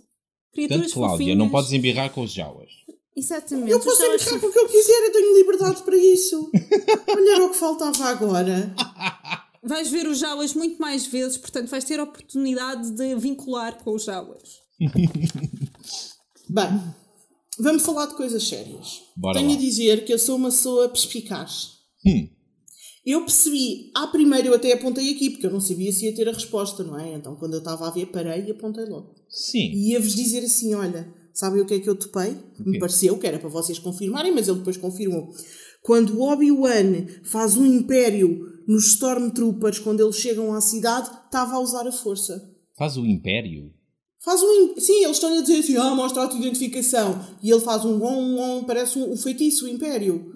Criaturas 0.53 0.81
Portanto, 0.85 0.93
Cláudia, 0.99 1.17
fofinhas. 1.17 1.37
não 1.37 1.49
podes 1.49 1.71
embirrar 1.71 2.09
com 2.11 2.23
os 2.23 2.31
jauas. 2.31 2.69
Exatamente. 3.15 3.71
Eu 3.71 3.77
os 3.79 3.85
posso 3.85 4.19
são- 4.19 4.39
com 4.39 4.47
o 4.47 4.51
que 4.51 4.59
eu 4.59 4.67
quiser, 4.67 5.05
eu 5.07 5.11
tenho 5.11 5.37
liberdade 5.37 5.81
para 5.83 5.95
isso. 5.95 6.49
Olha 7.15 7.45
o 7.45 7.49
que 7.49 7.55
faltava 7.57 8.05
agora. 8.05 8.73
Vais 9.63 9.89
ver 9.89 10.07
os 10.07 10.19
Jauas 10.19 10.53
muito 10.53 10.79
mais 10.81 11.05
vezes, 11.05 11.37
portanto 11.37 11.69
vais 11.69 11.83
ter 11.83 11.99
a 11.99 12.03
oportunidade 12.03 12.91
de 12.91 13.15
vincular 13.15 13.83
com 13.83 13.93
os 13.93 14.05
Jauas. 14.05 14.59
Bem, 16.49 16.81
vamos 17.59 17.83
falar 17.83 18.07
de 18.07 18.15
coisas 18.15 18.47
sérias. 18.47 19.01
Bora 19.15 19.37
Tenho 19.37 19.51
lá. 19.51 19.55
a 19.55 19.59
dizer 19.59 20.05
que 20.05 20.13
eu 20.13 20.19
sou 20.19 20.37
uma 20.37 20.49
pessoa 20.49 20.89
perspicaz. 20.89 21.73
Hum. 22.05 22.29
Eu 23.05 23.21
percebi, 23.21 23.91
à 23.95 24.07
primeira 24.07 24.47
eu 24.47 24.53
até 24.53 24.73
apontei 24.73 25.11
aqui, 25.11 25.29
porque 25.29 25.45
eu 25.45 25.51
não 25.51 25.59
sabia 25.59 25.91
se 25.91 26.05
ia 26.05 26.15
ter 26.15 26.27
a 26.27 26.33
resposta, 26.33 26.83
não 26.83 26.97
é? 26.99 27.13
Então 27.13 27.35
quando 27.35 27.53
eu 27.53 27.59
estava 27.59 27.87
a 27.87 27.91
ver, 27.91 28.07
parei 28.07 28.45
e 28.45 28.51
apontei 28.51 28.85
logo. 28.85 29.15
Sim. 29.29 29.71
E 29.73 29.91
ia-vos 29.91 30.15
dizer 30.15 30.43
assim: 30.43 30.73
olha, 30.73 31.13
sabem 31.33 31.61
o 31.61 31.65
que 31.65 31.75
é 31.75 31.79
que 31.79 31.89
eu 31.89 31.95
topei? 31.95 32.37
Me 32.59 32.73
quê? 32.73 32.79
pareceu 32.79 33.17
que 33.17 33.27
era 33.27 33.39
para 33.39 33.49
vocês 33.49 33.79
confirmarem, 33.79 34.33
mas 34.33 34.47
ele 34.47 34.59
depois 34.59 34.77
confirmou. 34.77 35.33
Quando 35.81 36.17
o 36.17 36.29
Obi-Wan 36.29 37.05
faz 37.23 37.55
um 37.57 37.65
império 37.65 38.48
nos 38.69 38.85
Stormtroopers, 38.89 39.79
quando 39.79 39.99
eles 40.01 40.15
chegam 40.15 40.53
à 40.53 40.61
cidade, 40.61 41.09
estava 41.25 41.55
a 41.55 41.59
usar 41.59 41.87
a 41.87 41.91
força. 41.91 42.47
Faz 42.77 42.95
o 42.97 43.05
Império. 43.05 43.73
Faz 44.23 44.43
um. 44.43 44.51
im- 44.53 44.79
Sim, 44.79 45.03
eles 45.03 45.15
estão 45.17 45.37
a 45.37 45.41
dizer 45.41 45.57
assim: 45.59 45.75
ah, 45.77 45.95
mostra 45.95 46.23
a 46.23 46.27
tua 46.27 46.39
identificação. 46.39 47.19
E 47.41 47.49
ele 47.49 47.61
faz 47.61 47.83
um 47.83 48.03
on, 48.03 48.39
on, 48.39 48.63
parece 48.65 48.99
um, 48.99 49.11
um 49.13 49.17
feitiço, 49.17 49.65
o 49.65 49.67
império. 49.69 50.35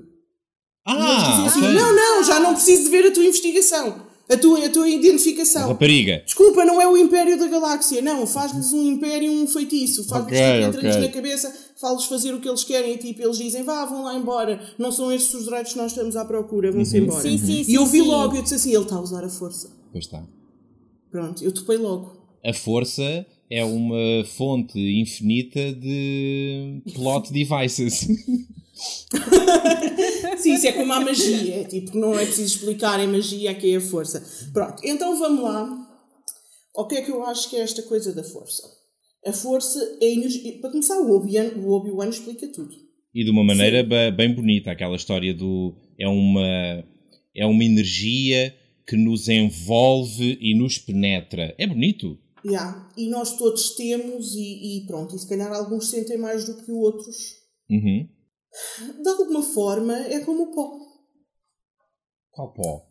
E 0.87 0.91
eles 0.91 1.03
Ah, 1.03 1.29
dizem 1.29 1.47
assim: 1.47 1.73
não, 1.77 1.95
não, 1.95 2.23
já 2.23 2.39
não 2.39 2.53
preciso 2.53 2.83
de 2.85 2.89
ver 2.89 3.05
a 3.07 3.11
tua 3.11 3.23
investigação, 3.25 4.01
a 4.29 4.37
tua, 4.37 4.65
a 4.65 4.69
tua 4.69 4.89
identificação. 4.89 5.67
Rapariga. 5.67 6.23
Desculpa, 6.25 6.65
não 6.65 6.81
é 6.81 6.87
o 6.87 6.97
Império 6.97 7.37
da 7.37 7.47
Galáxia, 7.47 8.01
não. 8.01 8.25
Faz-lhes 8.25 8.71
um 8.73 8.81
Império, 8.83 9.31
um 9.31 9.45
feitiço. 9.47 10.05
Faz-lhes 10.05 10.39
Ok, 10.39 10.53
tipo, 10.55 10.67
entra-lhes 10.77 10.95
ok. 10.95 11.07
na 11.07 11.13
cabeça, 11.13 11.55
faz-lhes 11.79 12.05
fazer 12.05 12.33
o 12.33 12.39
que 12.39 12.47
eles 12.47 12.63
querem 12.63 12.93
e 12.93 12.97
tipo, 12.97 13.21
eles 13.21 13.37
dizem, 13.37 13.63
vá, 13.63 13.85
vão 13.85 14.03
lá 14.03 14.15
embora. 14.15 14.59
Não 14.77 14.91
são 14.91 15.11
estes 15.11 15.33
os 15.33 15.45
direitos 15.45 15.73
que 15.73 15.77
nós 15.77 15.91
estamos 15.91 16.15
à 16.15 16.25
procura, 16.25 16.71
vão-se 16.71 16.97
embora. 16.97 17.21
Sim, 17.21 17.37
sim, 17.37 17.61
e 17.61 17.65
sim, 17.65 17.75
eu 17.75 17.85
vi 17.85 18.01
sim. 18.01 18.07
logo, 18.07 18.35
eu 18.35 18.41
disse 18.41 18.55
assim, 18.55 18.73
ele 18.73 18.83
está 18.83 18.95
a 18.95 19.01
usar 19.01 19.23
a 19.23 19.29
força. 19.29 19.71
Pois 19.91 20.05
está. 20.05 20.23
Pronto, 21.11 21.43
eu 21.43 21.51
topei 21.51 21.77
logo. 21.77 22.23
A 22.43 22.53
força 22.53 23.25
é 23.49 23.63
uma 23.63 24.25
fonte 24.25 24.79
infinita 24.79 25.73
de 25.73 26.81
plot 26.93 27.31
devices. 27.33 28.07
Sim, 30.37 30.55
isso 30.55 30.67
é 30.67 30.71
como 30.73 30.91
a 30.91 30.99
magia. 30.99 31.61
É 31.61 31.63
tipo, 31.63 31.97
não 31.97 32.17
é 32.17 32.25
preciso 32.25 32.55
explicar 32.55 32.99
em 32.99 33.07
magia 33.07 33.51
a 33.51 33.53
que 33.53 33.73
é 33.73 33.77
a 33.77 33.81
força. 33.81 34.25
Pronto, 34.51 34.81
então 34.83 35.17
vamos 35.17 35.43
lá. 35.43 35.69
O 36.75 36.87
que 36.87 36.95
é 36.95 37.01
que 37.01 37.11
eu 37.11 37.23
acho 37.23 37.49
que 37.49 37.55
é 37.55 37.59
esta 37.59 37.83
coisa 37.83 38.11
da 38.13 38.23
força? 38.23 38.63
A 39.25 39.33
força 39.33 39.79
é 40.01 40.11
energia. 40.11 40.59
Para 40.59 40.71
começar, 40.71 40.99
o 40.99 41.11
Obi-Wan 41.15 41.51
o 41.57 41.71
Obi-Wan 41.71 42.09
explica 42.09 42.47
tudo. 42.47 42.75
E 43.13 43.23
de 43.23 43.29
uma 43.29 43.43
maneira 43.43 43.83
ba- 43.83 44.11
bem 44.11 44.33
bonita, 44.33 44.71
aquela 44.71 44.95
história 44.95 45.33
do. 45.33 45.75
É 45.99 46.07
uma, 46.07 46.83
é 47.35 47.45
uma 47.45 47.63
energia 47.63 48.53
que 48.87 48.95
nos 48.97 49.29
envolve 49.29 50.37
e 50.41 50.57
nos 50.57 50.77
penetra. 50.77 51.55
É 51.57 51.65
bonito. 51.67 52.17
Yeah. 52.45 52.91
E 52.97 53.09
nós 53.09 53.37
todos 53.37 53.75
temos, 53.75 54.35
e, 54.35 54.79
e 54.81 54.85
pronto, 54.85 55.15
e 55.15 55.19
se 55.19 55.29
calhar 55.29 55.51
alguns 55.53 55.89
sentem 55.89 56.17
mais 56.17 56.45
do 56.45 56.61
que 56.61 56.71
outros. 56.71 57.15
Uhum. 57.69 58.09
De 59.01 59.09
alguma 59.09 59.41
forma, 59.41 59.97
é 59.97 60.19
como 60.19 60.43
o 60.43 60.51
pó. 60.53 60.77
Qual 62.31 62.53
pó? 62.53 62.89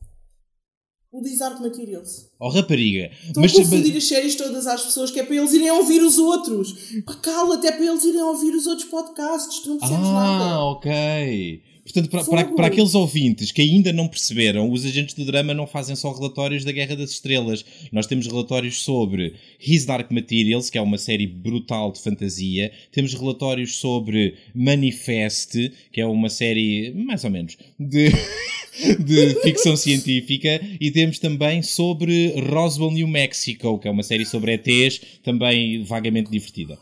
O 1.12 1.20
Desart 1.20 1.60
Materials. 1.60 2.30
Oh, 2.40 2.48
rapariga. 2.48 3.10
Estão 3.26 3.42
Mas, 3.42 3.52
a 3.52 3.56
confundir 3.56 3.94
as 3.96 4.04
séries 4.04 4.34
todas 4.34 4.66
às 4.66 4.82
pessoas 4.82 5.10
que 5.10 5.20
é 5.20 5.22
para 5.22 5.36
eles 5.36 5.52
irem 5.52 5.70
ouvir 5.70 6.02
os 6.02 6.16
outros. 6.18 6.72
Pá, 7.04 7.14
cala-te, 7.16 7.66
é 7.66 7.72
para 7.72 7.84
eles 7.84 8.02
irem 8.02 8.22
ouvir 8.22 8.54
os 8.54 8.66
outros 8.66 8.88
podcasts. 8.88 9.58
Tu 9.60 9.68
não 9.68 9.78
percebes 9.78 10.06
Ah, 10.06 10.12
nada. 10.38 10.58
ok. 10.64 11.62
Portanto, 11.92 12.10
para, 12.10 12.24
para, 12.24 12.54
para 12.54 12.66
aqueles 12.68 12.94
ouvintes 12.94 13.52
que 13.52 13.60
ainda 13.60 13.92
não 13.92 14.08
perceberam, 14.08 14.70
os 14.70 14.84
agentes 14.86 15.14
do 15.14 15.26
drama 15.26 15.52
não 15.52 15.66
fazem 15.66 15.94
só 15.94 16.10
relatórios 16.10 16.64
da 16.64 16.72
Guerra 16.72 16.96
das 16.96 17.10
Estrelas. 17.10 17.62
Nós 17.92 18.06
temos 18.06 18.26
relatórios 18.26 18.82
sobre 18.82 19.34
His 19.60 19.84
Dark 19.84 20.10
Materials, 20.10 20.70
que 20.70 20.78
é 20.78 20.80
uma 20.80 20.96
série 20.96 21.26
brutal 21.26 21.92
de 21.92 22.00
fantasia. 22.00 22.72
Temos 22.90 23.12
relatórios 23.12 23.76
sobre 23.76 24.36
Manifest, 24.54 25.70
que 25.92 26.00
é 26.00 26.06
uma 26.06 26.30
série, 26.30 26.94
mais 26.94 27.24
ou 27.24 27.30
menos, 27.30 27.58
de, 27.78 28.08
de 28.98 29.34
ficção 29.42 29.76
científica. 29.76 30.62
E 30.80 30.90
temos 30.90 31.18
também 31.18 31.60
sobre 31.60 32.32
Roswell, 32.50 32.90
New 32.90 33.06
Mexico, 33.06 33.78
que 33.78 33.86
é 33.86 33.90
uma 33.90 34.02
série 34.02 34.24
sobre 34.24 34.54
ETs, 34.54 34.98
também 35.22 35.84
vagamente 35.84 36.30
divertida. 36.30 36.78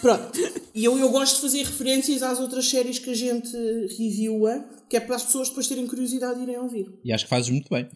Pronto. 0.00 0.49
E 0.74 0.84
eu, 0.84 0.98
eu 0.98 1.08
gosto 1.10 1.36
de 1.36 1.40
fazer 1.40 1.64
referências 1.64 2.22
às 2.22 2.38
outras 2.38 2.68
séries 2.68 2.98
que 2.98 3.10
a 3.10 3.14
gente 3.14 3.56
reviewa, 3.98 4.64
que 4.88 4.96
é 4.96 5.00
para 5.00 5.16
as 5.16 5.24
pessoas 5.24 5.48
depois 5.48 5.66
terem 5.66 5.86
curiosidade 5.86 6.36
de 6.36 6.44
irem 6.44 6.58
ouvir. 6.58 6.92
E 7.04 7.12
acho 7.12 7.24
que 7.24 7.30
fazes 7.30 7.50
muito 7.50 7.68
bem. 7.68 7.88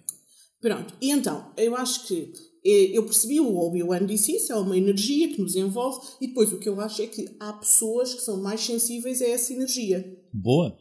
Pronto. 0.60 0.94
E 1.00 1.10
então, 1.10 1.52
eu 1.56 1.76
acho 1.76 2.06
que 2.06 2.32
eh, 2.64 2.90
eu 2.92 3.04
percebi, 3.04 3.38
o 3.38 3.56
Obi-Wan 3.56 4.06
disse 4.06 4.34
isso, 4.34 4.52
é 4.52 4.56
uma 4.56 4.76
energia 4.76 5.28
que 5.28 5.40
nos 5.40 5.54
envolve, 5.54 6.00
e 6.20 6.26
depois 6.26 6.52
o 6.52 6.58
que 6.58 6.68
eu 6.68 6.80
acho 6.80 7.02
é 7.02 7.06
que 7.06 7.36
há 7.38 7.52
pessoas 7.52 8.14
que 8.14 8.22
são 8.22 8.42
mais 8.42 8.62
sensíveis 8.62 9.20
a 9.20 9.26
essa 9.26 9.52
energia. 9.52 10.18
Boa. 10.32 10.76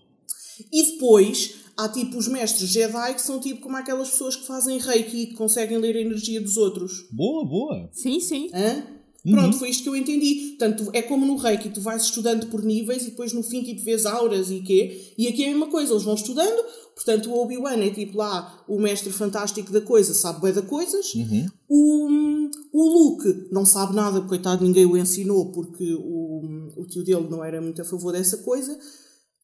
E 0.72 0.84
depois 0.92 1.56
há 1.76 1.90
tipo 1.90 2.18
os 2.18 2.28
mestres 2.28 2.70
Jedi 2.70 3.14
que 3.16 3.22
são 3.22 3.40
tipo 3.40 3.62
como 3.62 3.76
aquelas 3.76 4.10
pessoas 4.10 4.36
que 4.36 4.46
fazem 4.46 4.78
reiki 4.78 5.18
e 5.18 5.28
que 5.28 5.34
conseguem 5.34 5.78
ler 5.78 5.96
a 5.98 6.02
energia 6.02 6.40
dos 6.40 6.58
outros. 6.58 7.08
Boa, 7.12 7.46
boa. 7.46 7.90
Sim, 7.92 8.20
sim. 8.20 8.50
Hã? 8.54 8.93
Pronto, 9.32 9.58
foi 9.58 9.70
isto 9.70 9.84
que 9.84 9.90
eu 9.90 9.96
entendi. 9.96 10.56
Portanto, 10.58 10.90
é 10.92 11.02
como 11.02 11.26
no 11.26 11.38
Reiki, 11.38 11.70
tu 11.70 11.80
vais 11.80 12.04
estudando 12.04 12.48
por 12.48 12.62
níveis 12.62 13.04
e 13.04 13.12
depois 13.12 13.32
no 13.32 13.42
fim 13.42 13.64
tipo 13.64 13.82
vês 13.84 14.06
auras 14.06 14.52
e 14.52 14.60
quê. 14.60 15.14
E 15.18 15.28
aqui 15.28 15.44
é 15.44 15.48
a 15.48 15.52
mesma 15.52 15.68
coisa, 15.68 15.94
eles 15.94 16.04
vão 16.04 16.14
estudando, 16.14 16.66
portanto 16.94 17.30
o 17.32 17.42
Obi-Wan 17.42 17.78
é 17.78 17.90
tipo 17.90 18.18
lá 18.18 18.64
o 18.68 18.78
mestre 18.80 19.14
fantástico 19.14 19.72
da 19.72 19.80
coisa, 19.80 20.14
sabe 20.14 20.42
bem 20.42 20.54
da 20.54 20.62
coisas. 20.62 21.14
O, 21.70 22.10
o 22.74 22.84
Luke 22.84 23.48
não 23.50 23.66
sabe 23.66 23.96
nada, 23.96 24.20
coitado, 24.22 24.66
ninguém 24.66 24.86
o 24.86 24.98
ensinou 24.98 25.52
porque 25.54 25.94
o, 25.94 26.74
o 26.76 26.86
tio 26.86 27.04
dele 27.04 27.28
não 27.30 27.44
era 27.44 27.62
muito 27.62 27.82
a 27.82 27.86
favor 27.86 28.12
dessa 28.12 28.38
coisa. 28.40 28.78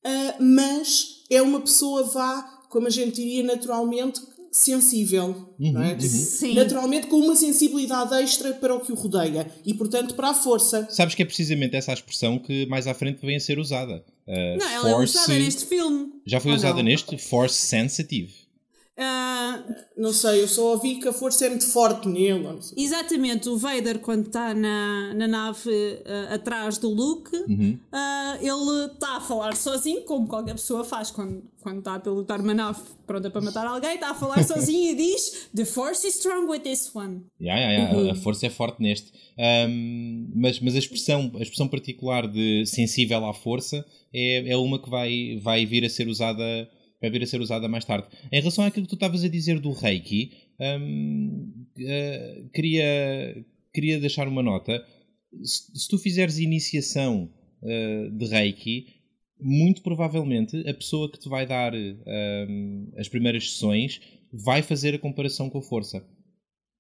Ah, 0.04 0.36
mas 0.42 1.24
é 1.30 1.42
uma 1.42 1.62
pessoa, 1.62 2.04
vá, 2.04 2.42
como 2.70 2.88
a 2.88 2.90
gente 2.90 3.16
diria 3.16 3.44
naturalmente, 3.44 4.22
sensível, 4.52 5.54
não 5.60 5.82
é? 5.84 5.96
Tipo, 5.96 6.04
Sim. 6.14 6.54
Naturalmente 6.56 7.08
com 7.08 7.18
uma 7.18 7.36
sensibilidade 7.36 8.14
extra 8.16 8.54
para 8.54 8.74
o 8.76 8.80
que 8.80 8.92
o 8.92 8.96
rodeia 8.96 9.52
e, 9.66 9.74
portanto, 9.74 10.16
para 10.16 10.30
a 10.30 10.34
força. 10.34 10.88
Sabes 10.90 11.16
que 11.16 11.22
é 11.22 11.26
precisamente 11.26 11.76
essa 11.76 11.92
a 11.92 11.94
expressão 11.94 12.38
que 12.40 12.66
mais 12.68 12.88
à 12.88 12.94
frente 12.94 13.26
vem 13.26 13.36
a 13.36 13.40
ser 13.40 13.60
usada. 13.60 14.04
Uh, 14.28 14.58
Não, 14.60 14.70
ela 14.70 14.90
é 14.90 14.94
force- 14.94 15.18
usada 15.18 15.40
neste 15.40 15.66
filme. 15.66 16.12
Já 16.26 16.40
foi 16.40 16.52
Ah, 16.52 16.56
usada 16.56 16.78
não. 16.78 16.84
neste? 16.84 17.18
Force 17.18 17.56
sensitive. 17.56 18.34
Ah, 19.02 19.64
Não 19.96 20.12
sei, 20.12 20.42
eu 20.44 20.48
só 20.48 20.72
ouvi 20.74 20.96
que 21.00 21.08
a 21.08 21.14
força 21.14 21.46
é 21.46 21.50
muito 21.50 21.66
forte 21.68 22.08
nele. 22.08 22.46
exatamente, 22.76 23.48
o 23.48 23.58
Vader, 23.58 24.00
quando 24.00 24.28
está 24.28 24.54
na, 24.54 25.14
na 25.14 25.28
nave 25.28 25.70
ah, 26.06 26.36
atrás 26.36 26.78
do 26.78 26.90
Luke, 26.90 27.34
Uhum. 27.48 27.80
ah, 27.92 28.38
ele 28.42 28.92
está 28.94 29.18
a 29.18 29.22
falar 29.22 29.56
sozinho, 29.56 30.02
como 30.04 30.28
qualquer 30.28 30.54
pessoa 30.56 30.84
faz 30.84 31.12
quando, 31.12 31.42
quando 31.62 31.80
está 31.80 31.96
a 31.96 32.00
pilotar 32.00 32.42
uma 32.42 32.54
nave 32.54 32.80
pronta 33.08 33.30
para 33.30 33.42
matar 33.42 33.66
alguém, 33.66 33.96
está 33.96 34.10
a 34.12 34.14
falar 34.16 34.44
sozinho 34.44 34.92
e 34.92 34.96
diz: 34.96 35.50
The 35.56 35.64
Force 35.66 36.06
is 36.06 36.16
strong 36.16 36.48
with 36.50 36.60
this 36.60 36.94
one. 36.94 37.22
Yeah, 37.40 37.60
yeah, 37.60 37.72
yeah, 37.84 37.98
Uhum. 38.00 38.12
A 38.12 38.16
força 38.16 38.48
é 38.48 38.50
forte 38.50 38.82
neste. 38.82 39.12
Um, 39.38 40.32
mas 40.36 40.60
mas 40.60 40.76
a, 40.76 40.80
expressão, 40.80 41.32
a 41.36 41.42
expressão 41.42 41.68
particular 41.70 42.28
de 42.28 42.66
sensível 42.66 43.26
à 43.26 43.34
força 43.34 43.86
é, 44.14 44.52
é 44.52 44.58
uma 44.58 44.78
que 44.82 44.90
vai, 44.90 45.40
vai 45.42 45.66
vir 45.66 45.86
a 45.86 45.90
ser 45.90 46.08
usada 46.10 46.44
vai 47.02 47.10
vir 47.10 47.24
a 47.24 47.28
ser 47.28 47.40
usada 47.42 47.68
mais 47.68 47.86
tarde. 47.86 48.08
Em 48.32 48.40
relação 48.40 48.64
àquilo 48.66 48.86
que 48.86 48.90
tu 48.90 48.96
estavas 48.96 49.24
a 49.24 49.28
dizer 49.30 49.60
do 49.60 49.72
Reiki, 49.72 50.32
eh, 51.80 52.44
queria, 52.54 53.46
queria 53.74 54.00
deixar 54.00 54.28
uma 54.28 54.44
nota. 54.44 54.84
Se, 55.44 55.80
se 55.82 55.88
tu 55.88 55.98
fizeres 55.98 56.38
iniciação 56.40 57.30
eh, 57.64 58.10
de 58.12 58.26
Reiki, 58.26 58.86
muito 59.40 59.82
provavelmente 59.82 60.58
a 60.68 60.74
pessoa 60.74 61.10
que 61.12 61.20
te 61.20 61.30
vai 61.30 61.46
dar 61.46 61.74
um, 61.74 62.92
as 62.98 63.08
primeiras 63.08 63.52
sessões 63.54 64.02
vai 64.34 64.62
fazer 64.62 64.94
a 64.96 65.00
comparação 65.00 65.50
com 65.50 65.60
a 65.60 65.62
força. 65.62 66.06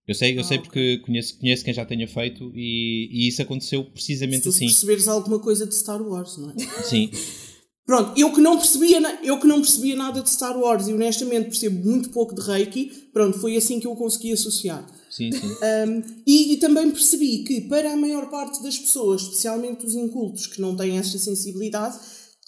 Eu 0.05 0.13
sei, 0.15 0.35
eu 0.35 0.41
Ah, 0.41 0.43
sei 0.43 0.57
porque 0.57 0.97
conheço, 0.99 1.39
conheço 1.39 1.63
quem 1.63 1.73
já 1.73 1.85
tenha 1.85 2.07
feito 2.07 2.51
e, 2.55 3.09
e 3.11 3.27
isso 3.27 3.41
aconteceu 3.41 3.83
Se 3.85 3.89
precisamente 3.91 4.43
tu 4.43 4.49
assim. 4.49 4.65
perceberes 4.65 5.07
alguma 5.07 5.39
coisa 5.39 5.65
de 5.67 5.73
Star 5.75 6.01
Wars, 6.01 6.35
não 6.37 6.49
é? 6.49 6.57
Sim. 6.83 7.09
Pronto, 7.89 8.13
eu 8.15 8.31
que 8.31 8.39
não 8.39 8.55
percebia, 8.55 9.19
eu 9.23 9.39
que 9.39 9.47
não 9.47 9.61
percebia 9.61 9.95
nada 9.95 10.21
de 10.21 10.29
Star 10.29 10.55
Wars 10.55 10.87
e 10.87 10.93
honestamente 10.93 11.45
percebo 11.45 11.89
muito 11.89 12.11
pouco 12.11 12.35
de 12.35 12.41
Reiki, 12.41 13.09
pronto, 13.11 13.39
foi 13.39 13.57
assim 13.57 13.79
que 13.79 13.87
eu 13.87 13.95
consegui 13.95 14.31
associar. 14.31 14.87
Sim, 15.09 15.31
sim. 15.31 15.47
Um, 15.47 16.03
e, 16.23 16.53
e 16.53 16.57
também 16.57 16.91
percebi 16.91 17.43
que 17.43 17.61
para 17.61 17.91
a 17.91 17.97
maior 17.97 18.29
parte 18.29 18.61
das 18.61 18.77
pessoas, 18.77 19.23
especialmente 19.23 19.87
os 19.87 19.95
incultos 19.95 20.45
que 20.45 20.61
não 20.61 20.75
têm 20.75 20.99
esta 20.99 21.17
sensibilidade, 21.17 21.97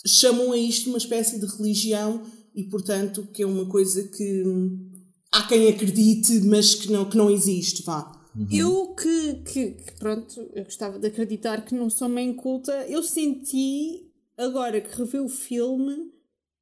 chamam 0.05 0.51
a 0.51 0.57
isto 0.57 0.89
uma 0.89 0.99
espécie 0.99 1.39
de 1.39 1.47
religião 1.47 2.21
e, 2.53 2.65
portanto, 2.65 3.27
que 3.33 3.41
é 3.41 3.45
uma 3.47 3.65
coisa 3.65 4.03
que 4.09 4.43
hum, 4.45 4.91
há 5.31 5.47
quem 5.47 5.67
acredite, 5.69 6.39
mas 6.41 6.75
que 6.75 6.91
não, 6.91 7.09
que 7.09 7.17
não 7.17 7.31
existe, 7.31 7.81
vá. 7.81 8.11
Eu 8.51 8.93
que, 8.93 9.41
que, 9.43 9.71
que, 9.71 9.93
pronto, 9.97 10.39
eu 10.53 10.65
gostava 10.65 10.99
de 10.99 11.07
acreditar 11.07 11.65
que 11.65 11.73
não 11.73 11.89
sou 11.89 12.07
bem 12.07 12.31
culta, 12.31 12.85
eu 12.87 13.01
senti, 13.01 14.10
agora 14.37 14.81
que 14.81 14.95
revi 14.95 15.19
o 15.19 15.29
filme, 15.29 16.11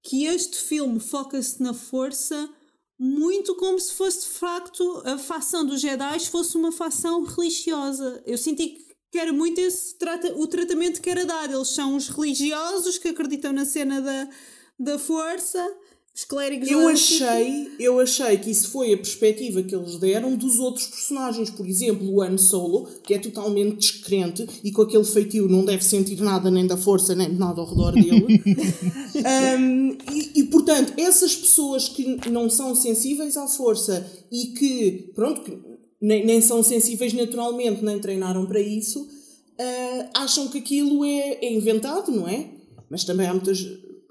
que 0.03 0.25
este 0.25 0.57
filme 0.57 0.99
foca-se 0.99 1.61
na 1.61 1.73
força 1.73 2.49
muito 2.97 3.55
como 3.55 3.79
se 3.79 3.93
fosse 3.93 4.27
de 4.27 4.33
facto 4.37 5.01
a 5.05 5.17
facção 5.17 5.65
dos 5.65 5.79
Jedi 5.79 6.19
fosse 6.27 6.57
uma 6.57 6.71
facção 6.71 7.23
religiosa. 7.23 8.21
Eu 8.25 8.37
senti 8.37 8.69
que 8.69 8.89
que 9.11 9.17
era 9.17 9.33
muito 9.33 9.59
esse 9.59 9.97
trata, 9.97 10.33
o 10.35 10.47
tratamento 10.47 11.01
que 11.01 11.09
era 11.09 11.25
dado. 11.25 11.53
Eles 11.53 11.69
são 11.69 11.95
os 11.95 12.09
religiosos 12.09 12.97
que 12.97 13.07
acreditam 13.07 13.51
na 13.51 13.65
cena 13.65 14.01
da, 14.01 14.29
da 14.77 14.99
força, 14.99 15.77
os 16.13 16.25
clérigos 16.25 16.69
Eu 16.69 16.87
achei, 16.87 17.71
eu 17.79 17.99
achei 17.99 18.37
que 18.37 18.51
isso 18.51 18.69
foi 18.71 18.93
a 18.93 18.97
perspectiva 18.97 19.63
que 19.63 19.73
eles 19.73 19.97
deram 19.97 20.35
dos 20.35 20.59
outros 20.59 20.87
personagens. 20.87 21.49
Por 21.49 21.65
exemplo, 21.65 22.11
o 22.11 22.21
Han 22.21 22.37
Solo, 22.37 22.87
que 23.03 23.13
é 23.13 23.19
totalmente 23.19 23.77
descrente 23.77 24.45
e 24.63 24.71
com 24.71 24.81
aquele 24.81 25.05
feitio 25.05 25.47
não 25.47 25.63
deve 25.63 25.83
sentir 25.83 26.19
nada 26.19 26.51
nem 26.51 26.67
da 26.67 26.75
força 26.75 27.15
nem 27.15 27.29
de 27.29 27.37
nada 27.37 27.61
ao 27.61 27.69
redor 27.69 27.93
dele. 27.93 28.41
Um, 29.19 29.97
e, 30.13 30.39
e, 30.39 30.43
portanto, 30.45 30.93
essas 30.95 31.35
pessoas 31.35 31.89
que 31.89 32.29
não 32.29 32.49
são 32.49 32.73
sensíveis 32.73 33.35
à 33.35 33.47
força 33.47 34.09
e 34.31 34.47
que, 34.57 35.11
pronto, 35.13 35.41
que 35.41 35.57
nem, 36.01 36.25
nem 36.25 36.41
são 36.41 36.63
sensíveis 36.63 37.11
naturalmente, 37.11 37.83
nem 37.83 37.99
treinaram 37.99 38.45
para 38.45 38.61
isso, 38.61 39.05
ah, 39.59 40.21
acham 40.23 40.47
que 40.47 40.59
aquilo 40.59 41.03
é, 41.03 41.39
é 41.41 41.53
inventado, 41.53 42.11
não 42.11 42.27
é? 42.27 42.49
Mas 42.89 43.03
também 43.03 43.27
há 43.27 43.33
muitas, 43.33 43.59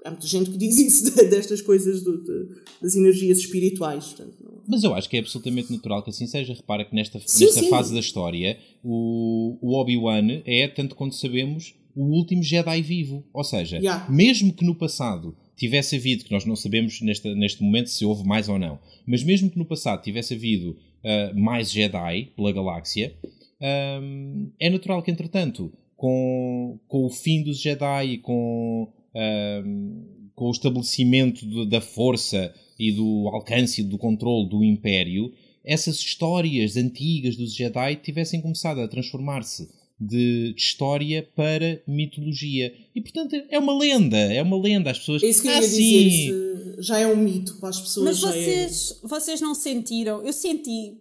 há 0.05 0.11
muita 0.11 0.27
gente 0.27 0.49
que 0.51 0.57
diz 0.57 0.77
isso 0.79 1.13
de- 1.15 1.25
destas 1.25 1.61
coisas 1.61 2.01
do- 2.03 2.23
de- 2.23 2.55
das 2.81 2.95
energias 2.95 3.39
espirituais. 3.39 4.05
portanto, 4.13 4.35
não- 4.43 4.61
Mas 4.67 4.83
eu 4.83 4.93
acho 4.93 5.09
que 5.09 5.17
é 5.17 5.19
absolutamente 5.19 5.71
natural 5.71 6.03
que 6.03 6.09
assim 6.11 6.27
seja. 6.27 6.53
Repara 6.53 6.85
que 6.85 6.93
nesta, 6.95 7.19
Sim, 7.25 7.45
nesta 7.45 7.61
sim. 7.61 7.69
fase 7.69 7.93
da 7.93 7.99
história, 7.99 8.57
o, 8.83 9.57
o 9.61 9.73
Obi-Wan 9.79 10.41
é, 10.45 10.67
tanto 10.67 10.95
quanto 10.95 11.15
sabemos, 11.15 11.73
o 11.95 12.03
último 12.05 12.41
Jedi 12.43 12.81
vivo. 12.81 13.23
Ou 13.33 13.43
seja, 13.43 13.77
Yeah. 13.77 14.07
mesmo 14.09 14.53
que 14.53 14.63
no 14.65 14.75
passado 14.75 15.35
tivesse 15.57 15.95
havido, 15.97 16.23
que 16.23 16.31
nós 16.31 16.45
não 16.45 16.55
sabemos 16.55 17.01
neste, 17.01 17.33
neste 17.35 17.61
momento 17.63 17.89
se 17.89 18.05
houve 18.05 18.23
mais 18.25 18.47
ou 18.47 18.57
não, 18.57 18.79
mas 19.05 19.23
mesmo 19.23 19.49
que 19.49 19.57
no 19.57 19.65
passado 19.65 20.01
tivesse 20.01 20.33
havido 20.33 20.77
ah, 21.03 21.33
mais 21.35 21.69
Jedi 21.71 22.31
pela 22.35 22.51
galáxia, 22.53 23.13
ahm, 23.61 24.47
é 24.59 24.69
natural 24.69 25.01
que, 25.01 25.11
entretanto, 25.11 25.71
com, 25.97 26.79
com 26.87 27.05
o 27.05 27.09
fim 27.09 27.43
dos 27.43 27.59
Jedi 27.59 28.13
e 28.13 28.17
com, 28.19 28.87
com 30.35 30.47
o 30.47 30.51
estabelecimento 30.51 31.45
do- 31.45 31.65
da 31.65 31.81
força 31.81 32.53
e 32.77 32.91
do 32.91 33.27
alcance 33.29 33.81
e 33.81 33.83
do 33.83 33.97
controle 33.97 34.49
do 34.49 34.63
Império, 34.63 35.31
essas 35.63 35.97
histórias 35.99 36.77
antigas 36.77 37.35
dos 37.35 37.53
Jedi 37.53 37.97
tivessem 37.97 38.41
começado 38.41 38.79
a 38.79 38.87
transformar-se 38.87 39.69
de, 39.99 40.53
de 40.53 40.61
história 40.61 41.27
para 41.35 41.81
mitologia. 41.85 42.73
E, 42.95 43.01
portanto, 43.01 43.35
é 43.49 43.59
uma 43.59 43.77
lenda. 43.77 44.17
É 44.17 44.41
uma 44.41 44.57
lenda. 44.57 44.91
As 44.91 44.99
pessoas... 44.99 45.21
É 45.21 45.27
isso 45.27 45.41
que 45.41 45.49
eu 45.49 45.51
ah, 45.51 45.55
ia 45.55 45.61
dizer. 45.61 45.81
isso 46.07 46.81
já 46.81 46.99
é 46.99 47.05
um 47.07 47.17
mito 47.17 47.57
para 47.59 47.69
as 47.69 47.81
pessoas. 47.81 48.05
Mas 48.05 48.19
já 48.19 48.29
é- 48.29 48.41
vocês, 48.41 48.99
vocês 49.03 49.41
não 49.41 49.53
sentiram? 49.53 50.25
Eu 50.25 50.31
senti. 50.31 50.97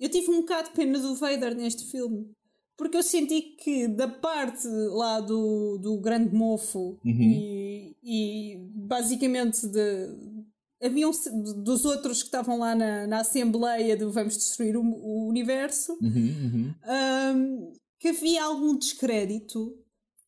Eu 0.00 0.08
tive 0.08 0.28
um 0.30 0.40
bocado 0.40 0.70
de 0.70 0.74
pena 0.74 0.98
do 0.98 1.14
Vader 1.14 1.54
neste 1.54 1.84
filme. 1.84 2.26
Porque 2.76 2.96
eu 2.96 3.02
senti 3.02 3.40
que 3.62 3.86
da 3.86 4.08
parte 4.08 4.66
lá 4.66 5.20
do, 5.20 5.78
do 5.78 5.98
grande 5.98 6.34
mofo 6.34 6.98
e, 7.04 7.96
e 8.02 8.56
basicamente 8.74 9.66
de, 9.66 10.08
haviam 10.82 11.12
dos 11.62 11.84
outros 11.84 12.22
que 12.22 12.28
estavam 12.28 12.58
lá 12.58 12.74
na, 12.74 13.06
na 13.06 13.20
Assembleia 13.20 13.96
do 13.96 14.10
Vamos 14.10 14.36
Destruir 14.36 14.76
o, 14.76 14.82
o 14.82 15.28
Universo, 15.28 15.96
Uhum, 16.00 16.10
uhum. 16.10 16.74
hum, 17.36 17.72
que 18.00 18.08
havia 18.08 18.44
algum 18.44 18.76
descrédito. 18.76 19.76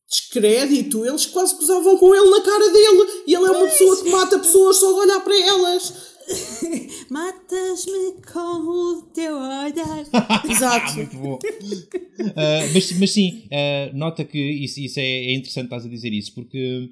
Descrédito, 0.07 1.03
eles 1.03 1.25
quase 1.25 1.55
gozavam 1.55 1.97
com 1.97 2.13
ele 2.13 2.29
na 2.29 2.41
cara 2.41 2.71
dele 2.71 3.23
e 3.27 3.33
ele 3.33 3.45
é 3.45 3.51
uma 3.51 3.67
pessoa 3.67 4.03
que 4.03 4.09
mata 4.09 4.39
pessoas 4.39 4.77
só 4.77 4.93
de 4.93 4.99
olhar 4.99 5.19
para 5.21 5.37
elas. 5.37 6.14
Matas-me 7.09 8.21
com 8.31 8.39
o 8.39 9.01
teu 9.13 9.35
olhar. 9.35 10.05
Exato. 10.49 10.95
muito 10.95 11.17
bom. 11.17 11.39
Ah, 12.35 12.67
mas, 12.73 12.91
mas 12.99 13.11
sim, 13.11 13.43
ah, 13.51 13.91
nota 13.93 14.23
que 14.23 14.37
isso, 14.39 14.79
isso 14.79 14.99
é, 14.99 15.03
é 15.03 15.33
interessante 15.33 15.65
estás 15.65 15.85
a 15.85 15.89
dizer 15.89 16.11
isso, 16.13 16.33
porque 16.33 16.89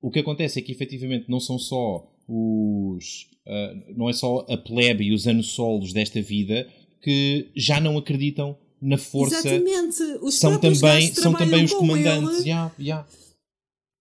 o 0.00 0.10
que 0.10 0.18
acontece 0.20 0.58
é 0.58 0.62
que 0.62 0.72
efetivamente 0.72 1.26
não 1.28 1.40
são 1.40 1.58
só 1.58 2.10
os. 2.28 3.26
ah, 3.46 3.74
não 3.96 4.08
é 4.08 4.12
só 4.12 4.46
a 4.48 4.56
plebe 4.56 5.04
e 5.04 5.12
os 5.12 5.26
anossolos 5.26 5.92
desta 5.92 6.20
vida 6.22 6.66
que 7.02 7.50
já 7.56 7.80
não 7.80 7.96
acreditam 7.98 8.56
na 8.80 8.96
força. 8.96 9.36
Exatamente. 9.46 10.02
Os 10.22 10.34
São 10.34 10.58
também, 10.58 11.12
são 11.14 11.32
também 11.34 11.64
os 11.64 11.72
com 11.72 11.80
comandantes. 11.80 12.40
ele. 12.40 12.48
Yeah, 12.48 12.72
yeah. 12.78 13.06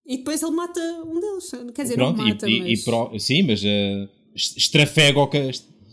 E 0.06 0.18
depois 0.18 0.42
ele 0.42 0.52
mata 0.52 0.80
um 1.06 1.20
deles. 1.20 1.52
Quer 1.76 1.84
dizer, 1.84 1.96
Pronto, 1.96 2.18
não 2.18 2.28
e- 2.28 2.30
mata, 2.32 2.50
e, 2.50 2.60
mas... 2.62 2.80
e 2.80 2.84
pro- 2.84 3.20
sim, 3.20 3.44
mas 3.44 3.62
uh, 3.64 4.10
estrafega 4.58 5.20
o 5.20 5.28
que. 5.28 5.38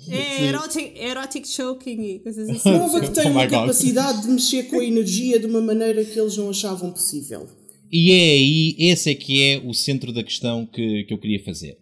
É 0.09 0.44
erotic, 0.44 0.97
erotic 0.97 1.48
choking 1.48 2.01
e 2.01 2.18
coisas 2.20 2.48
assim. 2.51 2.70
Prova 2.70 3.01
que 3.01 3.10
tem 3.10 3.27
Oh 3.27 3.31
uma 3.31 3.47
capacidade 3.47 4.23
de 4.23 4.28
mexer 4.28 4.64
com 4.64 4.78
a 4.78 4.85
energia 4.85 5.40
de 5.40 5.47
uma 5.47 5.60
maneira 5.60 6.05
que 6.05 6.18
eles 6.18 6.36
não 6.36 6.51
achavam 6.51 6.93
possível. 6.93 7.48
E 7.90 8.12
é 8.12 8.14
aí, 8.14 8.77
esse 8.78 9.10
é 9.10 9.14
que 9.14 9.43
é 9.43 9.62
o 9.64 9.73
centro 9.73 10.12
da 10.12 10.23
questão 10.23 10.66
que, 10.66 11.05
que 11.05 11.12
eu 11.12 11.18
queria 11.18 11.43
fazer. 11.43 11.78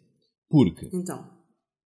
Porque 0.48 0.88
Então, 0.92 1.34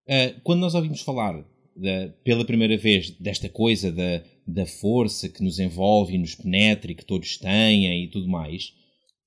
Uh, 0.08 0.40
quando 0.42 0.60
nós 0.60 0.74
ouvimos 0.74 1.02
falar 1.02 1.34
da, 1.76 2.08
pela 2.24 2.42
primeira 2.42 2.78
vez 2.78 3.10
desta 3.10 3.46
coisa 3.46 3.92
da, 3.92 4.22
da 4.46 4.64
força 4.64 5.28
que 5.28 5.44
nos 5.44 5.58
envolve 5.58 6.14
e 6.14 6.18
nos 6.18 6.34
penetra 6.34 6.90
e 6.90 6.94
que 6.94 7.04
todos 7.04 7.36
têm 7.36 8.04
e 8.04 8.08
tudo 8.08 8.26
mais, 8.26 8.72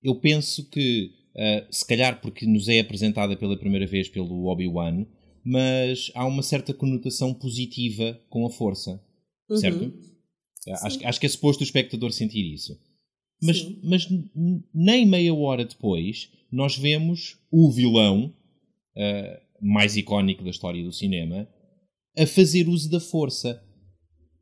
eu 0.01 0.15
penso 0.15 0.67
que, 0.71 1.11
uh, 1.35 1.67
se 1.69 1.85
calhar 1.85 2.19
porque 2.19 2.47
nos 2.47 2.67
é 2.67 2.79
apresentada 2.79 3.37
pela 3.37 3.55
primeira 3.55 3.85
vez 3.85 4.09
pelo 4.09 4.47
Obi-Wan, 4.47 5.05
mas 5.43 6.11
há 6.13 6.25
uma 6.25 6.43
certa 6.43 6.73
conotação 6.73 7.33
positiva 7.33 8.19
com 8.29 8.45
a 8.45 8.49
força, 8.49 9.01
uhum. 9.49 9.57
certo? 9.57 9.93
Acho, 10.83 11.05
acho, 11.05 11.19
que 11.19 11.25
é 11.25 11.29
suposto 11.29 11.61
o 11.61 11.65
espectador 11.65 12.11
sentir 12.11 12.53
isso. 12.53 12.79
Mas, 13.41 13.67
mas 13.83 14.07
nem 14.73 15.05
meia 15.05 15.33
hora 15.33 15.65
depois 15.65 16.29
nós 16.51 16.77
vemos 16.77 17.37
o 17.51 17.71
vilão 17.71 18.33
uh, 18.95 19.41
mais 19.59 19.97
icónico 19.97 20.43
da 20.43 20.51
história 20.51 20.83
do 20.83 20.91
cinema 20.91 21.47
a 22.15 22.27
fazer 22.27 22.67
uso 22.67 22.89
da 22.89 22.99
força. 22.99 23.63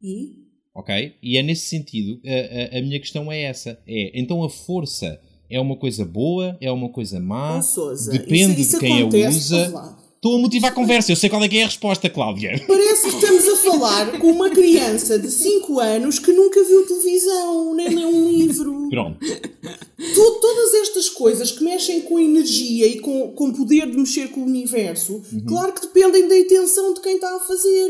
E? 0.01 0.35
Ok? 0.75 1.15
E 1.21 1.37
é 1.37 1.43
nesse 1.43 1.67
sentido, 1.67 2.19
a, 2.25 2.75
a, 2.75 2.79
a, 2.79 2.81
minha 2.81 2.99
questão 2.99 3.31
é 3.31 3.43
essa. 3.43 3.81
É, 3.87 4.19
então 4.19 4.43
a 4.43 4.49
força 4.49 5.21
é 5.49 5.59
uma 5.59 5.75
coisa 5.75 6.03
boa, 6.03 6.57
é 6.59 6.71
uma 6.71 6.89
coisa 6.89 7.19
má, 7.19 7.61
Sousa, 7.61 8.11
depende 8.11 8.61
isso, 8.61 8.61
isso 8.61 8.79
de 8.79 8.79
quem 8.79 8.99
acontece, 8.99 9.53
a 9.53 9.67
usa. 9.67 9.97
Estou 10.19 10.35
a 10.35 10.37
motivar 10.37 10.71
a 10.71 10.75
conversa, 10.75 11.13
eu 11.13 11.15
sei 11.15 11.29
qual 11.29 11.41
é 11.41 11.47
que 11.47 11.59
é 11.59 11.63
a 11.63 11.67
resposta, 11.67 12.09
Cláudia. 12.09 12.61
Parece 12.67 13.03
que 13.03 13.15
estamos 13.15 13.47
a 13.47 13.55
falar 13.55 14.19
com 14.19 14.27
uma 14.27 14.49
criança 14.49 15.17
de 15.17 15.31
5 15.31 15.79
anos 15.79 16.19
que 16.19 16.33
nunca 16.33 16.61
viu 16.61 16.85
televisão, 16.85 17.73
nem 17.73 17.87
leu 17.87 18.09
um 18.09 18.29
livro. 18.29 18.89
Pronto. 18.89 19.17
todas 20.41 20.73
estas 20.73 21.07
coisas 21.07 21.51
que 21.51 21.63
mexem 21.63 22.01
com 22.01 22.19
energia 22.19 22.85
e 22.85 22.99
com, 22.99 23.31
com 23.31 23.53
poder 23.53 23.89
de 23.89 23.97
mexer 23.97 24.27
com 24.27 24.41
o 24.41 24.45
universo, 24.45 25.21
uhum. 25.31 25.45
claro 25.47 25.71
que 25.71 25.83
dependem 25.83 26.27
da 26.27 26.37
intenção 26.37 26.93
de 26.93 26.99
quem 26.99 27.15
está 27.15 27.37
a 27.37 27.39
fazer. 27.39 27.89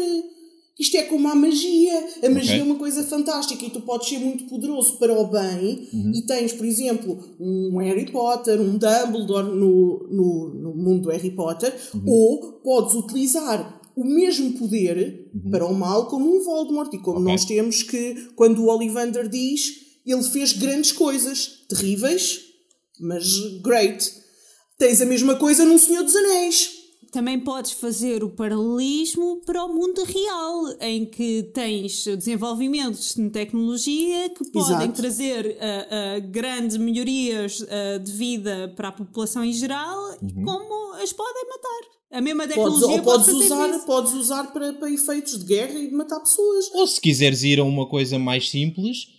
Isto 0.79 0.95
é 0.95 1.03
como 1.03 1.27
a 1.27 1.35
magia. 1.35 2.07
A 2.23 2.29
magia 2.29 2.51
okay. 2.51 2.59
é 2.61 2.63
uma 2.63 2.75
coisa 2.75 3.03
fantástica 3.03 3.65
e 3.65 3.69
tu 3.69 3.81
podes 3.81 4.07
ser 4.07 4.19
muito 4.19 4.45
poderoso 4.45 4.97
para 4.97 5.11
o 5.11 5.27
bem 5.27 5.89
uhum. 5.91 6.11
e 6.15 6.21
tens, 6.21 6.53
por 6.53 6.65
exemplo, 6.65 7.21
um 7.37 7.77
Harry 7.79 8.09
Potter, 8.09 8.61
um 8.61 8.77
Dumbledore 8.77 9.53
no, 9.53 10.07
no, 10.09 10.53
no 10.53 10.75
mundo 10.75 11.03
do 11.03 11.09
Harry 11.09 11.31
Potter, 11.31 11.75
uhum. 11.93 12.03
ou 12.07 12.53
podes 12.63 12.95
utilizar 12.95 13.81
o 13.93 14.05
mesmo 14.05 14.53
poder 14.53 15.29
uhum. 15.33 15.51
para 15.51 15.65
o 15.65 15.73
mal 15.73 16.07
como 16.07 16.33
um 16.33 16.41
Voldemort. 16.41 16.93
E 16.93 16.99
como 16.99 17.19
okay. 17.19 17.31
nós 17.33 17.43
temos 17.43 17.83
que, 17.83 18.29
quando 18.37 18.63
o 18.63 18.67
Ollivander 18.67 19.27
diz, 19.27 19.73
ele 20.05 20.23
fez 20.23 20.53
grandes 20.53 20.93
coisas, 20.93 21.65
terríveis, 21.67 22.39
mas 23.01 23.37
great. 23.61 24.13
Tens 24.77 25.01
a 25.01 25.05
mesma 25.05 25.35
coisa 25.35 25.65
num 25.65 25.77
Senhor 25.77 26.03
dos 26.03 26.15
Anéis 26.15 26.78
também 27.11 27.39
podes 27.39 27.71
fazer 27.71 28.23
o 28.23 28.29
paralelismo 28.29 29.41
para 29.45 29.63
o 29.63 29.73
mundo 29.73 30.03
real, 30.03 30.75
em 30.79 31.05
que 31.05 31.43
tens 31.53 32.05
desenvolvimentos 32.05 33.15
de 33.15 33.29
tecnologia 33.29 34.29
que 34.29 34.43
podem 34.51 34.75
Exato. 34.75 34.93
trazer 34.93 35.45
uh, 35.45 36.25
uh, 36.25 36.27
grandes 36.29 36.77
melhorias 36.77 37.61
uh, 37.61 37.99
de 38.03 38.11
vida 38.11 38.73
para 38.75 38.89
a 38.89 38.91
população 38.91 39.43
em 39.43 39.53
geral, 39.53 39.97
uhum. 40.21 40.43
como 40.43 40.93
as 41.01 41.11
podem 41.13 41.47
matar. 41.47 41.89
A 42.11 42.21
mesma 42.21 42.47
tecnologia 42.47 43.01
podes, 43.01 43.27
podes 43.27 43.45
usar, 43.45 43.69
isso. 43.69 43.85
podes 43.85 44.13
usar 44.13 44.43
para, 44.51 44.73
para 44.73 44.91
efeitos 44.91 45.39
de 45.39 45.45
guerra 45.45 45.77
e 45.79 45.87
de 45.87 45.93
matar 45.93 46.19
pessoas. 46.19 46.73
Ou 46.73 46.87
se 46.87 46.99
quiseres 46.99 47.43
ir 47.43 47.59
a 47.59 47.63
uma 47.63 47.87
coisa 47.87 48.17
mais 48.17 48.49
simples, 48.49 49.09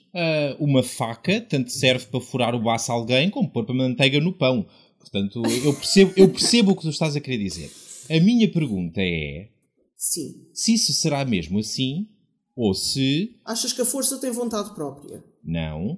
uma 0.58 0.82
faca 0.82 1.40
tanto 1.40 1.70
serve 1.70 2.06
para 2.06 2.20
furar 2.20 2.52
o 2.52 2.60
baço 2.60 2.90
a 2.90 2.94
alguém 2.96 3.30
como 3.30 3.48
pôr 3.48 3.64
para 3.64 3.76
manteiga 3.76 4.18
no 4.20 4.32
pão. 4.32 4.66
Portanto, 4.98 5.42
eu 5.64 5.72
percebo, 5.72 6.12
eu 6.16 6.28
percebo 6.28 6.72
o 6.72 6.76
que 6.76 6.82
tu 6.82 6.90
estás 6.90 7.14
a 7.14 7.20
querer 7.20 7.38
dizer. 7.38 7.70
A 8.10 8.18
minha 8.18 8.50
pergunta 8.50 9.00
é: 9.00 9.48
Sim. 9.96 10.48
se 10.52 10.74
isso 10.74 10.92
será 10.92 11.24
mesmo 11.24 11.60
assim, 11.60 12.08
ou 12.56 12.74
se. 12.74 13.36
Achas 13.44 13.72
que 13.72 13.80
a 13.80 13.84
força 13.84 14.18
tem 14.18 14.32
vontade 14.32 14.74
própria? 14.74 15.22
Não. 15.44 15.92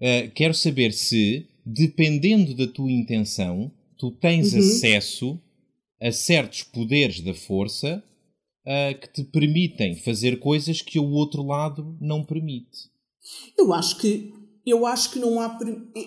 Uh, 0.00 0.30
quero 0.34 0.54
saber 0.54 0.94
se, 0.94 1.46
dependendo 1.64 2.54
da 2.54 2.66
tua 2.66 2.90
intenção, 2.90 3.70
tu 3.98 4.10
tens 4.10 4.54
uhum. 4.54 4.60
acesso 4.60 5.38
a 6.00 6.10
certos 6.10 6.62
poderes 6.62 7.20
da 7.20 7.34
força 7.34 8.02
uh, 8.64 8.98
que 8.98 9.12
te 9.12 9.24
permitem 9.24 9.94
fazer 9.96 10.38
coisas 10.38 10.80
que 10.80 10.98
o 10.98 11.10
outro 11.10 11.42
lado 11.42 11.94
não 12.00 12.24
permite. 12.24 12.88
Eu 13.58 13.74
acho 13.74 13.98
que 13.98 14.32
eu 14.66 14.86
acho 14.86 15.10
que 15.10 15.18
não 15.18 15.40
há. 15.40 15.58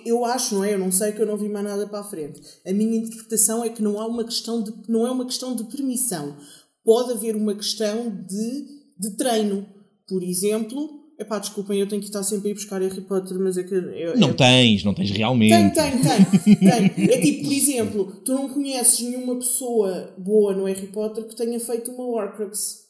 Eu 0.05 0.25
acho, 0.25 0.55
não 0.55 0.63
é? 0.63 0.73
Eu 0.73 0.79
não 0.79 0.91
sei 0.91 1.11
que 1.11 1.21
eu 1.21 1.25
não 1.25 1.37
vi 1.37 1.49
mais 1.49 1.65
nada 1.65 1.87
para 1.87 1.99
a 1.99 2.03
frente. 2.03 2.41
A 2.65 2.71
minha 2.71 2.97
interpretação 2.97 3.63
é 3.63 3.69
que 3.69 3.81
não 3.81 3.99
há 3.99 4.05
uma 4.05 4.23
questão 4.23 4.61
de. 4.61 4.73
não 4.87 5.07
é 5.07 5.11
uma 5.11 5.25
questão 5.25 5.55
de 5.55 5.63
permissão. 5.63 6.37
Pode 6.83 7.11
haver 7.11 7.35
uma 7.35 7.55
questão 7.55 8.09
de, 8.09 8.67
de 8.99 9.17
treino. 9.17 9.65
Por 10.07 10.21
exemplo. 10.23 11.01
Epá, 11.19 11.37
desculpem, 11.37 11.79
eu 11.79 11.87
tenho 11.87 12.01
que 12.01 12.07
estar 12.07 12.23
sempre 12.23 12.49
a 12.49 12.51
ir 12.51 12.55
buscar 12.55 12.81
Harry 12.81 13.01
Potter, 13.01 13.37
mas 13.39 13.55
é 13.57 13.63
que. 13.63 13.73
Eu, 13.73 14.17
não 14.17 14.33
tens, 14.33 14.83
não 14.83 14.93
tens 14.93 15.11
realmente. 15.11 15.73
Tem, 15.75 15.91
tem, 15.91 16.01
tem, 16.01 16.89
tem. 16.89 17.05
É 17.05 17.21
tipo, 17.21 17.43
por 17.43 17.53
exemplo, 17.53 18.21
tu 18.25 18.33
não 18.33 18.49
conheces 18.49 18.99
nenhuma 18.99 19.35
pessoa 19.35 20.13
boa 20.17 20.53
no 20.53 20.65
Harry 20.65 20.87
Potter 20.87 21.23
que 21.25 21.35
tenha 21.35 21.59
feito 21.59 21.91
uma 21.91 22.03
Horcrux. 22.03 22.83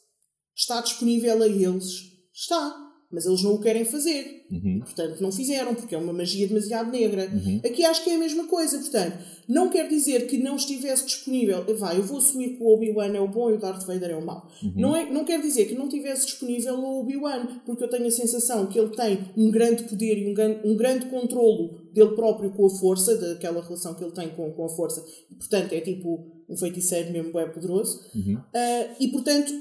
Está 0.56 0.80
disponível 0.80 1.42
a 1.42 1.46
eles? 1.46 2.12
Está 2.32 2.83
mas 3.14 3.24
eles 3.24 3.42
não 3.42 3.54
o 3.54 3.60
querem 3.60 3.84
fazer. 3.84 4.44
Uhum. 4.50 4.80
Portanto, 4.80 5.20
não 5.20 5.30
fizeram, 5.30 5.74
porque 5.74 5.94
é 5.94 5.98
uma 5.98 6.12
magia 6.12 6.48
demasiado 6.48 6.90
negra. 6.90 7.30
Uhum. 7.32 7.60
Aqui 7.64 7.84
acho 7.84 8.02
que 8.02 8.10
é 8.10 8.16
a 8.16 8.18
mesma 8.18 8.46
coisa. 8.46 8.78
Portanto, 8.78 9.18
não 9.48 9.68
quer 9.68 9.88
dizer 9.88 10.26
que 10.26 10.36
não 10.36 10.56
estivesse 10.56 11.06
disponível. 11.06 11.64
Vai, 11.76 11.96
eu 11.96 12.02
vou 12.02 12.18
assumir 12.18 12.56
que 12.56 12.62
o 12.62 12.66
Obi-Wan 12.74 13.14
é 13.14 13.20
o 13.20 13.28
bom 13.28 13.50
e 13.50 13.54
o 13.54 13.58
Darth 13.58 13.86
Vader 13.86 14.10
é 14.10 14.16
o 14.16 14.24
mau. 14.24 14.50
Uhum. 14.62 14.72
Não, 14.76 14.96
é, 14.96 15.10
não 15.10 15.24
quer 15.24 15.40
dizer 15.40 15.66
que 15.66 15.74
não 15.74 15.86
estivesse 15.86 16.26
disponível 16.26 16.74
o 16.74 17.00
Obi-Wan, 17.00 17.60
porque 17.64 17.84
eu 17.84 17.88
tenho 17.88 18.06
a 18.06 18.10
sensação 18.10 18.66
que 18.66 18.78
ele 18.78 18.90
tem 18.90 19.20
um 19.36 19.50
grande 19.50 19.84
poder 19.84 20.18
e 20.18 20.26
um, 20.26 20.72
um 20.72 20.76
grande 20.76 21.06
controlo 21.06 21.80
dele 21.92 22.10
próprio 22.16 22.50
com 22.50 22.66
a 22.66 22.70
força, 22.70 23.16
daquela 23.16 23.62
relação 23.62 23.94
que 23.94 24.02
ele 24.02 24.12
tem 24.12 24.28
com, 24.30 24.50
com 24.50 24.64
a 24.64 24.68
força. 24.68 25.04
Portanto, 25.38 25.72
é 25.72 25.80
tipo 25.80 26.26
um 26.48 26.56
feiticeiro 26.56 27.12
mesmo 27.12 27.32
bem 27.32 27.48
poderoso. 27.50 28.00
Uh, 28.14 28.94
e, 28.98 29.08
portanto, 29.08 29.52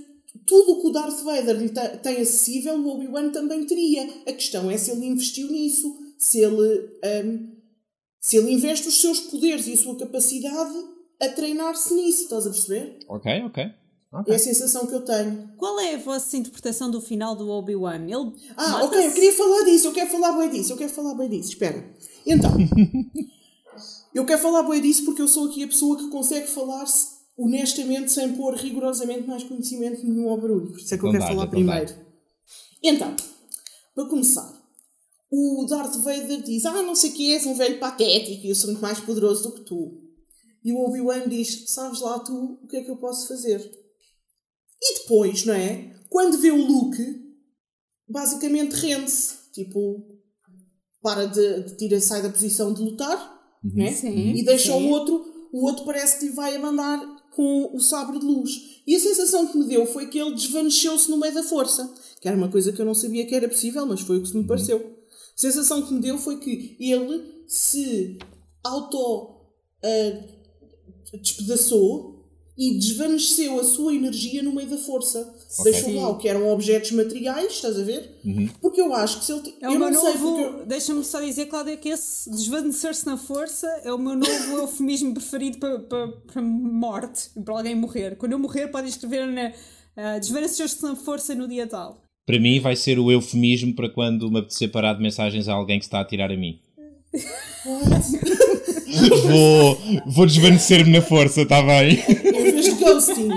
tudo 0.45 0.73
o 0.73 0.81
que 0.81 0.87
o 0.87 0.91
Darth 0.91 1.23
Vader 1.23 1.57
lhe 1.57 1.69
tem 1.69 2.17
acessível, 2.17 2.75
o 2.75 2.95
Obi-Wan 2.95 3.29
também 3.29 3.65
teria. 3.65 4.03
A 4.27 4.33
questão 4.33 4.69
é 4.69 4.77
se 4.77 4.91
ele 4.91 5.05
investiu 5.05 5.49
nisso, 5.49 5.95
se 6.17 6.39
ele, 6.39 6.89
um, 7.25 7.55
se 8.19 8.37
ele 8.37 8.51
investe 8.51 8.87
os 8.87 8.99
seus 8.99 9.19
poderes 9.19 9.67
e 9.67 9.73
a 9.73 9.77
sua 9.77 9.97
capacidade 9.97 10.73
a 11.21 11.29
treinar-se 11.29 11.93
nisso, 11.93 12.23
estás 12.23 12.45
a 12.47 12.49
perceber? 12.49 12.99
Ok, 13.07 13.43
ok. 13.45 13.65
Okay. 14.11 14.33
É 14.33 14.35
a 14.35 14.39
sensação 14.39 14.85
que 14.85 14.93
eu 14.93 15.01
tenho. 15.01 15.49
Qual 15.57 15.79
é 15.79 15.95
a 15.95 15.97
vossa 15.97 16.37
interpretação 16.37 16.91
do 16.91 17.01
final 17.01 17.35
do 17.35 17.49
Obi-Wan? 17.49 18.03
Ele 18.03 18.31
ah, 18.55 18.83
ok, 18.83 19.07
eu 19.07 19.11
queria 19.11 19.33
falar 19.33 19.63
disso, 19.63 19.87
eu 19.87 19.91
quero 19.91 20.11
falar 20.11 20.37
bem 20.37 20.51
disso, 20.51 20.73
eu 20.73 20.77
quero 20.77 20.91
falar 20.91 21.15
bem 21.15 21.29
disso. 21.29 21.49
Espera. 21.49 21.83
Então, 22.23 22.51
eu 24.13 24.23
quero 24.23 24.39
falar 24.39 24.63
bem 24.63 24.81
disso 24.81 25.03
porque 25.03 25.21
eu 25.21 25.27
sou 25.27 25.47
aqui 25.47 25.63
a 25.63 25.67
pessoa 25.67 25.97
que 25.97 26.09
consegue 26.09 26.47
falar-se 26.47 27.12
honestamente, 27.37 28.11
sem 28.11 28.35
pôr 28.35 28.55
rigorosamente 28.55 29.27
mais 29.27 29.43
conhecimento 29.43 30.05
nenhum 30.05 30.29
ao 30.29 30.39
barulho. 30.39 30.71
Por 30.71 30.79
isso 30.79 30.93
é 30.93 30.97
que 30.97 31.05
eu 31.05 31.11
quero 31.11 31.27
falar 31.27 31.47
primeiro. 31.47 31.93
Então, 32.81 33.15
para 33.95 34.05
começar, 34.05 34.61
o 35.31 35.65
Darth 35.69 35.95
Vader 35.97 36.41
diz: 36.41 36.65
Ah, 36.65 36.81
não 36.81 36.95
sei 36.95 37.09
o 37.09 37.13
que 37.13 37.33
és 37.33 37.45
um 37.45 37.55
velho 37.55 37.79
patético 37.79 38.45
e 38.45 38.49
eu 38.49 38.55
sou 38.55 38.69
muito 38.69 38.81
mais 38.81 38.99
poderoso 38.99 39.43
do 39.43 39.55
que 39.55 39.61
tu. 39.61 39.99
E 40.63 40.71
o 40.71 40.79
Obi-Wan 40.79 41.27
diz: 41.27 41.65
Sabes 41.67 42.01
lá 42.01 42.19
tu 42.19 42.59
o 42.61 42.67
que 42.67 42.77
é 42.77 42.83
que 42.83 42.91
eu 42.91 42.97
posso 42.97 43.27
fazer? 43.27 43.59
E 44.81 44.99
depois, 44.99 45.45
não 45.45 45.53
é? 45.53 45.93
Quando 46.09 46.37
vê 46.37 46.51
o 46.51 46.65
Luke, 46.65 47.03
basicamente 48.07 48.73
rende-se. 48.73 49.43
Tipo, 49.53 50.03
para 51.01 51.25
de, 51.25 51.63
de 51.63 51.77
tirar, 51.77 52.01
sai 52.01 52.21
da 52.21 52.29
posição 52.29 52.73
de 52.73 52.81
lutar, 52.81 53.17
uhum. 53.63 53.71
né? 53.75 53.91
Sim, 53.91 54.33
e 54.33 54.43
deixa 54.43 54.73
sim. 54.73 54.87
o 54.87 54.89
outro, 54.89 55.49
o 55.51 55.65
outro 55.65 55.85
parece 55.85 56.19
que 56.19 56.25
lhe 56.25 56.31
vai 56.31 56.55
a 56.55 56.59
mandar 56.59 57.12
com 57.35 57.75
o 57.75 57.79
sabre 57.79 58.19
de 58.19 58.25
luz. 58.25 58.81
E 58.85 58.95
a 58.95 58.99
sensação 58.99 59.47
que 59.47 59.57
me 59.57 59.65
deu 59.65 59.85
foi 59.85 60.07
que 60.07 60.19
ele 60.19 60.35
desvaneceu-se 60.35 61.09
no 61.09 61.17
meio 61.17 61.33
da 61.33 61.43
força, 61.43 61.93
que 62.19 62.27
era 62.27 62.37
uma 62.37 62.49
coisa 62.49 62.71
que 62.71 62.81
eu 62.81 62.85
não 62.85 62.93
sabia 62.93 63.25
que 63.25 63.35
era 63.35 63.47
possível, 63.47 63.85
mas 63.85 64.01
foi 64.01 64.17
o 64.17 64.23
que 64.23 64.37
me 64.37 64.45
pareceu. 64.45 64.77
A 64.77 65.39
sensação 65.39 65.81
que 65.81 65.93
me 65.93 65.99
deu 65.99 66.17
foi 66.17 66.39
que 66.39 66.75
ele 66.79 67.43
se 67.47 68.17
auto 68.63 68.97
uh, 69.83 71.17
despedaçou 71.21 72.13
e 72.57 72.77
desvaneceu 72.77 73.59
a 73.59 73.63
sua 73.63 73.95
energia 73.95 74.43
no 74.43 74.53
meio 74.53 74.69
da 74.69 74.77
força. 74.77 75.35
Okay. 75.59 75.71
Deixou 75.71 76.01
lá 76.01 76.09
o 76.09 76.17
que 76.17 76.27
eram 76.27 76.49
objetos 76.49 76.91
materiais, 76.91 77.53
estás 77.53 77.79
a 77.79 77.83
ver? 77.83 78.19
Uhum. 78.25 78.49
Porque 78.59 78.81
eu 78.81 78.93
acho 78.93 79.19
que 79.19 79.25
se 79.25 79.33
ele. 79.33 79.53
É 79.61 79.67
eu 79.67 79.71
o 79.71 79.79
meu 79.79 79.91
não 79.91 80.01
sei 80.01 80.13
novo. 80.13 80.35
porque. 80.35 80.65
Deixa-me 80.65 81.03
só 81.03 81.21
dizer, 81.21 81.45
Cláudia, 81.45 81.77
que 81.77 81.89
esse 81.89 82.29
desvanecer-se 82.29 83.05
na 83.05 83.17
força 83.17 83.67
é 83.83 83.93
o 83.93 83.99
meu 83.99 84.15
novo 84.15 84.57
eufemismo 84.57 85.13
preferido 85.13 85.59
para, 85.59 85.79
para, 85.79 86.07
para 86.07 86.41
morte, 86.41 87.29
para 87.45 87.53
alguém 87.53 87.75
morrer. 87.75 88.17
Quando 88.17 88.31
eu 88.31 88.39
morrer, 88.39 88.67
podem 88.67 88.89
escrever 88.89 89.27
na. 89.27 89.51
Uh, 89.95 90.19
desvanecer-se 90.19 90.81
na 90.81 90.95
força 90.95 91.35
no 91.35 91.47
dia 91.47 91.67
tal. 91.67 92.01
Para 92.25 92.39
mim, 92.39 92.59
vai 92.59 92.75
ser 92.75 92.97
o 92.97 93.11
eufemismo 93.11 93.75
para 93.75 93.89
quando 93.89 94.31
me 94.31 94.39
apetecer 94.39 94.71
parar 94.71 94.93
de 94.93 95.03
mensagens 95.03 95.47
a 95.47 95.53
alguém 95.53 95.77
que 95.77 95.85
está 95.85 95.99
a 95.99 96.05
tirar 96.05 96.31
a 96.31 96.37
mim. 96.37 96.59
vou, 99.27 99.77
vou 100.07 100.25
desvanecer-me 100.25 100.91
na 100.91 101.01
força, 101.01 101.41
está 101.41 101.61
bem? 101.61 101.99
Em 101.99 102.51
vez 102.51 102.65
de 102.65 102.71
ghosting. 102.71 103.29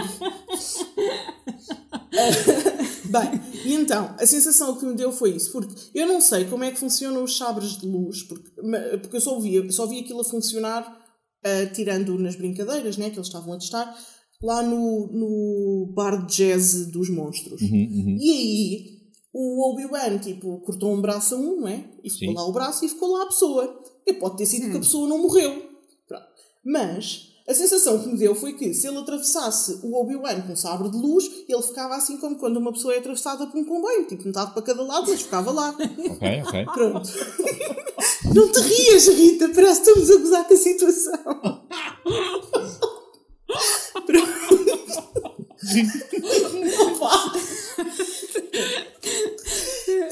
Bem, 3.07 3.41
e 3.65 3.75
então, 3.75 4.15
a 4.19 4.27
sensação 4.27 4.77
que 4.77 4.85
me 4.85 4.95
deu 4.95 5.13
foi 5.13 5.31
isso, 5.31 5.53
porque 5.53 5.75
eu 5.95 6.07
não 6.07 6.21
sei 6.21 6.45
como 6.47 6.65
é 6.65 6.71
que 6.71 6.79
funcionam 6.79 7.23
os 7.23 7.37
sabres 7.37 7.79
de 7.79 7.87
luz, 7.87 8.23
porque, 8.25 8.51
porque 9.01 9.17
eu 9.17 9.21
só 9.21 9.39
vi, 9.39 9.73
só 9.73 9.87
vi 9.87 10.01
aquilo 10.01 10.21
a 10.21 10.25
funcionar 10.25 10.83
uh, 11.45 11.73
tirando 11.73 12.19
nas 12.19 12.35
brincadeiras, 12.35 12.97
né, 12.97 13.11
que 13.11 13.17
eles 13.17 13.29
estavam 13.29 13.53
a 13.53 13.59
testar, 13.59 13.97
lá 14.43 14.63
no, 14.63 15.09
no 15.13 15.93
bar 15.95 16.27
de 16.27 16.37
jazz 16.37 16.87
dos 16.87 17.09
monstros. 17.09 17.61
Uhum, 17.63 17.69
uhum. 17.71 18.17
E 18.21 18.31
aí, 18.31 18.97
o 19.33 19.71
Obi-Wan, 19.71 20.19
tipo, 20.19 20.61
cortou 20.61 20.95
um 20.95 21.01
braço 21.01 21.35
a 21.35 21.39
um, 21.39 21.61
não 21.61 21.69
é? 21.69 21.85
E 22.03 22.11
ficou 22.11 22.29
Sim. 22.29 22.35
lá 22.35 22.47
o 22.47 22.53
braço 22.53 22.85
e 22.85 22.89
ficou 22.89 23.13
lá 23.13 23.25
a 23.25 23.27
pessoa. 23.27 23.83
E 24.07 24.15
pode 24.15 24.37
ter 24.37 24.47
sido 24.47 24.71
que 24.71 24.77
a 24.77 24.81
pessoa 24.81 25.09
não 25.09 25.21
morreu. 25.21 25.63
Pronto. 26.07 26.25
Mas 26.65 27.26
a 27.49 27.55
sensação 27.55 28.01
que 28.01 28.09
me 28.09 28.19
deu 28.19 28.35
foi 28.35 28.55
que 28.55 28.75
se 28.75 28.89
ele 28.89 28.99
atravessasse 28.99 29.79
o 29.83 29.95
Obi-Wan 30.01 30.43
com 30.43 30.53
um 30.53 30.57
sabre 30.57 30.91
de 30.91 30.97
luz, 30.97 31.31
ele 31.49 31.63
ficava 31.63 31.95
assim 31.95 32.17
como 32.19 32.37
quando 32.37 32.57
uma 32.57 32.73
pessoa 32.73 32.95
é 32.95 32.99
atravessada 32.99 33.47
por 33.47 33.57
um 33.57 33.65
comboio, 33.65 34.05
tipo 34.07 34.27
metade 34.27 34.53
para 34.53 34.63
cada 34.63 34.83
lado, 34.83 35.09
mas 35.09 35.23
ficava 35.23 35.53
lá. 35.53 35.71
Ok, 35.71 36.43
ok. 36.45 36.67
Pronto. 36.75 37.09
Não 38.35 38.51
te 38.51 38.61
rias, 38.61 39.07
Rita, 39.09 39.49
parece 39.51 39.83
que 39.83 39.91
estamos 39.91 40.11
a 40.11 40.17
gozar 40.17 40.49
com 40.49 40.55
a 40.55 40.57
situação. 40.57 41.13
Pronto. 44.07 44.37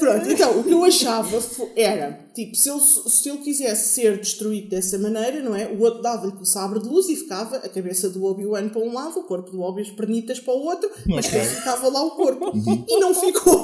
Pronto, 0.05 0.29
então, 0.29 0.59
o 0.59 0.63
que 0.63 0.71
eu 0.71 0.85
achava 0.85 1.39
era, 1.75 2.19
tipo, 2.35 2.55
se 2.55 2.69
ele, 2.69 2.79
se 2.79 3.27
ele 3.27 3.39
quisesse 3.39 3.95
ser 3.95 4.19
destruído 4.19 4.69
dessa 4.69 4.99
maneira, 4.99 5.41
não 5.41 5.55
é? 5.55 5.65
O 5.65 5.81
outro 5.81 6.03
dava-lhe 6.03 6.31
com 6.31 6.43
o 6.43 6.45
sabre 6.45 6.79
de 6.79 6.87
luz 6.87 7.09
e 7.09 7.15
ficava 7.15 7.57
a 7.57 7.67
cabeça 7.67 8.07
do 8.07 8.23
Obi-Wan 8.23 8.69
para 8.69 8.81
um 8.81 8.93
lado, 8.93 9.19
o 9.19 9.23
corpo 9.23 9.49
do 9.49 9.61
Obi 9.61 9.81
as 9.81 9.89
pernitas 9.89 10.39
para 10.39 10.53
o 10.53 10.63
outro, 10.63 10.91
mas 11.07 11.25
okay. 11.25 11.39
ficava 11.41 11.89
lá 11.89 12.03
o 12.03 12.11
corpo. 12.11 12.55
Uhum. 12.55 12.85
E 12.87 12.99
não 12.99 13.15
ficou. 13.15 13.63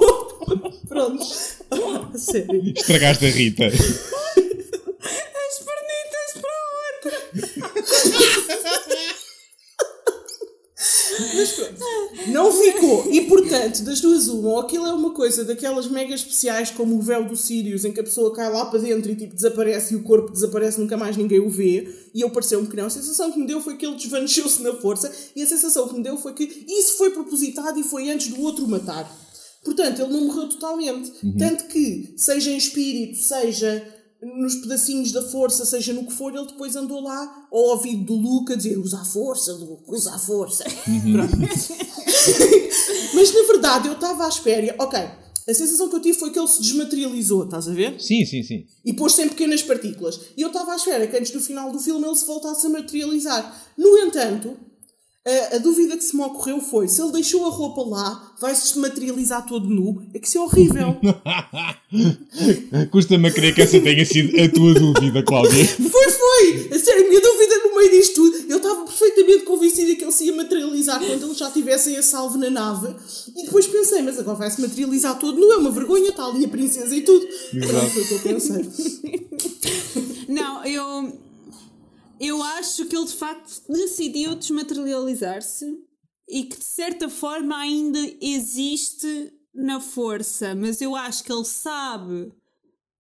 Pronto. 0.89 1.23
sério. 2.17 2.73
Estragaste 2.75 3.25
a 3.25 3.29
Rita. 3.29 3.67
As 3.67 3.75
pernitas 5.59 6.41
para 6.41 6.49
o 6.49 6.71
outro. 6.87 7.71
Mas 11.35 11.51
pronto, 11.51 11.75
não 12.27 12.51
ficou. 12.51 13.11
E 13.11 13.21
portanto, 13.21 13.83
das 13.83 14.01
duas, 14.01 14.27
uma, 14.27 14.49
ou 14.49 14.59
aquilo 14.59 14.85
é 14.87 14.93
uma 14.93 15.11
coisa 15.11 15.43
daquelas 15.43 15.87
mega 15.87 16.13
especiais 16.13 16.71
como 16.71 16.95
o 16.95 17.01
véu 17.01 17.25
do 17.25 17.35
Sirius, 17.35 17.85
em 17.85 17.91
que 17.91 17.99
a 17.99 18.03
pessoa 18.03 18.33
cai 18.33 18.51
lá 18.51 18.65
para 18.65 18.79
dentro 18.79 19.11
e 19.11 19.15
tipo 19.15 19.35
desaparece 19.35 19.93
e 19.93 19.97
o 19.97 20.03
corpo 20.03 20.31
desaparece, 20.31 20.79
nunca 20.79 20.97
mais 20.97 21.17
ninguém 21.17 21.39
o 21.39 21.49
vê. 21.49 21.87
E 22.13 22.21
eu 22.21 22.29
pareceu-me 22.29 22.67
que 22.67 22.75
não. 22.75 22.85
A 22.85 22.89
sensação 22.89 23.31
que 23.31 23.39
me 23.39 23.47
deu 23.47 23.61
foi 23.61 23.77
que 23.77 23.85
ele 23.85 23.95
desvaneceu-se 23.95 24.61
na 24.61 24.73
força, 24.73 25.11
e 25.35 25.41
a 25.41 25.47
sensação 25.47 25.87
que 25.87 25.95
me 25.95 26.03
deu 26.03 26.17
foi 26.17 26.33
que 26.33 26.65
isso 26.67 26.97
foi 26.97 27.11
propositado 27.11 27.79
e 27.79 27.83
foi 27.83 28.09
antes 28.09 28.27
do 28.27 28.41
outro 28.41 28.67
matar. 28.67 29.09
Portanto, 29.63 30.01
ele 30.01 30.11
não 30.11 30.25
morreu 30.25 30.49
totalmente. 30.49 31.11
Uhum. 31.23 31.37
Tanto 31.37 31.65
que, 31.65 32.13
seja 32.17 32.49
em 32.49 32.57
espírito, 32.57 33.17
seja 33.17 34.00
nos 34.21 34.55
pedacinhos 34.55 35.11
da 35.11 35.21
força, 35.21 35.65
seja 35.65 35.93
no 35.93 36.05
que 36.05 36.13
for, 36.13 36.33
ele 36.33 36.45
depois 36.45 36.75
andou 36.75 37.01
lá 37.01 37.47
ao 37.51 37.59
ouvido 37.59 38.05
do 38.05 38.13
Luke 38.15 38.53
a 38.53 38.55
dizer 38.55 38.77
usa 38.77 38.99
a 38.99 39.05
força, 39.05 39.51
Luke, 39.53 39.83
usa 39.87 40.13
a 40.13 40.19
força. 40.19 40.63
Uhum. 40.87 41.17
Mas 43.15 43.33
na 43.33 43.41
verdade 43.43 43.87
eu 43.87 43.93
estava 43.93 44.25
à 44.25 44.29
espera, 44.29 44.75
ok, 44.77 44.99
a 45.47 45.53
sensação 45.53 45.89
que 45.89 45.95
eu 45.95 46.01
tive 46.01 46.17
foi 46.17 46.29
que 46.29 46.37
ele 46.37 46.47
se 46.47 46.61
desmaterializou, 46.61 47.45
estás 47.45 47.67
a 47.67 47.73
ver? 47.73 47.99
Sim, 47.99 48.23
sim, 48.25 48.43
sim. 48.43 48.65
E 48.85 48.93
pôs-se 48.93 49.23
em 49.23 49.27
pequenas 49.27 49.63
partículas. 49.63 50.19
E 50.37 50.41
eu 50.41 50.49
estava 50.49 50.73
à 50.73 50.75
espera 50.75 51.07
que 51.07 51.17
antes 51.17 51.31
do 51.31 51.41
final 51.41 51.71
do 51.71 51.79
filme 51.79 52.05
ele 52.05 52.15
se 52.15 52.25
voltasse 52.25 52.67
a 52.67 52.69
materializar. 52.69 53.71
No 53.75 53.97
entanto, 53.97 54.55
a, 55.23 55.55
a, 55.55 55.59
dúvida 55.59 55.95
que 55.95 56.03
se 56.03 56.15
me 56.15 56.23
ocorreu 56.23 56.59
foi: 56.59 56.87
se 56.87 56.99
ele 56.99 57.11
deixou 57.11 57.45
a 57.45 57.49
roupa 57.49 57.83
lá, 57.83 58.33
vai-se 58.39 58.79
materializar 58.79 59.45
todo 59.45 59.69
nu? 59.69 60.01
É 60.15 60.19
que 60.19 60.27
isso 60.27 60.39
é 60.39 60.41
horrível. 60.41 60.97
Custa-me 62.89 63.27
a 63.27 63.31
crer 63.31 63.53
que 63.53 63.61
essa 63.61 63.79
tenha 63.79 64.03
sido 64.03 64.29
a 64.41 64.49
tua 64.49 64.73
dúvida, 64.73 65.21
Cláudia. 65.21 65.63
foi, 65.77 66.09
foi! 66.09 66.69
A 66.71 66.79
sério, 66.79 67.05
a 67.05 67.09
minha 67.09 67.21
dúvida 67.21 67.55
no 67.63 67.75
meio 67.75 67.91
disto 67.91 68.15
tudo, 68.15 68.51
eu 68.51 68.57
estava 68.57 68.83
perfeitamente 68.83 69.43
convencida 69.43 69.95
que 69.95 70.03
ele 70.03 70.11
se 70.11 70.25
ia 70.25 70.35
materializar 70.35 70.99
quando 70.99 71.23
eles 71.23 71.37
já 71.37 71.47
estivessem 71.47 71.97
a 71.97 72.01
salvo 72.01 72.39
na 72.39 72.49
nave. 72.49 72.95
E 73.35 73.45
depois 73.45 73.67
pensei: 73.67 74.01
mas 74.01 74.17
agora 74.17 74.37
vai-se 74.37 74.59
materializar 74.59 75.19
todo 75.19 75.39
nu? 75.39 75.51
É 75.51 75.57
uma 75.57 75.71
vergonha, 75.71 76.09
está 76.09 76.25
ali 76.25 76.45
a 76.45 76.49
princesa 76.49 76.95
e 76.95 77.01
tudo. 77.01 77.27
Pronto, 77.51 77.89
foi 77.91 78.01
o 78.01 78.07
que 78.07 78.13
eu 78.13 78.19
pensei. 78.19 78.69
Não, 80.27 80.65
eu 80.65 81.30
eu 82.21 82.41
acho 82.43 82.85
que 82.85 82.95
ele 82.95 83.05
de 83.05 83.15
facto 83.15 83.63
decidiu 83.67 84.35
desmaterializar-se 84.35 85.65
e 86.29 86.43
que 86.43 86.57
de 86.57 86.63
certa 86.63 87.09
forma 87.09 87.57
ainda 87.57 87.99
existe 88.21 89.33
na 89.53 89.81
força, 89.81 90.53
mas 90.53 90.79
eu 90.81 90.95
acho 90.95 91.23
que 91.23 91.33
ele 91.33 91.43
sabe 91.43 92.31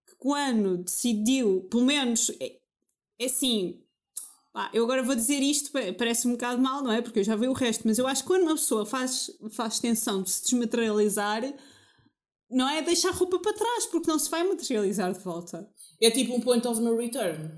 que 0.07 0.15
quando 0.17 0.79
decidiu, 0.79 1.67
pelo 1.69 1.85
menos 1.85 2.31
é, 2.39 2.57
é 3.19 3.25
assim. 3.25 3.79
Pá, 4.51 4.69
eu 4.73 4.83
agora 4.83 5.03
vou 5.03 5.15
dizer 5.15 5.39
isto, 5.39 5.71
parece 5.97 6.27
um 6.27 6.31
bocado 6.31 6.61
mal, 6.61 6.83
não 6.83 6.91
é? 6.91 7.01
Porque 7.01 7.19
eu 7.19 7.23
já 7.23 7.35
vi 7.37 7.47
o 7.47 7.53
resto, 7.53 7.87
mas 7.87 7.97
eu 7.97 8.07
acho 8.07 8.23
que 8.23 8.27
quando 8.27 8.41
uma 8.41 8.55
pessoa 8.55 8.85
faz, 8.85 9.31
faz 9.51 9.79
tensão 9.79 10.23
de 10.23 10.31
se 10.31 10.43
desmaterializar, 10.43 11.41
não 12.49 12.67
é 12.67 12.81
deixar 12.81 13.09
a 13.09 13.13
roupa 13.13 13.39
para 13.39 13.53
trás, 13.53 13.85
porque 13.85 14.09
não 14.09 14.19
se 14.19 14.29
vai 14.29 14.43
materializar 14.43 15.13
de 15.13 15.19
volta. 15.19 15.69
É 16.01 16.11
tipo 16.11 16.35
um 16.35 16.41
point 16.41 16.67
of 16.67 16.81
no 16.81 16.97
return. 16.97 17.49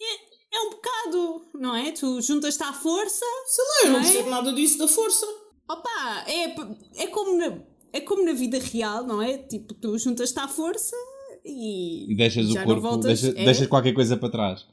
É, 0.00 0.29
é 0.52 0.60
um 0.60 0.70
bocado, 0.70 1.46
não 1.54 1.76
é? 1.76 1.92
Tu 1.92 2.20
juntas-te 2.20 2.62
à 2.62 2.72
força. 2.72 3.24
Sei 3.46 3.64
lá, 3.64 3.74
eu 3.84 3.86
não, 3.86 3.92
não 3.92 4.00
é? 4.00 4.02
percebo 4.02 4.30
nada 4.30 4.52
disso 4.52 4.78
da 4.78 4.88
força. 4.88 5.26
Opa, 5.68 6.24
é, 6.26 7.04
é, 7.04 7.06
como 7.06 7.38
na, 7.38 7.58
é 7.92 8.00
como 8.00 8.24
na 8.24 8.32
vida 8.32 8.58
real, 8.58 9.06
não 9.06 9.22
é? 9.22 9.38
Tipo, 9.38 9.74
tu 9.74 9.96
juntas-te 9.98 10.38
à 10.38 10.48
força 10.48 10.96
e. 11.44 12.12
E 12.12 12.16
deixas 12.16 12.50
o 12.50 12.54
corpo, 12.64 12.80
voltas, 12.80 13.20
deixa, 13.20 13.38
é? 13.40 13.44
deixas 13.44 13.66
qualquer 13.68 13.92
coisa 13.92 14.16
para 14.16 14.30
trás. 14.30 14.66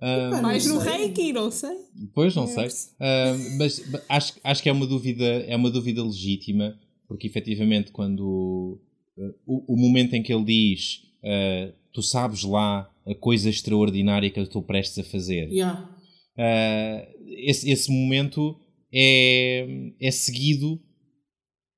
Um, 0.00 0.42
Mais 0.42 0.64
no 0.66 0.78
reiki, 0.78 1.32
não 1.32 1.50
sei. 1.50 1.76
Pois, 2.14 2.36
não 2.36 2.44
é. 2.44 2.68
sei. 2.68 2.68
Uh, 2.68 3.58
mas 3.58 3.82
acho, 4.08 4.34
acho 4.44 4.62
que 4.62 4.68
é 4.68 4.72
uma 4.72 4.86
dúvida, 4.86 5.24
é 5.24 5.56
uma 5.56 5.70
dúvida 5.70 6.04
legítima, 6.04 6.78
porque 7.08 7.26
efetivamente 7.26 7.90
quando 7.90 8.80
uh, 9.16 9.34
o, 9.44 9.74
o 9.74 9.76
momento 9.76 10.14
em 10.14 10.22
que 10.22 10.32
ele 10.32 10.44
diz 10.44 11.02
uh, 11.24 11.72
tu 11.92 12.00
sabes 12.00 12.44
lá 12.44 12.88
a 13.06 13.14
coisa 13.14 13.50
extraordinária 13.50 14.30
que 14.30 14.38
eu 14.38 14.44
estou 14.44 14.62
prestes 14.62 14.98
a 14.98 15.04
fazer. 15.04 15.48
Yeah. 15.48 15.88
Uh, 16.36 17.24
esse, 17.26 17.70
esse 17.70 17.90
momento 17.90 18.58
é, 18.92 19.66
é 20.00 20.10
seguido 20.10 20.80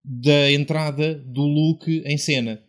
da 0.04 0.52
entrada 0.52 1.14
do 1.14 1.42
Luke 1.42 2.02
em 2.04 2.18
cena. 2.18 2.62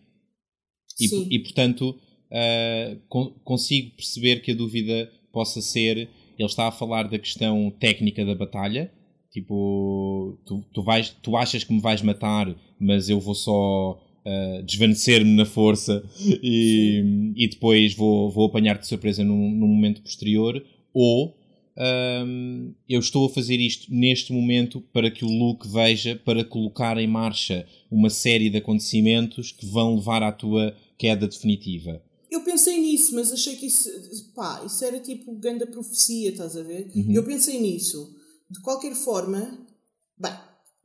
E, 0.99 1.36
e 1.36 1.40
portanto, 1.40 1.99
uh, 2.32 3.02
con 3.10 3.32
consigo 3.44 3.95
perceber 3.95 4.41
que 4.41 4.52
a 4.52 4.56
dúvida 4.56 5.11
possa 5.32 5.61
ser. 5.61 6.10
Ele 6.38 6.49
está 6.49 6.68
a 6.68 6.72
falar 6.72 7.03
da 7.03 7.19
questão 7.19 7.69
técnica 7.72 8.26
da 8.26 8.36
batalha. 8.36 8.91
Tipo, 9.32 10.38
tu, 10.45 10.64
tu, 10.73 10.82
vais, 10.82 11.10
tu 11.22 11.36
achas 11.36 11.64
que 11.64 11.73
me 11.73 11.82
vais 11.82 12.02
matar, 12.02 12.56
mas 12.80 13.10
eu 13.10 13.19
vou 13.19 13.36
só 13.36 14.02
uh, 14.26 14.64
desvanecer-me 14.64 15.32
na 15.32 15.46
força 15.46 16.04
e, 16.42 17.34
e 17.36 17.48
depois 17.48 17.94
vou, 17.94 18.30
vou 18.30 18.48
apanhar-te 18.48 18.82
de 18.82 18.88
surpresa 18.88 19.24
num, 19.24 19.52
num, 19.52 19.68
momento 19.68 20.02
posterior, 20.02 20.64
ou 20.94 21.36
um, 21.78 22.74
eu 22.88 23.00
estou 23.00 23.26
a 23.26 23.30
fazer 23.30 23.60
isto 23.60 23.94
neste 23.94 24.32
momento 24.32 24.82
para 24.94 25.12
que 25.12 25.26
o 25.26 25.30
Luke 25.30 25.68
veja, 25.68 26.20
para 26.24 26.44
colocar 26.44 26.98
em 26.98 27.08
marcha 27.08 27.68
uma 27.92 28.10
série 28.10 28.50
de 28.50 28.58
acontecimentos 28.58 29.52
que 29.52 29.66
vão 29.66 29.96
levar 29.96 30.24
à 30.24 30.32
tua 30.32 30.76
queda 30.98 31.28
definitiva. 31.28 32.02
Eu 32.32 32.42
pensei 32.42 32.80
nisso, 32.80 33.14
mas 33.16 33.32
achei 33.32 33.56
que 33.56 33.66
isso, 33.66 33.90
pá, 34.34 34.64
isso 34.66 34.84
era 34.84 35.00
tipo 35.00 35.36
grande 35.36 35.66
profecia, 35.66 36.30
estás 36.30 36.56
a 36.56 36.64
ver? 36.64 36.90
Uhum. 36.96 37.12
Eu 37.14 37.24
pensei 37.24 37.60
nisso. 37.60 38.14
De 38.50 38.62
qualquer 38.62 38.94
forma, 38.94 39.65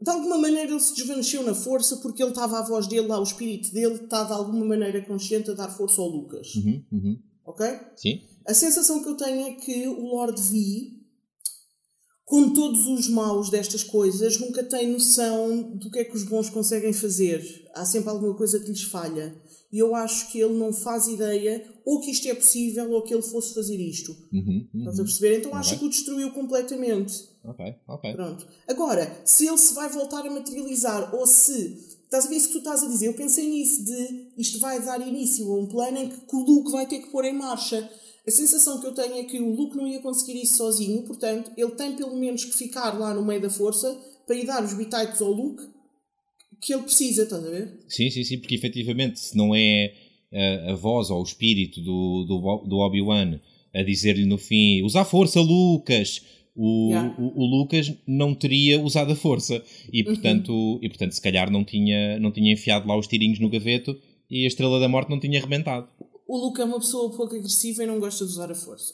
de 0.00 0.10
alguma 0.10 0.38
maneira 0.38 0.70
ele 0.70 0.80
se 0.80 0.94
desvaneceu 0.94 1.42
na 1.42 1.54
força 1.54 1.98
porque 1.98 2.22
ele 2.22 2.30
estava 2.30 2.58
à 2.58 2.62
voz 2.62 2.86
dele 2.86 3.06
lá, 3.06 3.20
o 3.20 3.24
espírito 3.24 3.70
dele 3.72 3.96
está 3.96 4.24
de 4.24 4.32
alguma 4.32 4.64
maneira 4.64 5.02
consciente 5.02 5.50
a 5.50 5.54
dar 5.54 5.68
força 5.68 6.00
ao 6.00 6.08
Lucas. 6.08 6.54
Uhum, 6.54 6.84
uhum. 6.90 7.18
Ok? 7.44 7.66
Sim. 7.96 8.22
A 8.46 8.54
sensação 8.54 9.02
que 9.02 9.08
eu 9.08 9.16
tenho 9.16 9.48
é 9.48 9.52
que 9.52 9.86
o 9.88 10.06
Lord 10.06 10.40
V, 10.40 11.00
com 12.24 12.50
todos 12.54 12.86
os 12.86 13.08
maus 13.08 13.50
destas 13.50 13.84
coisas, 13.84 14.38
nunca 14.38 14.62
tem 14.64 14.90
noção 14.90 15.76
do 15.76 15.90
que 15.90 15.98
é 15.98 16.04
que 16.04 16.16
os 16.16 16.22
bons 16.22 16.48
conseguem 16.48 16.92
fazer. 16.92 17.44
Há 17.74 17.84
sempre 17.84 18.08
alguma 18.08 18.34
coisa 18.34 18.58
que 18.58 18.70
lhes 18.70 18.84
falha. 18.84 19.36
E 19.72 19.78
eu 19.78 19.94
acho 19.94 20.32
que 20.32 20.40
ele 20.40 20.54
não 20.54 20.72
faz 20.72 21.06
ideia 21.06 21.64
ou 21.84 22.00
que 22.00 22.10
isto 22.10 22.26
é 22.26 22.34
possível 22.34 22.90
ou 22.90 23.02
que 23.02 23.12
ele 23.12 23.22
fosse 23.22 23.54
fazer 23.54 23.76
isto. 23.76 24.16
Uhum, 24.32 24.66
uhum. 24.74 24.80
Estás 24.80 24.98
a 24.98 25.04
perceber? 25.04 25.38
Então 25.38 25.54
acho 25.54 25.78
que 25.78 25.84
o 25.84 25.90
destruiu 25.90 26.30
completamente. 26.32 27.29
Ok, 27.44 27.74
ok. 27.88 28.12
Pronto. 28.12 28.46
Agora, 28.68 29.20
se 29.24 29.46
ele 29.46 29.58
se 29.58 29.74
vai 29.74 29.88
voltar 29.88 30.26
a 30.26 30.30
materializar 30.30 31.14
ou 31.14 31.26
se. 31.26 31.98
Estás 32.04 32.26
a 32.26 32.28
ver 32.28 32.36
isso 32.36 32.48
que 32.48 32.54
tu 32.54 32.58
estás 32.58 32.82
a 32.82 32.88
dizer? 32.88 33.06
Eu 33.06 33.14
pensei 33.14 33.48
nisso, 33.48 33.84
de 33.84 34.32
isto 34.36 34.58
vai 34.58 34.82
dar 34.82 35.00
início 35.00 35.50
a 35.50 35.56
um 35.56 35.66
plano 35.66 35.96
em 35.96 36.08
que 36.08 36.36
o 36.36 36.40
Luke 36.40 36.72
vai 36.72 36.86
ter 36.86 36.98
que 36.98 37.10
pôr 37.10 37.24
em 37.24 37.32
marcha. 37.32 37.88
A 38.26 38.30
sensação 38.30 38.80
que 38.80 38.86
eu 38.86 38.92
tenho 38.92 39.14
é 39.14 39.24
que 39.24 39.40
o 39.40 39.54
Luke 39.54 39.76
não 39.76 39.86
ia 39.86 40.00
conseguir 40.00 40.42
isso 40.42 40.56
sozinho, 40.56 41.04
portanto, 41.04 41.52
ele 41.56 41.70
tem 41.70 41.94
pelo 41.94 42.16
menos 42.16 42.44
que 42.44 42.52
ficar 42.52 42.98
lá 42.98 43.14
no 43.14 43.24
meio 43.24 43.40
da 43.40 43.48
força 43.48 43.96
para 44.26 44.36
ir 44.36 44.44
dar 44.44 44.62
os 44.62 44.74
bitites 44.74 45.22
ao 45.22 45.30
Luke 45.30 45.62
que 46.60 46.74
ele 46.74 46.82
precisa, 46.82 47.22
estás 47.22 47.44
a 47.44 47.50
ver? 47.50 47.78
Sim, 47.88 48.10
sim, 48.10 48.22
sim, 48.22 48.38
porque 48.38 48.54
efetivamente, 48.54 49.18
se 49.18 49.36
não 49.36 49.54
é 49.54 49.94
a, 50.32 50.72
a 50.72 50.74
voz 50.74 51.10
ou 51.10 51.20
o 51.20 51.24
espírito 51.24 51.80
do, 51.80 52.24
do, 52.24 52.68
do 52.68 52.76
Obi-Wan 52.78 53.40
a 53.74 53.82
dizer-lhe 53.82 54.26
no 54.26 54.36
fim: 54.36 54.82
usa 54.82 55.00
a 55.00 55.04
força, 55.04 55.40
Lucas! 55.40 56.22
O, 56.62 56.88
Yeah. 56.90 57.14
o, 57.18 57.42
o 57.42 57.46
Lucas 57.58 57.90
não 58.06 58.34
teria 58.34 58.78
usado 58.82 59.12
a 59.12 59.16
força 59.16 59.62
e 59.90 60.00
Uhum. 60.02 60.06
portanto, 60.08 60.78
e 60.82 60.88
portanto 60.90 61.12
se 61.12 61.20
calhar 61.22 61.50
não 61.50 61.64
tinha, 61.64 62.18
não 62.20 62.30
tinha 62.30 62.52
enfiado 62.52 62.86
lá 62.86 62.98
os 62.98 63.06
tirinhos 63.06 63.38
no 63.40 63.48
gaveto 63.48 63.96
e 64.30 64.44
a 64.44 64.46
Estrela 64.46 64.78
da 64.78 64.88
Morte 64.88 65.08
não 65.08 65.18
tinha 65.18 65.38
arrebentado. 65.38 65.88
O 66.28 66.36
Luke 66.36 66.60
é 66.60 66.64
uma 66.64 66.78
pessoa 66.78 67.10
pouco 67.16 67.34
agressiva 67.34 67.82
e 67.82 67.86
não 67.86 67.98
gosta 67.98 68.24
de 68.26 68.30
usar 68.32 68.50
a 68.50 68.54
força. 68.54 68.92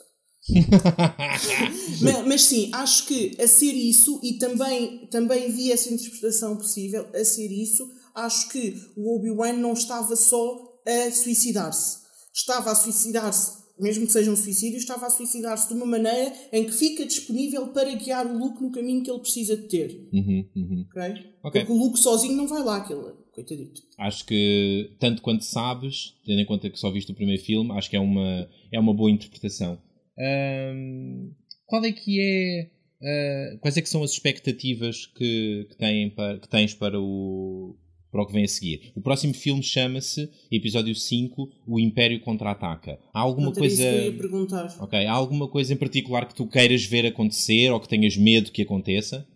mas, 2.02 2.26
mas 2.26 2.42
sim, 2.42 2.70
acho 2.72 3.06
que 3.06 3.36
a 3.40 3.46
ser 3.46 3.72
isso, 3.72 4.20
e 4.22 4.34
também, 4.34 5.06
também 5.10 5.50
vi 5.50 5.72
essa 5.72 5.92
interpretação 5.92 6.56
possível, 6.56 7.06
a 7.14 7.24
ser 7.24 7.50
isso, 7.50 7.86
acho 8.14 8.48
que 8.50 8.74
o 8.96 9.16
Obi-Wan 9.16 9.54
não 9.54 9.72
estava 9.72 10.14
só 10.16 10.56
a 10.86 11.10
suicidar-se. 11.10 11.98
Estava 12.34 12.70
a 12.70 12.74
suicidar-se, 12.74 13.52
mesmo 13.78 14.06
que 14.06 14.12
seja 14.12 14.30
um 14.30 14.36
suicídio, 14.36 14.78
estava 14.78 15.06
a 15.06 15.10
suicidar-se 15.10 15.68
de 15.68 15.74
uma 15.74 15.86
maneira 15.86 16.32
em 16.52 16.64
que 16.64 16.72
fica 16.72 17.04
disponível 17.04 17.68
para 17.68 17.94
guiar 17.94 18.26
o 18.26 18.38
Luke 18.38 18.62
no 18.62 18.70
caminho 18.70 19.02
que 19.02 19.10
ele 19.10 19.20
precisa 19.20 19.56
de 19.56 19.64
ter. 19.64 20.08
Uhum, 20.12 20.48
uhum. 20.56 20.86
Ok? 20.90 21.02
Ok. 21.42 21.60
Porque 21.60 21.72
o 21.72 21.76
Luke 21.76 21.98
sozinho 21.98 22.36
não 22.36 22.48
vai 22.48 22.62
lá, 22.62 22.78
aquele 22.78 23.02
coitadito. 23.32 23.82
Acho 23.98 24.24
que, 24.24 24.90
tanto 24.98 25.20
quanto 25.20 25.44
sabes, 25.44 26.14
tendo 26.24 26.40
em 26.40 26.46
conta 26.46 26.70
que 26.70 26.78
só 26.78 26.90
viste 26.90 27.12
o 27.12 27.14
primeiro 27.14 27.42
filme, 27.42 27.72
acho 27.72 27.90
que 27.90 27.96
é 27.96 28.00
uma, 28.00 28.48
é 28.72 28.80
uma 28.80 28.94
boa 28.94 29.10
interpretação. 29.10 29.78
Ahm, 30.18 31.32
qual 31.66 31.84
é 31.84 31.92
que 31.92 32.20
é. 32.20 32.70
ah, 33.02 33.58
quais 33.60 33.76
é 33.76 33.82
que 33.82 33.88
são 33.88 34.02
as 34.02 34.12
expectativas 34.12 35.04
que, 35.06 35.66
que, 35.68 35.76
têm 35.76 36.10
para, 36.10 36.38
que 36.38 36.48
tens 36.48 36.72
para 36.74 36.98
o, 36.98 37.76
para 38.16 38.22
o 38.22 38.26
que 38.26 38.32
vem 38.32 38.44
a 38.44 38.48
seguir? 38.48 38.92
O 38.96 39.00
próximo 39.02 39.34
filme 39.34 39.62
chama-se 39.62 40.30
Episódio 40.50 40.94
5 40.94 41.50
O 41.66 41.78
Império 41.78 42.18
Contra-Ataca. 42.20 42.98
Há 43.12 43.20
alguma 43.20 43.48
era 43.50 43.58
coisa. 43.58 43.74
isso 43.74 43.82
que 43.82 44.06
eu 44.06 44.12
ia 44.12 44.18
perguntar. 44.18 44.76
Ok, 44.80 45.06
há 45.06 45.12
alguma 45.12 45.48
coisa 45.48 45.74
em 45.74 45.76
particular 45.76 46.26
que 46.26 46.34
tu 46.34 46.46
queiras 46.46 46.84
ver 46.86 47.04
acontecer 47.04 47.70
ou 47.70 47.78
que 47.78 47.88
tenhas 47.88 48.16
medo 48.16 48.50
que 48.50 48.62
aconteça? 48.62 49.26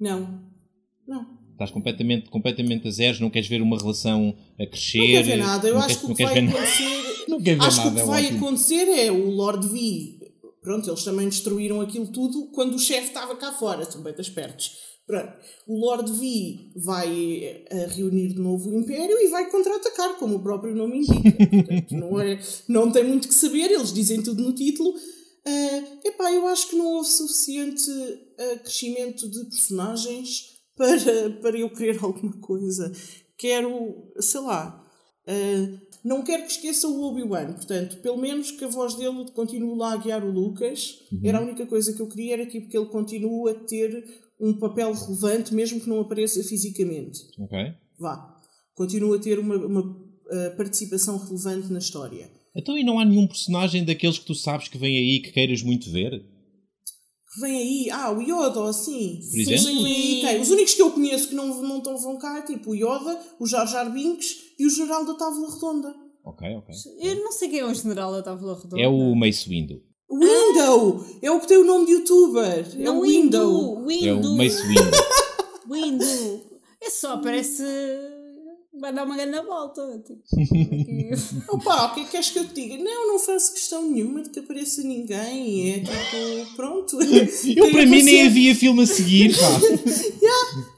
Não. 0.00 0.40
Não. 1.06 1.26
Estás 1.52 1.70
completamente, 1.70 2.30
completamente 2.30 2.88
a 2.88 2.90
zeros, 2.90 3.20
não 3.20 3.28
queres 3.28 3.48
ver 3.48 3.60
uma 3.60 3.76
relação 3.78 4.34
a 4.58 4.66
crescer. 4.66 4.98
Não 4.98 5.06
quero 5.06 5.26
ver 5.26 5.36
nada. 5.36 5.68
Eu 5.68 5.74
não 5.74 5.80
acho 5.82 5.88
queres- 5.88 6.00
que 6.00 6.06
o 6.06 6.08
não 6.08 6.16
que 6.16 6.24
vai 6.24 6.40
nada. 6.40 6.58
acontecer. 6.58 7.02
Não 7.28 7.38
ver 7.38 7.60
acho 7.60 7.82
que 7.82 7.88
o 7.88 7.90
nada, 7.90 7.96
que 7.96 8.00
é 8.02 8.04
vai 8.06 8.24
ótimo. 8.24 8.38
acontecer 8.46 8.88
é 8.88 9.12
o 9.12 9.30
Lord 9.30 9.68
V. 9.68 10.18
Pronto, 10.60 10.88
eles 10.90 11.04
também 11.04 11.28
destruíram 11.28 11.80
aquilo 11.80 12.06
tudo 12.08 12.50
quando 12.52 12.74
o 12.74 12.78
chefe 12.78 13.08
estava 13.08 13.36
cá 13.36 13.52
fora, 13.52 13.84
são 13.84 14.02
bem 14.02 14.12
espertos. 14.18 14.72
Pronto, 15.06 15.32
o 15.66 15.80
Lord 15.80 16.12
V 16.12 16.72
vai 16.76 17.64
eh, 17.68 17.86
reunir 17.90 18.28
de 18.28 18.40
novo 18.40 18.70
o 18.70 18.80
Império 18.80 19.18
e 19.20 19.28
vai 19.28 19.50
contra-atacar, 19.50 20.16
como 20.16 20.36
o 20.36 20.42
próprio 20.42 20.74
nome 20.74 20.98
indica. 20.98 21.32
Portanto, 21.50 21.94
não, 21.96 22.20
é, 22.20 22.40
não 22.68 22.90
tem 22.90 23.04
muito 23.04 23.28
que 23.28 23.34
saber, 23.34 23.70
eles 23.70 23.92
dizem 23.92 24.22
tudo 24.22 24.42
no 24.42 24.54
título. 24.54 24.94
Ah, 25.44 25.98
epá, 26.04 26.32
eu 26.32 26.46
acho 26.46 26.68
que 26.68 26.76
não 26.76 26.86
houve 26.86 27.08
suficiente 27.08 27.90
ah, 28.38 28.58
crescimento 28.58 29.28
de 29.28 29.44
personagens 29.46 30.52
para, 30.76 31.30
para 31.42 31.58
eu 31.58 31.70
querer 31.70 31.98
alguma 32.02 32.38
coisa. 32.40 32.92
Quero, 33.36 34.12
sei 34.20 34.40
lá, 34.40 34.88
ah, 35.26 35.78
não 36.04 36.22
quero 36.22 36.44
que 36.44 36.52
esqueça 36.52 36.88
o 36.88 37.02
Obi-Wan, 37.02 37.54
portanto, 37.54 37.96
pelo 37.98 38.18
menos 38.18 38.50
que 38.50 38.64
a 38.64 38.68
voz 38.68 38.94
dele 38.94 39.30
continue 39.34 39.76
lá 39.76 39.94
a 39.94 39.96
guiar 39.96 40.24
o 40.24 40.30
Lucas. 40.30 41.00
Era 41.22 41.38
a 41.38 41.42
única 41.42 41.66
coisa 41.66 41.92
que 41.92 42.00
eu 42.00 42.08
queria, 42.08 42.34
era 42.34 42.46
tipo 42.46 42.68
que 42.68 42.76
ele 42.76 42.86
continue 42.86 43.50
a 43.50 43.54
ter 43.54 44.04
um 44.42 44.52
papel 44.52 44.92
relevante, 44.92 45.54
mesmo 45.54 45.80
que 45.80 45.88
não 45.88 46.00
apareça 46.00 46.42
fisicamente. 46.42 47.20
Ok. 47.38 47.58
Vá. 47.98 48.38
Continua 48.74 49.16
a 49.16 49.20
ter 49.20 49.38
uma, 49.38 49.54
uma 49.54 49.96
ah, 50.30 50.54
participação 50.56 51.16
relevante 51.16 51.72
na 51.72 51.78
história. 51.78 52.28
Então 52.54 52.76
e 52.76 52.84
não 52.84 52.98
há 52.98 53.04
nenhum 53.04 53.26
personagem 53.26 53.84
daqueles 53.84 54.18
que 54.18 54.26
tu 54.26 54.34
sabes 54.34 54.68
que 54.68 54.76
vem 54.76 54.96
aí 54.96 55.20
que 55.20 55.32
queiras 55.32 55.62
muito 55.62 55.90
ver? 55.90 56.22
que 57.32 57.40
vem 57.40 57.56
aí, 57.56 57.90
ah, 57.90 58.12
o 58.12 58.20
Yoda 58.20 58.68
assim. 58.68 59.20
Por 59.30 59.40
exemplo? 59.40 59.62
Sim, 59.62 59.86
aí 59.86 60.20
quem? 60.20 60.40
Os 60.40 60.50
únicos 60.50 60.74
que 60.74 60.82
eu 60.82 60.90
conheço 60.90 61.28
que 61.28 61.34
não, 61.34 61.62
não 61.62 61.78
estão 61.78 61.96
vão 61.96 62.18
cá 62.18 62.38
é 62.38 62.42
tipo 62.42 62.72
o 62.72 62.74
Yoda, 62.74 63.18
o 63.40 63.46
Jar 63.46 63.66
Jar 63.66 63.90
Binks 63.90 64.36
e 64.58 64.66
o 64.66 64.70
Geral 64.70 65.06
da 65.06 65.14
Távola 65.14 65.52
Redonda. 65.52 65.94
Ok, 66.24 66.46
ok. 66.56 66.74
Eu 67.00 67.16
não 67.16 67.32
sei 67.32 67.48
quem 67.48 67.60
é 67.60 67.64
o 67.64 67.74
general 67.74 68.12
da 68.12 68.22
Távola 68.22 68.60
Redonda. 68.60 68.82
É 68.82 68.86
o 68.86 69.14
Mace 69.14 69.48
Windu. 69.48 69.82
Window! 70.12 71.04
É 71.22 71.30
o 71.30 71.40
que 71.40 71.48
tem 71.48 71.58
o 71.58 71.64
nome 71.64 71.86
de 71.86 71.92
youtuber. 71.92 72.66
É 72.78 72.82
Não, 72.82 72.98
o 72.98 73.02
Window. 73.02 73.84
Windu. 73.86 73.86
Windu. 73.86 74.28
É 74.28 74.30
o 74.30 74.36
Mace 74.36 74.62
Windu. 74.66 74.90
Windu. 75.70 76.40
É 76.80 76.90
só, 76.90 77.16
parece. 77.18 77.62
Vai 78.80 78.92
dar 78.92 79.04
uma 79.04 79.16
grande 79.16 79.40
volta. 79.46 80.02
Tipo, 80.04 80.20
Opa, 81.54 81.86
o 81.86 81.94
que 81.94 82.00
é 82.00 82.04
que 82.04 82.10
queres 82.10 82.30
que 82.30 82.38
eu 82.38 82.48
te 82.48 82.54
diga? 82.54 82.82
Não, 82.82 83.08
não 83.08 83.18
faço 83.18 83.52
questão 83.52 83.88
nenhuma 83.88 84.22
de 84.22 84.30
que 84.30 84.40
apareça 84.40 84.82
ninguém. 84.82 85.72
É 85.72 85.80
tipo, 85.80 86.56
pronto. 86.56 86.98
Eu 87.54 87.70
para 87.70 87.86
mim 87.86 88.02
nem 88.02 88.26
havia 88.26 88.54
filme 88.54 88.82
a 88.82 88.86
seguir, 88.86 89.36
pá. 89.36 89.60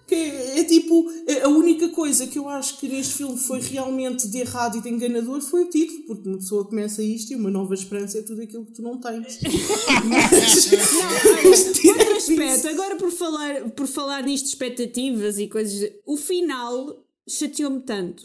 Que 0.07 0.15
é 0.15 0.65
tipo, 0.65 1.07
a 1.43 1.49
única 1.49 1.89
coisa 1.89 2.27
que 2.27 2.39
eu 2.39 2.47
acho 2.49 2.79
que 2.79 2.87
neste 2.89 3.15
filme 3.15 3.39
foi 3.39 3.59
realmente 3.61 4.29
de 4.29 4.39
errado 4.39 4.77
e 4.77 4.83
de 4.83 4.89
enganador 4.91 5.41
foi 5.41 5.63
o 5.65 5.71
título, 5.71 6.03
porque 6.07 6.29
uma 6.29 6.37
pessoa 6.39 6.65
começa 6.67 7.03
isto 7.03 7.33
e 7.33 7.37
uma 7.37 7.51
nova 7.51 7.73
esperança 7.73 8.19
é 8.19 8.23
tudo 8.23 8.43
aquilo 8.43 8.67
que 8.67 8.73
tu 8.73 8.83
não 8.83 8.99
tens. 9.01 9.39
Mas- 10.05 11.85
Outro 11.85 12.17
aspecto, 12.17 12.69
agora 12.69 12.97
por 12.97 13.11
falar, 13.11 13.71
por 13.71 13.87
falar 13.87 14.23
nisto 14.25 14.45
de 14.45 14.51
expectativas 14.51 15.39
e 15.39 15.49
coisas, 15.49 15.91
o 16.07 16.17
final 16.17 17.03
chateou-me 17.29 17.81
tanto. 17.81 18.23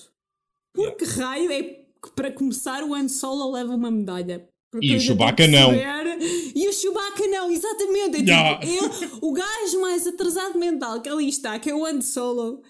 Por 0.74 0.96
que 0.96 1.06
raio 1.06 1.52
é 1.52 1.64
que 1.64 2.12
para 2.16 2.32
começar 2.32 2.84
o 2.84 2.94
Han 2.94 3.08
Solo 3.08 3.52
leva 3.52 3.74
uma 3.76 3.92
medalha? 3.92 4.48
Porque 4.72 4.88
E 4.88 4.96
o 4.96 5.00
Chewbacca 5.00 5.44
a 5.46 5.48
não. 5.48 5.74
E 5.74 6.68
o 6.68 6.74
Chewbacca 6.74 7.28
não, 7.28 7.52
exatamente. 7.52 8.16
É 8.18 8.20
tipo, 8.20 8.30
Yeah. 8.30 8.60
ele- 8.66 9.10
o 9.22 9.32
gajo 9.32 9.82
mais 9.82 10.06
atrasado 10.06 10.60
mental 10.60 11.02
que 11.02 11.10
ali 11.10 11.28
está, 11.30 11.58
que 11.60 11.70
é 11.70 11.76
o 11.76 11.86
Han 11.86 12.02
Solo, 12.02 12.62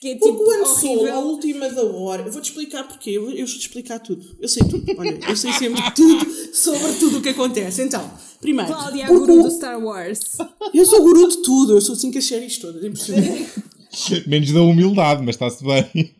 que- 0.00 0.08
é 0.12 0.14
tipo 0.14 0.30
o 0.42 0.50
Han 0.50 0.64
Solo, 0.64 1.06
à 1.12 1.18
última 1.18 1.68
da 1.68 1.82
hora, 1.84 2.22
eu 2.22 2.32
vou-te 2.32 2.46
explicar 2.50 2.88
porquê, 2.88 3.10
eu, 3.10 3.30
eu 3.30 3.46
vou-te 3.46 3.58
explicar 3.60 3.98
tudo. 3.98 4.24
Eu 4.40 4.48
sei 4.48 4.62
tudo, 4.66 4.84
olha, 4.98 5.18
eu 5.28 5.36
sei 5.36 5.52
sempre 5.52 5.82
tudo 5.94 6.26
sobre 6.54 6.92
tudo 6.94 7.18
o 7.18 7.22
que 7.22 7.28
acontece. 7.30 7.82
Então, 7.82 8.10
primeiro, 8.40 8.72
Cláudia, 8.72 9.04
a 9.04 9.08
porque 9.08 9.26
guru 9.32 9.42
do 9.42 9.50
Star 9.50 9.78
Wars. 9.84 10.20
eu 10.72 10.86
sou 10.86 11.02
guru 11.02 11.28
de 11.28 11.42
tudo, 11.42 11.74
eu 11.76 11.80
sou 11.82 11.94
assim 11.94 12.10
que 12.10 12.18
as 12.18 12.24
séries 12.24 12.56
todas, 12.58 12.82
é 12.82 12.86
impressionante. 12.86 13.50
Menos 14.26 14.50
da 14.50 14.62
humildade, 14.62 15.22
mas 15.24 15.34
está-se 15.36 15.62
bem. 15.62 16.14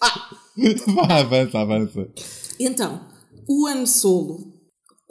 Ah. 0.00 0.30
Vá, 0.86 1.18
avança, 1.20 1.58
avança. 1.58 2.08
Então, 2.58 3.00
o 3.48 3.66
Han 3.66 3.86
Solo, 3.86 4.52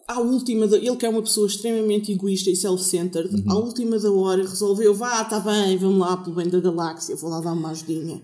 à 0.08 0.20
última 0.20 0.68
da, 0.68 0.78
ele 0.78 0.96
que 0.96 1.06
é 1.06 1.10
uma 1.10 1.22
pessoa 1.22 1.48
extremamente 1.48 2.12
egoísta 2.12 2.50
e 2.50 2.56
self-centered, 2.56 3.36
Uhum. 3.36 3.52
à 3.52 3.56
última 3.58 4.00
da 4.00 4.12
hora 4.12 4.44
resolveu, 4.48 4.94
vá, 4.94 5.24
tá 5.26 5.40
bem, 5.40 5.78
vamos 5.78 6.00
lá 6.00 6.16
pelo 6.18 6.36
bem 6.36 6.48
da 6.48 6.60
galáxia, 6.60 7.16
vou 7.16 7.30
lá 7.30 7.42
dar 7.42 7.54
uma 7.54 7.72
ajudinha. 7.72 8.22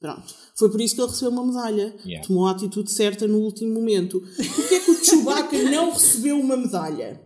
Pronto. 0.00 0.34
Foi 0.54 0.70
por 0.70 0.80
isso 0.82 0.94
que 0.94 1.00
ele 1.00 1.08
recebeu 1.08 1.30
uma 1.30 1.46
medalha. 1.46 1.96
Yeah. 2.04 2.26
Tomou 2.26 2.46
a 2.46 2.50
atitude 2.50 2.90
certa 2.90 3.26
no 3.26 3.38
último 3.38 3.72
momento. 3.72 4.20
Porquê 4.54 4.74
é 4.74 4.80
que 4.80 4.90
o 4.90 5.02
Chewbacca 5.02 5.62
não 5.70 5.90
recebeu 5.92 6.38
uma 6.38 6.58
medalha? 6.58 7.22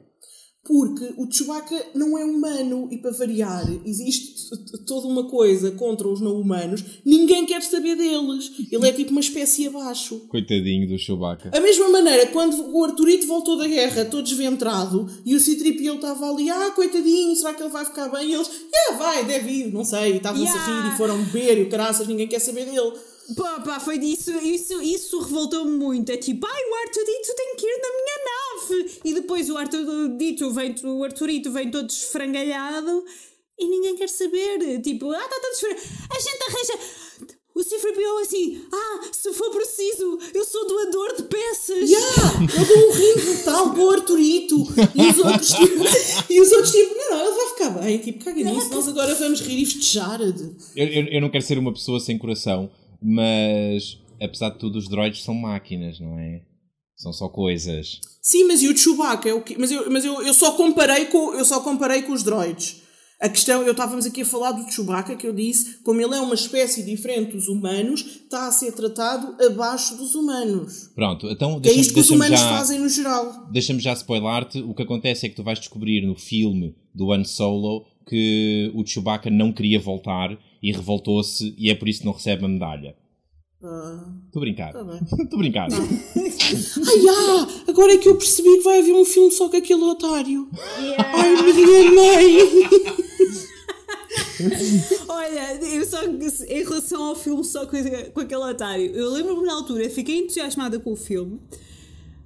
Porque 0.65 1.15
o 1.17 1.31
Chewbacca 1.31 1.87
não 1.95 2.19
é 2.19 2.25
humano 2.25 2.89
e 2.91 2.99
para 2.99 3.11
variar 3.11 3.65
existe 3.87 4.51
toda 4.87 5.07
uma 5.07 5.25
coisa 5.29 5.71
contra 5.71 6.07
os 6.07 6.21
não 6.21 6.39
humanos. 6.39 6.85
Ninguém 7.05 7.47
quer 7.47 7.63
saber 7.63 7.97
deles. 7.97 8.51
Ele 8.71 8.87
é 8.87 8.93
tipo 8.93 9.11
uma 9.13 9.21
espécie 9.21 9.67
abaixo. 9.67 10.21
Coitadinho 10.29 10.87
do 10.87 10.99
Chewbacca. 10.99 11.51
A 11.57 11.61
mesma 11.61 11.89
maneira, 11.89 12.27
quando 12.27 12.71
o 12.75 12.85
Arturito 12.85 13.27
voltou 13.27 13.57
da 13.57 13.67
guerra 13.67 14.05
todo 14.05 14.25
desventrado 14.25 15.09
e 15.25 15.35
o 15.35 15.41
Citripio 15.41 15.95
estava 15.95 16.31
ali, 16.31 16.51
ah, 16.51 16.71
coitadinho, 16.73 17.35
será 17.35 17.55
que 17.55 17.63
ele 17.63 17.71
vai 17.71 17.85
ficar 17.87 18.09
bem? 18.09 18.29
E 18.31 18.35
eles, 18.35 18.51
ah, 18.91 18.93
vai, 18.95 19.25
deve 19.25 19.51
ir, 19.51 19.73
não 19.73 19.85
sei, 19.85 20.13
e 20.13 20.17
estavam-se 20.17 20.53
a 20.53 20.59
Yeah. 20.59 20.89
rir 20.89 20.95
e 20.95 20.97
foram 20.99 21.23
beber 21.25 21.59
e 21.59 21.63
o 21.63 21.69
caraças, 21.71 22.07
ninguém 22.07 22.27
quer 22.29 22.41
saber 22.41 22.67
dele. 22.67 22.93
Pá, 23.37 23.61
pá, 23.61 23.79
foi 23.79 23.99
disso, 23.99 24.31
isso, 24.43 24.81
isso 24.81 25.19
revoltou-me 25.21 25.77
muito. 25.77 26.11
É 26.11 26.17
tipo, 26.17 26.47
ai, 26.47 26.63
o 26.63 26.75
Arturito 26.87 27.35
tem 27.37 27.57
que 27.57 27.67
ir 27.67 27.79
na 27.83 27.89
minha 27.91 28.19
nave. 28.25 28.38
E 29.05 29.15
depois 29.15 29.49
o 29.51 29.57
Arturito 29.57 30.51
vem, 30.53 30.75
o 30.85 31.05
Arturito 31.05 31.51
vem 31.51 31.71
todo 31.71 31.89
esfrangalhado 31.89 33.05
e 33.59 33.69
ninguém 33.69 33.97
quer 33.97 34.09
saber. 34.09 34.81
Tipo, 34.83 35.11
ah, 35.11 35.19
está 35.19 35.41
todo 35.41 35.53
esfrangalhado. 35.53 35.89
A 36.11 36.21
gente 36.21 36.43
arranja. 36.49 37.39
O 37.59 37.63
C-3PO 37.65 38.23
assim, 38.23 38.61
ah, 38.73 39.09
se 39.11 39.33
for 39.33 39.51
preciso, 39.51 40.17
eu 40.33 40.45
sou 40.45 40.65
doador 40.69 41.17
de 41.17 41.25
peças. 41.25 41.91
Yeah, 41.91 42.33
eu 42.57 42.67
dou 42.67 42.89
um 42.89 42.93
ringue 42.93 43.31
letal 43.31 43.71
para 43.73 43.83
o 43.83 43.91
Arturito 43.91 44.57
e 44.95 45.07
os 45.09 45.19
outros 45.19 45.49
tipo, 45.49 46.33
e 46.33 46.41
os 46.41 46.53
outros 46.53 46.71
tipo, 46.71 46.95
não, 46.95 47.11
não, 47.11 47.27
ele 47.27 47.35
vai 47.35 47.47
ficar 47.49 47.71
bem, 47.71 47.99
tipo, 47.99 48.25
caga 48.25 48.45
nisso, 48.45 48.71
nós 48.71 48.87
agora 48.87 49.13
vamos 49.17 49.41
rir 49.41 49.61
e 49.61 49.67
festejar. 49.67 50.21
Eu, 50.21 50.55
eu, 50.77 51.05
eu 51.07 51.21
não 51.21 51.29
quero 51.29 51.43
ser 51.43 51.59
uma 51.59 51.73
pessoa 51.73 51.99
sem 51.99 52.17
coração, 52.17 52.71
mas 53.03 53.99
apesar 54.21 54.51
de 54.51 54.59
tudo, 54.59 54.79
os 54.79 54.89
droids 54.89 55.25
são 55.25 55.35
máquinas, 55.35 55.99
não 55.99 56.17
é? 56.17 56.43
São 56.99 57.13
só 57.13 57.29
coisas. 57.29 58.01
Sim, 58.21 58.45
mas 58.45 58.61
e 58.61 58.69
o 58.69 58.77
Chewbacca 58.77 59.29
é 59.29 59.33
o 59.33 59.41
quê? 59.41 59.57
Mas 59.57 59.71
eu, 59.71 59.89
mas 59.89 60.05
eu, 60.05 60.21
eu 60.21 60.35
só 60.35 60.53
comparei 60.53 61.07
com 61.07 61.33
eu 61.33 61.45
só 61.45 61.61
comparei 61.61 62.03
com 62.03 62.13
os 62.13 62.25
droids. 62.25 62.83
A 63.21 63.29
questão, 63.29 63.63
eu 63.63 63.73
estávamos 63.73 64.07
aqui 64.07 64.23
a 64.23 64.25
falar 64.25 64.53
do 64.53 64.71
Chewbacca, 64.71 65.17
que 65.17 65.27
eu 65.27 65.33
disse, 65.33 65.83
como 65.83 66.01
ele 66.01 66.15
é 66.15 66.21
uma 66.21 66.35
espécie 66.35 66.85
diferente 66.85 67.33
dos 67.33 67.49
humanos, 67.49 68.01
está 68.01 68.47
a 68.47 68.53
ser 68.53 68.71
tratado 68.71 69.35
abaixo 69.45 69.97
dos 69.97 70.15
humanos. 70.15 70.93
Pronto, 70.95 71.29
então 71.29 71.61
Que 71.61 71.69
é 71.69 71.73
isto 71.73 71.95
que 71.95 72.01
os 72.01 72.11
humanos 72.11 72.39
já, 72.39 72.49
fazem 72.49 72.79
no 72.79 72.89
geral. 72.89 73.49
Deixa-me 73.51 73.81
já 73.81 73.93
spoiler-te. 73.93 74.61
O 74.61 74.73
que 74.73 74.83
acontece 74.83 75.27
é 75.27 75.29
que 75.29 75.35
tu 75.35 75.43
vais 75.43 75.59
descobrir 75.59 76.07
no 76.07 76.15
filme 76.15 76.77
do 76.95 77.13
Han 77.13 77.25
Solo 77.25 77.87
que 78.07 78.71
o 78.75 78.87
Chewbacca 78.87 79.31
não 79.31 79.53
queria 79.53 79.81
voltar 79.81 80.39
e 80.63 80.73
revoltou-se 80.73 81.55
e 81.59 81.71
é 81.71 81.75
por 81.75 81.89
isso 81.89 82.01
que 82.01 82.07
não 82.07 82.13
recebe 82.13 82.45
a 82.45 82.49
medalha. 82.49 82.95
Estou 83.61 83.71
uh, 83.71 84.37
a 84.37 84.41
brincar. 84.41 84.69
Estou 84.69 84.87
tá 84.87 85.35
a 85.35 85.37
brincar. 85.39 85.69
Ai, 85.75 87.09
ah, 87.09 87.49
agora 87.67 87.95
é 87.95 87.99
que 87.99 88.09
eu 88.09 88.17
percebi 88.17 88.59
que 88.59 88.63
vai 88.63 88.79
haver 88.79 88.95
um 88.95 89.05
filme 89.05 89.33
só 89.33 89.49
com 89.49 89.57
aquele 89.57 89.83
otário. 89.83 90.49
Yeah. 90.79 91.13
Ai, 91.17 91.43
minha 91.43 91.91
mãe! 91.91 92.37
Olha, 95.09 95.55
eu 95.65 95.85
só 95.85 96.05
em 96.05 96.63
relação 96.63 97.03
ao 97.03 97.17
filme 97.17 97.43
só 97.43 97.67
com, 97.67 97.77
com 98.15 98.21
aquele 98.21 98.45
otário, 98.45 98.93
eu 98.95 99.11
lembro-me 99.11 99.45
na 99.45 99.55
altura, 99.55 99.91
fiquei 99.91 100.19
entusiasmada 100.19 100.79
com 100.79 100.93
o 100.93 100.97
filme. 100.97 101.41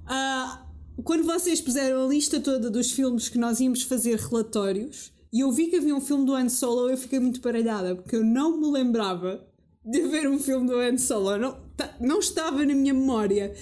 Uh, 0.05 0.63
quando 1.03 1.23
vocês 1.23 1.59
puseram 1.59 2.05
a 2.05 2.07
lista 2.07 2.39
toda 2.39 2.69
dos 2.69 2.91
filmes 2.91 3.27
que 3.27 3.39
nós 3.39 3.59
íamos 3.59 3.81
fazer 3.81 4.19
relatórios 4.19 5.11
e 5.31 5.39
eu 5.39 5.51
vi 5.51 5.65
que 5.67 5.77
havia 5.77 5.95
um 5.95 6.01
filme 6.01 6.27
do 6.27 6.35
Han 6.35 6.49
Solo, 6.49 6.91
eu 6.91 6.97
fiquei 6.97 7.19
muito 7.19 7.41
baralhada 7.41 7.95
porque 7.95 8.15
eu 8.15 8.23
não 8.23 8.59
me 8.59 8.69
lembrava 8.69 9.43
de 9.85 10.01
ver 10.07 10.29
um 10.29 10.39
filme 10.39 10.67
do 10.67 10.79
Han 10.79 10.97
Solo. 10.97 11.37
Não, 11.37 11.57
tá, 11.75 11.95
não 11.99 12.19
estava 12.19 12.65
na 12.65 12.73
minha 12.73 12.93
memória. 12.93 13.53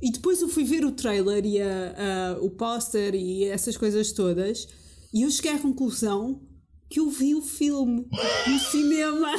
E 0.00 0.12
depois 0.12 0.40
eu 0.40 0.48
fui 0.48 0.64
ver 0.64 0.84
o 0.84 0.92
trailer 0.92 1.44
e 1.44 1.60
a, 1.60 2.36
a, 2.36 2.38
o 2.40 2.50
póster 2.50 3.14
e 3.14 3.44
essas 3.44 3.76
coisas 3.76 4.12
todas 4.12 4.68
e 5.16 5.22
eu 5.22 5.30
cheguei 5.30 5.52
à 5.52 5.58
conclusão 5.58 6.42
que 6.90 7.00
eu 7.00 7.08
vi 7.08 7.34
o 7.34 7.40
filme 7.40 8.06
no 8.46 8.58
cinema. 8.58 9.32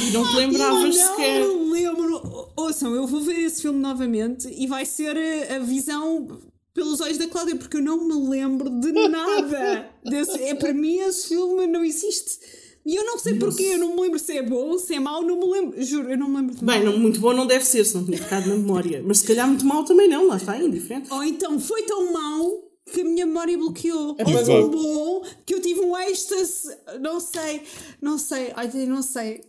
E 0.00 0.10
não 0.12 0.26
te 0.26 0.36
lembravas 0.36 0.96
eu 0.96 1.06
sequer. 1.08 1.40
Não 1.40 1.70
lembro. 1.70 2.52
Ouçam, 2.56 2.94
eu 2.94 3.06
vou 3.06 3.20
ver 3.20 3.38
esse 3.40 3.60
filme 3.60 3.78
novamente 3.78 4.48
e 4.48 4.66
vai 4.66 4.86
ser 4.86 5.14
a, 5.16 5.56
a 5.56 5.58
visão 5.58 6.40
pelos 6.72 7.02
olhos 7.02 7.18
da 7.18 7.28
Cláudia, 7.28 7.56
porque 7.56 7.76
eu 7.76 7.82
não 7.82 8.02
me 8.08 8.30
lembro 8.30 8.70
de 8.80 8.92
nada. 8.92 9.90
Desse, 10.02 10.42
é, 10.42 10.54
para 10.54 10.72
mim, 10.72 10.98
esse 11.00 11.28
filme 11.28 11.66
não 11.66 11.84
existe. 11.84 12.38
E 12.84 12.96
eu 12.96 13.04
não 13.04 13.18
sei 13.18 13.34
porquê, 13.34 13.74
eu 13.74 13.78
não 13.78 13.94
me 13.94 14.02
lembro 14.02 14.18
se 14.18 14.36
é 14.36 14.42
bom, 14.42 14.78
se 14.78 14.94
é 14.94 15.00
mau, 15.00 15.22
não 15.22 15.38
me 15.38 15.46
lembro. 15.46 15.82
Juro, 15.82 16.10
eu 16.10 16.16
não 16.16 16.28
me 16.28 16.36
lembro 16.36 16.56
de 16.56 16.64
Bem, 16.64 16.82
não, 16.82 16.98
muito 16.98 17.20
bom 17.20 17.32
não 17.32 17.46
deve 17.46 17.64
ser, 17.64 17.84
se 17.84 17.94
não 17.94 18.04
tinha 18.04 18.16
ficado 18.16 18.48
na 18.48 18.56
memória. 18.56 19.02
Mas 19.04 19.18
se 19.18 19.26
calhar 19.26 19.46
muito 19.46 19.66
mau 19.66 19.84
também 19.84 20.08
não, 20.08 20.26
lá 20.26 20.36
está, 20.36 20.56
é 20.56 20.64
indiferente. 20.64 21.12
Ou 21.12 21.22
então 21.22 21.60
foi 21.60 21.82
tão 21.82 22.12
mau 22.12 22.70
que 22.90 23.02
a 23.02 23.04
minha 23.04 23.26
memória 23.26 23.56
bloqueou. 23.56 24.16
É 24.18 24.24
Ou 24.24 24.44
tão 24.44 24.70
bom 24.70 25.22
que 25.44 25.54
eu 25.54 25.60
tive 25.60 25.80
um 25.80 25.96
êxtase. 25.96 26.74
Não 27.00 27.20
sei, 27.20 27.62
não 28.00 28.18
sei, 28.18 28.52
olha, 28.56 28.86
não 28.86 29.02
sei. 29.02 29.42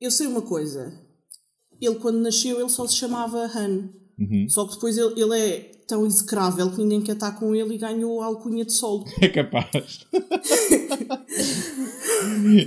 Eu 0.00 0.10
sei 0.10 0.26
uma 0.26 0.42
coisa. 0.42 0.92
Ele, 1.80 1.96
quando 1.96 2.20
nasceu, 2.20 2.60
ele 2.60 2.68
só 2.68 2.86
se 2.86 2.94
chamava 2.94 3.44
Han. 3.46 3.90
Uhum. 4.18 4.46
Só 4.48 4.64
que 4.64 4.74
depois 4.74 4.96
ele, 4.96 5.20
ele 5.20 5.38
é 5.38 5.75
tão 5.86 6.04
execrável 6.04 6.70
que 6.70 6.78
ninguém 6.78 7.00
quer 7.00 7.12
estar 7.12 7.32
com 7.32 7.54
ele 7.54 7.74
e 7.74 7.78
ganhou 7.78 8.20
a 8.20 8.26
alcunha 8.26 8.64
de 8.64 8.72
solo. 8.72 9.04
É 9.20 9.28
capaz. 9.28 10.06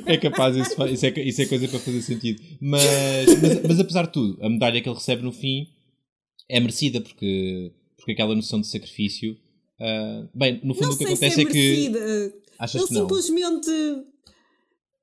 é 0.06 0.18
capaz, 0.18 0.56
isso, 0.56 0.86
isso, 0.86 1.06
é, 1.06 1.10
isso 1.22 1.42
é 1.42 1.46
coisa 1.46 1.68
para 1.68 1.80
fazer 1.80 2.02
sentido. 2.02 2.42
Mas, 2.62 3.42
mas, 3.42 3.64
mas, 3.68 3.80
apesar 3.80 4.06
de 4.06 4.14
tudo, 4.14 4.38
a 4.42 4.50
medalha 4.50 4.82
que 4.82 4.88
ele 4.88 4.96
recebe 4.96 5.22
no 5.24 5.32
fim 5.32 5.68
é 6.48 6.60
merecida 6.60 7.02
porque, 7.02 7.72
porque 7.98 8.14
aquela 8.14 8.36
noção 8.36 8.62
de 8.62 8.68
sacrifício. 8.68 9.38
Uh, 9.80 10.28
bem, 10.34 10.60
no 10.64 10.74
fundo 10.74 10.88
não 10.88 10.94
o 10.94 10.98
que 10.98 11.06
acontece 11.06 11.40
é, 11.40 11.44
é 11.44 11.46
que. 11.46 12.34
Achas 12.58 12.82
ele 12.82 12.88
que 12.88 12.94
não? 12.94 13.02
simplesmente 13.02 13.72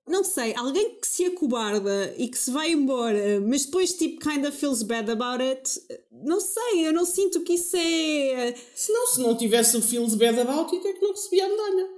não 0.07 0.23
sei, 0.23 0.55
alguém 0.55 0.99
que 1.01 1.07
se 1.07 1.25
acobarda 1.25 2.15
e 2.17 2.29
que 2.29 2.39
se 2.39 2.51
vai 2.51 2.71
embora, 2.71 3.41
mas 3.41 3.65
depois 3.65 3.93
tipo 3.93 4.21
kind 4.21 4.45
of 4.47 4.57
feels 4.57 4.83
bad 4.83 5.11
about 5.11 5.43
it, 5.43 5.83
não 6.13 6.41
sei, 6.41 6.87
eu 6.87 6.93
não 6.93 7.05
sinto 7.05 7.41
que 7.41 7.55
isso 7.55 7.77
é. 7.77 8.55
Se 8.75 8.93
não, 8.93 9.07
se 9.09 9.21
não 9.21 9.37
tivesse 9.37 9.77
o 9.77 9.83
feels 9.83 10.15
bad 10.15 10.39
about 10.39 10.75
it, 10.75 10.87
é 10.87 10.93
que 10.93 11.03
não 11.03 11.11
recebia 11.11 11.47
a 11.47 11.49
medalha. 11.49 11.96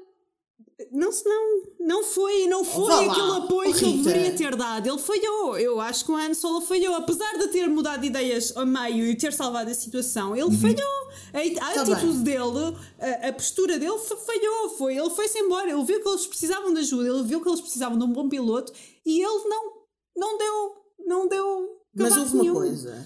Não, 0.93 1.11
não, 1.25 1.63
não 1.81 2.05
foi, 2.05 2.47
não 2.47 2.65
foi 2.65 3.07
aquele 3.07 3.31
apoio 3.33 3.75
que 3.75 3.85
ele 3.85 4.03
deveria 4.03 4.33
ter 4.37 4.55
dado. 4.55 4.89
Ele 4.89 4.99
falhou. 4.99 5.59
Eu 5.59 5.81
acho 5.81 6.05
que 6.05 6.13
o 6.13 6.17
Han 6.17 6.33
Solo 6.35 6.61
falhou. 6.61 6.95
Apesar 6.95 7.37
de 7.37 7.49
ter 7.49 7.69
mudado 7.69 8.01
de 8.01 8.07
ideias 8.07 8.57
a 8.57 8.65
meio 8.65 9.05
e 9.05 9.17
ter 9.17 9.33
salvado 9.33 9.69
a 9.69 9.75
situação, 9.75 10.37
ele 10.37 10.45
uhum. 10.45 10.61
falhou. 10.61 11.09
A, 11.35 11.71
a 11.71 11.75
tá 11.75 11.83
atitude 11.83 12.19
bem. 12.19 12.37
dele, 12.37 12.77
a, 13.01 13.29
a, 13.29 13.33
postura 13.33 13.77
dele 13.77 13.99
falhou. 13.99 14.71
Foi, 14.71 14.97
ele 14.97 15.11
foi-se 15.11 15.39
embora. 15.39 15.69
Ele 15.69 15.83
viu 15.83 16.01
que 16.01 16.09
eles 16.09 16.27
precisavam 16.29 16.73
de 16.73 16.79
ajuda, 16.79 17.09
ele 17.09 17.25
viu 17.25 17.43
que 17.43 17.49
eles 17.49 17.61
precisavam 17.61 17.99
de 17.99 18.05
um 18.05 18.13
bom 18.13 18.29
piloto 18.29 18.73
e 19.05 19.21
ele 19.21 19.49
não, 19.49 19.73
não 20.17 20.39
deu. 20.39 20.75
Não 21.05 21.29
deu. 21.29 21.77
Mas 21.93 22.17
houve 22.17 22.35
uma 22.37 22.53
coisa. 22.53 23.05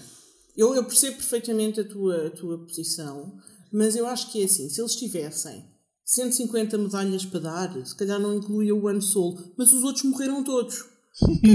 Eu, 0.55 0.75
eu 0.75 0.83
percebo 0.83 1.17
perfeitamente 1.17 1.79
a 1.79 1.83
tua, 1.83 2.27
a 2.27 2.29
tua 2.29 2.59
posição, 2.59 3.35
mas 3.71 3.95
eu 3.95 4.05
acho 4.05 4.31
que 4.31 4.41
é 4.41 4.45
assim: 4.45 4.69
se 4.69 4.79
eles 4.79 4.95
tivessem 4.95 5.72
150 6.05 6.77
medalhas 6.77 7.25
para 7.25 7.39
dar, 7.39 7.85
se 7.85 7.95
calhar 7.95 8.19
não 8.19 8.35
incluía 8.35 8.75
o 8.75 8.87
ano 8.87 9.01
Solo, 9.01 9.53
mas 9.57 9.71
os 9.71 9.83
outros 9.83 10.03
morreram 10.03 10.43
todos. 10.43 10.85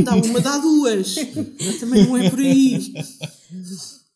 Dá 0.05 0.15
uma 0.17 0.41
dá 0.41 0.59
duas. 0.59 1.15
Também 1.81 2.07
não 2.07 2.17
é 2.17 2.31
por 2.31 2.39
aí. 2.39 2.93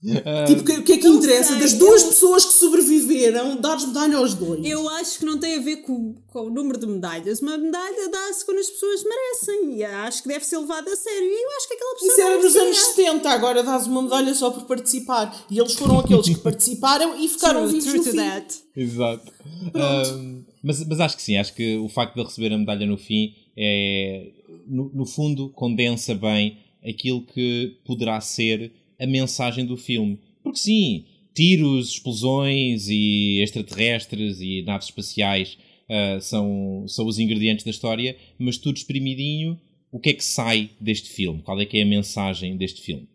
Uh, 0.04 0.46
tipo, 0.46 0.62
o 0.62 0.82
que, 0.82 0.92
é 0.94 0.98
que 0.98 1.06
interessa? 1.06 1.52
Sei, 1.52 1.60
das 1.60 1.74
duas 1.74 2.02
eu... 2.02 2.08
pessoas 2.08 2.44
que 2.44 2.52
sobreviveram, 2.54 3.60
dar-lhes 3.60 3.86
medalha 3.86 4.16
aos 4.16 4.34
dois. 4.34 4.64
Eu 4.64 4.88
acho 4.88 5.20
que 5.20 5.24
não 5.24 5.38
tem 5.38 5.56
a 5.56 5.60
ver 5.60 5.76
com, 5.76 6.14
com 6.26 6.40
o 6.40 6.50
número 6.50 6.76
de 6.76 6.86
medalhas. 6.86 7.40
Uma 7.40 7.56
medalha 7.56 8.08
dá-se 8.10 8.44
quando 8.44 8.58
as 8.58 8.68
pessoas 8.68 9.04
merecem. 9.04 9.76
E 9.76 9.84
acho 9.84 10.22
que 10.22 10.28
deve 10.28 10.44
ser 10.44 10.58
levada 10.58 10.90
a 10.90 10.96
sério. 10.96 11.28
E 11.28 11.42
eu 11.42 11.56
acho 11.56 11.68
que 11.68 11.74
aquela 11.74 11.94
pessoa. 11.94 12.12
Isso 12.12 12.20
era 12.20 12.42
nos 12.42 12.56
anos 12.56 12.78
70, 12.78 13.30
agora 13.30 13.62
dás 13.62 13.86
uma 13.86 14.02
medalha 14.02 14.34
só 14.34 14.50
por 14.50 14.64
participar. 14.64 15.46
E 15.48 15.58
eles 15.58 15.74
foram 15.74 16.00
aqueles 16.00 16.28
que 16.28 16.38
participaram 16.42 17.16
e 17.16 17.28
ficaram 17.28 17.60
true, 17.68 17.72
vivos 17.72 17.84
true 17.84 17.98
no 17.98 18.04
fim. 18.04 18.16
That. 18.16 18.58
Exato. 18.76 19.32
Um, 19.72 20.44
mas, 20.62 20.84
mas 20.84 21.00
acho 21.00 21.16
que 21.16 21.22
sim, 21.22 21.36
acho 21.36 21.54
que 21.54 21.76
o 21.76 21.88
facto 21.88 22.16
de 22.16 22.24
receber 22.24 22.52
a 22.52 22.58
medalha 22.58 22.86
no 22.86 22.96
fim 22.96 23.34
é, 23.56 24.30
no, 24.66 24.90
no 24.92 25.06
fundo, 25.06 25.50
condensa 25.50 26.14
bem 26.14 26.58
aquilo 26.84 27.22
que 27.22 27.76
poderá 27.84 28.20
ser 28.20 28.72
a 29.02 29.06
mensagem 29.06 29.66
do 29.66 29.76
filme. 29.76 30.18
Porque 30.42 30.58
sim, 30.58 31.04
tiros, 31.34 31.90
explosões 31.90 32.88
e 32.88 33.40
extraterrestres 33.42 34.40
e 34.40 34.62
naves 34.62 34.88
espaciais 34.88 35.58
uh, 35.88 36.20
são, 36.20 36.84
são 36.86 37.06
os 37.06 37.18
ingredientes 37.18 37.64
da 37.64 37.70
história, 37.70 38.16
mas 38.38 38.56
tudo 38.56 38.76
exprimidinho, 38.76 39.58
o 39.90 39.98
que 39.98 40.10
é 40.10 40.14
que 40.14 40.24
sai 40.24 40.70
deste 40.80 41.10
filme? 41.10 41.42
Qual 41.42 41.60
é 41.60 41.66
que 41.66 41.78
é 41.78 41.82
a 41.82 41.86
mensagem 41.86 42.56
deste 42.56 42.80
filme? 42.80 43.08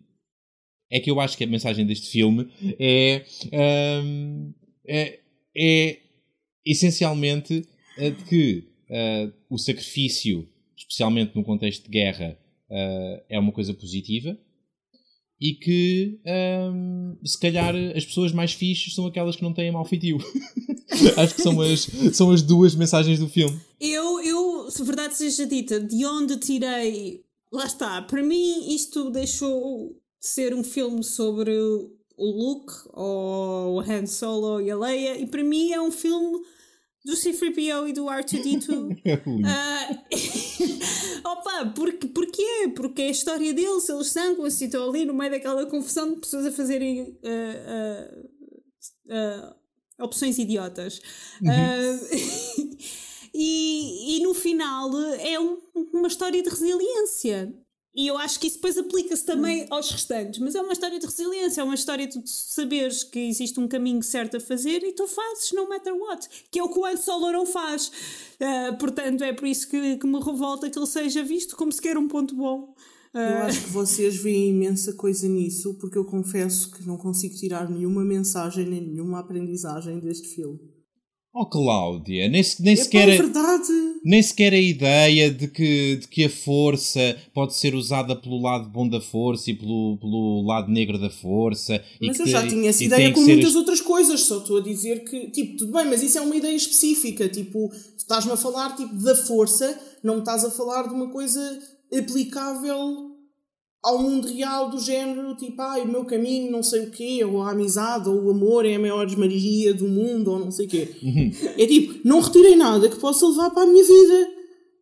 É 0.90 1.00
que 1.00 1.12
eu 1.12 1.20
acho 1.20 1.38
que 1.38 1.44
a 1.44 1.48
mensagem 1.48 1.86
deste 1.86 2.10
filme 2.10 2.48
é, 2.80 3.26
um, 4.04 4.54
é, 4.88 5.20
é, 5.56 5.98
essencialmente 6.66 7.66
a 7.98 8.10
de 8.10 8.24
que 8.24 8.64
uh, 8.90 9.34
o 9.50 9.58
sacrifício, 9.58 10.48
especialmente 10.78 11.36
no 11.36 11.44
contexto 11.44 11.84
de 11.86 11.90
guerra, 11.90 12.38
uh, 12.70 13.24
é 13.28 13.38
uma 13.38 13.52
coisa 13.52 13.74
positiva 13.74 14.38
e 15.40 15.54
que 15.54 16.20
um, 16.74 17.16
se 17.24 17.40
calhar 17.40 17.76
as 17.96 18.06
pessoas 18.06 18.32
mais 18.32 18.54
fixes 18.54 18.96
são 18.96 19.06
aquelas 19.06 19.36
que 19.36 19.44
não 19.44 19.54
têm 19.54 19.72
mau 19.72 19.86
feitio. 19.86 20.18
Acho 21.16 21.36
que 21.36 21.42
são 21.42 21.62
as, 21.62 21.88
são 22.14 22.32
as 22.32 22.42
duas 22.42 22.74
mensagens 22.74 23.20
do 23.20 23.30
filme. 23.30 23.60
Eu, 23.80 24.20
eu, 24.22 24.72
se 24.72 24.84
verdade 24.84 25.16
seja 25.16 25.46
dita, 25.46 25.80
de 25.80 26.06
onde 26.06 26.38
tirei. 26.38 27.24
Lá 27.52 27.66
está, 27.66 28.02
para 28.02 28.24
mim 28.24 28.74
isto 28.74 29.10
deixou 29.10 29.96
de 30.20 30.28
ser 30.28 30.54
um 30.54 30.64
filme 30.64 31.04
sobre 31.04 31.52
o 32.18 32.32
Luke 32.32 32.74
ou 32.94 33.76
o 33.76 33.80
Han 33.80 34.06
Solo 34.06 34.60
e 34.60 34.72
a 34.72 34.78
Leia, 34.78 35.18
e 35.18 35.28
para 35.28 35.44
mim 35.44 35.72
é 35.72 35.80
um 35.80 35.92
filme 35.92 36.40
do 37.08 37.14
C3PO 37.14 37.88
e 37.88 37.94
do 37.94 38.06
R2D2. 38.06 38.68
uh, 38.70 38.98
opa, 41.24 41.66
porque, 41.74 42.08
porquê? 42.08 42.74
Porque 42.76 43.02
é 43.04 43.08
a 43.08 43.12
história 43.12 43.54
deles, 43.54 43.88
eles 43.88 44.08
são 44.08 44.44
assim, 44.44 44.66
estão 44.66 44.90
ali 44.90 45.06
no 45.06 45.14
meio 45.14 45.32
daquela 45.32 45.66
confusão 45.66 46.14
de 46.14 46.20
pessoas 46.20 46.46
a 46.46 46.52
fazerem 46.52 47.18
uh, 47.24 48.28
uh, 49.06 49.56
opções 50.04 50.38
idiotas. 50.38 51.02
Uhum. 51.42 51.50
e, 53.34 54.18
e 54.18 54.24
no 54.24 54.34
final 54.34 54.92
é 55.20 55.40
um, 55.40 55.60
uma 55.94 56.10
história 56.10 56.44
de 56.44 56.50
resiliência. 56.50 57.54
E 57.98 58.06
eu 58.06 58.16
acho 58.16 58.40
que 58.40 58.46
isso 58.46 58.58
depois 58.58 58.78
aplica-se 58.78 59.26
também 59.26 59.64
hum. 59.64 59.68
aos 59.72 59.90
restantes. 59.90 60.40
Mas 60.40 60.54
é 60.54 60.62
uma 60.62 60.72
história 60.72 61.00
de 61.00 61.06
resiliência, 61.08 61.62
é 61.62 61.64
uma 61.64 61.74
história 61.74 62.06
de 62.06 62.22
saberes 62.30 63.04
que 63.04 63.18
existe 63.18 63.60
um 63.60 63.68
caminho 63.68 64.04
certo 64.04 64.38
a 64.38 64.40
fazer 64.40 64.84
e 64.84 64.94
tu 64.94 65.08
fazes 65.08 65.52
no 65.52 65.68
matter 65.68 65.96
what. 65.96 66.30
Que 66.52 66.60
é 66.60 66.64
o 66.64 66.70
que 66.70 66.78
o 66.78 66.86
Han 66.86 66.96
Solo 66.96 67.32
não 67.32 67.48
faz. 67.48 67.88
Uh, 68.40 68.78
portanto, 68.78 69.24
é 69.24 69.34
por 69.34 69.48
isso 69.48 69.68
que, 69.68 69.98
que, 69.98 70.06
me 70.06 70.20
revolta 70.20 70.70
que 70.70 70.78
ele 70.78 70.86
seja 70.86 71.24
visto 71.24 71.58
como 71.58 71.72
sequer 71.72 71.98
um 71.98 72.08
ponto 72.08 72.36
bom. 72.36 72.76
Uh... 73.16 73.18
Eu 73.18 73.38
acho 73.40 73.64
que 73.64 73.70
vocês 73.72 74.16
veem 74.16 74.52
imensa 74.52 74.94
coisa 74.94 75.28
nisso, 75.28 75.74
porque 75.80 75.98
eu 75.98 76.06
confesso 76.06 76.70
que 76.70 76.86
não 76.86 76.98
consigo 76.98 77.34
tirar 77.34 77.68
nenhuma 77.68 78.06
mensagem 78.06 78.68
nem 78.68 78.80
nenhuma 78.80 79.22
aprendizagem 79.22 80.00
deste 80.00 80.28
filme. 80.28 80.60
Oh, 81.40 81.46
Cláudia, 81.46 82.28
nem, 82.28 82.42
nem 82.60 82.76
sequer. 82.76 83.10
É 83.10 83.18
verdade. 83.18 83.68
Nem 84.04 84.24
sequer 84.24 84.54
a 84.54 84.60
ideia 84.60 85.30
de 85.30 85.48
que, 85.48 85.98
de 85.98 86.08
que 86.08 86.24
a 86.24 86.30
força 86.32 87.16
pode 87.32 87.54
ser 87.54 87.76
usada 87.76 88.16
pelo 88.16 88.42
lado 88.42 88.68
bom 88.68 88.90
da 88.90 89.00
força 89.00 89.52
e 89.52 89.54
pelo, 89.54 90.00
pelo 90.02 90.42
lado 90.42 90.72
negro 90.72 90.98
da 90.98 91.12
força. 91.12 91.80
Mas 92.02 92.20
eu 92.20 92.26
já 92.26 92.42
te, 92.42 92.50
tinha 92.50 92.72
essa 92.72 92.84
ideia 92.84 93.14
com 93.14 93.22
muitas 93.22 93.56
outras 93.56 93.80
coisas, 93.80 94.22
só 94.22 94.40
estou 94.40 94.58
a 94.58 94.62
dizer 94.62 95.04
que, 95.04 95.30
tipo, 95.30 95.58
tudo 95.58 95.74
bem, 95.74 95.86
mas 95.86 96.02
isso 96.02 96.18
é 96.18 96.22
uma 96.22 96.36
ideia 96.36 96.56
específica. 96.56 97.30
Tipo, 97.30 97.72
estás-me 97.96 98.32
a 98.32 98.38
falar 98.38 98.76
tipo, 98.76 98.96
da 98.96 99.14
força, 99.14 99.80
não 100.02 100.16
me 100.16 100.20
estás 100.22 100.44
a 100.44 100.50
falar 100.50 100.88
de 100.88 100.96
uma 100.96 101.12
coisa 101.12 101.40
aplicável 101.96 103.07
ao 103.84 104.00
mundo 104.00 104.28
real 104.28 104.70
do 104.70 104.80
género, 104.80 105.36
tipo, 105.36 105.62
ah, 105.62 105.78
o 105.80 105.88
meu 105.88 106.04
caminho, 106.06 106.52
não 106.52 106.64
sei 106.64 106.86
o 106.86 106.92
quê, 106.92 107.24
ou 107.24 107.42
a 107.42 107.52
amizade, 107.52 108.10
ou 108.10 108.24
o 108.24 108.32
amor 108.32 108.66
é 108.66 108.76
a 108.76 108.80
maior 108.80 109.06
esmaria 109.06 109.74
do 109.74 109.88
mundo, 109.88 110.32
ou 110.32 110.40
não 110.40 110.52
sei 110.52 110.66
o 110.66 110.70
quê. 110.70 110.96
Uhum. 111.02 111.32
É 111.58 111.66
tipo, 111.66 112.08
não 112.08 112.20
retirei 112.20 112.56
nada 112.56 112.90
que 112.90 113.00
possa 113.00 113.28
levar 113.28 113.52
para 113.52 113.64
a 113.64 113.68
minha 113.68 113.84
vida. 113.84 114.30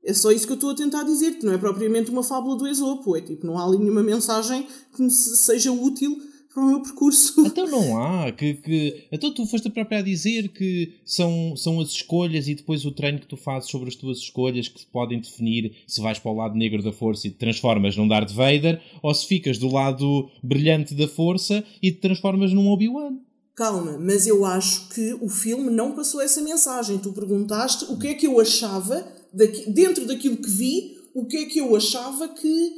É 0.03 0.13
só 0.13 0.31
isso 0.31 0.45
que 0.45 0.53
eu 0.53 0.55
estou 0.55 0.69
a 0.69 0.75
tentar 0.75 1.03
dizer, 1.03 1.37
que 1.37 1.45
não 1.45 1.53
é 1.53 1.57
propriamente 1.57 2.11
uma 2.11 2.23
fábula 2.23 2.55
do 2.55 2.67
Esopo, 2.67 3.15
é 3.15 3.21
tipo, 3.21 3.45
não 3.45 3.57
há 3.57 3.65
ali 3.65 3.77
nenhuma 3.77 4.03
mensagem 4.03 4.67
que 4.95 5.01
me 5.01 5.09
seja 5.09 5.71
útil 5.71 6.15
para 6.55 6.63
o 6.63 6.67
meu 6.67 6.81
percurso. 6.81 7.35
Então 7.45 7.67
não 7.67 7.97
há, 8.01 8.31
que, 8.31 8.53
que 8.55 9.03
então 9.11 9.33
tu 9.33 9.45
foste 9.45 9.67
a 9.67 9.71
própria 9.71 9.99
a 9.99 10.01
dizer 10.01 10.49
que 10.49 10.93
são, 11.05 11.55
são 11.55 11.79
as 11.79 11.89
escolhas 11.89 12.47
e 12.47 12.55
depois 12.55 12.85
o 12.85 12.91
treino 12.91 13.19
que 13.19 13.27
tu 13.27 13.37
fazes 13.37 13.69
sobre 13.69 13.89
as 13.89 13.95
tuas 13.95 14.17
escolhas 14.19 14.67
que 14.67 14.85
podem 14.87 15.19
definir 15.19 15.73
se 15.87 16.01
vais 16.01 16.17
para 16.17 16.31
o 16.31 16.35
lado 16.35 16.55
negro 16.55 16.81
da 16.81 16.91
força 16.91 17.27
e 17.27 17.29
te 17.29 17.37
transformas 17.37 17.95
num 17.95 18.07
Darth 18.07 18.31
Vader 18.31 18.81
ou 19.01 19.13
se 19.13 19.25
ficas 19.25 19.57
do 19.57 19.69
lado 19.69 20.29
brilhante 20.41 20.93
da 20.93 21.07
força 21.07 21.63
e 21.81 21.91
te 21.91 21.99
transformas 21.99 22.53
num 22.53 22.69
Obi-Wan. 22.69 23.17
Calma, 23.55 23.97
mas 23.97 24.27
eu 24.27 24.45
acho 24.45 24.89
que 24.89 25.13
o 25.21 25.29
filme 25.29 25.69
não 25.69 25.93
passou 25.93 26.21
essa 26.21 26.41
mensagem. 26.41 26.97
Tu 26.97 27.11
perguntaste 27.13 27.85
o 27.85 27.97
que 27.97 28.07
é 28.07 28.13
que 28.13 28.27
eu 28.27 28.39
achava, 28.39 29.05
daqui, 29.33 29.69
dentro 29.69 30.05
daquilo 30.05 30.37
que 30.37 30.49
vi, 30.49 30.97
o 31.13 31.25
que 31.25 31.37
é 31.37 31.45
que 31.45 31.59
eu 31.59 31.75
achava 31.75 32.27
que, 32.27 32.71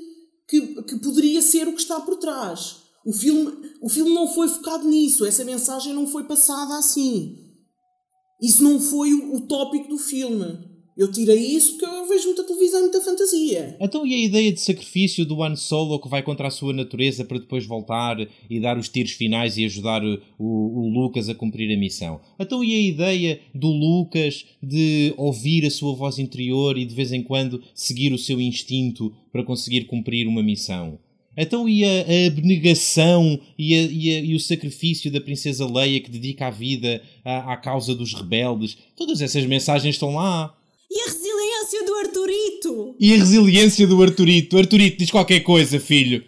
que, 0.47 0.83
que 0.83 0.97
poderia 0.97 1.41
ser 1.41 1.67
o 1.67 1.73
que 1.73 1.81
está 1.81 1.99
por 1.99 2.17
trás. 2.17 2.86
O 3.07 3.13
filme, 3.13 3.53
o 3.81 3.87
filme 3.87 4.13
não 4.13 4.27
foi 4.27 4.49
focado 4.49 4.85
nisso, 4.85 5.25
essa 5.25 5.45
mensagem 5.45 5.93
não 5.93 6.05
foi 6.05 6.25
passada 6.25 6.77
assim. 6.77 7.37
Isso 8.41 8.61
não 8.61 8.81
foi 8.81 9.13
o, 9.13 9.35
o 9.35 9.47
tópico 9.47 9.87
do 9.87 9.97
filme. 9.97 10.75
Eu 10.97 11.09
tirei 11.09 11.37
isso 11.37 11.77
porque 11.77 11.85
eu 11.85 12.05
vejo 12.05 12.25
muita 12.25 12.43
televisão 12.43 12.79
e 12.79 12.83
muita 12.83 12.99
fantasia. 12.99 13.77
Então 13.79 14.05
e 14.05 14.13
a 14.13 14.25
ideia 14.25 14.51
de 14.51 14.59
sacrifício 14.59 15.25
do 15.25 15.41
Han 15.41 15.55
Solo 15.55 16.01
que 16.01 16.09
vai 16.09 16.21
contra 16.21 16.49
a 16.49 16.51
sua 16.51 16.73
natureza 16.73 17.23
para 17.23 17.39
depois 17.39 17.65
voltar 17.65 18.17
e 18.49 18.59
dar 18.59 18.77
os 18.77 18.89
tiros 18.89 19.13
finais 19.13 19.57
e 19.57 19.63
ajudar 19.63 20.03
o, 20.03 20.19
o, 20.37 20.89
Lucas 20.89 21.29
a 21.29 21.35
cumprir 21.35 21.73
a 21.73 21.79
missão? 21.79 22.19
Então 22.37 22.61
e 22.61 22.75
a 22.75 22.81
ideia 22.81 23.39
do 23.55 23.69
Lucas 23.69 24.45
de 24.61 25.13
ouvir 25.15 25.65
a 25.65 25.71
sua 25.71 25.95
voz 25.95 26.19
interior 26.19 26.77
e 26.77 26.83
de 26.83 26.93
vez 26.93 27.13
em 27.13 27.23
quando 27.23 27.63
seguir 27.73 28.11
o 28.11 28.17
seu 28.17 28.41
instinto 28.41 29.15
para 29.31 29.45
conseguir 29.45 29.85
cumprir 29.85 30.27
uma 30.27 30.43
missão? 30.43 30.99
Então 31.37 31.69
e 31.69 31.85
a, 31.85 31.87
a 31.87 32.27
abnegação 32.27 33.39
e, 33.57 33.75
a, 33.75 33.81
e, 33.83 34.17
a, 34.17 34.19
e, 34.21 34.35
o 34.35 34.39
sacrifício 34.39 35.11
da 35.11 35.21
princesa 35.21 35.71
Leia 35.71 36.01
que 36.01 36.09
dedica 36.09 36.47
a 36.47 36.49
vida 36.49 36.99
à, 37.23 37.53
à, 37.53 37.57
causa 37.57 37.93
dos 37.93 38.15
rebeldes? 38.15 38.75
Todas 38.95 39.21
essas 39.21 39.45
mensagens 39.45 39.93
estão 39.93 40.15
lá. 40.15 40.57
E 40.89 40.99
a 41.01 41.05
resiliência 41.05 41.85
do 41.85 41.93
Arturito? 41.95 42.95
E 42.99 43.13
a 43.13 43.17
resiliência 43.17 43.85
do 43.85 44.01
Arturito? 44.01 44.57
Arturito, 44.57 44.97
diz 44.97 45.11
qualquer 45.11 45.41
coisa, 45.41 45.79
filho. 45.79 46.23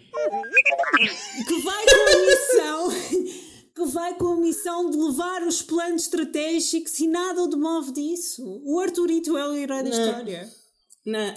Que 1.48 1.62
vai 1.62 1.84
com 1.86 2.08
a 2.08 2.26
missão... 2.26 3.30
que 3.74 3.84
vai 3.86 4.14
com 4.14 4.26
a 4.26 4.36
missão 4.36 4.90
de 4.90 4.96
levar 4.96 5.42
os 5.42 5.62
planos 5.62 6.02
estratégicos 6.02 7.00
e 7.00 7.08
nada 7.08 7.42
o 7.42 7.48
demove 7.48 7.92
disso. 7.92 8.60
O 8.64 8.78
Arturito 8.78 9.36
é 9.36 9.48
o 9.48 9.56
herói 9.56 9.82
da 9.82 9.88
história. 9.88 10.59
Não, 11.04 11.34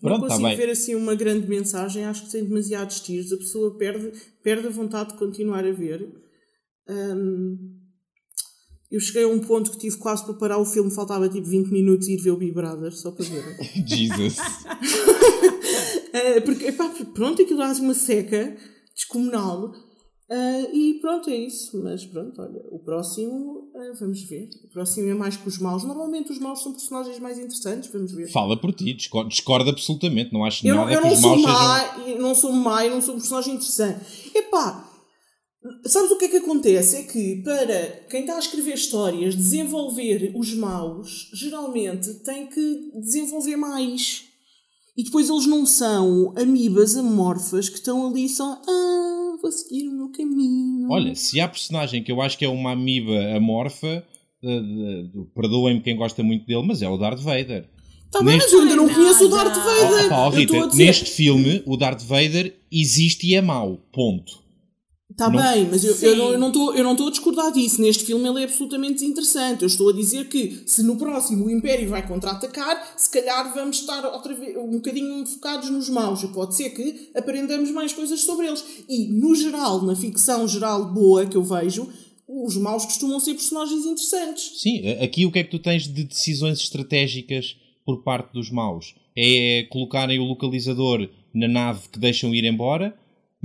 Pronto, 0.00 0.02
não 0.02 0.20
tá 0.20 0.28
consigo 0.28 0.50
tá 0.50 0.56
ver 0.56 0.70
assim 0.70 0.94
uma 0.94 1.14
grande 1.14 1.48
mensagem, 1.48 2.04
acho 2.04 2.26
que 2.26 2.32
tem 2.32 2.44
demasiados 2.44 3.00
tiros, 3.00 3.32
a 3.32 3.38
pessoa 3.38 3.76
perde, 3.76 4.12
perde 4.42 4.66
a 4.66 4.70
vontade 4.70 5.12
de 5.12 5.18
continuar 5.18 5.64
a 5.64 5.72
ver. 5.72 6.06
Um, 6.88 7.76
eu 8.90 9.00
cheguei 9.00 9.24
a 9.24 9.28
um 9.28 9.40
ponto 9.40 9.70
que 9.70 9.78
tive 9.78 9.96
quase 9.96 10.24
para 10.24 10.34
parar 10.34 10.58
o 10.58 10.64
filme, 10.64 10.94
faltava 10.94 11.28
tipo 11.28 11.46
20 11.46 11.68
minutos 11.68 12.08
e 12.08 12.14
ir 12.14 12.22
ver 12.22 12.30
o 12.30 12.36
Big 12.36 12.52
Brother, 12.52 12.92
só 12.92 13.10
para 13.10 13.24
ver. 13.24 13.56
Jesus! 13.86 14.38
uh, 14.38 16.40
porque, 16.44 16.66
epá, 16.66 16.88
pronto, 17.14 17.42
aquilo 17.42 17.58
dá 17.58 17.72
uma 17.72 17.94
seca 17.94 18.56
descomunal. 18.94 19.72
Uh, 20.28 20.74
e 20.74 20.98
pronto, 21.00 21.30
é 21.30 21.36
isso. 21.36 21.80
Mas 21.82 22.04
pronto, 22.04 22.42
olha, 22.42 22.60
o 22.70 22.80
próximo, 22.80 23.70
uh, 23.72 23.94
vamos 23.98 24.22
ver. 24.22 24.48
O 24.64 24.68
próximo 24.68 25.08
é 25.08 25.14
mais 25.14 25.36
que 25.36 25.46
os 25.48 25.58
maus. 25.58 25.84
Normalmente 25.84 26.32
os 26.32 26.38
maus 26.38 26.62
são 26.62 26.72
personagens 26.72 27.18
mais 27.20 27.38
interessantes, 27.38 27.90
vamos 27.92 28.12
ver. 28.12 28.28
Fala 28.30 28.60
por 28.60 28.72
ti, 28.72 28.92
discordo, 28.92 29.30
discordo 29.30 29.70
absolutamente. 29.70 30.32
Não 30.32 30.44
acho 30.44 30.66
eu, 30.66 30.74
nada 30.74 30.92
eu 30.92 31.02
que 31.02 31.08
os 31.08 31.20
maus 31.20 31.42
má, 31.42 31.94
sejam... 31.94 32.20
não 32.20 32.34
sou 32.34 32.52
má 32.52 32.84
e 32.84 32.90
não 32.90 33.00
sou 33.00 33.14
um 33.14 33.18
personagem 33.18 33.54
interessante. 33.54 34.04
Epá, 34.34 34.90
sabes 35.84 36.10
o 36.10 36.18
que 36.18 36.24
é 36.24 36.28
que 36.28 36.36
acontece? 36.38 36.96
É 36.96 37.02
que 37.04 37.42
para 37.42 37.86
quem 38.10 38.20
está 38.20 38.34
a 38.34 38.40
escrever 38.40 38.74
histórias, 38.74 39.36
desenvolver 39.36 40.32
os 40.34 40.54
maus, 40.54 41.30
geralmente 41.34 42.14
tem 42.24 42.48
que 42.48 42.90
desenvolver 42.96 43.56
mais. 43.56 44.25
E 44.96 45.04
depois 45.04 45.28
eles 45.28 45.46
não 45.46 45.66
são 45.66 46.32
amibas 46.36 46.96
amorfas 46.96 47.68
que 47.68 47.76
estão 47.76 48.06
ali 48.08 48.28
só. 48.28 48.58
Ah, 48.66 49.36
vou 49.40 49.52
seguir 49.52 49.88
o 49.88 49.92
meu 49.92 50.08
caminho. 50.10 50.88
Olha, 50.90 51.14
se 51.14 51.38
há 51.38 51.46
personagem 51.46 52.02
que 52.02 52.10
eu 52.10 52.22
acho 52.22 52.38
que 52.38 52.44
é 52.44 52.48
uma 52.48 52.72
amiba 52.72 53.36
amorfa, 53.36 54.02
perdoem-me 55.34 55.82
quem 55.82 55.96
gosta 55.96 56.22
muito 56.22 56.46
dele, 56.46 56.66
mas 56.66 56.80
é 56.80 56.88
o 56.88 56.96
Darth 56.96 57.20
Vader. 57.20 57.68
Tá 58.10 58.22
bem, 58.22 58.38
mas 58.38 58.50
eu 58.52 58.62
ainda 58.62 58.76
não 58.76 58.88
conheço 58.88 59.26
o 59.26 59.28
Darth 59.28 59.56
Vader. 59.56 60.12
Oh, 60.12 60.26
oh, 60.26 60.30
Rita, 60.30 60.68
dizer... 60.68 60.86
Neste 60.86 61.10
filme, 61.10 61.62
o 61.66 61.76
Darth 61.76 62.02
Vader 62.02 62.56
existe 62.72 63.26
e 63.26 63.34
é 63.34 63.42
mau. 63.42 63.78
Ponto. 63.92 64.45
Está 65.16 65.30
bem, 65.30 65.66
mas 65.70 65.82
eu, 65.82 65.96
eu 66.10 66.38
não 66.38 66.48
estou 66.48 66.74
eu 66.74 66.84
não 66.84 66.92
estou 66.92 67.08
a 67.08 67.10
discordar 67.10 67.50
disso. 67.50 67.80
Neste 67.80 68.04
filme 68.04 68.28
ele 68.28 68.42
é 68.42 68.44
absolutamente 68.44 68.96
desinteressante. 68.96 69.62
Eu 69.62 69.66
estou 69.66 69.88
a 69.88 69.92
dizer 69.94 70.28
que 70.28 70.62
se 70.66 70.82
no 70.82 70.96
próximo 70.96 71.46
o 71.46 71.50
Império 71.50 71.88
vai 71.88 72.06
contra-atacar, 72.06 72.92
se 72.98 73.08
calhar 73.08 73.54
vamos 73.54 73.80
estar 73.80 74.04
outra 74.04 74.34
vez, 74.34 74.54
um 74.58 74.72
bocadinho 74.72 75.24
focados 75.24 75.70
nos 75.70 75.88
maus. 75.88 76.22
E 76.22 76.28
pode 76.28 76.54
ser 76.54 76.68
que 76.68 77.08
aprendamos 77.14 77.70
mais 77.70 77.94
coisas 77.94 78.20
sobre 78.20 78.46
eles. 78.46 78.62
E, 78.86 79.06
no 79.06 79.34
geral, 79.34 79.80
na 79.80 79.96
ficção 79.96 80.46
geral 80.46 80.84
boa 80.92 81.24
que 81.24 81.36
eu 81.38 81.42
vejo, 81.42 81.88
os 82.28 82.54
maus 82.58 82.84
costumam 82.84 83.18
ser 83.18 83.32
personagens 83.32 83.86
interessantes. 83.86 84.60
Sim, 84.60 84.86
aqui 85.02 85.24
o 85.24 85.32
que 85.32 85.38
é 85.38 85.44
que 85.44 85.50
tu 85.50 85.58
tens 85.58 85.88
de 85.88 86.04
decisões 86.04 86.58
estratégicas 86.58 87.56
por 87.86 88.02
parte 88.02 88.34
dos 88.34 88.50
maus? 88.50 88.94
É 89.16 89.66
colocarem 89.70 90.18
o 90.18 90.24
localizador 90.24 91.08
na 91.32 91.48
nave 91.48 91.88
que 91.90 91.98
deixam 91.98 92.34
ir 92.34 92.44
embora 92.44 92.94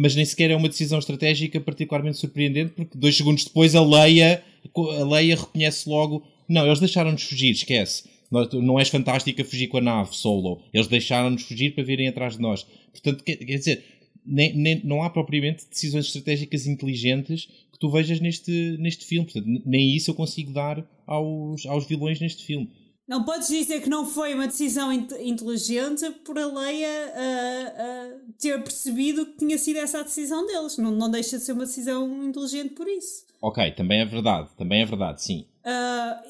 mas 0.02 0.16
nem 0.16 0.26
sequer 0.26 0.50
é 0.50 0.56
uma 0.56 0.68
decisão 0.68 0.98
estratégica 0.98 1.62
particularmente 1.62 2.18
surpreendente, 2.18 2.72
porque 2.72 2.98
dois 2.98 3.16
segundos 3.16 3.44
depois 3.44 3.76
a 3.76 3.86
Leia, 3.86 4.44
a 4.76 5.04
Leia 5.04 5.36
reconhece 5.36 5.88
logo: 5.88 6.26
não, 6.50 6.66
eles 6.66 6.80
deixaram-nos 6.80 7.22
fugir, 7.22 7.52
esquece. 7.52 8.06
Não 8.54 8.80
és 8.80 8.90
fantástica 8.90 9.46
fugir 9.46 9.68
com 9.68 9.78
a 9.78 9.82
nave 9.82 10.16
solo. 10.16 10.64
Eles 10.74 10.88
deixaram-nos 10.88 11.44
fugir 11.44 11.76
para 11.76 11.84
virem 11.84 12.08
atrás 12.08 12.36
de 12.36 12.42
nós. 12.42 12.66
Portanto, 12.92 13.24
quer, 13.24 13.36
dizer, 13.36 13.84
nem, 14.26 14.56
nem, 14.56 14.82
não 14.84 15.04
há 15.04 15.10
propriamente 15.10 15.66
decisões 15.70 16.08
estratégicas 16.08 16.66
inteligentes 16.66 17.48
que 17.72 17.78
tu 17.78 17.88
vejas 17.92 18.20
neste, 18.20 18.78
neste 18.80 19.06
filme. 19.06 19.30
Portanto, 19.30 19.62
nem 19.64 19.96
isso 19.96 20.10
eu 20.10 20.16
consigo 20.16 20.52
dar 20.52 20.84
aos, 21.06 21.64
aos 21.68 21.86
vilões 21.86 22.20
neste 22.20 22.44
filme. 22.44 22.72
Não 23.12 23.26
podes 23.26 23.50
dizer 23.50 23.82
que 23.82 23.90
não 23.90 24.06
foi 24.06 24.34
uma 24.34 24.48
decisão 24.48 24.90
inteligente 24.90 26.10
por 26.24 26.40
a 26.40 26.46
Leia 26.46 27.14
uh, 27.14 28.16
uh, 28.16 28.34
ter 28.40 28.64
percebido 28.64 29.26
que 29.26 29.40
tinha 29.40 29.58
sido 29.58 29.80
essa 29.80 30.00
a 30.00 30.04
decisão 30.04 30.48
deles. 30.48 30.78
Não, 30.78 30.92
não 30.92 31.12
deixa 31.12 31.38
de 31.38 31.44
ser 31.44 31.52
uma 31.52 31.66
decisão 31.66 32.24
inteligente 32.24 32.74
por 32.74 32.88
isso. 32.88 33.26
Ok, 33.42 33.70
também 33.74 34.00
é 34.00 34.06
verdade. 34.06 34.48
Também 34.58 34.82
é 34.82 34.86
verdade, 34.86 35.22
sim. 35.22 35.46
Uh, 35.66 36.26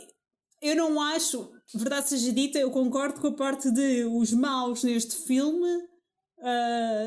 eu 0.60 0.76
não 0.76 1.00
acho, 1.00 1.52
verdade 1.72 2.10
seja 2.10 2.34
dita, 2.34 2.58
eu 2.58 2.72
concordo 2.72 3.22
com 3.22 3.28
a 3.28 3.34
parte 3.34 3.70
de 3.70 4.06
os 4.06 4.34
maus 4.34 4.84
neste 4.84 5.16
filme 5.18 5.88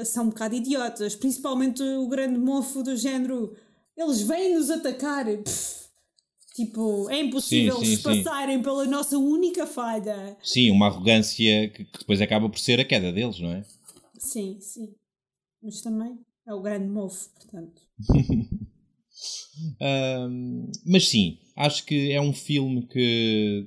são 0.05 0.27
um 0.27 0.29
bocado 0.29 0.55
idiotas. 0.55 1.17
Principalmente 1.17 1.83
o 1.83 2.07
grande 2.07 2.39
mofo 2.39 2.81
do 2.81 2.97
género. 2.97 3.57
Eles 3.97 4.21
vêm 4.21 4.55
nos 4.55 4.71
atacar. 4.71 5.25
Pff, 5.27 5.84
Tipo, 6.55 7.11
é 7.11 7.21
impossível 7.21 7.79
sim, 7.81 7.97
sim, 7.97 8.03
passarem 8.03 8.59
sim. 8.59 8.63
pela 8.63 8.87
nossa 8.87 9.19
única 9.19 9.67
falha. 9.67 10.37
Sim, 10.41 10.71
uma 10.71 10.87
arrogância 10.87 11.69
que, 11.71 11.85
que, 11.85 11.99
depois 11.99 12.21
acaba 12.21 12.49
por 12.49 12.61
ser 12.61 12.79
a 12.79 12.85
queda 12.85 13.13
deles, 13.13 13.41
não 13.41 13.51
é? 13.51 13.65
Sim, 14.21 14.59
sim. 14.61 14.95
Mas 15.61 15.81
também 15.81 16.17
é 16.47 16.55
o 16.55 16.63
grande 16.63 16.87
mofo, 16.87 17.29
portanto. 17.31 17.83
um, 20.31 20.71
mas 20.87 21.09
sim, 21.09 21.39
acho 21.57 21.85
que 21.85 22.13
é 22.13 22.21
um 22.21 22.33
filme 22.33 22.87
que 22.87 23.67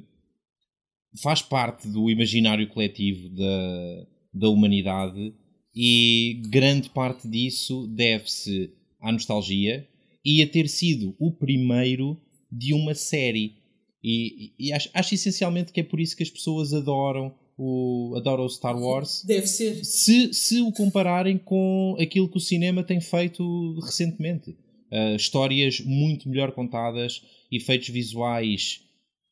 faz 1.22 1.42
parte 1.42 1.90
do 1.90 2.10
imaginário 2.10 2.70
coletivo 2.70 3.28
da, 3.30 4.08
da 4.34 4.50
humanidade 4.50 5.34
e 5.76 6.42
grande 6.48 6.90
parte 6.90 7.28
disso 7.28 7.86
deve-se 7.88 8.72
à 9.02 9.12
nostalgia 9.12 9.86
e 10.24 10.42
a 10.42 10.48
ter 10.48 10.70
sido 10.70 11.14
o 11.20 11.34
primeiro 11.34 12.18
de 12.52 12.74
uma 12.74 12.94
série. 12.94 13.56
E, 14.04 14.54
e 14.60 14.74
acho, 14.74 14.90
acho, 14.94 15.16
essencialmente 15.16 15.72
que 15.72 15.80
é 15.80 15.84
por 15.84 16.00
isso 16.00 16.16
que 16.16 16.24
as 16.24 16.30
pessoas 16.30 16.74
adoram 16.74 17.34
o, 17.58 18.14
adoram 18.16 18.46
o 18.46 18.50
Star 18.50 18.80
Wars. 18.80 19.24
Deve 19.26 19.48
ser. 19.48 19.84
Se, 19.84 20.34
se 20.34 20.62
o 20.62 20.72
compararem 20.72 21.38
com 21.38 21.96
aquilo 22.00 22.30
que 22.30 22.38
o 22.38 22.42
cinema 22.42 22.84
tem 22.84 23.02
feito 23.02 23.80
recentemente. 23.80 24.56
Uh, 24.90 25.18
histórias 25.18 25.82
muito 25.82 26.30
melhor 26.30 26.54
contadas, 26.54 27.22
efeitos 27.52 27.90
visuais 27.90 28.82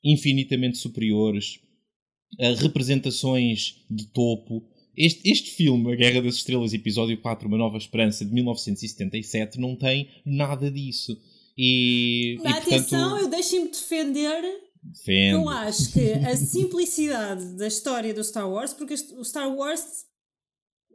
infinitamente 0.04 0.78
superiores, 0.78 1.60
uh, 2.40 2.56
representações 2.56 3.86
de 3.90 4.08
topo. 4.08 4.68
Este, 4.98 5.30
este 5.30 5.52
filme, 5.52 5.94
A 5.94 5.96
Guerra 5.96 6.22
das 6.22 6.36
Estrelas, 6.36 6.74
episódio 6.74 7.18
4, 7.22 7.48
Uma 7.48 7.58
Nova 7.58 7.78
Esperança, 7.78 8.26
de 8.26 8.34
1977, 8.34 9.60
não 9.60 9.76
tem 9.76 10.10
nada 10.26 10.70
disso. 10.70 11.18
E, 11.58 12.38
e, 12.42 12.48
atenção, 12.48 13.10
portanto... 13.10 13.24
eu 13.24 13.28
deixem-me 13.30 13.70
defender 13.70 14.66
Defende. 14.86 15.34
Eu 15.34 15.50
acho 15.50 15.92
que 15.92 16.12
a 16.14 16.38
simplicidade 16.38 17.44
da 17.58 17.68
história 17.68 18.14
do 18.14 18.24
Star 18.24 18.50
Wars, 18.50 18.72
porque 18.72 18.94
o 18.94 19.26
Star 19.26 19.52
Wars 19.54 20.06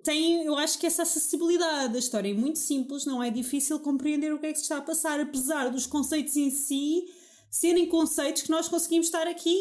tem, 0.04 0.44
eu 0.44 0.56
acho 0.56 0.78
que 0.78 0.86
essa 0.86 1.02
acessibilidade 1.02 1.92
da 1.92 1.98
história 1.98 2.30
é 2.30 2.34
muito 2.34 2.58
simples, 2.58 3.04
não 3.04 3.22
é 3.22 3.30
difícil 3.30 3.78
compreender 3.80 4.32
o 4.32 4.38
que 4.38 4.46
é 4.46 4.52
que 4.52 4.58
se 4.58 4.62
está 4.62 4.78
a 4.78 4.82
passar, 4.82 5.18
apesar 5.18 5.70
dos 5.70 5.86
conceitos 5.86 6.36
em 6.36 6.50
si 6.50 7.04
serem 7.50 7.86
conceitos 7.86 8.42
que 8.42 8.50
nós 8.50 8.68
conseguimos 8.68 9.06
estar 9.06 9.26
aqui 9.26 9.58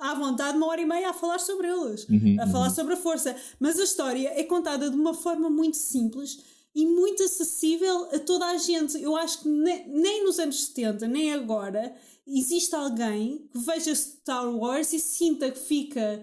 à 0.00 0.14
vontade 0.14 0.56
uma 0.56 0.66
hora 0.66 0.80
e 0.80 0.86
meia 0.86 1.10
a 1.10 1.12
falar 1.12 1.38
sobre 1.38 1.68
eles, 1.68 2.08
uhum, 2.08 2.36
a 2.40 2.46
falar 2.46 2.68
uhum. 2.68 2.74
sobre 2.74 2.94
a 2.94 2.96
força. 2.96 3.36
Mas 3.60 3.78
a 3.78 3.84
história 3.84 4.32
é 4.34 4.42
contada 4.44 4.88
de 4.88 4.96
uma 4.96 5.12
forma 5.12 5.50
muito 5.50 5.76
simples 5.76 6.38
e 6.74 6.86
muito 6.86 7.22
acessível 7.22 8.08
a 8.12 8.18
toda 8.18 8.46
a 8.46 8.56
gente. 8.56 9.00
Eu 9.00 9.16
acho 9.16 9.40
que 9.42 9.48
nem, 9.48 9.88
nem 9.88 10.24
nos 10.24 10.38
anos 10.38 10.66
70, 10.66 11.08
nem 11.08 11.32
agora, 11.32 11.94
existe 12.26 12.74
alguém 12.74 13.48
que 13.50 13.58
veja 13.58 13.94
Star 13.94 14.48
Wars 14.54 14.92
e 14.92 15.00
sinta 15.00 15.50
que 15.50 15.58
fica 15.58 16.22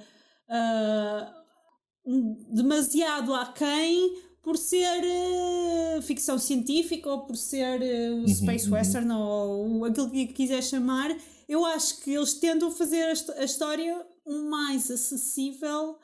uh, 0.50 2.16
demasiado 2.54 3.34
aquém 3.34 4.24
por 4.42 4.58
ser 4.58 5.04
uh, 5.04 6.02
ficção 6.04 6.38
científica 6.38 7.10
ou 7.10 7.26
por 7.26 7.36
ser 7.36 7.82
uh, 7.82 8.16
uhum, 8.18 8.28
space 8.28 8.68
uhum. 8.68 8.74
western 8.76 9.12
ou 9.12 9.86
aquilo 9.86 10.12
que 10.12 10.28
quiser 10.28 10.64
chamar. 10.64 11.16
Eu 11.50 11.66
acho 11.66 12.02
que 12.02 12.12
eles 12.12 12.36
tentam 12.36 12.72
fazer 12.72 13.04
a, 13.04 13.42
a 13.42 13.44
história 13.44 14.06
o 14.24 14.50
mais 14.50 14.90
acessível 14.90 15.98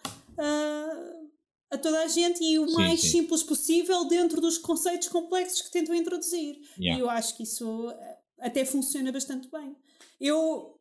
a 1.72 1.78
toda 1.78 2.02
a 2.02 2.08
gente 2.08 2.44
e 2.44 2.60
o 2.60 2.68
sim, 2.68 2.74
mais 2.74 3.00
sim. 3.00 3.08
simples 3.08 3.42
possível 3.42 4.06
dentro 4.06 4.42
dos 4.42 4.58
conceitos 4.58 5.08
complexos 5.08 5.62
que 5.62 5.72
tentam 5.72 5.96
introduzir. 5.96 6.60
Yeah. 6.78 7.00
E 7.00 7.02
eu 7.02 7.10
acho 7.10 7.36
que 7.38 7.44
isso 7.44 7.92
até 8.38 8.66
funciona 8.66 9.12
bastante 9.12 9.50
bem. 9.50 9.74
Eu 10.20 10.76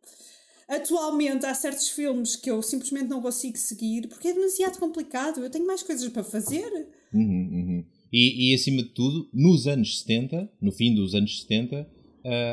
atualmente 0.69 1.47
há 1.47 1.55
certos 1.55 1.89
filmes 1.89 2.37
que 2.37 2.51
eu 2.51 2.63
simplesmente 2.63 3.09
não 3.09 3.23
consigo 3.23 3.57
seguir 3.57 4.09
porque 4.09 4.29
é 4.29 4.33
demasiado 4.33 4.79
complicado. 4.79 5.41
Eu 5.41 5.51
tenho 5.51 5.67
mais 5.67 5.83
coisas 5.83 6.09
para 6.09 6.25
fazer. 6.25 6.89
Uhum, 7.13 7.23
uhum. 7.23 7.85
E, 8.13 8.51
e, 8.51 8.55
acima 8.55 8.83
de 8.83 8.89
tudo, 8.89 9.29
nos 9.33 9.69
anos 9.69 10.01
70, 10.01 10.51
no 10.61 10.73
fim 10.73 10.93
dos 10.95 11.15
anos 11.15 11.43
70, 11.43 11.83
uh, 11.83 11.87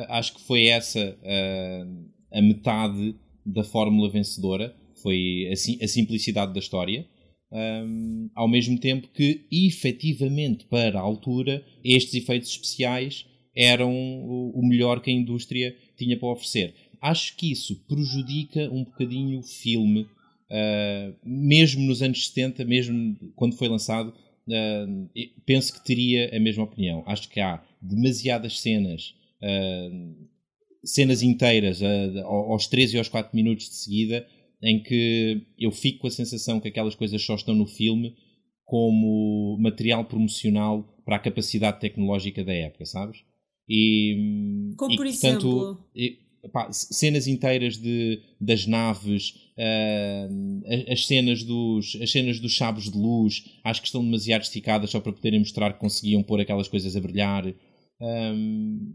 acho 0.09 0.35
que 0.35 0.41
foi 0.41 0.67
essa 0.67 0.99
uh, 0.99 2.05
a 2.31 2.41
metade 2.41 3.15
da 3.43 3.63
fórmula 3.63 4.11
vencedora. 4.11 4.75
Foi 5.01 5.47
a, 5.49 5.53
a 5.83 5.87
simplicidade 5.87 6.53
da 6.53 6.59
história. 6.59 7.07
Um, 7.49 8.29
ao 8.35 8.47
mesmo 8.47 8.77
tempo 8.77 9.07
que, 9.13 9.45
efetivamente, 9.49 10.65
para 10.65 10.99
a 10.99 11.01
altura, 11.01 11.63
estes 11.83 12.15
efeitos 12.15 12.49
especiais 12.49 13.25
eram 13.55 13.91
o, 13.91 14.61
melhor 14.63 15.01
que 15.01 15.09
a 15.09 15.13
indústria 15.13 15.75
tinha 15.97 16.17
para 16.17 16.29
oferecer. 16.29 16.75
Acho 17.01 17.35
que 17.35 17.51
isso 17.51 17.75
prejudica 17.87 18.69
um 18.71 18.83
bocadinho 18.83 19.39
o 19.39 19.43
filme, 19.43 20.01
uh, 20.01 21.15
mesmo 21.25 21.83
nos 21.85 22.03
anos 22.03 22.27
70, 22.27 22.63
mesmo 22.65 23.15
quando 23.35 23.57
foi 23.57 23.67
lançado. 23.67 24.13
Uh, 24.47 25.09
penso 25.45 25.73
que 25.73 25.83
teria 25.83 26.35
a 26.35 26.39
mesma 26.39 26.65
opinião. 26.65 27.03
Acho 27.07 27.27
que 27.29 27.39
há 27.39 27.63
demasiadas 27.81 28.59
cenas, 28.59 29.15
uh, 29.41 30.27
cenas 30.83 31.23
inteiras, 31.23 31.81
aos 32.23 32.67
3 32.67 32.93
e 32.93 32.97
aos 32.99 33.09
4 33.09 33.35
minutos 33.35 33.69
de 33.69 33.75
seguida, 33.75 34.27
em 34.61 34.81
que 34.81 35.43
eu 35.57 35.71
fico 35.71 35.99
com 35.99 36.07
a 36.07 36.11
sensação 36.11 36.59
que 36.59 36.67
aquelas 36.67 36.95
coisas 36.95 37.21
só 37.21 37.35
estão 37.35 37.53
no 37.53 37.67
filme 37.67 38.15
como 38.65 39.57
material 39.59 40.05
promocional 40.05 40.83
para 41.05 41.15
a 41.15 41.19
capacidade 41.19 41.79
tecnológica 41.79 42.43
da 42.43 42.53
época, 42.53 42.85
sabes? 42.85 43.19
E, 43.69 44.73
Como 44.77 44.93
e, 44.93 44.97
por 44.97 45.05
portanto, 45.05 45.47
exemplo? 45.47 45.89
E, 45.95 46.19
pá, 46.51 46.71
cenas 46.71 47.27
inteiras 47.27 47.77
de, 47.77 48.21
das 48.39 48.65
naves, 48.65 49.29
uh, 49.57 50.91
as, 50.91 51.05
cenas 51.05 51.43
dos, 51.43 51.97
as 52.01 52.11
cenas 52.11 52.39
dos 52.39 52.57
sabres 52.57 52.91
de 52.91 52.97
luz, 52.97 53.43
acho 53.63 53.81
que 53.81 53.87
estão 53.87 54.03
demasiado 54.03 54.41
esticadas 54.41 54.89
só 54.89 54.99
para 54.99 55.13
poderem 55.13 55.39
mostrar 55.39 55.73
que 55.73 55.79
conseguiam 55.79 56.23
pôr 56.23 56.41
aquelas 56.41 56.67
coisas 56.67 56.95
a 56.95 56.99
brilhar. 56.99 57.45
Um, 58.01 58.93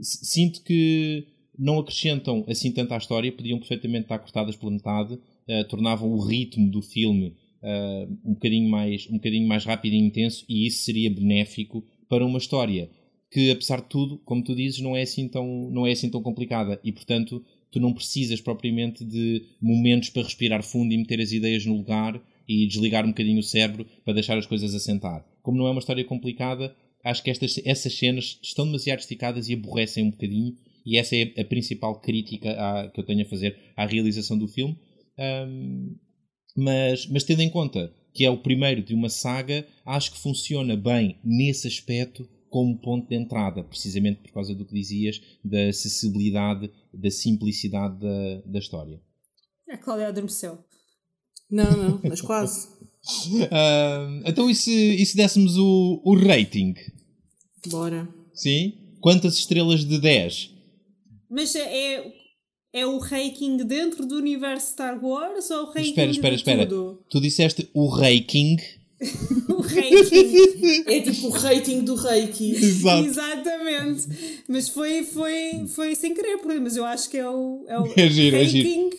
sinto 0.00 0.62
que 0.62 1.26
não 1.60 1.78
acrescentam 1.78 2.44
assim 2.48 2.72
tanto 2.72 2.94
à 2.94 2.96
história, 2.96 3.30
podiam 3.30 3.58
perfeitamente 3.58 4.04
estar 4.04 4.18
cortadas 4.18 4.56
pela 4.56 4.72
metade, 4.72 5.14
uh, 5.14 5.64
tornavam 5.68 6.10
o 6.10 6.20
ritmo 6.20 6.70
do 6.70 6.80
filme 6.80 7.34
uh, 7.62 8.10
um, 8.24 8.32
bocadinho 8.32 8.68
mais, 8.68 9.06
um 9.10 9.14
bocadinho 9.14 9.46
mais 9.46 9.64
rápido 9.64 9.92
e 9.92 9.98
intenso, 9.98 10.44
e 10.48 10.66
isso 10.66 10.84
seria 10.84 11.10
benéfico 11.10 11.84
para 12.08 12.24
uma 12.24 12.38
história 12.38 12.90
que 13.30 13.50
apesar 13.50 13.80
de 13.80 13.88
tudo, 13.88 14.18
como 14.24 14.42
tu 14.42 14.54
dizes, 14.56 14.80
não 14.80 14.96
é 14.96 15.02
assim 15.02 15.28
tão, 15.28 15.70
não 15.70 15.86
é 15.86 15.92
assim 15.92 16.10
tão 16.10 16.20
complicada 16.20 16.80
e 16.82 16.90
portanto 16.90 17.44
tu 17.70 17.78
não 17.78 17.92
precisas 17.92 18.40
propriamente 18.40 19.04
de 19.04 19.44
momentos 19.60 20.10
para 20.10 20.22
respirar 20.22 20.62
fundo 20.62 20.92
e 20.92 20.98
meter 20.98 21.20
as 21.20 21.30
ideias 21.30 21.64
no 21.64 21.76
lugar 21.76 22.20
e 22.48 22.66
desligar 22.66 23.04
um 23.04 23.10
bocadinho 23.10 23.38
o 23.38 23.44
cérebro 23.44 23.86
para 24.04 24.14
deixar 24.14 24.36
as 24.36 24.46
coisas 24.46 24.74
assentar. 24.74 25.24
Como 25.40 25.56
não 25.56 25.68
é 25.68 25.70
uma 25.70 25.78
história 25.78 26.04
complicada, 26.04 26.74
acho 27.04 27.22
que 27.22 27.30
estas, 27.30 27.60
essas 27.64 27.94
cenas 27.94 28.40
estão 28.42 28.66
demasiado 28.66 28.98
esticadas 28.98 29.48
e 29.48 29.54
aborrecem 29.54 30.02
um 30.02 30.10
bocadinho 30.10 30.56
e 30.84 30.98
essa 30.98 31.16
é 31.16 31.34
a 31.40 31.44
principal 31.44 32.00
crítica 32.00 32.50
à, 32.52 32.88
que 32.88 33.00
eu 33.00 33.04
tenho 33.04 33.22
a 33.22 33.28
fazer 33.28 33.56
à 33.76 33.86
realização 33.86 34.38
do 34.38 34.48
filme. 34.48 34.78
Um, 35.18 35.96
mas, 36.56 37.06
mas 37.06 37.24
tendo 37.24 37.42
em 37.42 37.50
conta 37.50 37.92
que 38.12 38.24
é 38.24 38.30
o 38.30 38.38
primeiro 38.38 38.82
de 38.82 38.94
uma 38.94 39.08
saga, 39.08 39.66
acho 39.86 40.12
que 40.12 40.18
funciona 40.18 40.76
bem 40.76 41.18
nesse 41.24 41.68
aspecto 41.68 42.28
como 42.48 42.76
ponto 42.80 43.08
de 43.08 43.14
entrada, 43.14 43.62
precisamente 43.62 44.20
por 44.22 44.32
causa 44.32 44.54
do 44.54 44.64
que 44.64 44.74
dizias, 44.74 45.20
da 45.44 45.68
acessibilidade, 45.68 46.70
da 46.92 47.10
simplicidade 47.10 48.00
da, 48.00 48.42
da 48.44 48.58
história. 48.58 49.00
A 49.68 49.78
Cláudia 49.78 50.08
adormeceu. 50.08 50.58
Não, 51.48 51.70
não, 51.70 52.00
mas 52.02 52.20
quase. 52.20 52.68
uh, 53.30 54.22
então, 54.26 54.50
e 54.50 54.54
se, 54.54 54.72
e 54.72 55.06
se 55.06 55.16
dessemos 55.16 55.56
o, 55.56 56.02
o 56.04 56.16
rating? 56.16 56.74
Bora. 57.68 58.08
Sim? 58.34 58.96
Quantas 59.00 59.34
estrelas 59.34 59.84
de 59.84 60.00
10? 60.00 60.59
Mas 61.30 61.54
é, 61.54 62.04
é 62.72 62.86
o 62.86 62.98
ranking 62.98 63.56
dentro 63.58 64.04
do 64.06 64.16
universo 64.16 64.72
Star 64.72 65.02
Wars 65.04 65.50
ou 65.50 65.62
o 65.62 65.66
ranking 65.66 65.90
espera, 65.90 66.10
espera, 66.10 66.34
de 66.34 66.40
espera. 66.40 66.66
tudo? 66.66 67.02
Tu 67.08 67.20
disseste 67.20 67.68
o 67.72 67.86
ranking 67.86 68.56
o 69.48 69.60
rating. 69.62 70.82
É 70.86 71.00
tipo 71.00 71.28
o 71.28 71.30
rating 71.30 71.80
do 71.84 71.94
Reiki. 71.94 72.50
Exato. 72.56 73.06
Exatamente. 73.06 74.42
Mas 74.46 74.68
foi, 74.68 75.04
foi, 75.04 75.66
foi 75.68 75.94
sem 75.94 76.14
querer, 76.14 76.38
mas 76.60 76.76
eu 76.76 76.84
acho 76.84 77.08
que 77.08 77.16
é 77.16 77.28
o, 77.28 77.64
é 77.66 77.80
o 77.80 77.86
É 77.96 78.08
giro, 78.10 78.36
é 78.36 78.42
rating. 78.44 78.62
giro. 78.62 78.98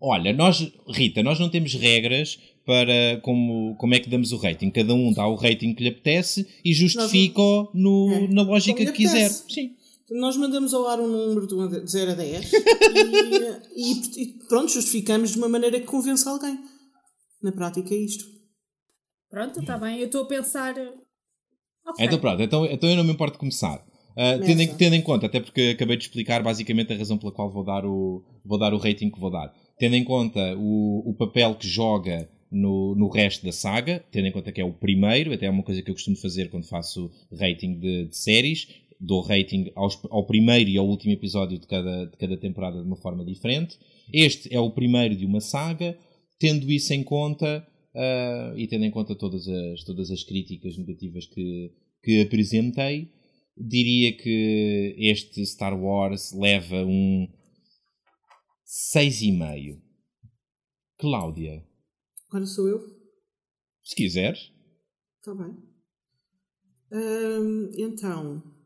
Olha, 0.00 0.32
nós, 0.32 0.66
Rita, 0.88 1.22
nós 1.22 1.38
não 1.38 1.50
temos 1.50 1.74
regras 1.74 2.38
para 2.64 3.20
como, 3.22 3.74
como 3.76 3.94
é 3.94 3.98
que 3.98 4.08
damos 4.08 4.32
o 4.32 4.38
rating. 4.38 4.70
Cada 4.70 4.94
um 4.94 5.12
dá 5.12 5.26
o 5.26 5.34
rating 5.34 5.74
que 5.74 5.82
lhe 5.82 5.90
apetece 5.90 6.46
e 6.64 6.72
justifica 6.72 7.42
no, 7.74 8.10
É, 8.12 8.28
na 8.28 8.42
lógica 8.42 8.84
que 8.86 8.92
quiser. 8.92 9.28
Sim. 9.28 9.72
Nós 10.10 10.36
mandamos 10.36 10.74
ao 10.74 10.86
ar 10.88 10.98
um 10.98 11.06
número 11.06 11.46
de 11.46 11.90
0 11.90 12.10
a 12.10 12.14
10 12.14 12.52
e, 12.52 12.56
e, 13.76 14.22
e 14.22 14.38
pronto, 14.48 14.72
justificamos 14.72 15.30
de 15.30 15.38
uma 15.38 15.48
maneira 15.48 15.78
que 15.78 15.86
convence 15.86 16.28
alguém. 16.28 16.58
Na 17.42 17.52
prática 17.52 17.94
é 17.94 17.98
isto. 17.98 18.24
Pronto, 19.30 19.60
está 19.60 19.78
bem. 19.78 20.00
Eu 20.00 20.06
estou 20.06 20.22
a 20.22 20.26
pensar. 20.26 20.74
Ok. 21.86 22.04
Então 22.04 22.18
pronto, 22.18 22.42
então, 22.42 22.66
então 22.66 22.90
eu 22.90 22.96
não 22.96 23.04
me 23.04 23.12
importo 23.12 23.34
de 23.34 23.38
começar. 23.38 23.78
Uh, 24.10 24.44
tendo, 24.44 24.60
em, 24.60 24.74
tendo 24.74 24.94
em 24.96 25.02
conta, 25.02 25.26
até 25.26 25.40
porque 25.40 25.74
acabei 25.74 25.96
de 25.96 26.04
explicar 26.04 26.42
basicamente 26.42 26.92
a 26.92 26.96
razão 26.96 27.16
pela 27.16 27.32
qual 27.32 27.50
vou 27.50 27.64
dar 27.64 27.86
o, 27.86 28.24
vou 28.44 28.58
dar 28.58 28.74
o 28.74 28.78
rating 28.78 29.10
que 29.10 29.20
vou 29.20 29.30
dar. 29.30 29.54
Tendo 29.78 29.94
em 29.94 30.04
conta 30.04 30.56
o, 30.58 31.08
o 31.08 31.14
papel 31.14 31.54
que 31.54 31.68
joga 31.68 32.28
no, 32.50 32.96
no 32.96 33.08
resto 33.08 33.46
da 33.46 33.52
saga, 33.52 34.04
tendo 34.10 34.26
em 34.26 34.32
conta 34.32 34.50
que 34.50 34.60
é 34.60 34.64
o 34.64 34.72
primeiro, 34.72 35.32
até 35.32 35.46
é 35.46 35.50
uma 35.50 35.62
coisa 35.62 35.80
que 35.80 35.90
eu 35.90 35.94
costumo 35.94 36.16
fazer 36.16 36.50
quando 36.50 36.68
faço 36.68 37.10
rating 37.32 37.78
de, 37.78 38.06
de 38.06 38.16
séries, 38.16 38.66
dou 39.00 39.22
rating 39.22 39.72
aos, 39.74 39.98
ao 40.10 40.26
primeiro 40.26 40.68
e 40.68 40.76
ao 40.76 40.86
último 40.86 41.12
episódio 41.12 41.58
de 41.58 41.66
cada, 41.66 42.06
de 42.06 42.16
cada 42.18 42.36
temporada 42.36 42.80
de 42.80 42.86
uma 42.86 42.96
forma 42.96 43.24
diferente. 43.24 43.78
Este 44.12 44.54
é 44.54 44.60
o 44.60 44.70
primeiro 44.70 45.16
de 45.16 45.24
uma 45.24 45.40
saga, 45.40 45.98
tendo 46.38 46.70
isso 46.70 46.92
em 46.92 47.02
conta 47.02 47.66
uh, 47.94 48.58
e 48.58 48.66
tendo 48.68 48.84
em 48.84 48.90
conta 48.90 49.16
todas 49.16 49.48
as, 49.48 49.84
todas 49.84 50.10
as 50.10 50.22
críticas 50.22 50.76
negativas 50.76 51.26
que, 51.26 51.72
que 52.02 52.20
apresentei, 52.20 53.10
diria 53.56 54.16
que 54.16 54.94
este 54.98 55.44
Star 55.46 55.78
Wars 55.78 56.32
leva 56.32 56.84
um 56.84 57.26
6,5. 58.94 59.80
Cláudia. 60.98 61.64
Agora 62.28 62.44
sou 62.44 62.68
eu? 62.68 62.80
Se 63.82 63.96
quiseres. 63.96 64.52
Está 65.18 65.34
bem. 65.34 65.56
Hum, 66.92 67.70
então, 67.78 68.59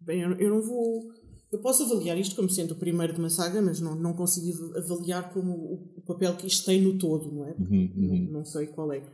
bem, 0.00 0.22
eu, 0.22 0.32
eu 0.32 0.50
não 0.50 0.62
vou. 0.62 1.10
Eu 1.52 1.60
posso 1.60 1.82
avaliar 1.82 2.16
isto 2.18 2.36
como 2.36 2.48
sendo 2.48 2.72
o 2.72 2.78
primeiro 2.78 3.12
de 3.12 3.18
uma 3.18 3.30
saga, 3.30 3.60
mas 3.60 3.80
não, 3.80 3.96
não 3.96 4.12
consigo 4.12 4.76
avaliar 4.76 5.32
como 5.32 5.52
o, 5.52 5.94
o 5.96 6.02
papel 6.02 6.36
que 6.36 6.46
isto 6.46 6.64
tem 6.64 6.80
no 6.80 6.96
todo, 6.98 7.32
não 7.32 7.44
é? 7.44 7.56
Uhum, 7.58 7.92
uhum. 7.96 8.24
Não, 8.26 8.32
não 8.32 8.44
sei 8.44 8.68
qual 8.68 8.92
é. 8.92 9.04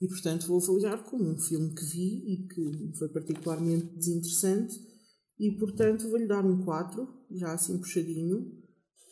E 0.00 0.08
portanto 0.08 0.46
vou 0.48 0.60
avaliar 0.60 1.04
como 1.04 1.28
um 1.28 1.38
filme 1.38 1.74
que 1.74 1.84
vi 1.84 2.24
e 2.26 2.48
que 2.48 2.98
foi 2.98 3.08
particularmente 3.08 3.94
desinteressante. 3.96 4.74
E 5.38 5.50
portanto 5.58 6.08
vou-lhe 6.08 6.26
dar 6.26 6.44
um 6.44 6.64
4, 6.64 7.06
já 7.32 7.52
assim 7.52 7.78
puxadinho, 7.78 8.50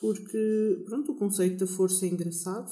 porque 0.00 0.82
pronto, 0.86 1.12
o 1.12 1.16
conceito 1.16 1.58
da 1.58 1.66
força 1.66 2.06
é 2.06 2.08
engraçado, 2.08 2.70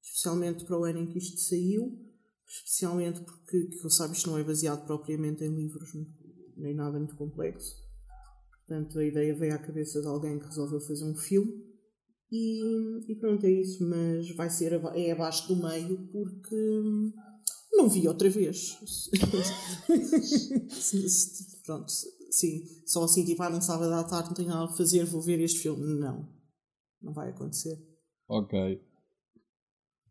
especialmente 0.00 0.64
para 0.64 0.78
o 0.78 0.84
ano 0.84 1.00
em 1.00 1.06
que 1.06 1.18
isto 1.18 1.40
saiu, 1.40 1.98
especialmente 2.46 3.20
porque, 3.20 3.66
que 3.66 3.84
eu 3.84 3.90
sabe, 3.90 4.14
isto 4.14 4.30
não 4.30 4.38
é 4.38 4.44
baseado 4.44 4.86
propriamente 4.86 5.42
em 5.42 5.54
livros, 5.54 5.90
nem 6.62 6.74
nada 6.74 6.98
muito 6.98 7.16
complexo. 7.16 7.76
Portanto, 8.66 8.98
a 8.98 9.04
ideia 9.04 9.34
veio 9.34 9.54
à 9.54 9.58
cabeça 9.58 10.00
de 10.00 10.06
alguém 10.06 10.38
que 10.38 10.46
resolveu 10.46 10.80
fazer 10.80 11.04
um 11.04 11.14
filme. 11.14 11.52
E, 12.30 13.12
e 13.12 13.16
pronto, 13.16 13.44
é 13.44 13.50
isso. 13.50 13.86
Mas 13.86 14.30
vai 14.36 14.48
ser 14.48 14.74
aba- 14.74 14.96
é 14.96 15.10
abaixo 15.10 15.48
do 15.48 15.56
meio 15.62 15.98
porque 16.10 16.54
hum, 16.54 17.12
não 17.72 17.88
vi 17.88 18.06
outra 18.08 18.30
vez. 18.30 18.78
Pronto, 21.64 21.90
sim. 22.30 22.62
Só 22.86 23.04
assim, 23.04 23.24
tipo, 23.24 23.42
ah, 23.42 23.50
num 23.50 23.60
sábado 23.60 23.92
à 23.92 24.04
tarde 24.04 24.28
não 24.28 24.34
tenho 24.34 24.48
nada 24.48 24.64
a 24.64 24.76
fazer, 24.76 25.04
vou 25.04 25.20
ver 25.20 25.40
este 25.40 25.60
filme. 25.60 25.82
Não. 26.00 26.28
Não 27.00 27.12
vai 27.12 27.30
acontecer. 27.30 27.76
Ok. 28.28 28.80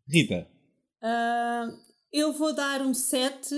Rita. 0.08 0.46
Ah, 1.02 1.68
eu 2.12 2.32
vou 2.32 2.54
dar 2.54 2.80
um 2.82 2.94
7 2.94 3.54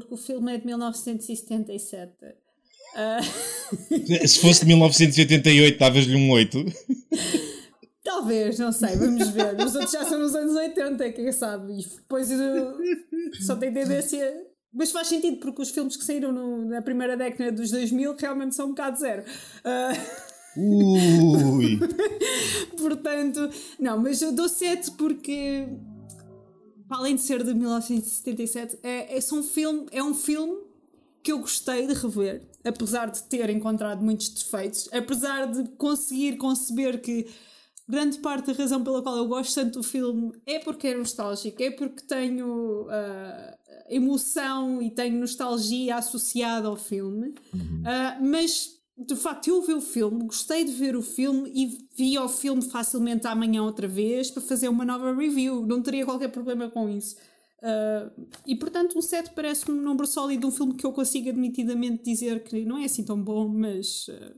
porque 0.00 0.14
o 0.14 0.16
filme 0.16 0.54
é 0.54 0.58
de 0.58 0.66
1977. 0.66 2.12
Ah, 2.96 3.20
Se 4.26 4.38
fosse 4.40 4.60
de 4.60 4.66
1988, 4.66 5.78
davas-lhe 5.78 6.16
um 6.16 6.30
8. 6.30 6.64
talvez, 8.02 8.58
não 8.58 8.72
sei, 8.72 8.96
vamos 8.96 9.28
ver. 9.30 9.54
Os 9.64 9.74
outros 9.74 9.92
já 9.92 10.04
são 10.04 10.18
nos 10.18 10.34
anos 10.34 10.54
80, 10.54 11.12
quem 11.12 11.32
sabe? 11.32 11.72
E 11.80 11.82
depois 11.84 12.28
só 13.46 13.56
tem 13.56 13.72
tendência. 13.72 14.32
Mas 14.72 14.90
faz 14.90 15.06
sentido 15.06 15.36
porque 15.38 15.62
os 15.62 15.70
filmes 15.70 15.96
que 15.96 16.04
saíram 16.04 16.32
no- 16.32 16.64
na 16.66 16.82
primeira 16.82 17.16
década 17.16 17.52
dos 17.52 17.70
2000 17.70 18.16
realmente 18.16 18.54
são 18.56 18.66
um 18.66 18.70
bocado 18.70 18.98
zero. 18.98 19.22
Ah, 19.64 19.92
Ui. 20.56 21.78
Portanto, 22.78 23.50
não, 23.78 23.98
mas 23.98 24.20
eu 24.22 24.32
dou 24.32 24.48
7 24.48 24.92
porque, 24.92 25.66
para 26.94 26.98
além 27.00 27.16
de 27.16 27.22
ser 27.22 27.42
de 27.42 27.52
1977, 27.52 28.78
é, 28.84 29.18
é, 29.18 29.34
um 29.34 29.42
filme, 29.42 29.86
é 29.90 30.02
um 30.02 30.14
filme 30.14 30.56
que 31.24 31.32
eu 31.32 31.40
gostei 31.40 31.88
de 31.88 31.94
rever, 31.94 32.46
apesar 32.62 33.10
de 33.10 33.20
ter 33.24 33.50
encontrado 33.50 34.00
muitos 34.00 34.28
defeitos, 34.28 34.88
apesar 34.92 35.46
de 35.46 35.68
conseguir 35.70 36.36
conceber 36.36 37.00
que 37.00 37.26
grande 37.88 38.18
parte 38.18 38.46
da 38.46 38.52
razão 38.52 38.84
pela 38.84 39.02
qual 39.02 39.16
eu 39.16 39.26
gosto 39.26 39.54
tanto 39.56 39.80
do 39.80 39.82
filme 39.82 40.32
é 40.46 40.60
porque 40.60 40.86
é 40.88 40.94
nostálgico, 40.96 41.60
é 41.62 41.70
porque 41.72 42.02
tenho 42.04 42.86
ah, 42.88 43.56
emoção 43.88 44.80
e 44.80 44.88
tenho 44.88 45.18
nostalgia 45.18 45.96
associada 45.96 46.68
ao 46.68 46.76
filme, 46.76 47.34
Ah, 47.84 48.18
mas 48.20 48.68
de 48.96 49.16
facto 49.16 49.48
eu 49.48 49.62
vi 49.62 49.74
o 49.74 49.80
filme, 49.80 50.24
gostei 50.24 50.64
de 50.64 50.72
ver 50.72 50.96
o 50.96 51.02
filme 51.02 51.50
e 51.54 51.88
vi 51.96 52.18
o 52.18 52.28
filme 52.28 52.62
facilmente 52.62 53.26
amanhã 53.26 53.62
outra 53.62 53.88
vez 53.88 54.30
para 54.30 54.42
fazer 54.42 54.68
uma 54.68 54.84
nova 54.84 55.14
review, 55.14 55.66
não 55.66 55.82
teria 55.82 56.04
qualquer 56.04 56.28
problema 56.28 56.70
com 56.70 56.88
isso. 56.88 57.16
Ah, 57.64 58.10
e 58.46 58.54
portanto, 58.54 58.98
um 58.98 59.02
7 59.02 59.30
parece-me 59.34 59.78
um 59.78 59.82
número 59.82 60.06
sólido 60.06 60.40
de 60.40 60.46
um 60.46 60.50
filme 60.50 60.74
que 60.74 60.84
eu 60.84 60.92
consigo 60.92 61.30
admitidamente 61.30 62.04
dizer 62.04 62.44
que 62.44 62.64
não 62.64 62.76
é 62.76 62.84
assim 62.84 63.02
tão 63.02 63.20
bom, 63.20 63.48
mas 63.48 64.06
ah, 64.10 64.34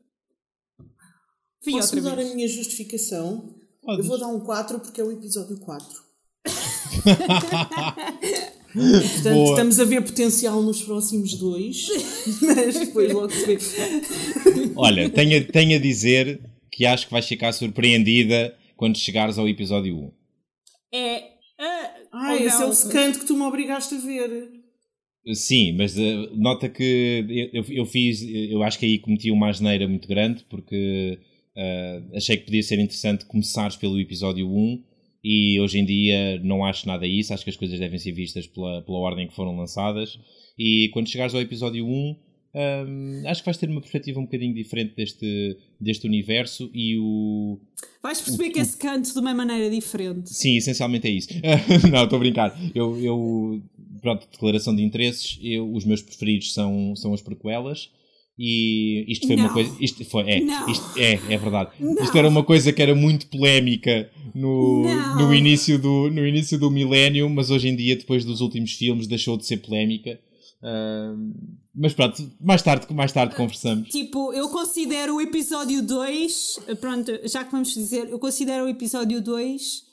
vi 1.63 1.73
Posso 1.73 1.97
outra 1.97 2.15
vez. 2.15 2.31
a 2.31 2.35
minha 2.35 2.49
justificação? 2.49 3.59
Podes. 3.83 4.05
Eu 4.05 4.09
vou 4.09 4.19
dar 4.19 4.29
um 4.29 4.41
4 4.41 4.79
porque 4.79 5.01
é 5.01 5.05
o 5.05 5.11
episódio 5.11 5.59
4. 5.59 6.07
Portanto, 8.77 9.35
Boa. 9.35 9.51
estamos 9.51 9.81
a 9.81 9.85
ver 9.85 10.03
potencial 10.03 10.63
nos 10.63 10.83
próximos 10.83 11.35
dois, 11.35 11.89
mas 12.43 12.79
depois 12.79 13.13
logo 13.13 13.31
se 13.31 13.47
vê. 13.47 13.59
Olha, 14.77 15.09
tenho, 15.09 15.39
a- 15.39 15.45
tenho 15.53 15.77
a 15.77 15.81
dizer 15.81 16.41
que 16.71 16.85
acho 16.85 17.07
que 17.07 17.13
vais 17.13 17.27
ficar 17.27 17.53
surpreendida 17.53 18.55
quando 18.77 18.99
chegares 18.99 19.39
ao 19.39 19.49
episódio 19.49 19.97
1. 19.97 20.13
É. 20.93 21.23
ah, 21.59 21.91
Ah, 22.13 22.37
esse 22.37 22.63
é 22.63 22.67
o 22.67 22.73
secante 22.75 23.19
que 23.19 23.25
tu 23.27 23.35
me 23.35 23.43
obrigaste 23.43 23.95
a 23.95 23.99
ver. 23.99 24.51
Sim, 25.35 25.73
mas 25.73 25.97
eh, 25.99 26.29
nota 26.35 26.69
que 26.69 27.51
eu, 27.53 27.65
eu 27.69 27.85
fiz, 27.87 28.23
eu 28.23 28.63
acho 28.63 28.79
que 28.79 28.87
aí 28.87 28.99
cometi 28.99 29.31
uma 29.31 29.49
asneira 29.49 29.89
muito 29.89 30.07
grande 30.07 30.45
porque 30.49 31.19
eh, 31.57 32.03
achei 32.15 32.37
que 32.37 32.45
podia 32.45 32.63
ser 32.63 32.79
interessante 32.79 33.25
começares 33.25 33.75
pelo 33.75 33.99
episódio 33.99 34.47
1 34.49 34.83
e 35.29 35.59
hoje 35.59 35.81
em 35.81 35.85
dia 35.85 36.39
não 36.45 36.65
acho 36.65 36.87
nada 36.87 37.05
isso, 37.05 37.35
acho 37.35 37.43
que 37.43 37.51
as 37.51 37.57
coisas 37.57 37.81
devem 37.81 37.99
ser 37.99 38.13
vistas 38.13 38.47
pela, 38.47 38.81
pela 38.83 38.99
ordem 38.99 39.27
que 39.27 39.35
foram 39.35 39.57
lançadas 39.57 40.21
e 40.57 40.89
quando 40.93 41.09
chegares 41.09 41.35
ao 41.35 41.41
episódio 41.41 41.85
1 41.85 41.91
hum, 41.91 43.23
acho 43.27 43.41
que 43.41 43.47
vais 43.47 43.57
ter 43.57 43.69
uma 43.69 43.81
perspectiva 43.81 44.21
um 44.21 44.23
bocadinho 44.23 44.55
diferente 44.55 44.95
deste, 44.95 45.59
deste 45.81 46.07
universo 46.07 46.71
e 46.73 46.97
o, 46.97 47.59
Vais 48.01 48.21
perceber 48.21 48.51
que 48.51 48.61
esse 48.61 48.77
canto 48.77 49.13
de 49.13 49.19
uma 49.19 49.35
maneira 49.35 49.69
diferente. 49.69 50.33
Sim, 50.33 50.59
essencialmente 50.59 51.09
é 51.09 51.11
isso. 51.11 51.29
não, 51.91 52.05
estou 52.05 52.19
a 52.19 52.21
brincar. 52.21 52.57
Eu, 52.73 52.97
eu, 53.01 53.61
pronto, 54.01 54.29
declaração 54.31 54.77
de 54.77 54.85
interesses, 54.85 55.41
eu, 55.43 55.69
os 55.73 55.85
meus 55.85 56.03
preferidos 56.03 56.55
são, 56.55 56.95
são 56.95 57.13
as 57.13 57.21
prequelas. 57.21 57.91
E 58.39 59.05
isto 59.11 59.27
foi 59.27 59.37
uma 59.37 59.47
Não. 59.47 59.53
coisa. 59.55 59.77
Isto 59.81 60.05
foi, 60.05 60.23
é, 60.25 60.39
isto, 60.71 60.99
é, 60.99 61.13
é 61.15 61.39
verdade. 61.39 61.71
Não. 61.81 62.03
Isto 62.03 62.19
era 62.19 62.29
uma 62.29 62.45
coisa 62.45 62.73
que 62.73 62.83
era 62.83 62.95
muito 62.95 63.27
polémica 63.29 64.11
no, 64.35 64.83
Não. 64.83 65.17
no, 65.29 65.35
início 65.35 65.79
do, 65.79 66.11
no 66.11 66.27
início 66.27 66.59
do 66.59 66.71
milénio, 66.71 67.29
mas 67.31 67.51
hoje 67.51 67.69
em 67.69 67.77
dia, 67.77 67.97
depois 67.97 68.25
dos 68.25 68.41
últimos 68.41 68.73
filmes, 68.73 69.07
deixou 69.07 69.37
de 69.37 69.47
ser 69.47 69.59
polémica. 69.59 70.19
Ahm, 70.63 71.33
mas 71.75 71.95
pronto, 71.95 72.31
mais 72.41 72.61
tarde, 72.63 72.87
mais 72.93 73.13
tarde 73.13 73.35
conversamos. 73.35 73.89
Tipo, 73.89 74.33
eu 74.33 74.49
considero 74.51 75.17
o 75.17 75.21
episódio 75.21 75.83
2. 75.83 76.61
Pronto, 76.81 77.13
já 77.25 77.45
que 77.45 77.53
vamos 77.53 77.73
dizer, 77.73 78.09
eu 78.11 78.19
considero 78.19 78.65
o 78.65 78.69
episódio 78.69 79.23
2 79.23 79.87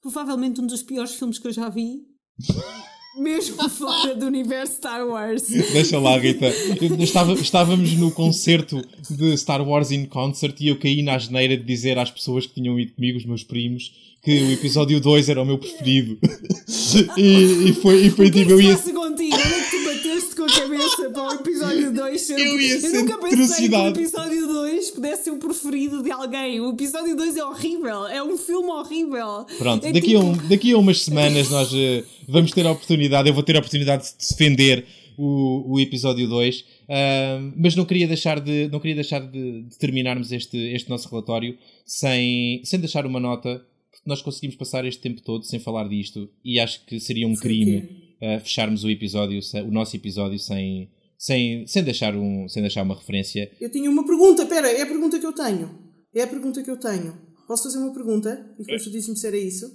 provavelmente 0.00 0.60
um 0.60 0.66
dos 0.66 0.82
piores 0.82 1.14
filmes 1.14 1.38
que 1.38 1.48
eu 1.48 1.52
já 1.52 1.68
vi. 1.68 2.02
Mesmo 3.16 3.56
fora 3.70 4.14
do 4.14 4.26
universo 4.26 4.74
Star 4.76 5.06
Wars. 5.06 5.42
Deixa 5.48 5.98
lá, 5.98 6.16
Rita. 6.18 6.46
Eu 6.46 6.94
estava- 7.02 7.32
estávamos 7.34 7.92
no 7.94 8.10
concerto 8.10 8.80
de 9.10 9.36
Star 9.36 9.66
Wars 9.66 9.90
in 9.90 10.04
Concert 10.06 10.54
e 10.60 10.68
eu 10.68 10.78
caí 10.78 11.02
na 11.02 11.14
asneira 11.14 11.56
de 11.56 11.64
dizer 11.64 11.98
às 11.98 12.10
pessoas 12.10 12.46
que 12.46 12.54
tinham 12.54 12.78
ido 12.78 12.92
comigo, 12.92 13.18
os 13.18 13.24
meus 13.24 13.42
primos, 13.42 13.92
que 14.22 14.30
o 14.42 14.52
episódio 14.52 15.00
2 15.00 15.28
era 15.28 15.42
o 15.42 15.44
meu 15.46 15.58
preferido. 15.58 16.18
e, 17.16 17.70
e 17.70 17.72
foi, 17.74 18.06
e 18.06 18.10
foi 18.10 18.26
é 18.26 18.30
tipo, 18.30 18.50
eu 18.50 18.60
ia. 18.60 18.76
passa 18.76 18.92
contigo? 18.92 19.34
Onde 19.36 19.54
é 19.54 19.60
que 19.62 19.70
tu 19.70 19.84
bateste 19.84 20.36
com 20.36 20.44
a 20.44 20.48
cabeça 20.48 21.10
para 21.10 21.22
o 21.22 21.38
episódio 21.78 21.92
2 21.94 22.20
ser 22.20 22.38
Eu 22.38 22.60
ia 22.60 22.80
ser 22.80 22.88
nunca 22.92 23.18
pensei 23.18 23.68
que 23.68 23.74
o 23.76 23.86
episódio 23.88 24.46
2 24.46 24.90
pudesse 24.90 25.24
ser 25.24 25.30
o 25.30 25.38
preferido 25.38 26.02
de 26.02 26.10
alguém. 26.10 26.60
O 26.60 26.70
episódio 26.72 27.16
2 27.16 27.36
é 27.36 27.44
horrível. 27.44 28.06
É 28.06 28.22
um 28.22 28.36
filme 28.36 28.68
horrível. 28.70 29.46
Pronto, 29.58 29.86
É 29.86 29.92
daqui, 29.92 30.16
a 30.16 30.20
tipo- 30.20 30.30
um- 30.32 30.48
daqui 30.48 30.72
a 30.72 30.78
umas 30.78 31.02
semanas 31.02 31.50
nós 31.50 31.70
eh, 31.74 32.04
vamos 32.28 32.50
ter 32.52 32.66
a 32.66 32.72
oportunidade, 32.72 33.28
eu 33.28 33.34
vou 33.34 33.42
ter 33.42 33.56
a 33.56 33.58
oportunidade 33.60 34.04
de 34.04 34.14
defender 34.28 34.84
o, 35.16 35.74
o 35.74 35.80
episódio 35.80 36.28
2, 36.28 36.64
ahm, 36.88 37.52
mas 37.56 37.74
não 37.74 37.84
queria 37.84 38.06
deixar 38.06 38.38
de, 38.40 38.68
não 38.70 38.78
queria 38.78 38.94
deixar 38.94 39.20
de, 39.20 39.62
de 39.62 39.76
terminarmos 39.78 40.30
este, 40.30 40.56
este 40.56 40.88
nosso 40.88 41.08
relatório 41.08 41.56
sem, 41.84 42.60
sem 42.64 42.78
deixar 42.78 43.04
uma 43.04 43.18
nota, 43.18 43.64
porque 43.90 44.04
nós 44.08 44.22
conseguimos 44.22 44.54
passar 44.56 44.84
este 44.84 45.00
tempo 45.00 45.20
todo 45.22 45.44
sem 45.44 45.58
falar 45.58 45.88
disto 45.88 46.28
e 46.44 46.60
acho 46.60 46.84
que 46.86 47.00
seria 47.00 47.26
um 47.26 47.34
crime 47.34 47.88
eh, 48.20 48.38
fecharmos 48.38 48.84
o 48.84 48.90
episódio, 48.90 49.40
o 49.66 49.70
nosso 49.72 49.96
episódio 49.96 50.38
sem, 50.38 50.88
sem, 51.18 51.66
sem, 51.66 51.82
deixar 51.82 52.14
um, 52.14 52.48
sem 52.48 52.62
deixar 52.62 52.82
uma 52.82 52.94
referência. 52.94 53.50
Eu 53.60 53.70
tinha 53.70 53.90
uma 53.90 54.06
pergunta, 54.06 54.46
pera, 54.46 54.70
é 54.70 54.82
a 54.82 54.86
pergunta 54.86 55.18
que 55.18 55.26
eu 55.26 55.32
tenho. 55.32 55.78
É 56.14 56.22
a 56.22 56.26
pergunta 56.26 56.62
que 56.62 56.70
eu 56.70 56.78
tenho. 56.78 57.18
Posso 57.46 57.64
fazer 57.64 57.78
uma 57.78 57.92
pergunta? 57.92 58.54
E 58.58 58.62
depois 58.62 58.84
tu 58.84 58.90
dizes-me 58.90 59.16
se 59.16 59.26
era 59.26 59.36
isso. 59.36 59.66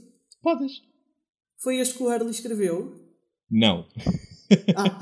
Podes? 0.41 0.71
Foi 1.61 1.77
este 1.77 1.95
que 1.95 2.03
o 2.03 2.07
Hurley 2.07 2.31
escreveu? 2.31 2.93
Não. 3.49 3.85
Ah, 4.75 4.99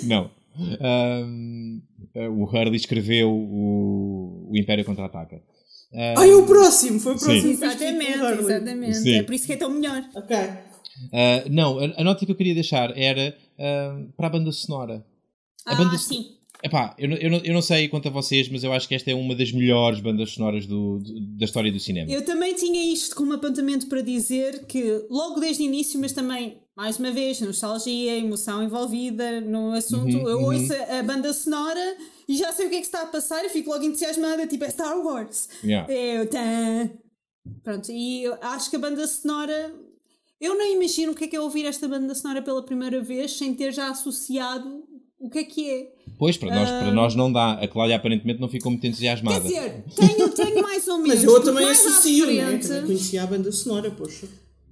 Não. 0.04 0.30
Ahm, 0.80 1.80
o 2.14 2.44
Hurley 2.44 2.76
escreveu 2.76 3.30
o, 3.30 4.48
o 4.50 4.56
Império 4.56 4.84
Contra-Ataca. 4.84 5.36
Ahm, 5.92 6.14
ah, 6.18 6.26
é 6.26 6.34
o 6.34 6.46
próximo! 6.46 7.00
Foi 7.00 7.14
o 7.14 7.18
próximo 7.18 7.40
Sim. 7.40 7.56
pelo 7.56 7.72
Exatamente, 7.72 8.40
exatamente. 8.40 8.96
Sim. 8.96 9.14
É 9.14 9.22
por 9.22 9.34
isso 9.34 9.46
que 9.46 9.52
é 9.52 9.56
tão 9.56 9.70
melhor. 9.70 10.08
Ok. 10.14 10.36
ah, 10.36 11.44
não, 11.50 11.78
a, 11.78 12.00
a 12.00 12.04
nota 12.04 12.24
que 12.24 12.32
eu 12.32 12.36
queria 12.36 12.54
deixar 12.54 12.96
era 12.96 13.36
ahm, 13.58 14.10
para 14.16 14.26
a 14.26 14.30
banda 14.30 14.52
sonora. 14.52 15.04
A 15.66 15.72
Ah, 15.72 15.74
banda, 15.76 15.98
sim. 15.98 16.36
Epá, 16.62 16.94
eu, 16.98 17.08
não- 17.08 17.16
eu, 17.16 17.30
eu 17.42 17.54
não 17.54 17.62
sei 17.62 17.88
quanto 17.88 18.08
a 18.08 18.10
vocês, 18.10 18.46
mas 18.50 18.62
eu 18.62 18.70
acho 18.72 18.86
que 18.86 18.94
esta 18.94 19.10
é 19.10 19.14
uma 19.14 19.34
das 19.34 19.50
melhores 19.50 19.98
bandas 20.00 20.30
sonoras 20.32 20.66
do, 20.66 20.98
do- 20.98 21.20
da 21.38 21.44
história 21.46 21.72
do 21.72 21.80
cinema. 21.80 22.10
Eu 22.10 22.22
também 22.22 22.54
tinha 22.54 22.92
isto 22.92 23.16
como 23.16 23.32
apontamento 23.32 23.86
para 23.86 24.02
dizer 24.02 24.66
que, 24.66 25.06
logo 25.08 25.40
desde 25.40 25.62
o 25.62 25.66
início, 25.66 25.98
mas 25.98 26.12
também, 26.12 26.58
mais 26.76 26.98
uma 26.98 27.10
vez, 27.10 27.40
nostalgia, 27.40 28.14
emoção 28.18 28.62
envolvida 28.62 29.40
no 29.40 29.72
assunto, 29.72 30.18
Uhum, 30.18 30.28
eu 30.28 30.42
ouço 30.42 30.70
a, 30.74 30.98
a 30.98 31.02
banda 31.02 31.32
sonora 31.32 31.96
e 32.28 32.36
já 32.36 32.52
sei 32.52 32.66
o 32.66 32.68
que 32.68 32.76
é 32.76 32.80
que 32.80 32.86
está 32.86 33.02
a 33.02 33.06
passar 33.06 33.42
e 33.42 33.48
fico 33.48 33.70
logo 33.70 33.82
entusiasmada, 33.84 34.46
tipo, 34.46 34.62
é 34.64 34.68
Star 34.68 34.98
Wars. 34.98 35.48
Yeah. 35.64 35.90
É 35.90 36.20
o 36.22 36.26
tan. 36.26 36.90
Pronto, 37.62 37.90
e 37.90 38.22
eu 38.24 38.36
acho 38.42 38.68
que 38.68 38.76
a 38.76 38.78
banda 38.78 39.06
sonora. 39.06 39.72
Eu 40.38 40.56
não 40.56 40.66
imagino 40.72 41.12
o 41.12 41.14
que 41.14 41.24
é 41.24 41.28
que 41.28 41.36
é 41.36 41.40
ouvir 41.40 41.64
esta 41.66 41.86
banda 41.88 42.14
sonora 42.14 42.40
pela 42.42 42.62
primeira 42.62 43.00
vez 43.02 43.32
sem 43.32 43.54
ter 43.54 43.72
já 43.72 43.88
associado 43.90 44.84
o 45.20 45.28
que 45.30 45.38
é 45.38 45.44
que 45.44 45.70
é. 45.70 45.92
Pois, 46.18 46.36
para 46.36 46.54
nós, 46.54 46.70
para 46.70 46.92
nós 46.92 47.14
não 47.14 47.32
dá. 47.32 47.52
A 47.54 47.68
Cláudia 47.68 47.96
aparentemente 47.96 48.40
não 48.40 48.48
ficou 48.48 48.70
muito 48.70 48.82
Quer 48.82 48.88
entusiasmada. 48.88 49.40
dizer, 49.40 49.84
tenho, 49.96 50.28
tenho 50.30 50.62
mais 50.62 50.86
ou 50.88 50.98
menos. 50.98 51.14
Mas 51.14 51.24
eu 51.24 51.42
também 51.44 51.68
associo, 51.70 52.26
né? 52.26 52.46
frente- 52.48 52.68
Também 52.68 52.86
conhecia 52.86 53.22
a 53.22 53.26
banda 53.26 53.52
sonora, 53.52 53.90
poxa. 53.90 54.26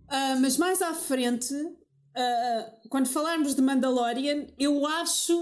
Ah, 0.09 0.37
mas 0.41 0.57
mais 0.57 0.83
à 0.83 0.93
frente, 0.95 1.55
ah, 2.17 2.73
quando 2.91 3.07
falarmos 3.09 3.55
de 3.55 3.63
Mandalorian, 3.63 4.47
eu 4.59 4.85
acho. 4.87 5.33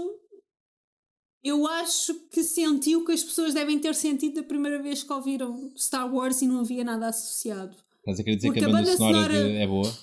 Eu 1.43 1.65
acho 1.67 2.13
que 2.31 2.43
senti 2.43 2.95
o 2.95 3.05
que 3.05 3.11
as 3.13 3.23
pessoas 3.23 3.53
devem 3.53 3.79
ter 3.79 3.93
sentido 3.95 4.35
da 4.35 4.43
primeira 4.43 4.81
vez 4.81 5.03
que 5.03 5.13
ouviram 5.13 5.71
Star 5.77 6.13
Wars 6.13 6.41
e 6.41 6.47
não 6.47 6.59
havia 6.61 6.83
nada 6.83 7.07
associado. 7.07 7.75
Estás 7.99 8.19
a 8.19 8.23
querer 8.23 8.35
dizer 8.37 8.47
Porque 8.49 8.59
que 8.59 8.65
a 8.65 8.67
a 8.67 8.71
banda, 8.71 8.83
banda 8.85 8.97
sonora, 8.97 9.33
sonora- 9.33 9.49
de- 9.49 9.57
é 9.57 9.67
boa? 9.67 9.93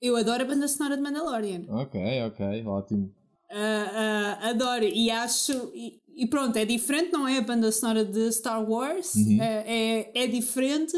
Eu 0.00 0.16
adoro 0.16 0.42
a 0.42 0.46
banda 0.46 0.68
sonora 0.68 0.96
de 0.96 1.02
Mandalorian. 1.02 1.64
Ok, 1.68 2.00
ok, 2.26 2.64
ótimo. 2.66 3.12
Ah, 3.50 4.38
ah, 4.40 4.48
adoro 4.50 4.84
e 4.84 5.10
acho. 5.10 5.52
E, 5.74 6.00
e 6.16 6.26
pronto, 6.26 6.56
é 6.56 6.64
diferente, 6.64 7.12
não 7.12 7.26
é 7.26 7.38
a 7.38 7.42
banda 7.42 7.70
sonora 7.72 8.04
de 8.04 8.32
Star 8.32 8.68
Wars, 8.68 9.14
é, 9.40 10.12
é, 10.14 10.24
é 10.24 10.26
diferente. 10.26 10.96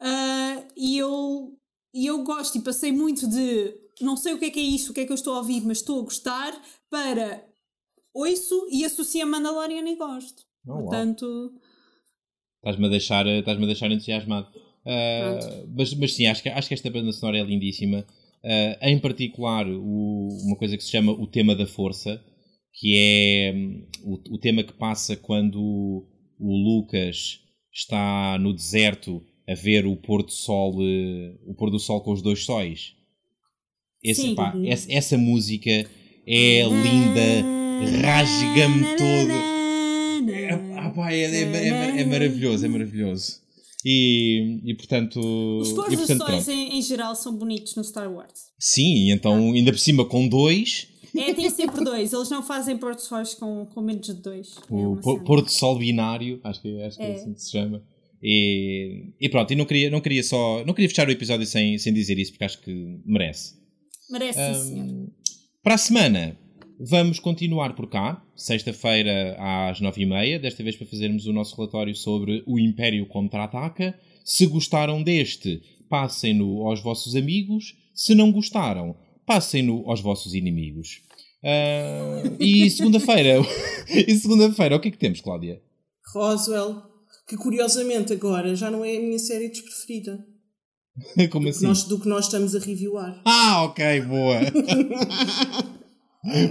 ah, 0.00 0.62
e, 0.76 0.98
eu, 0.98 1.56
e 1.92 2.06
eu 2.06 2.22
gosto 2.22 2.58
e 2.58 2.62
passei 2.62 2.92
muito 2.92 3.28
de. 3.28 3.74
Não 4.00 4.16
sei 4.16 4.34
o 4.34 4.38
que 4.38 4.46
é 4.46 4.50
que 4.50 4.60
é 4.60 4.62
isto, 4.62 4.90
o 4.90 4.94
que 4.94 5.00
é 5.00 5.06
que 5.06 5.12
eu 5.12 5.16
estou 5.16 5.34
a 5.34 5.38
ouvir, 5.38 5.62
mas 5.62 5.78
estou 5.78 6.00
a 6.00 6.04
gostar, 6.04 6.52
para. 6.90 7.44
Ouço 8.12 8.68
e 8.70 8.84
associo 8.84 9.22
a 9.22 9.26
Mandalorian 9.26 9.86
e 9.88 9.96
gosto. 9.96 10.42
Oh. 10.66 10.78
Portanto. 10.78 11.52
Estás-me 12.58 12.86
a 12.86 12.90
deixar, 12.90 13.26
estás 13.26 13.62
a 13.62 13.66
deixar 13.66 13.90
entusiasmado. 13.90 14.48
Ah, 14.86 15.38
mas, 15.74 15.92
mas 15.94 16.14
sim, 16.14 16.26
acho 16.26 16.42
que, 16.42 16.48
acho 16.48 16.68
que 16.68 16.74
esta 16.74 16.90
banda 16.90 17.12
sonora 17.12 17.38
é 17.38 17.42
lindíssima. 17.42 18.06
Ah, 18.48 18.90
em 18.90 18.98
particular, 18.98 19.66
o- 19.68 20.28
uma 20.46 20.56
coisa 20.56 20.76
que 20.76 20.84
se 20.84 20.90
chama 20.90 21.10
o 21.12 21.26
tema 21.26 21.54
da 21.56 21.66
força, 21.66 22.22
que 22.78 22.94
é 22.96 23.52
hum, 23.54 23.86
o, 24.04 24.34
o 24.34 24.38
tema 24.38 24.62
que 24.62 24.72
passa 24.72 25.16
quando 25.16 25.60
o, 25.60 26.06
o 26.38 26.56
Lucas 26.56 27.40
está 27.72 28.38
no 28.38 28.52
deserto 28.54 29.22
a 29.48 29.54
ver 29.54 29.86
o 29.86 29.96
pôr 29.96 30.22
do 30.22 30.30
sol, 30.32 30.76
eh, 30.82 31.34
o 31.46 31.54
pôr 31.54 31.70
do 31.70 31.78
sol 31.78 32.00
com 32.02 32.12
os 32.12 32.22
dois 32.22 32.44
sóis. 32.44 32.94
Esse, 34.02 34.34
pá, 34.34 34.52
essa, 34.66 34.92
essa 34.92 35.18
música 35.18 35.70
é 36.26 36.62
linda, 36.62 38.00
rasga-me 38.02 38.96
todo. 38.96 40.30
É, 40.32 40.50
ah, 40.78 40.90
pá, 40.94 41.12
é, 41.12 41.22
é- 41.22 41.42
é- 41.98 42.00
é 42.00 42.04
maravilhoso, 42.04 42.64
é 42.64 42.68
maravilhoso. 42.68 43.40
E, 43.84 44.60
e 44.64 44.74
portanto. 44.74 45.20
Os 45.60 45.70
e, 45.70 45.74
pôr 45.74 45.90
dos 45.90 46.06
portanto, 46.06 46.50
em, 46.50 46.78
em 46.78 46.82
geral 46.82 47.14
são 47.14 47.34
bonitos 47.36 47.74
no 47.76 47.84
Star 47.84 48.12
Wars. 48.12 48.46
Sim, 48.58 48.94
e 48.94 49.10
então 49.12 49.52
ainda 49.52 49.70
por 49.70 49.78
cima 49.78 50.04
com 50.04 50.26
dois, 50.26 50.88
É, 51.16 51.32
tem 51.32 51.48
sempre 51.50 51.82
dois. 51.82 52.12
Eles 52.12 52.28
não 52.30 52.42
fazem 52.42 52.76
pôr 52.76 52.94
de 52.94 53.02
sóis 53.02 53.34
com, 53.34 53.66
com 53.66 53.80
menos 53.80 54.06
de 54.06 54.14
dois. 54.14 54.54
É 54.70 54.74
o 54.74 54.92
uma 54.92 55.24
pôr, 55.24 55.42
do 55.42 55.50
sol 55.50 55.78
binário, 55.78 56.40
acho 56.44 56.60
que, 56.60 56.82
acho 56.82 56.96
que 56.96 57.02
é. 57.02 57.10
É. 57.10 57.14
assim 57.14 57.32
que 57.32 57.42
se 57.42 57.50
chama. 57.50 57.82
E, 58.22 59.12
e 59.20 59.28
pronto, 59.28 59.52
e 59.52 59.56
não 59.56 59.64
queria, 59.64 59.90
não 59.90 60.00
queria 60.00 60.22
só. 60.22 60.64
Não 60.64 60.74
queria 60.74 60.88
fechar 60.88 61.08
o 61.08 61.10
episódio 61.10 61.46
sem, 61.46 61.78
sem 61.78 61.92
dizer 61.92 62.18
isso, 62.18 62.32
porque 62.32 62.44
acho 62.44 62.60
que 62.60 63.00
merece. 63.04 63.54
Merece, 64.10 64.38
sim, 64.38 64.68
senhor. 64.68 65.08
Para 65.62 65.74
a 65.74 65.78
semana, 65.78 66.38
vamos 66.78 67.18
continuar 67.18 67.74
por 67.74 67.88
cá, 67.88 68.22
sexta-feira 68.34 69.36
às 69.38 69.80
nove 69.80 70.02
e 70.02 70.06
meia, 70.06 70.38
desta 70.38 70.62
vez 70.62 70.76
para 70.76 70.86
fazermos 70.86 71.26
o 71.26 71.32
nosso 71.32 71.56
relatório 71.56 71.94
sobre 71.94 72.42
o 72.46 72.58
Império 72.58 73.06
Contra-Ataca. 73.06 73.98
Se 74.24 74.46
gostaram 74.46 75.02
deste, 75.02 75.62
passem-no 75.88 76.66
aos 76.66 76.82
vossos 76.82 77.14
amigos. 77.14 77.74
Se 77.94 78.14
não 78.14 78.30
gostaram, 78.30 78.96
passem-no 79.24 79.88
aos 79.88 80.00
vossos 80.00 80.34
inimigos. 80.34 81.00
Ah, 81.44 82.22
e 82.40 82.68
segunda-feira, 82.70 83.40
e 83.88 84.14
segunda-feira, 84.14 84.76
o 84.76 84.80
que 84.80 84.88
é 84.88 84.90
que 84.90 84.98
temos, 84.98 85.20
Cláudia? 85.20 85.62
Roswell, 86.12 86.82
que 87.28 87.36
curiosamente 87.36 88.12
agora 88.12 88.54
já 88.54 88.70
não 88.70 88.84
é 88.84 88.96
a 88.96 89.00
minha 89.00 89.18
série 89.18 89.48
despreferida 89.48 90.24
Como 91.30 91.46
do 91.46 91.50
que 91.50 91.56
assim? 91.56 91.66
nós, 91.66 91.84
do 91.84 92.00
que 92.00 92.08
nós 92.08 92.24
estamos 92.26 92.54
a 92.54 92.58
reviewar. 92.58 93.20
Ah, 93.24 93.64
ok, 93.64 94.00
boa. 94.02 94.40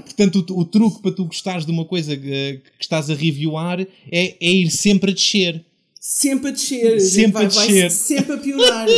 Portanto, 0.04 0.46
o, 0.50 0.60
o 0.60 0.66
truque 0.66 1.02
para 1.02 1.12
tu 1.12 1.26
gostares 1.26 1.66
de 1.66 1.72
uma 1.72 1.86
coisa 1.86 2.16
que, 2.16 2.62
que 2.78 2.84
estás 2.84 3.10
a 3.10 3.16
reviewar 3.16 3.82
é, 3.82 3.88
é 4.12 4.50
ir 4.52 4.70
sempre 4.72 5.12
a 5.12 5.14
descer. 5.14 5.66
Sempre 6.00 6.50
a 6.50 6.52
descer, 6.52 7.00
Sempre 7.02 7.32
vai, 7.34 7.46
a 7.46 7.48
descer. 7.48 7.82
vai 7.82 7.90
sempre 7.90 8.34
a 8.34 8.38
piorar. 8.38 8.88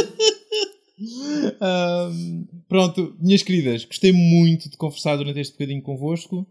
Pronto, 2.67 3.15
minhas 3.19 3.43
queridas, 3.43 3.85
gostei 3.85 4.11
muito 4.11 4.69
de 4.69 4.77
conversar 4.77 5.15
durante 5.15 5.39
este 5.39 5.53
bocadinho 5.53 5.81
convosco. 5.81 6.45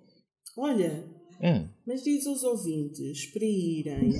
Olha, 0.56 1.04
Ah, 1.42 1.68
mas 1.86 2.02
diz 2.02 2.26
aos 2.26 2.42
ouvintes 2.42 3.26
para 3.26 3.44
irem 3.44 4.14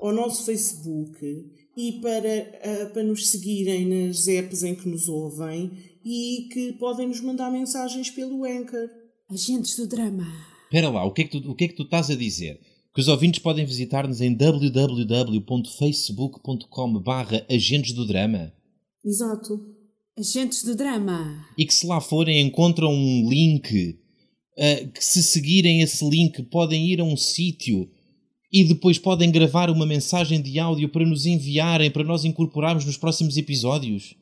ao 0.00 0.12
nosso 0.12 0.44
Facebook 0.44 1.18
e 1.76 1.92
para, 2.00 2.60
ah, 2.62 2.86
para 2.92 3.02
nos 3.02 3.28
seguirem 3.30 3.86
nas 3.86 4.28
apps 4.28 4.62
em 4.62 4.74
que 4.76 4.88
nos 4.88 5.08
ouvem 5.08 5.72
e 6.04 6.48
que 6.52 6.72
podem 6.74 7.08
nos 7.08 7.20
mandar 7.20 7.50
mensagens 7.50 8.10
pelo 8.10 8.44
Anchor. 8.44 8.88
Agentes 9.30 9.76
do 9.76 9.86
drama. 9.86 10.26
espera 10.64 10.88
lá, 10.90 11.04
o 11.04 11.12
que, 11.12 11.22
é 11.22 11.24
que 11.24 11.40
tu, 11.40 11.50
o 11.50 11.54
que 11.54 11.64
é 11.64 11.68
que 11.68 11.76
tu 11.76 11.84
estás 11.84 12.10
a 12.10 12.14
dizer? 12.16 12.60
Que 12.94 13.00
os 13.00 13.08
ouvintes 13.08 13.40
podem 13.40 13.64
visitar-nos 13.64 14.20
em 14.20 14.34
www.facebook.com 14.34 16.92
barra 17.00 17.44
agentes 17.48 17.92
do 17.92 18.04
drama 18.06 18.52
Exato. 19.04 19.60
Agentes 20.18 20.64
do 20.64 20.74
drama. 20.74 21.46
e 21.56 21.64
que 21.64 21.72
se 21.72 21.86
lá 21.86 22.00
forem 22.00 22.40
encontram 22.40 22.92
um 22.92 23.28
link 23.28 23.96
ah, 24.58 24.84
que 24.92 25.04
se 25.04 25.22
seguirem 25.22 25.80
esse 25.80 26.04
link 26.08 26.42
podem 26.44 26.86
ir 26.88 27.00
a 27.00 27.04
um 27.04 27.16
sítio 27.16 27.88
e 28.52 28.64
depois 28.64 28.98
podem 28.98 29.30
gravar 29.30 29.70
uma 29.70 29.86
mensagem 29.86 30.42
de 30.42 30.58
áudio 30.58 30.88
para 30.88 31.06
nos 31.06 31.24
enviarem 31.24 31.88
para 31.90 32.02
nós 32.04 32.24
incorporarmos 32.24 32.84
nos 32.84 32.96
próximos 32.98 33.36
episódios 33.36 34.14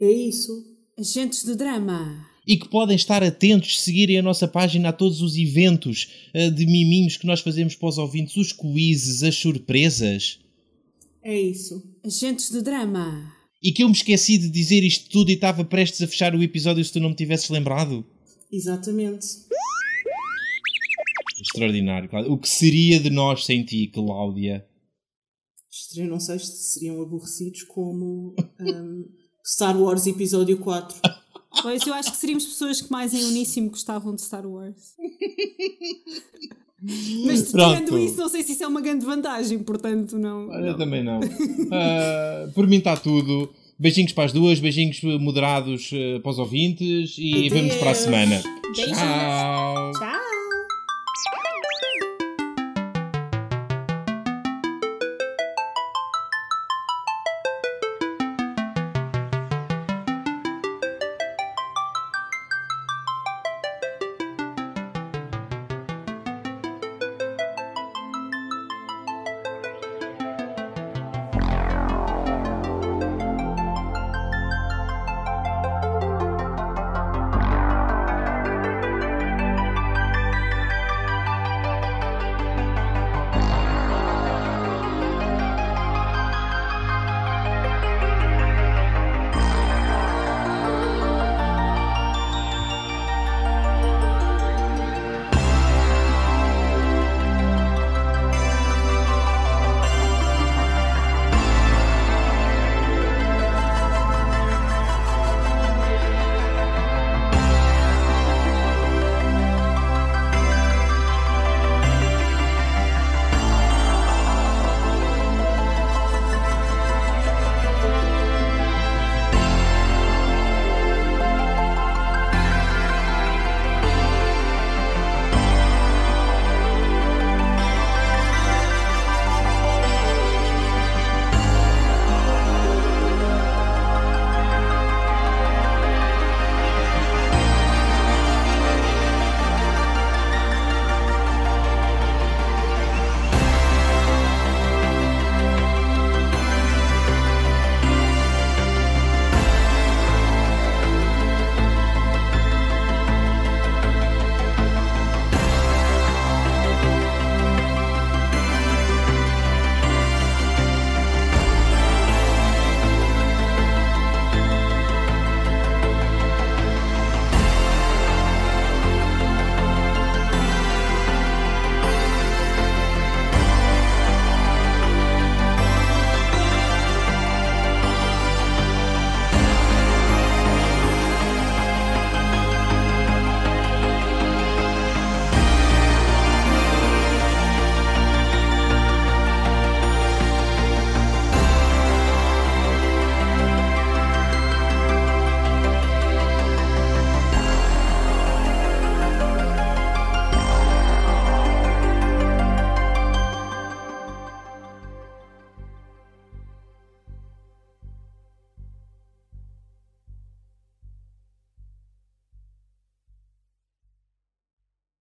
É 0.00 0.10
isso. 0.10 0.50
Agentes 0.98 1.44
do 1.44 1.54
drama. 1.56 2.26
E 2.48 2.56
que 2.56 2.66
podem 2.66 2.96
estar 2.96 3.22
atentos, 3.22 3.82
seguirem 3.82 4.18
a 4.18 4.22
nossa 4.22 4.48
página 4.48 4.88
a 4.88 4.92
todos 4.92 5.20
os 5.20 5.36
eventos 5.36 6.08
ah, 6.34 6.48
de 6.48 6.64
miminhos 6.64 7.18
que 7.18 7.26
nós 7.26 7.40
fazemos 7.40 7.74
para 7.74 7.90
os 7.90 7.98
ouvintes, 7.98 8.34
os 8.36 8.52
quizzes, 8.54 9.22
as 9.22 9.34
surpresas. 9.34 10.40
É 11.22 11.38
isso. 11.38 11.82
Agentes 12.02 12.50
do 12.50 12.62
drama. 12.62 13.30
E 13.62 13.70
que 13.70 13.82
eu 13.82 13.88
me 13.88 13.94
esqueci 13.94 14.38
de 14.38 14.48
dizer 14.48 14.82
isto 14.82 15.10
tudo 15.10 15.30
e 15.30 15.34
estava 15.34 15.62
prestes 15.62 16.00
a 16.00 16.08
fechar 16.08 16.34
o 16.34 16.42
episódio 16.42 16.82
se 16.82 16.92
tu 16.92 17.00
não 17.00 17.10
me 17.10 17.14
tivesses 17.14 17.50
lembrado. 17.50 18.02
Exatamente. 18.50 19.26
Extraordinário, 21.38 22.08
Cláudia. 22.08 22.32
O 22.32 22.38
que 22.38 22.48
seria 22.48 22.98
de 22.98 23.10
nós 23.10 23.44
sem 23.44 23.62
ti, 23.62 23.88
Cláudia? 23.88 24.66
Estranho, 25.70 26.08
não 26.08 26.18
sei 26.18 26.38
se 26.38 26.72
seriam 26.72 27.02
aborrecidos 27.02 27.62
como 27.64 28.34
ahm, 28.58 29.04
Star 29.44 29.78
Wars 29.78 30.06
Episódio 30.06 30.56
4. 30.58 30.98
Pois 31.62 31.86
eu 31.86 31.94
acho 31.94 32.10
que 32.10 32.16
seríamos 32.16 32.44
pessoas 32.44 32.80
que 32.80 32.90
mais 32.90 33.14
em 33.14 33.24
uníssimo 33.24 33.70
gostavam 33.70 34.14
de 34.14 34.22
Star 34.22 34.46
Wars. 34.46 34.94
Mas 37.26 37.50
tirando 37.50 37.98
isso, 37.98 38.16
não 38.16 38.28
sei 38.28 38.42
se 38.42 38.52
isso 38.52 38.62
é 38.62 38.66
uma 38.66 38.80
grande 38.80 39.04
vantagem, 39.04 39.58
portanto, 39.58 40.16
não. 40.18 40.52
Eu 40.52 40.72
não. 40.72 40.76
também 40.78 41.02
não. 41.02 41.20
Ah, 41.72 42.48
por 42.54 42.66
mim 42.66 42.76
está 42.78 42.96
tudo. 42.96 43.50
Beijinhos 43.78 44.12
para 44.12 44.24
as 44.24 44.32
duas, 44.32 44.58
beijinhos 44.58 45.00
moderados 45.20 45.90
eh, 45.92 46.18
para 46.18 46.30
os 46.32 46.38
ouvintes 46.38 47.14
e 47.16 47.32
Adeus. 47.32 47.52
vemos 47.52 47.76
para 47.76 47.90
a 47.90 47.94
semana. 47.94 48.42
Beijinhos. 48.74 48.98
Tchau! 48.98 49.77